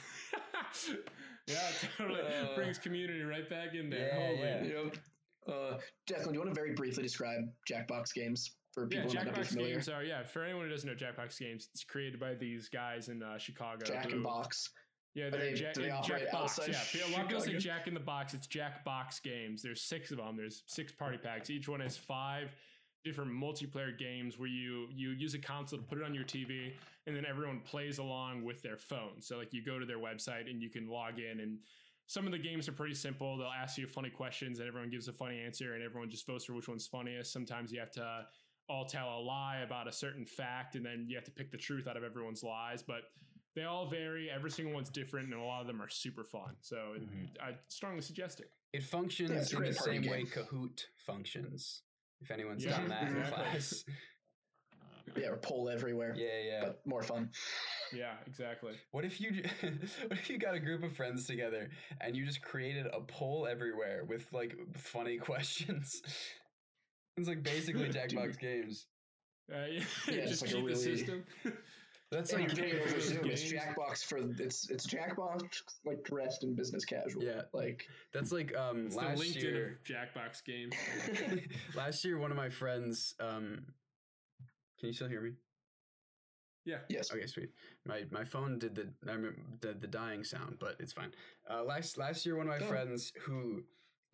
yeah, 1.46 1.56
it 1.56 1.88
totally 1.96 2.20
Uh, 2.20 2.54
brings 2.54 2.78
community 2.78 3.22
right 3.22 3.48
back 3.48 3.74
in 3.74 3.90
there. 3.90 4.08
yeah, 4.08 4.26
Holy. 4.26 4.38
yeah. 4.70 4.82
Yep. 4.84 4.96
Uh, 5.46 5.78
Declan, 6.06 6.28
do 6.28 6.32
you 6.34 6.38
want 6.40 6.50
to 6.50 6.54
very 6.54 6.72
briefly 6.74 7.02
describe 7.02 7.40
Jackbox 7.70 8.12
games 8.14 8.50
for 8.74 8.86
people 8.86 9.12
not 9.14 9.26
Jackbox 9.26 9.56
games 9.56 9.88
are 9.88 10.02
yeah. 10.02 10.24
For 10.24 10.42
anyone 10.42 10.64
who 10.64 10.70
doesn't 10.70 10.88
know 10.88 10.96
Jackbox 10.96 11.38
games, 11.38 11.68
it's 11.72 11.84
created 11.84 12.18
by 12.18 12.34
these 12.34 12.68
guys 12.68 13.08
in 13.08 13.22
uh, 13.22 13.38
Chicago. 13.38 13.84
Jack 13.86 14.06
who- 14.06 14.16
and 14.16 14.22
Box. 14.22 14.70
Yeah, 15.14 15.30
they're 15.30 15.40
they- 15.40 15.54
Jack, 15.54 15.74
they 15.74 15.90
uh, 15.90 16.02
Jack 16.02 16.32
Box. 16.32 16.58
Yeah, 16.66 16.74
a 17.06 17.12
lot 17.12 17.22
of 17.22 17.28
people 17.28 17.44
say 17.44 17.56
Jack 17.56 17.86
in 17.86 17.94
the 17.94 18.00
Box. 18.00 18.34
It's 18.34 18.48
Jack 18.48 18.84
Box 18.84 19.20
games. 19.20 19.62
There's 19.62 19.80
six 19.80 20.10
of 20.10 20.16
them. 20.16 20.36
There's 20.36 20.64
six 20.66 20.90
party 20.90 21.18
packs. 21.18 21.50
Each 21.50 21.68
one 21.68 21.78
has 21.80 21.96
five 21.96 22.54
different 23.04 23.30
multiplayer 23.30 23.96
games 23.96 24.38
where 24.38 24.48
you 24.48 24.88
you 24.92 25.10
use 25.10 25.34
a 25.34 25.38
console 25.38 25.78
to 25.78 25.84
put 25.84 25.98
it 25.98 26.04
on 26.04 26.14
your 26.14 26.24
TV, 26.24 26.72
and 27.06 27.14
then 27.14 27.24
everyone 27.24 27.60
plays 27.60 27.98
along 27.98 28.42
with 28.42 28.60
their 28.62 28.76
phone. 28.76 29.20
So 29.20 29.38
like 29.38 29.52
you 29.52 29.64
go 29.64 29.78
to 29.78 29.86
their 29.86 29.98
website 29.98 30.50
and 30.50 30.60
you 30.60 30.68
can 30.68 30.88
log 30.88 31.18
in 31.18 31.40
and. 31.40 31.58
Some 32.06 32.26
of 32.26 32.32
the 32.32 32.38
games 32.38 32.68
are 32.68 32.72
pretty 32.72 32.92
simple. 32.92 33.38
They'll 33.38 33.46
ask 33.46 33.78
you 33.78 33.86
funny 33.86 34.10
questions 34.10 34.58
and 34.58 34.68
everyone 34.68 34.90
gives 34.90 35.08
a 35.08 35.12
funny 35.14 35.40
answer 35.40 35.72
and 35.72 35.82
everyone 35.82 36.10
just 36.10 36.26
votes 36.26 36.44
for 36.44 36.52
which 36.52 36.68
one's 36.68 36.86
funniest. 36.86 37.32
Sometimes 37.32 37.72
you 37.72 37.80
have 37.80 37.92
to 37.92 38.26
all 38.68 38.84
tell 38.86 39.18
a 39.18 39.20
lie 39.20 39.58
about 39.58 39.86
a 39.88 39.92
certain 39.92 40.24
fact 40.24 40.74
and 40.74 40.84
then 40.84 41.06
you 41.08 41.16
have 41.16 41.24
to 41.24 41.30
pick 41.30 41.50
the 41.50 41.58
truth 41.58 41.86
out 41.86 41.96
of 41.96 42.02
everyone's 42.04 42.42
lies. 42.42 42.82
But 42.82 43.02
they 43.54 43.64
all 43.64 43.86
vary. 43.86 44.30
Every 44.30 44.50
single 44.50 44.74
one's 44.74 44.90
different, 44.90 45.32
and 45.32 45.40
a 45.40 45.44
lot 45.44 45.60
of 45.60 45.66
them 45.66 45.80
are 45.80 45.88
super 45.88 46.24
fun. 46.24 46.56
So 46.60 46.96
Mhm. 46.98 47.28
I 47.40 47.56
strongly 47.68 48.00
suggest 48.02 48.40
it. 48.40 48.50
It 48.72 48.82
functions 48.82 49.30
Yeah, 49.30 49.36
in 49.38 49.44
the 49.44 49.56
great 49.56 49.76
party 49.76 50.02
same 50.02 50.10
way. 50.10 50.24
Kahoot 50.24 50.86
functions. 50.96 51.82
If 52.20 52.30
anyone's 52.32 52.64
Yeah, 52.64 52.78
done 52.78 52.88
that 52.88 53.02
in 53.12 53.22
class. 53.32 53.84
Yeah, 55.16 55.28
or 55.28 55.36
poll 55.36 55.68
everywhere, 55.68 56.14
Yeah, 56.16 56.40
yeah. 56.40 56.60
but 56.62 56.84
more 56.86 57.02
fun. 57.02 57.30
Yeah, 57.92 58.16
exactly. 58.26 58.72
What 58.90 59.04
if 59.04 59.20
you 59.20 59.30
what 60.08 60.18
if 60.18 60.28
you 60.30 60.38
got 60.38 60.54
a 60.54 60.58
group 60.58 60.82
of 60.82 60.96
friends 60.96 61.26
together 61.26 61.70
and 62.00 62.16
you 62.16 62.24
just 62.24 62.42
created 62.42 62.86
a 62.86 63.00
poll 63.00 63.46
everywhere 63.46 64.04
with 64.04 64.32
like 64.32 64.56
funny 64.76 65.18
questions? 65.30 66.02
It's 67.16 67.28
like 67.28 67.42
basically 67.42 67.88
Jackbox 67.90 68.38
games. 68.38 68.86
Uh, 69.52 69.66
yeah, 69.70 69.80
Yeah, 70.08 70.26
just 70.26 70.42
it's 70.42 70.42
like 70.42 70.50
a 70.50 70.54
cheat 70.54 70.60
the 70.60 70.62
really- 70.62 70.74
system. 70.96 71.24
That's 72.10 72.32
like 72.32 72.42
you're 72.42 72.50
doing 72.50 72.68
it 72.76 72.82
over 72.82 72.90
those 72.92 73.08
Zoom. 73.08 73.24
It's. 73.24 73.42
Jackbox 73.52 74.04
for 74.04 74.18
it's 74.40 74.70
it's 74.70 74.86
Jackbox 74.86 75.62
like 75.84 76.04
dressed 76.04 76.44
in 76.44 76.54
business 76.54 76.84
casual. 76.84 77.24
Yeah. 77.24 77.42
like 77.52 77.88
that's 78.12 78.30
like 78.30 78.54
um 78.56 78.86
It's 78.86 78.94
the 78.94 79.00
last 79.02 79.20
LinkedIn 79.20 79.42
year. 79.42 79.78
of 79.80 79.84
Jackbox 79.84 80.44
games. 80.44 80.74
last 81.74 82.04
year, 82.04 82.18
one 82.18 82.30
of 82.30 82.36
my 82.36 82.50
friends. 82.50 83.14
Um, 83.18 83.64
can 84.78 84.88
you 84.88 84.92
still 84.92 85.08
hear 85.08 85.22
me? 85.22 85.32
Yeah. 86.64 86.78
yes. 86.88 87.10
Okay, 87.12 87.26
sweet. 87.26 87.50
My 87.84 88.04
my 88.12 88.24
phone 88.24 88.60
did 88.60 88.76
the 88.76 88.88
I 89.08 89.14
remember 89.14 89.40
the, 89.60 89.72
the 89.72 89.88
dying 89.88 90.22
sound, 90.22 90.58
but 90.60 90.76
it's 90.78 90.92
fine. 90.92 91.10
Uh, 91.50 91.64
last 91.64 91.98
last 91.98 92.24
year, 92.24 92.36
one 92.36 92.48
of 92.48 92.60
my 92.60 92.64
Oh. 92.64 92.68
friends 92.68 93.12
who 93.22 93.64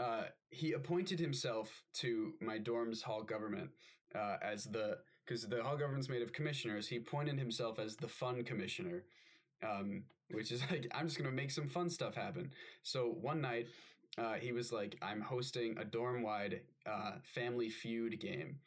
uh, 0.01 0.23
he 0.51 0.73
appointed 0.73 1.21
himself 1.21 1.83
to 1.95 2.33
my 2.41 2.59
dorm's 2.59 3.03
hall 3.03 3.23
government 3.23 3.71
uh, 4.15 4.37
as 4.43 4.65
the 4.65 4.99
because 5.27 5.47
the 5.47 5.63
hall 5.63 5.77
government's 5.77 6.09
made 6.09 6.23
of 6.23 6.33
commissioners. 6.33 6.89
He 6.89 6.97
appointed 6.97 7.39
himself 7.39 7.79
as 7.79 7.97
the 7.97 8.09
fun 8.09 8.43
commissioner, 8.43 9.05
um, 9.63 10.05
which 10.31 10.51
is 10.51 10.63
like 10.71 10.91
I'm 10.95 11.07
just 11.07 11.19
gonna 11.19 11.31
make 11.31 11.51
some 11.51 11.69
fun 11.69 11.91
stuff 11.91 12.15
happen. 12.15 12.51
So 12.83 13.07
one 13.21 13.41
night. 13.41 13.67
Uh, 14.19 14.35
he 14.35 14.51
was 14.51 14.73
like, 14.73 14.99
"I'm 15.01 15.21
hosting 15.21 15.79
a 15.79 15.85
dorm-wide 15.85 16.63
uh, 16.85 17.13
Family 17.23 17.71
Feud 17.71 18.19
game, 18.19 18.59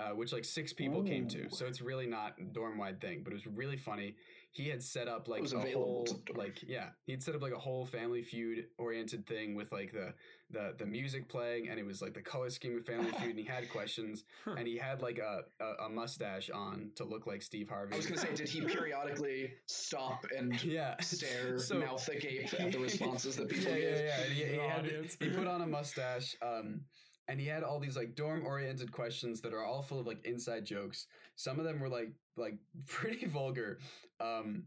uh, 0.00 0.14
which 0.14 0.32
like 0.32 0.44
six 0.44 0.72
people 0.72 1.02
came 1.02 1.28
to. 1.28 1.48
So 1.50 1.66
it's 1.66 1.80
really 1.80 2.06
not 2.06 2.52
dorm 2.52 2.78
wide 2.78 3.00
thing, 3.00 3.20
but 3.22 3.32
it 3.32 3.36
was 3.36 3.46
really 3.46 3.76
funny. 3.76 4.14
He 4.52 4.68
had 4.68 4.82
set 4.82 5.08
up 5.08 5.28
like 5.28 5.50
a 5.52 5.58
whole 5.72 6.06
like 6.34 6.62
yeah, 6.66 6.90
he'd 7.06 7.22
set 7.22 7.34
up 7.34 7.42
like 7.42 7.52
a 7.52 7.58
whole 7.58 7.84
Family 7.86 8.22
Feud 8.22 8.66
oriented 8.78 9.26
thing 9.26 9.54
with 9.54 9.70
like 9.72 9.92
the 9.92 10.14
the 10.52 10.74
the 10.78 10.86
music 10.86 11.28
playing, 11.28 11.68
and 11.68 11.78
it 11.78 11.86
was 11.86 12.00
like 12.02 12.14
the 12.14 12.22
color 12.22 12.50
scheme 12.50 12.76
of 12.76 12.84
Family 12.84 13.10
Feud, 13.12 13.30
and 13.30 13.38
he 13.38 13.44
had 13.44 13.68
questions, 13.70 14.24
Huh. 14.44 14.54
and 14.58 14.66
he 14.66 14.76
had 14.76 15.00
like 15.02 15.18
a, 15.18 15.42
a 15.62 15.84
a 15.86 15.88
mustache 15.88 16.50
on 16.50 16.90
to 16.96 17.04
look 17.04 17.26
like 17.26 17.42
Steve 17.42 17.68
Harvey. 17.68 17.94
I 17.94 17.96
was 17.96 18.06
gonna 18.06 18.20
say, 18.20 18.34
did 18.34 18.48
he 18.48 18.60
periodically 18.76 19.52
stop 19.66 20.24
and 20.36 20.62
yeah, 20.64 20.94
stare, 21.00 21.58
So- 21.58 21.78
mouth 21.78 22.08
agape 22.08 22.52
at 22.58 22.72
the 22.72 22.78
responses 22.90 23.36
that 23.36 23.48
people 23.48 23.72
yeah, 23.72 23.78
yeah, 23.78 23.90
gave? 23.90 24.04
yeah. 24.06 24.20
And 24.22 24.32
he, 24.32 24.44
he, 24.44 24.58
had, 24.58 25.10
he 25.20 25.28
put 25.30 25.46
on 25.46 25.62
a 25.62 25.66
mustache, 25.66 26.36
um, 26.42 26.80
and 27.28 27.38
he 27.40 27.46
had 27.46 27.62
all 27.62 27.78
these 27.78 27.96
like 27.96 28.14
dorm 28.16 28.44
oriented 28.44 28.90
questions 28.92 29.40
that 29.42 29.52
are 29.54 29.64
all 29.64 29.82
full 29.82 30.00
of 30.00 30.06
like 30.06 30.24
inside 30.24 30.64
jokes. 30.64 31.06
Some 31.36 31.58
of 31.58 31.64
them 31.64 31.78
were 31.80 31.88
like 31.88 32.10
like 32.36 32.54
pretty 32.86 33.26
vulgar, 33.26 33.78
um, 34.20 34.64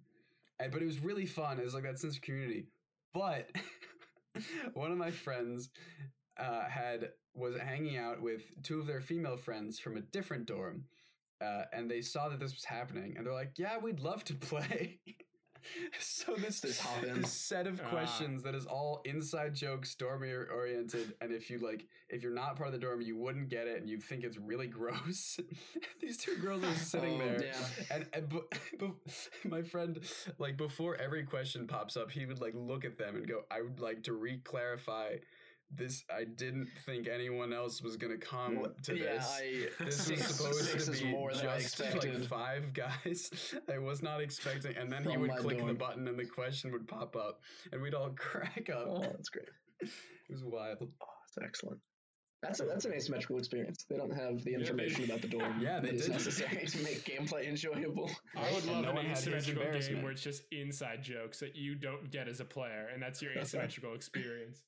and, 0.60 0.72
but 0.72 0.82
it 0.82 0.86
was 0.86 1.00
really 1.00 1.26
fun. 1.26 1.60
It 1.60 1.66
was 1.66 1.74
like 1.74 1.84
that 1.84 2.00
sense 2.00 2.16
of 2.16 2.22
community. 2.22 2.68
But 3.14 3.50
one 4.74 4.92
of 4.92 4.98
my 4.98 5.12
friends 5.12 5.70
uh, 6.38 6.64
had 6.68 7.10
was 7.36 7.58
hanging 7.58 7.98
out 7.98 8.22
with 8.22 8.42
two 8.64 8.80
of 8.80 8.88
their 8.88 9.02
female 9.02 9.38
friends 9.38 9.80
from 9.80 9.98
a 9.98 10.02
different 10.02 10.46
dorm. 10.46 10.86
Uh, 11.42 11.64
and 11.74 11.90
they 11.90 12.02
saw 12.02 12.30
that 12.30 12.40
this 12.40 12.54
was 12.54 12.64
happening, 12.64 13.16
and 13.18 13.26
they're 13.26 13.34
like, 13.34 13.54
"Yeah, 13.58 13.78
we'd 13.78 14.00
love 14.00 14.24
to 14.26 14.34
play." 14.36 15.00
so 16.00 16.36
this 16.36 16.62
Just 16.62 16.84
this 17.02 17.32
set 17.32 17.68
of 17.68 17.82
Ah. 17.84 17.90
questions 17.90 18.44
that 18.44 18.56
is 18.56 18.66
all 18.66 19.02
inside 19.06 19.54
jokes, 19.56 19.96
dorm 19.96 20.24
oriented, 20.24 21.14
and 21.22 21.32
if 21.32 21.50
you 21.50 21.60
like, 21.60 21.86
if 22.10 22.22
you're 22.24 22.34
not 22.34 22.56
part 22.56 22.68
of 22.68 22.74
the 22.74 22.80
dorm, 22.80 23.02
you 23.02 23.18
wouldn't 23.18 23.50
get 23.50 23.68
it, 23.68 23.80
and 23.80 23.90
you 23.90 23.98
think 24.00 24.24
it's 24.24 24.38
really 24.38 24.68
gross. 24.68 25.40
These 26.02 26.18
two 26.18 26.36
girls 26.38 26.64
are 26.64 26.76
sitting 26.76 27.16
Oh, 27.22 27.26
there, 27.26 27.38
damn. 27.40 27.86
and, 27.92 28.06
and 28.14 28.30
bu- 28.30 28.44
bu- 28.80 28.94
my 29.50 29.62
friend, 29.62 30.00
like 30.38 30.58
before 30.58 30.96
every 30.98 31.24
question 31.24 31.68
pops 31.68 31.98
up, 31.98 32.12
he 32.12 32.26
would 32.26 32.42
like 32.42 32.54
look 32.56 32.86
at 32.86 32.98
them 32.98 33.16
and 33.16 33.28
go, 33.28 33.42
"I 33.52 33.62
would 33.62 33.80
like 33.80 34.04
to 34.04 34.14
re-clarify." 34.14 35.18
This 35.76 36.04
I 36.16 36.26
didn't 36.26 36.70
think 36.86 37.08
anyone 37.08 37.52
else 37.54 37.82
was 37.82 37.96
gonna 37.98 38.18
come 38.18 38.58
mm. 38.58 38.82
to 38.84 38.96
yeah, 38.98 39.14
this. 39.14 39.40
I, 39.80 39.84
This 39.86 40.10
was 40.10 40.38
supposed 40.38 40.94
to 40.94 41.04
be 41.04 41.10
more 41.12 41.34
than 41.34 41.48
I 41.48 41.60
just 41.60 41.80
expected. 41.80 42.20
like 42.20 42.30
five 42.30 42.74
guys. 42.74 43.54
I 43.74 43.80
was 43.80 44.02
not 44.04 44.22
expecting, 44.22 44.76
and 44.78 44.92
then 44.92 45.04
he 45.04 45.14
From 45.14 45.22
would 45.22 45.32
my 45.32 45.38
click 45.38 45.66
the 45.66 45.74
button, 45.74 46.08
and 46.08 46.18
the 46.20 46.26
question 46.26 46.72
would 46.72 46.88
pop 46.88 47.16
up, 47.16 47.40
and 47.72 47.82
we'd 47.82 47.94
all 47.94 48.10
crack 48.16 48.70
up. 48.72 48.86
oh, 48.88 49.02
that's 49.02 49.30
great. 49.30 49.50
It 49.82 49.90
was 50.30 50.44
wild. 50.44 50.78
Oh, 50.82 50.88
that's 51.36 51.48
excellent. 51.48 51.80
That's 52.42 52.60
a, 52.60 52.66
that's 52.66 52.84
an 52.84 52.94
asymmetrical 52.94 53.38
experience. 53.38 53.86
They 53.90 53.96
don't 53.96 54.12
have 54.12 54.44
the 54.44 54.52
Yeah, 54.52 54.58
they- 54.58 54.64
information 54.64 55.06
about 55.06 55.22
the 55.22 55.30
door. 55.30 55.56
Yeah, 55.62 55.80
they 55.80 55.88
that 55.92 55.96
is 55.96 56.02
didn't. 56.02 56.14
necessary 56.16 56.66
to 56.66 56.78
make 56.84 57.06
gameplay 57.06 57.48
enjoyable. 57.48 58.12
I 58.36 58.52
would 58.52 58.64
And 58.66 58.72
love 58.74 58.84
no 58.84 58.90
an 58.90 58.96
one 58.98 59.06
had 59.06 59.16
his 59.18 59.28
asymmetrical 59.30 59.80
game 59.80 60.04
where 60.04 60.12
it's 60.12 60.22
just 60.22 60.44
inside 60.52 61.02
jokes 61.02 61.40
that 61.40 61.56
you 61.56 61.76
don't 61.76 62.12
get 62.12 62.28
as 62.28 62.42
a 62.42 62.46
player, 62.46 62.90
and 62.94 63.02
that's 63.02 63.22
your 63.22 63.32
asymmetrical 63.32 63.96
experience. 63.96 64.62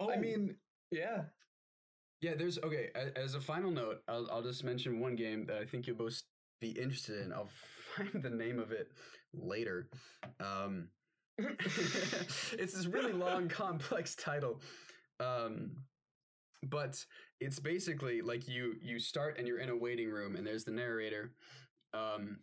Oh, 0.00 0.10
I 0.10 0.16
mean, 0.16 0.56
yeah. 0.90 1.22
yeah. 2.20 2.34
There's 2.34 2.58
okay. 2.58 2.88
As 3.16 3.34
a 3.34 3.40
final 3.40 3.70
note, 3.70 4.02
I'll, 4.08 4.28
I'll 4.30 4.42
just 4.42 4.64
mention 4.64 5.00
one 5.00 5.16
game 5.16 5.46
that 5.46 5.58
I 5.58 5.64
think 5.64 5.86
you'll 5.86 5.96
both 5.96 6.22
be 6.60 6.70
interested 6.70 7.24
in. 7.24 7.32
I'll 7.32 7.48
find 7.96 8.22
the 8.22 8.30
name 8.30 8.58
of 8.58 8.72
it 8.72 8.92
later. 9.34 9.88
Um, 10.40 10.88
it's 11.38 12.52
this 12.52 12.86
really 12.86 13.12
long, 13.12 13.48
complex 13.50 14.14
title. 14.14 14.60
Um, 15.20 15.72
but 16.62 17.04
it's 17.40 17.58
basically 17.58 18.22
like 18.22 18.48
you 18.48 18.74
you 18.80 18.98
start 18.98 19.36
and 19.38 19.48
you're 19.48 19.58
in 19.58 19.68
a 19.68 19.76
waiting 19.76 20.10
room 20.10 20.36
and 20.36 20.46
there's 20.46 20.64
the 20.64 20.70
narrator 20.70 21.32
um 21.92 22.38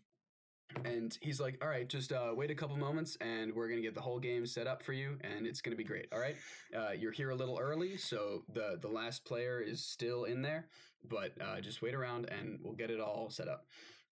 and 0.86 1.18
he's 1.22 1.40
like 1.40 1.58
all 1.62 1.68
right 1.68 1.88
just 1.90 2.12
uh, 2.12 2.32
wait 2.36 2.52
a 2.52 2.56
couple 2.56 2.78
moments 2.78 3.18
and 3.22 3.54
we're 3.54 3.68
gonna 3.68 3.82
get 3.82 3.96
the 3.96 4.02
whole 4.02 4.20
game 4.20 4.46
set 4.46 4.68
up 4.68 4.84
for 4.84 4.94
you 4.94 5.18
and 5.22 5.46
it's 5.48 5.62
gonna 5.62 5.76
be 5.76 5.84
great 5.84 6.08
all 6.14 6.20
right 6.20 6.36
uh, 6.78 6.92
you're 6.92 7.12
here 7.12 7.32
a 7.32 7.36
little 7.36 7.58
early 7.60 7.98
so 7.98 8.44
the 8.54 8.78
the 8.82 8.88
last 8.88 9.26
player 9.26 9.60
is 9.60 9.84
still 9.84 10.26
in 10.26 10.42
there 10.42 10.68
but 11.08 11.32
uh, 11.42 11.60
just 11.60 11.82
wait 11.82 11.96
around 11.96 12.26
and 12.30 12.60
we'll 12.62 12.74
get 12.76 12.92
it 12.92 13.00
all 13.00 13.30
set 13.30 13.48
up 13.48 13.66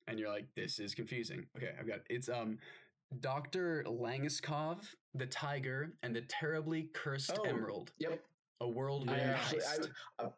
and 0.07 0.17
you're 0.19 0.29
like 0.29 0.47
this 0.55 0.79
is 0.79 0.95
confusing 0.95 1.45
okay 1.55 1.71
i've 1.79 1.87
got 1.87 1.99
it's 2.09 2.29
um 2.29 2.57
dr 3.19 3.83
langeskov 3.87 4.77
the 5.13 5.25
tiger 5.27 5.93
and 6.03 6.15
the 6.15 6.21
terribly 6.21 6.89
cursed 6.93 7.31
Oh. 7.37 7.43
emerald 7.43 7.91
Yep. 7.99 8.19
a 8.61 8.67
world 8.67 9.05
I 9.07 9.13
renowned 9.13 9.35
actually, 9.35 9.59
heist. 9.59 9.89
I, 10.19 10.23
uh, 10.23 10.29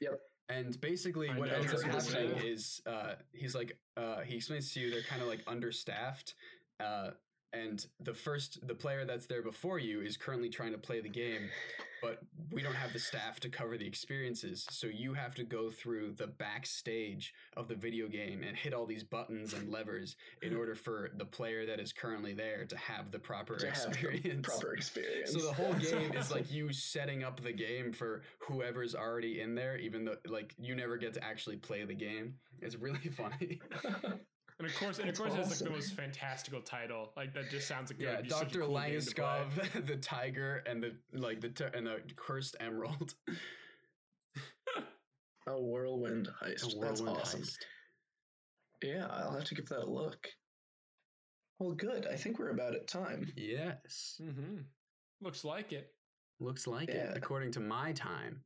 yep. 0.00 0.20
And 0.48 0.78
basically, 0.80 1.30
I 1.30 1.38
what 1.38 1.50
ends 1.50 1.72
up 1.72 1.82
happening 1.82 2.36
is 2.44 2.82
uh, 2.86 3.14
he's 3.32 3.54
like 3.54 3.78
uh, 3.96 4.20
he 4.20 4.36
explains 4.36 4.72
to 4.74 4.80
you 4.80 4.90
they're 4.90 5.02
kind 5.02 5.22
of 5.22 5.28
like 5.28 5.40
understaffed, 5.46 6.34
uh, 6.80 7.10
and 7.52 7.86
the 8.00 8.12
first 8.12 8.66
the 8.66 8.74
player 8.74 9.04
that's 9.04 9.26
there 9.26 9.42
before 9.42 9.78
you 9.78 10.02
is 10.02 10.16
currently 10.16 10.50
trying 10.50 10.72
to 10.72 10.78
play 10.78 11.00
the 11.00 11.08
game 11.08 11.48
but 12.04 12.20
we 12.52 12.62
don't 12.62 12.74
have 12.74 12.92
the 12.92 12.98
staff 12.98 13.40
to 13.40 13.48
cover 13.48 13.78
the 13.78 13.86
experiences. 13.86 14.66
So 14.70 14.86
you 14.86 15.14
have 15.14 15.34
to 15.36 15.44
go 15.44 15.70
through 15.70 16.12
the 16.12 16.26
backstage 16.26 17.32
of 17.56 17.68
the 17.68 17.74
video 17.74 18.08
game 18.08 18.42
and 18.46 18.56
hit 18.56 18.74
all 18.74 18.84
these 18.84 19.02
buttons 19.02 19.54
and 19.54 19.70
levers 19.70 20.16
in 20.42 20.54
order 20.58 20.74
for 20.74 21.10
the 21.16 21.24
player 21.24 21.66
that 21.66 21.80
is 21.80 21.92
currently 21.92 22.34
there 22.34 22.64
to 22.66 22.76
have 22.76 23.10
the 23.10 23.18
proper 23.18 23.54
have 23.54 23.62
the 23.62 23.68
experience. 23.68 24.46
proper 24.46 24.74
experience. 24.74 25.32
so 25.32 25.38
the 25.38 25.52
whole 25.52 25.74
game 25.74 26.12
is 26.12 26.30
like 26.30 26.52
you 26.52 26.72
setting 26.72 27.24
up 27.24 27.42
the 27.42 27.52
game 27.52 27.92
for 27.92 28.22
whoever's 28.38 28.94
already 28.94 29.40
in 29.40 29.54
there 29.54 29.78
even 29.78 30.04
though 30.04 30.16
like 30.28 30.54
you 30.58 30.74
never 30.74 30.96
get 30.96 31.14
to 31.14 31.24
actually 31.24 31.56
play 31.56 31.84
the 31.84 31.94
game. 31.94 32.34
It's 32.60 32.76
really 32.76 32.98
funny 33.16 33.60
And 34.60 34.68
of 34.68 34.74
course, 34.76 34.98
and 35.00 35.08
of 35.10 35.16
course, 35.18 35.32
it 35.32 35.36
has 35.36 35.50
like 35.50 35.58
the 35.68 35.74
most 35.74 35.94
fantastical 35.94 36.60
title. 36.60 37.10
Like 37.16 37.34
that 37.34 37.50
just 37.50 37.66
sounds 37.66 37.90
like 37.90 38.00
Yeah, 38.00 38.16
would 38.16 38.24
be 38.24 38.30
such 38.30 38.40
a 38.40 38.44
Doctor 38.44 38.60
cool 38.60 38.78
game 38.80 39.00
to 39.00 39.14
play. 39.14 39.24
Langeskov, 39.24 39.86
the 39.86 39.96
tiger, 39.96 40.62
and 40.66 40.80
the 40.82 40.94
like 41.12 41.40
the 41.40 41.48
t- 41.48 41.64
and 41.74 41.86
the 41.88 42.00
cursed 42.14 42.54
emerald. 42.60 43.14
a 45.46 45.60
whirlwind 45.60 46.28
heist. 46.42 46.62
A 46.62 46.80
That's 46.80 47.00
whirlwind 47.00 47.18
awesome. 47.20 47.42
heist. 47.42 47.56
Yeah, 48.82 49.06
I'll 49.10 49.32
have 49.32 49.44
to 49.44 49.54
give 49.54 49.68
that 49.70 49.80
a 49.82 49.90
look. 49.90 50.28
Well, 51.58 51.72
good. 51.72 52.06
I 52.06 52.16
think 52.16 52.38
we're 52.38 52.50
about 52.50 52.74
at 52.74 52.88
time. 52.88 53.32
Yes, 53.36 54.20
Mm-hmm. 54.22 54.58
Looks 55.20 55.44
like 55.44 55.72
it. 55.72 55.92
looks 56.40 56.66
like 56.66 56.88
Yeah. 56.88 57.10
it 57.10 57.16
according 57.16 57.52
to 57.52 57.60
my 57.60 57.92
time. 57.92 58.40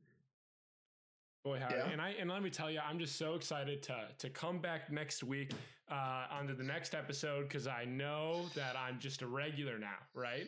Boy, 1.43 1.59
howdy. 1.59 1.75
Yeah. 1.75 1.89
And 1.89 2.01
I 2.01 2.09
and 2.19 2.29
let 2.29 2.43
me 2.43 2.49
tell 2.49 2.69
you, 2.69 2.79
I'm 2.79 2.99
just 2.99 3.15
so 3.15 3.35
excited 3.35 3.81
to 3.83 4.09
to 4.17 4.29
come 4.29 4.59
back 4.59 4.91
next 4.91 5.23
week 5.23 5.51
uh, 5.89 6.25
onto 6.31 6.55
the 6.55 6.63
next 6.63 6.93
episode 6.93 7.43
because 7.43 7.65
I 7.67 7.85
know 7.85 8.45
that 8.55 8.75
I'm 8.75 8.99
just 8.99 9.21
a 9.21 9.27
regular 9.27 9.79
now, 9.79 9.97
right? 10.13 10.47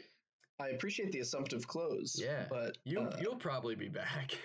I 0.59 0.69
appreciate 0.69 1.11
the 1.11 1.19
assumptive 1.19 1.65
close. 1.67 2.19
Yeah, 2.21 2.45
but 2.49 2.77
You 2.83 3.01
uh, 3.01 3.17
you'll 3.21 3.37
probably 3.37 3.75
be 3.75 3.87
back. 3.87 4.37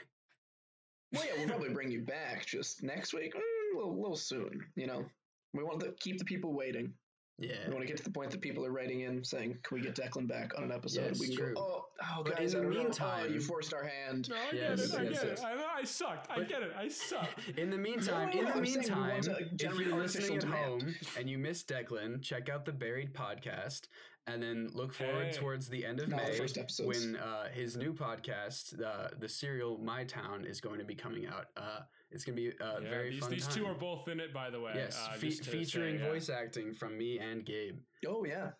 well, 1.12 1.24
yeah, 1.26 1.32
we'll 1.38 1.48
probably 1.48 1.70
bring 1.70 1.90
you 1.90 2.00
back 2.06 2.46
just 2.46 2.82
next 2.82 3.12
week, 3.12 3.34
mm, 3.34 3.74
a 3.74 3.78
little, 3.78 4.00
little 4.00 4.16
soon. 4.16 4.64
You 4.76 4.86
know, 4.86 5.04
we 5.52 5.62
want 5.64 5.80
to 5.80 5.92
keep 6.00 6.18
the 6.18 6.24
people 6.24 6.54
waiting. 6.54 6.92
Yeah, 7.38 7.52
We 7.66 7.74
want 7.74 7.82
to 7.82 7.86
get 7.86 7.98
to 7.98 8.02
the 8.02 8.10
point 8.10 8.30
that 8.30 8.40
people 8.40 8.64
are 8.64 8.70
writing 8.70 9.00
in 9.02 9.22
saying, 9.22 9.58
"Can 9.62 9.76
we 9.76 9.82
get 9.82 9.94
Declan 9.94 10.26
back 10.26 10.56
on 10.56 10.64
an 10.64 10.72
episode?" 10.72 11.08
Yes, 11.08 11.20
we 11.20 11.28
can 11.28 11.36
true. 11.36 11.54
go, 11.54 11.60
"Oh, 11.60 11.86
oh, 12.18 12.22
But 12.24 12.36
guys, 12.38 12.54
in 12.54 12.62
the 12.62 12.68
meantime- 12.70 13.26
oh, 13.28 13.32
you 13.32 13.40
forced 13.40 13.74
our 13.74 13.84
hand." 13.84 14.30
No, 14.30 14.36
I 14.36 14.50
Yes, 14.54 14.90
get 14.90 14.94
it. 14.94 15.00
I 15.00 15.02
yes, 15.10 15.20
get 15.20 15.28
yes. 15.30 15.40
it. 15.40 15.44
I 15.44 15.54
know 15.54 15.66
I 15.74 15.84
sucked. 15.84 16.30
I 16.30 16.42
get 16.44 16.62
it. 16.62 16.72
I 16.74 16.88
sucked. 16.88 17.48
In 17.58 17.68
the 17.68 17.76
meantime, 17.76 18.30
No, 18.32 18.38
in 18.40 18.44
the 18.46 18.54
I'm 18.54 18.62
meantime, 18.62 19.20
if 19.20 19.78
you're 19.78 19.96
listening 19.98 20.36
at 20.36 20.40
demand. 20.40 20.82
home 20.82 20.94
and 21.18 21.28
you 21.28 21.36
miss 21.36 21.62
Declan, 21.62 22.22
check 22.22 22.48
out 22.48 22.64
the 22.64 22.72
Buried 22.72 23.12
podcast, 23.12 23.88
and 24.26 24.42
then 24.42 24.68
look 24.72 24.94
forward 24.94 25.26
Hey. 25.26 25.32
towards 25.32 25.68
the 25.68 25.84
end 25.84 26.00
of 26.00 26.08
Not 26.08 26.22
May 26.22 26.38
first 26.38 26.58
when 26.84 27.16
uh, 27.16 27.50
his 27.50 27.76
new 27.76 27.92
podcast, 27.92 28.82
uh, 28.82 29.10
the 29.18 29.28
serial 29.28 29.76
My 29.76 30.04
Town, 30.04 30.46
is 30.46 30.62
going 30.62 30.78
to 30.78 30.86
be 30.86 30.94
coming 30.94 31.26
out. 31.26 31.48
Uh, 31.54 31.80
it's 32.10 32.24
going 32.24 32.36
to 32.36 32.42
be 32.42 32.48
a 32.48 32.52
Yeah, 32.82 32.88
very 32.90 33.10
these 33.10 33.20
fun 33.20 33.30
these 33.30 33.46
time. 33.46 33.56
two 33.56 33.66
are 33.66 33.74
both 33.74 34.08
in 34.08 34.20
it, 34.20 34.32
by 34.32 34.50
the 34.50 34.60
way. 34.60 34.72
yes, 34.74 34.98
uh, 35.08 35.12
fe- 35.14 35.30
featuring 35.30 35.98
say, 35.98 36.04
yeah. 36.04 36.10
voice 36.10 36.28
acting 36.28 36.74
from 36.74 36.96
me 36.96 37.18
and 37.18 37.44
Gabe. 37.44 37.78
Oh 38.06 38.24
yeah, 38.24 38.50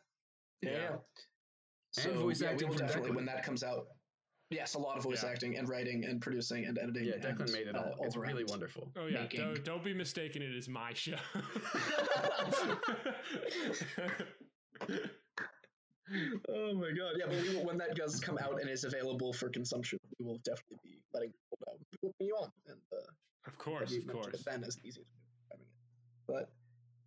yeah. 0.62 0.70
Yeah. 0.70 0.78
yeah. 1.98 2.04
And 2.04 2.16
voice 2.18 2.40
yeah, 2.42 2.50
acting 2.50 2.68
from 2.68 2.78
definitely 2.78 3.10
Declan. 3.10 3.16
when 3.16 3.26
that 3.26 3.44
comes 3.44 3.62
out. 3.62 3.86
Yes, 4.50 4.74
a 4.74 4.78
lot 4.78 4.96
of 4.96 5.02
voice 5.02 5.24
Yeah. 5.24 5.30
acting 5.30 5.56
and 5.58 5.68
writing 5.68 6.04
and 6.04 6.20
producing 6.20 6.66
and 6.66 6.78
editing. 6.78 7.04
Yeah, 7.04 7.14
Declan 7.16 7.40
and, 7.40 7.52
made 7.52 7.66
it 7.66 7.74
uh, 7.74 7.80
all. 7.80 8.04
It's 8.04 8.16
really 8.16 8.44
wonderful. 8.44 8.92
Oh 8.96 9.06
yeah, 9.06 9.26
don't, 9.28 9.64
don't 9.64 9.84
be 9.84 9.92
mistaken. 9.94 10.42
It 10.42 10.54
is 10.54 10.68
my 10.68 10.92
show. 10.92 11.16
Oh 16.48 16.72
my 16.74 16.90
god! 16.92 17.14
Yeah, 17.18 17.26
but 17.26 17.42
we 17.42 17.56
will, 17.56 17.66
when 17.66 17.76
that 17.78 17.96
does 17.96 18.20
come 18.20 18.38
out 18.38 18.60
and 18.60 18.70
is 18.70 18.84
available 18.84 19.32
for 19.32 19.48
consumption, 19.48 19.98
we 20.20 20.24
will 20.24 20.38
definitely 20.44 20.78
be 20.84 20.98
letting 21.12 21.30
people 21.32 21.58
know 21.66 21.72
people 21.90 22.12
putting 22.16 22.28
you 22.28 22.34
on, 22.36 22.50
and 22.68 22.78
uh, 22.92 23.10
of 23.46 23.58
course, 23.58 23.94
of 23.96 24.06
course. 24.06 24.42
then 24.44 24.64
as 24.64 24.76
easy 24.84 25.00
as 25.00 25.06
describing 25.06 25.66
it. 25.66 26.26
But 26.26 26.50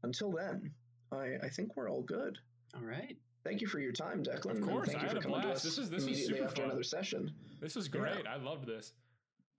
until 0.03 0.31
then, 0.31 0.71
I 1.11 1.35
I 1.43 1.49
think 1.49 1.75
we're 1.75 1.89
all 1.89 2.03
good. 2.03 2.37
All 2.75 2.81
right. 2.83 3.17
Thank 3.43 3.61
you 3.61 3.67
for 3.67 3.79
your 3.79 3.93
time, 3.93 4.21
Declan. 4.23 4.51
Of 4.57 4.61
course, 4.61 4.87
thank 4.89 4.99
I 4.99 5.01
you 5.03 5.07
had 5.07 5.11
for 5.13 5.17
a 5.19 5.21
coming 5.23 5.41
to 5.41 5.47
blast. 5.47 5.57
us 5.57 5.63
This 5.63 5.77
is- 5.77 5.89
this 5.89 5.97
was 5.97 6.03
immediately 6.07 6.33
super 6.35 6.43
after 6.47 6.61
fun. 6.61 6.65
another 6.71 6.83
session. 6.83 7.33
This 7.61 7.75
was 7.75 7.87
Yeah. 7.87 7.99
great. 8.01 8.27
I 8.27 8.35
loved 8.35 8.67
this. 8.67 8.93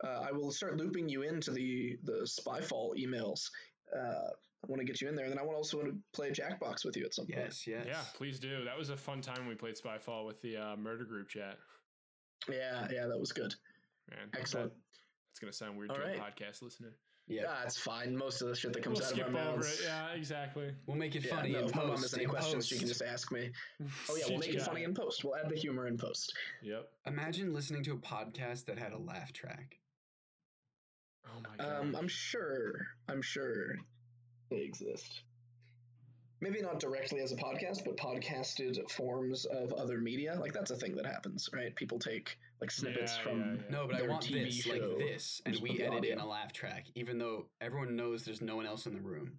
Uh, 0.04 0.08
I 0.28 0.32
will 0.32 0.50
start 0.52 0.76
looping 0.76 1.08
you 1.08 1.22
into 1.22 1.50
the 1.50 1.96
the 2.04 2.22
Spyfall 2.26 2.94
emails. 2.96 3.50
Uh, 3.94 4.30
I 4.62 4.66
want 4.66 4.80
to 4.80 4.84
get 4.84 5.00
you 5.00 5.08
in 5.08 5.14
there, 5.16 5.24
and 5.24 5.32
then 5.32 5.38
I 5.38 5.42
want 5.42 5.56
also 5.56 5.82
to 5.82 5.98
play 6.12 6.30
Jackbox 6.30 6.84
with 6.84 6.94
you 6.96 7.04
at 7.06 7.14
some 7.14 7.26
point. 7.26 7.38
Yes, 7.38 7.66
yes. 7.66 7.86
Yeah, 7.86 8.04
please 8.14 8.38
do. 8.38 8.64
That 8.64 8.76
was 8.78 8.90
a 8.90 8.96
fun 8.96 9.22
time 9.22 9.38
when 9.40 9.48
we 9.48 9.54
played 9.54 9.74
Spyfall 9.76 10.26
with 10.26 10.40
the 10.42 10.56
uh, 10.58 10.76
murder 10.76 11.04
group 11.04 11.28
chat. 11.30 11.58
Yeah, 12.48 12.86
yeah, 12.90 13.06
that 13.06 13.18
was 13.18 13.32
good. 13.32 13.54
Man, 14.10 14.30
Excellent. 14.34 14.72
It's 15.30 15.38
gonna 15.38 15.52
sound 15.52 15.78
weird 15.78 15.90
All 15.90 15.96
to 15.96 16.02
right. 16.02 16.16
a 16.16 16.20
podcast 16.20 16.62
listener. 16.62 16.94
Yeah. 17.26 17.42
Yeah, 17.42 17.62
it's 17.64 17.76
fine. 17.78 18.16
Most 18.16 18.42
of 18.42 18.48
the 18.48 18.56
shit 18.56 18.72
that 18.72 18.82
comes 18.82 18.98
we'll 18.98 19.06
out 19.06 19.12
skip 19.14 19.28
of 19.28 19.36
our 19.36 19.40
over 19.42 19.56
mouths. 19.58 19.80
it. 19.80 19.84
Yeah, 19.86 20.12
exactly. 20.14 20.72
We'll 20.86 20.96
make 20.96 21.14
it 21.14 21.24
Yeah, 21.24 21.36
funny 21.36 21.52
no, 21.52 21.60
in 21.60 21.64
if 21.66 21.74
my 21.76 21.82
mom 21.82 21.90
post. 21.90 22.02
has 22.02 22.14
any 22.14 22.24
in 22.24 22.30
questions, 22.30 22.66
she 22.66 22.76
can 22.78 22.88
just 22.88 23.02
ask 23.02 23.30
me. 23.30 23.50
Oh 24.08 24.16
yeah, 24.16 24.24
we'll 24.28 24.38
make 24.38 24.48
it 24.52 24.58
Got 24.58 24.66
funny 24.66 24.82
in 24.82 24.94
post. 24.94 25.22
We'll 25.24 25.36
add 25.36 25.48
the 25.48 25.56
humor 25.56 25.86
in 25.86 25.96
post. 25.96 26.34
Yep. 26.62 26.88
Imagine 27.06 27.52
listening 27.54 27.84
to 27.84 27.92
a 27.92 27.96
podcast 27.98 28.64
that 28.64 28.78
had 28.78 28.92
a 28.92 28.98
laugh 28.98 29.32
track. 29.32 29.76
Oh 31.26 31.40
my 31.48 31.64
god. 31.64 31.80
Um, 31.82 31.94
I'm 31.96 32.08
sure. 32.08 32.86
I'm 33.08 33.22
sure 33.22 33.76
they 34.50 34.58
exist. 34.62 35.22
Maybe 36.40 36.60
not 36.62 36.80
directly 36.80 37.20
as 37.20 37.30
a 37.32 37.36
podcast, 37.36 37.84
but 37.84 37.96
podcasted 37.96 38.90
forms 38.90 39.44
of 39.44 39.72
other 39.74 39.98
media. 39.98 40.36
Like 40.40 40.52
that's 40.52 40.70
a 40.72 40.76
thing 40.76 40.96
that 40.96 41.06
happens, 41.06 41.48
right? 41.52 41.76
People 41.76 41.98
take 42.00 42.38
like 42.60 42.70
snippets 42.70 43.16
Yeah, 43.16 43.22
from. 43.22 43.38
yeah, 43.40 43.46
yeah. 43.54 43.70
No, 43.70 43.86
but 43.86 43.96
I 43.96 44.06
want 44.06 44.22
TV 44.24 44.44
this, 44.44 44.54
show. 44.54 44.72
like 44.72 44.98
this, 44.98 45.40
and 45.46 45.56
we 45.60 45.80
edit 45.80 46.04
in 46.04 46.18
a 46.18 46.26
laugh 46.26 46.52
track, 46.52 46.86
even 46.94 47.18
though 47.18 47.46
everyone 47.60 47.96
knows 47.96 48.24
there's 48.24 48.42
no 48.42 48.56
one 48.56 48.66
else 48.66 48.86
in 48.86 48.94
the 48.94 49.00
room. 49.00 49.38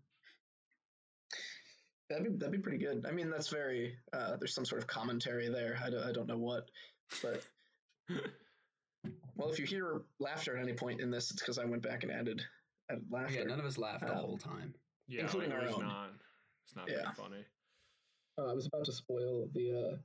That'd 2.10 2.26
be 2.26 2.30
that'd 2.38 2.52
be 2.52 2.58
pretty 2.60 2.78
good. 2.78 3.06
I 3.08 3.12
mean, 3.12 3.30
that's 3.30 3.48
very. 3.48 3.96
Uh, 4.12 4.36
there's 4.38 4.54
some 4.54 4.66
sort 4.66 4.82
of 4.82 4.88
commentary 4.88 5.48
there. 5.50 5.78
I 5.84 5.90
don't, 5.90 6.04
I 6.04 6.12
don't 6.12 6.28
know 6.28 6.38
what, 6.38 6.70
but 7.22 7.42
well, 9.36 9.50
if 9.50 9.60
you 9.60 9.66
hear 9.66 10.02
laughter 10.20 10.58
at 10.58 10.64
any 10.64 10.74
point 10.74 11.00
in 11.00 11.10
this, 11.10 11.32
it's 11.32 11.42
because 11.42 11.58
I 11.58 11.66
went 11.66 11.82
back 11.84 12.04
and 12.04 12.12
added 12.12 12.42
added 12.90 13.06
laughter. 13.10 13.36
Yeah, 13.36 13.44
none 13.46 13.60
of 13.60 13.66
us 13.66 13.78
laughed 13.78 14.02
the 14.06 14.12
Um, 14.12 14.18
whole 14.18 14.38
time. 14.38 14.74
yeah, 15.08 15.22
including 15.22 15.52
like, 15.52 15.60
our 15.60 15.66
it 15.68 15.74
own. 15.74 15.82
not. 15.86 16.10
It's 16.66 16.76
not 16.76 16.90
Yeah. 16.90 16.96
very 17.04 17.14
funny. 17.16 17.46
Uh, 18.38 18.52
I 18.52 18.54
was 18.54 18.66
about 18.66 18.86
to 18.86 18.92
spoil 18.92 19.48
the. 19.54 19.72
Uh, 19.94 19.98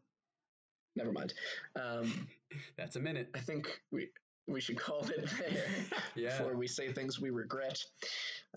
never 0.97 1.13
mind. 1.13 1.35
Um, 1.81 2.27
That's 2.77 2.97
a 2.97 3.01
minute. 3.01 3.29
I 3.35 3.39
think 3.41 3.81
we 3.91 4.09
we 4.49 4.61
should 4.61 4.79
call 4.79 5.05
it 5.09 5.29
there 5.39 5.65
Yeah. 6.15 6.39
before 6.39 6.55
we 6.57 6.67
say 6.69 6.93
things 6.93 7.21
we 7.21 7.31
regret. 7.31 7.79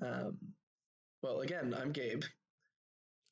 Um, 0.01 0.37
well, 1.23 1.41
again, 1.41 1.75
I'm 1.79 1.91
Gabe. 1.91 2.23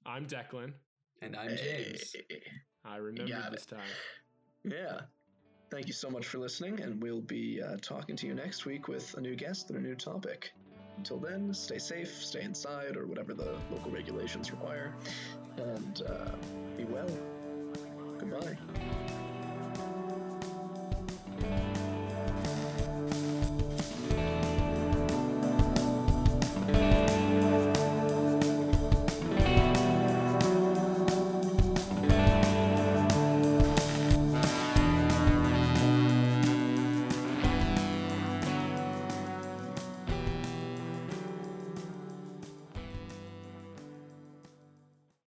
I'm 0.05 0.25
Declan. 0.25 0.73
And 1.21 1.35
I'm 1.35 1.55
James. 1.55 2.15
Hey. 2.29 2.41
I 2.83 2.97
remember 2.97 3.31
got 3.31 3.51
this 3.51 3.65
time. 3.65 3.79
Yeah. 4.63 5.01
Thank 5.69 5.87
you 5.87 5.93
so 5.93 6.09
much 6.09 6.25
for 6.25 6.37
listening, 6.39 6.79
and 6.81 7.01
we'll 7.01 7.21
be 7.21 7.61
uh, 7.61 7.75
talking 7.81 8.15
to 8.15 8.25
you 8.27 8.33
next 8.33 8.65
week 8.65 8.87
with 8.87 9.13
a 9.15 9.21
new 9.21 9.35
guest 9.35 9.69
and 9.69 9.77
a 9.77 9.81
new 9.81 9.95
topic. 9.95 10.51
Until 10.97 11.17
then, 11.19 11.53
stay 11.53 11.77
safe, 11.77 12.09
stay 12.23 12.41
inside, 12.41 12.95
or 12.97 13.05
whatever 13.05 13.33
the 13.33 13.55
local 13.69 13.91
regulations 13.91 14.49
require, 14.51 14.95
and 15.57 16.01
uh, 16.09 16.31
be 16.77 16.85
well. 16.85 17.09
Goodbye. 18.19 18.57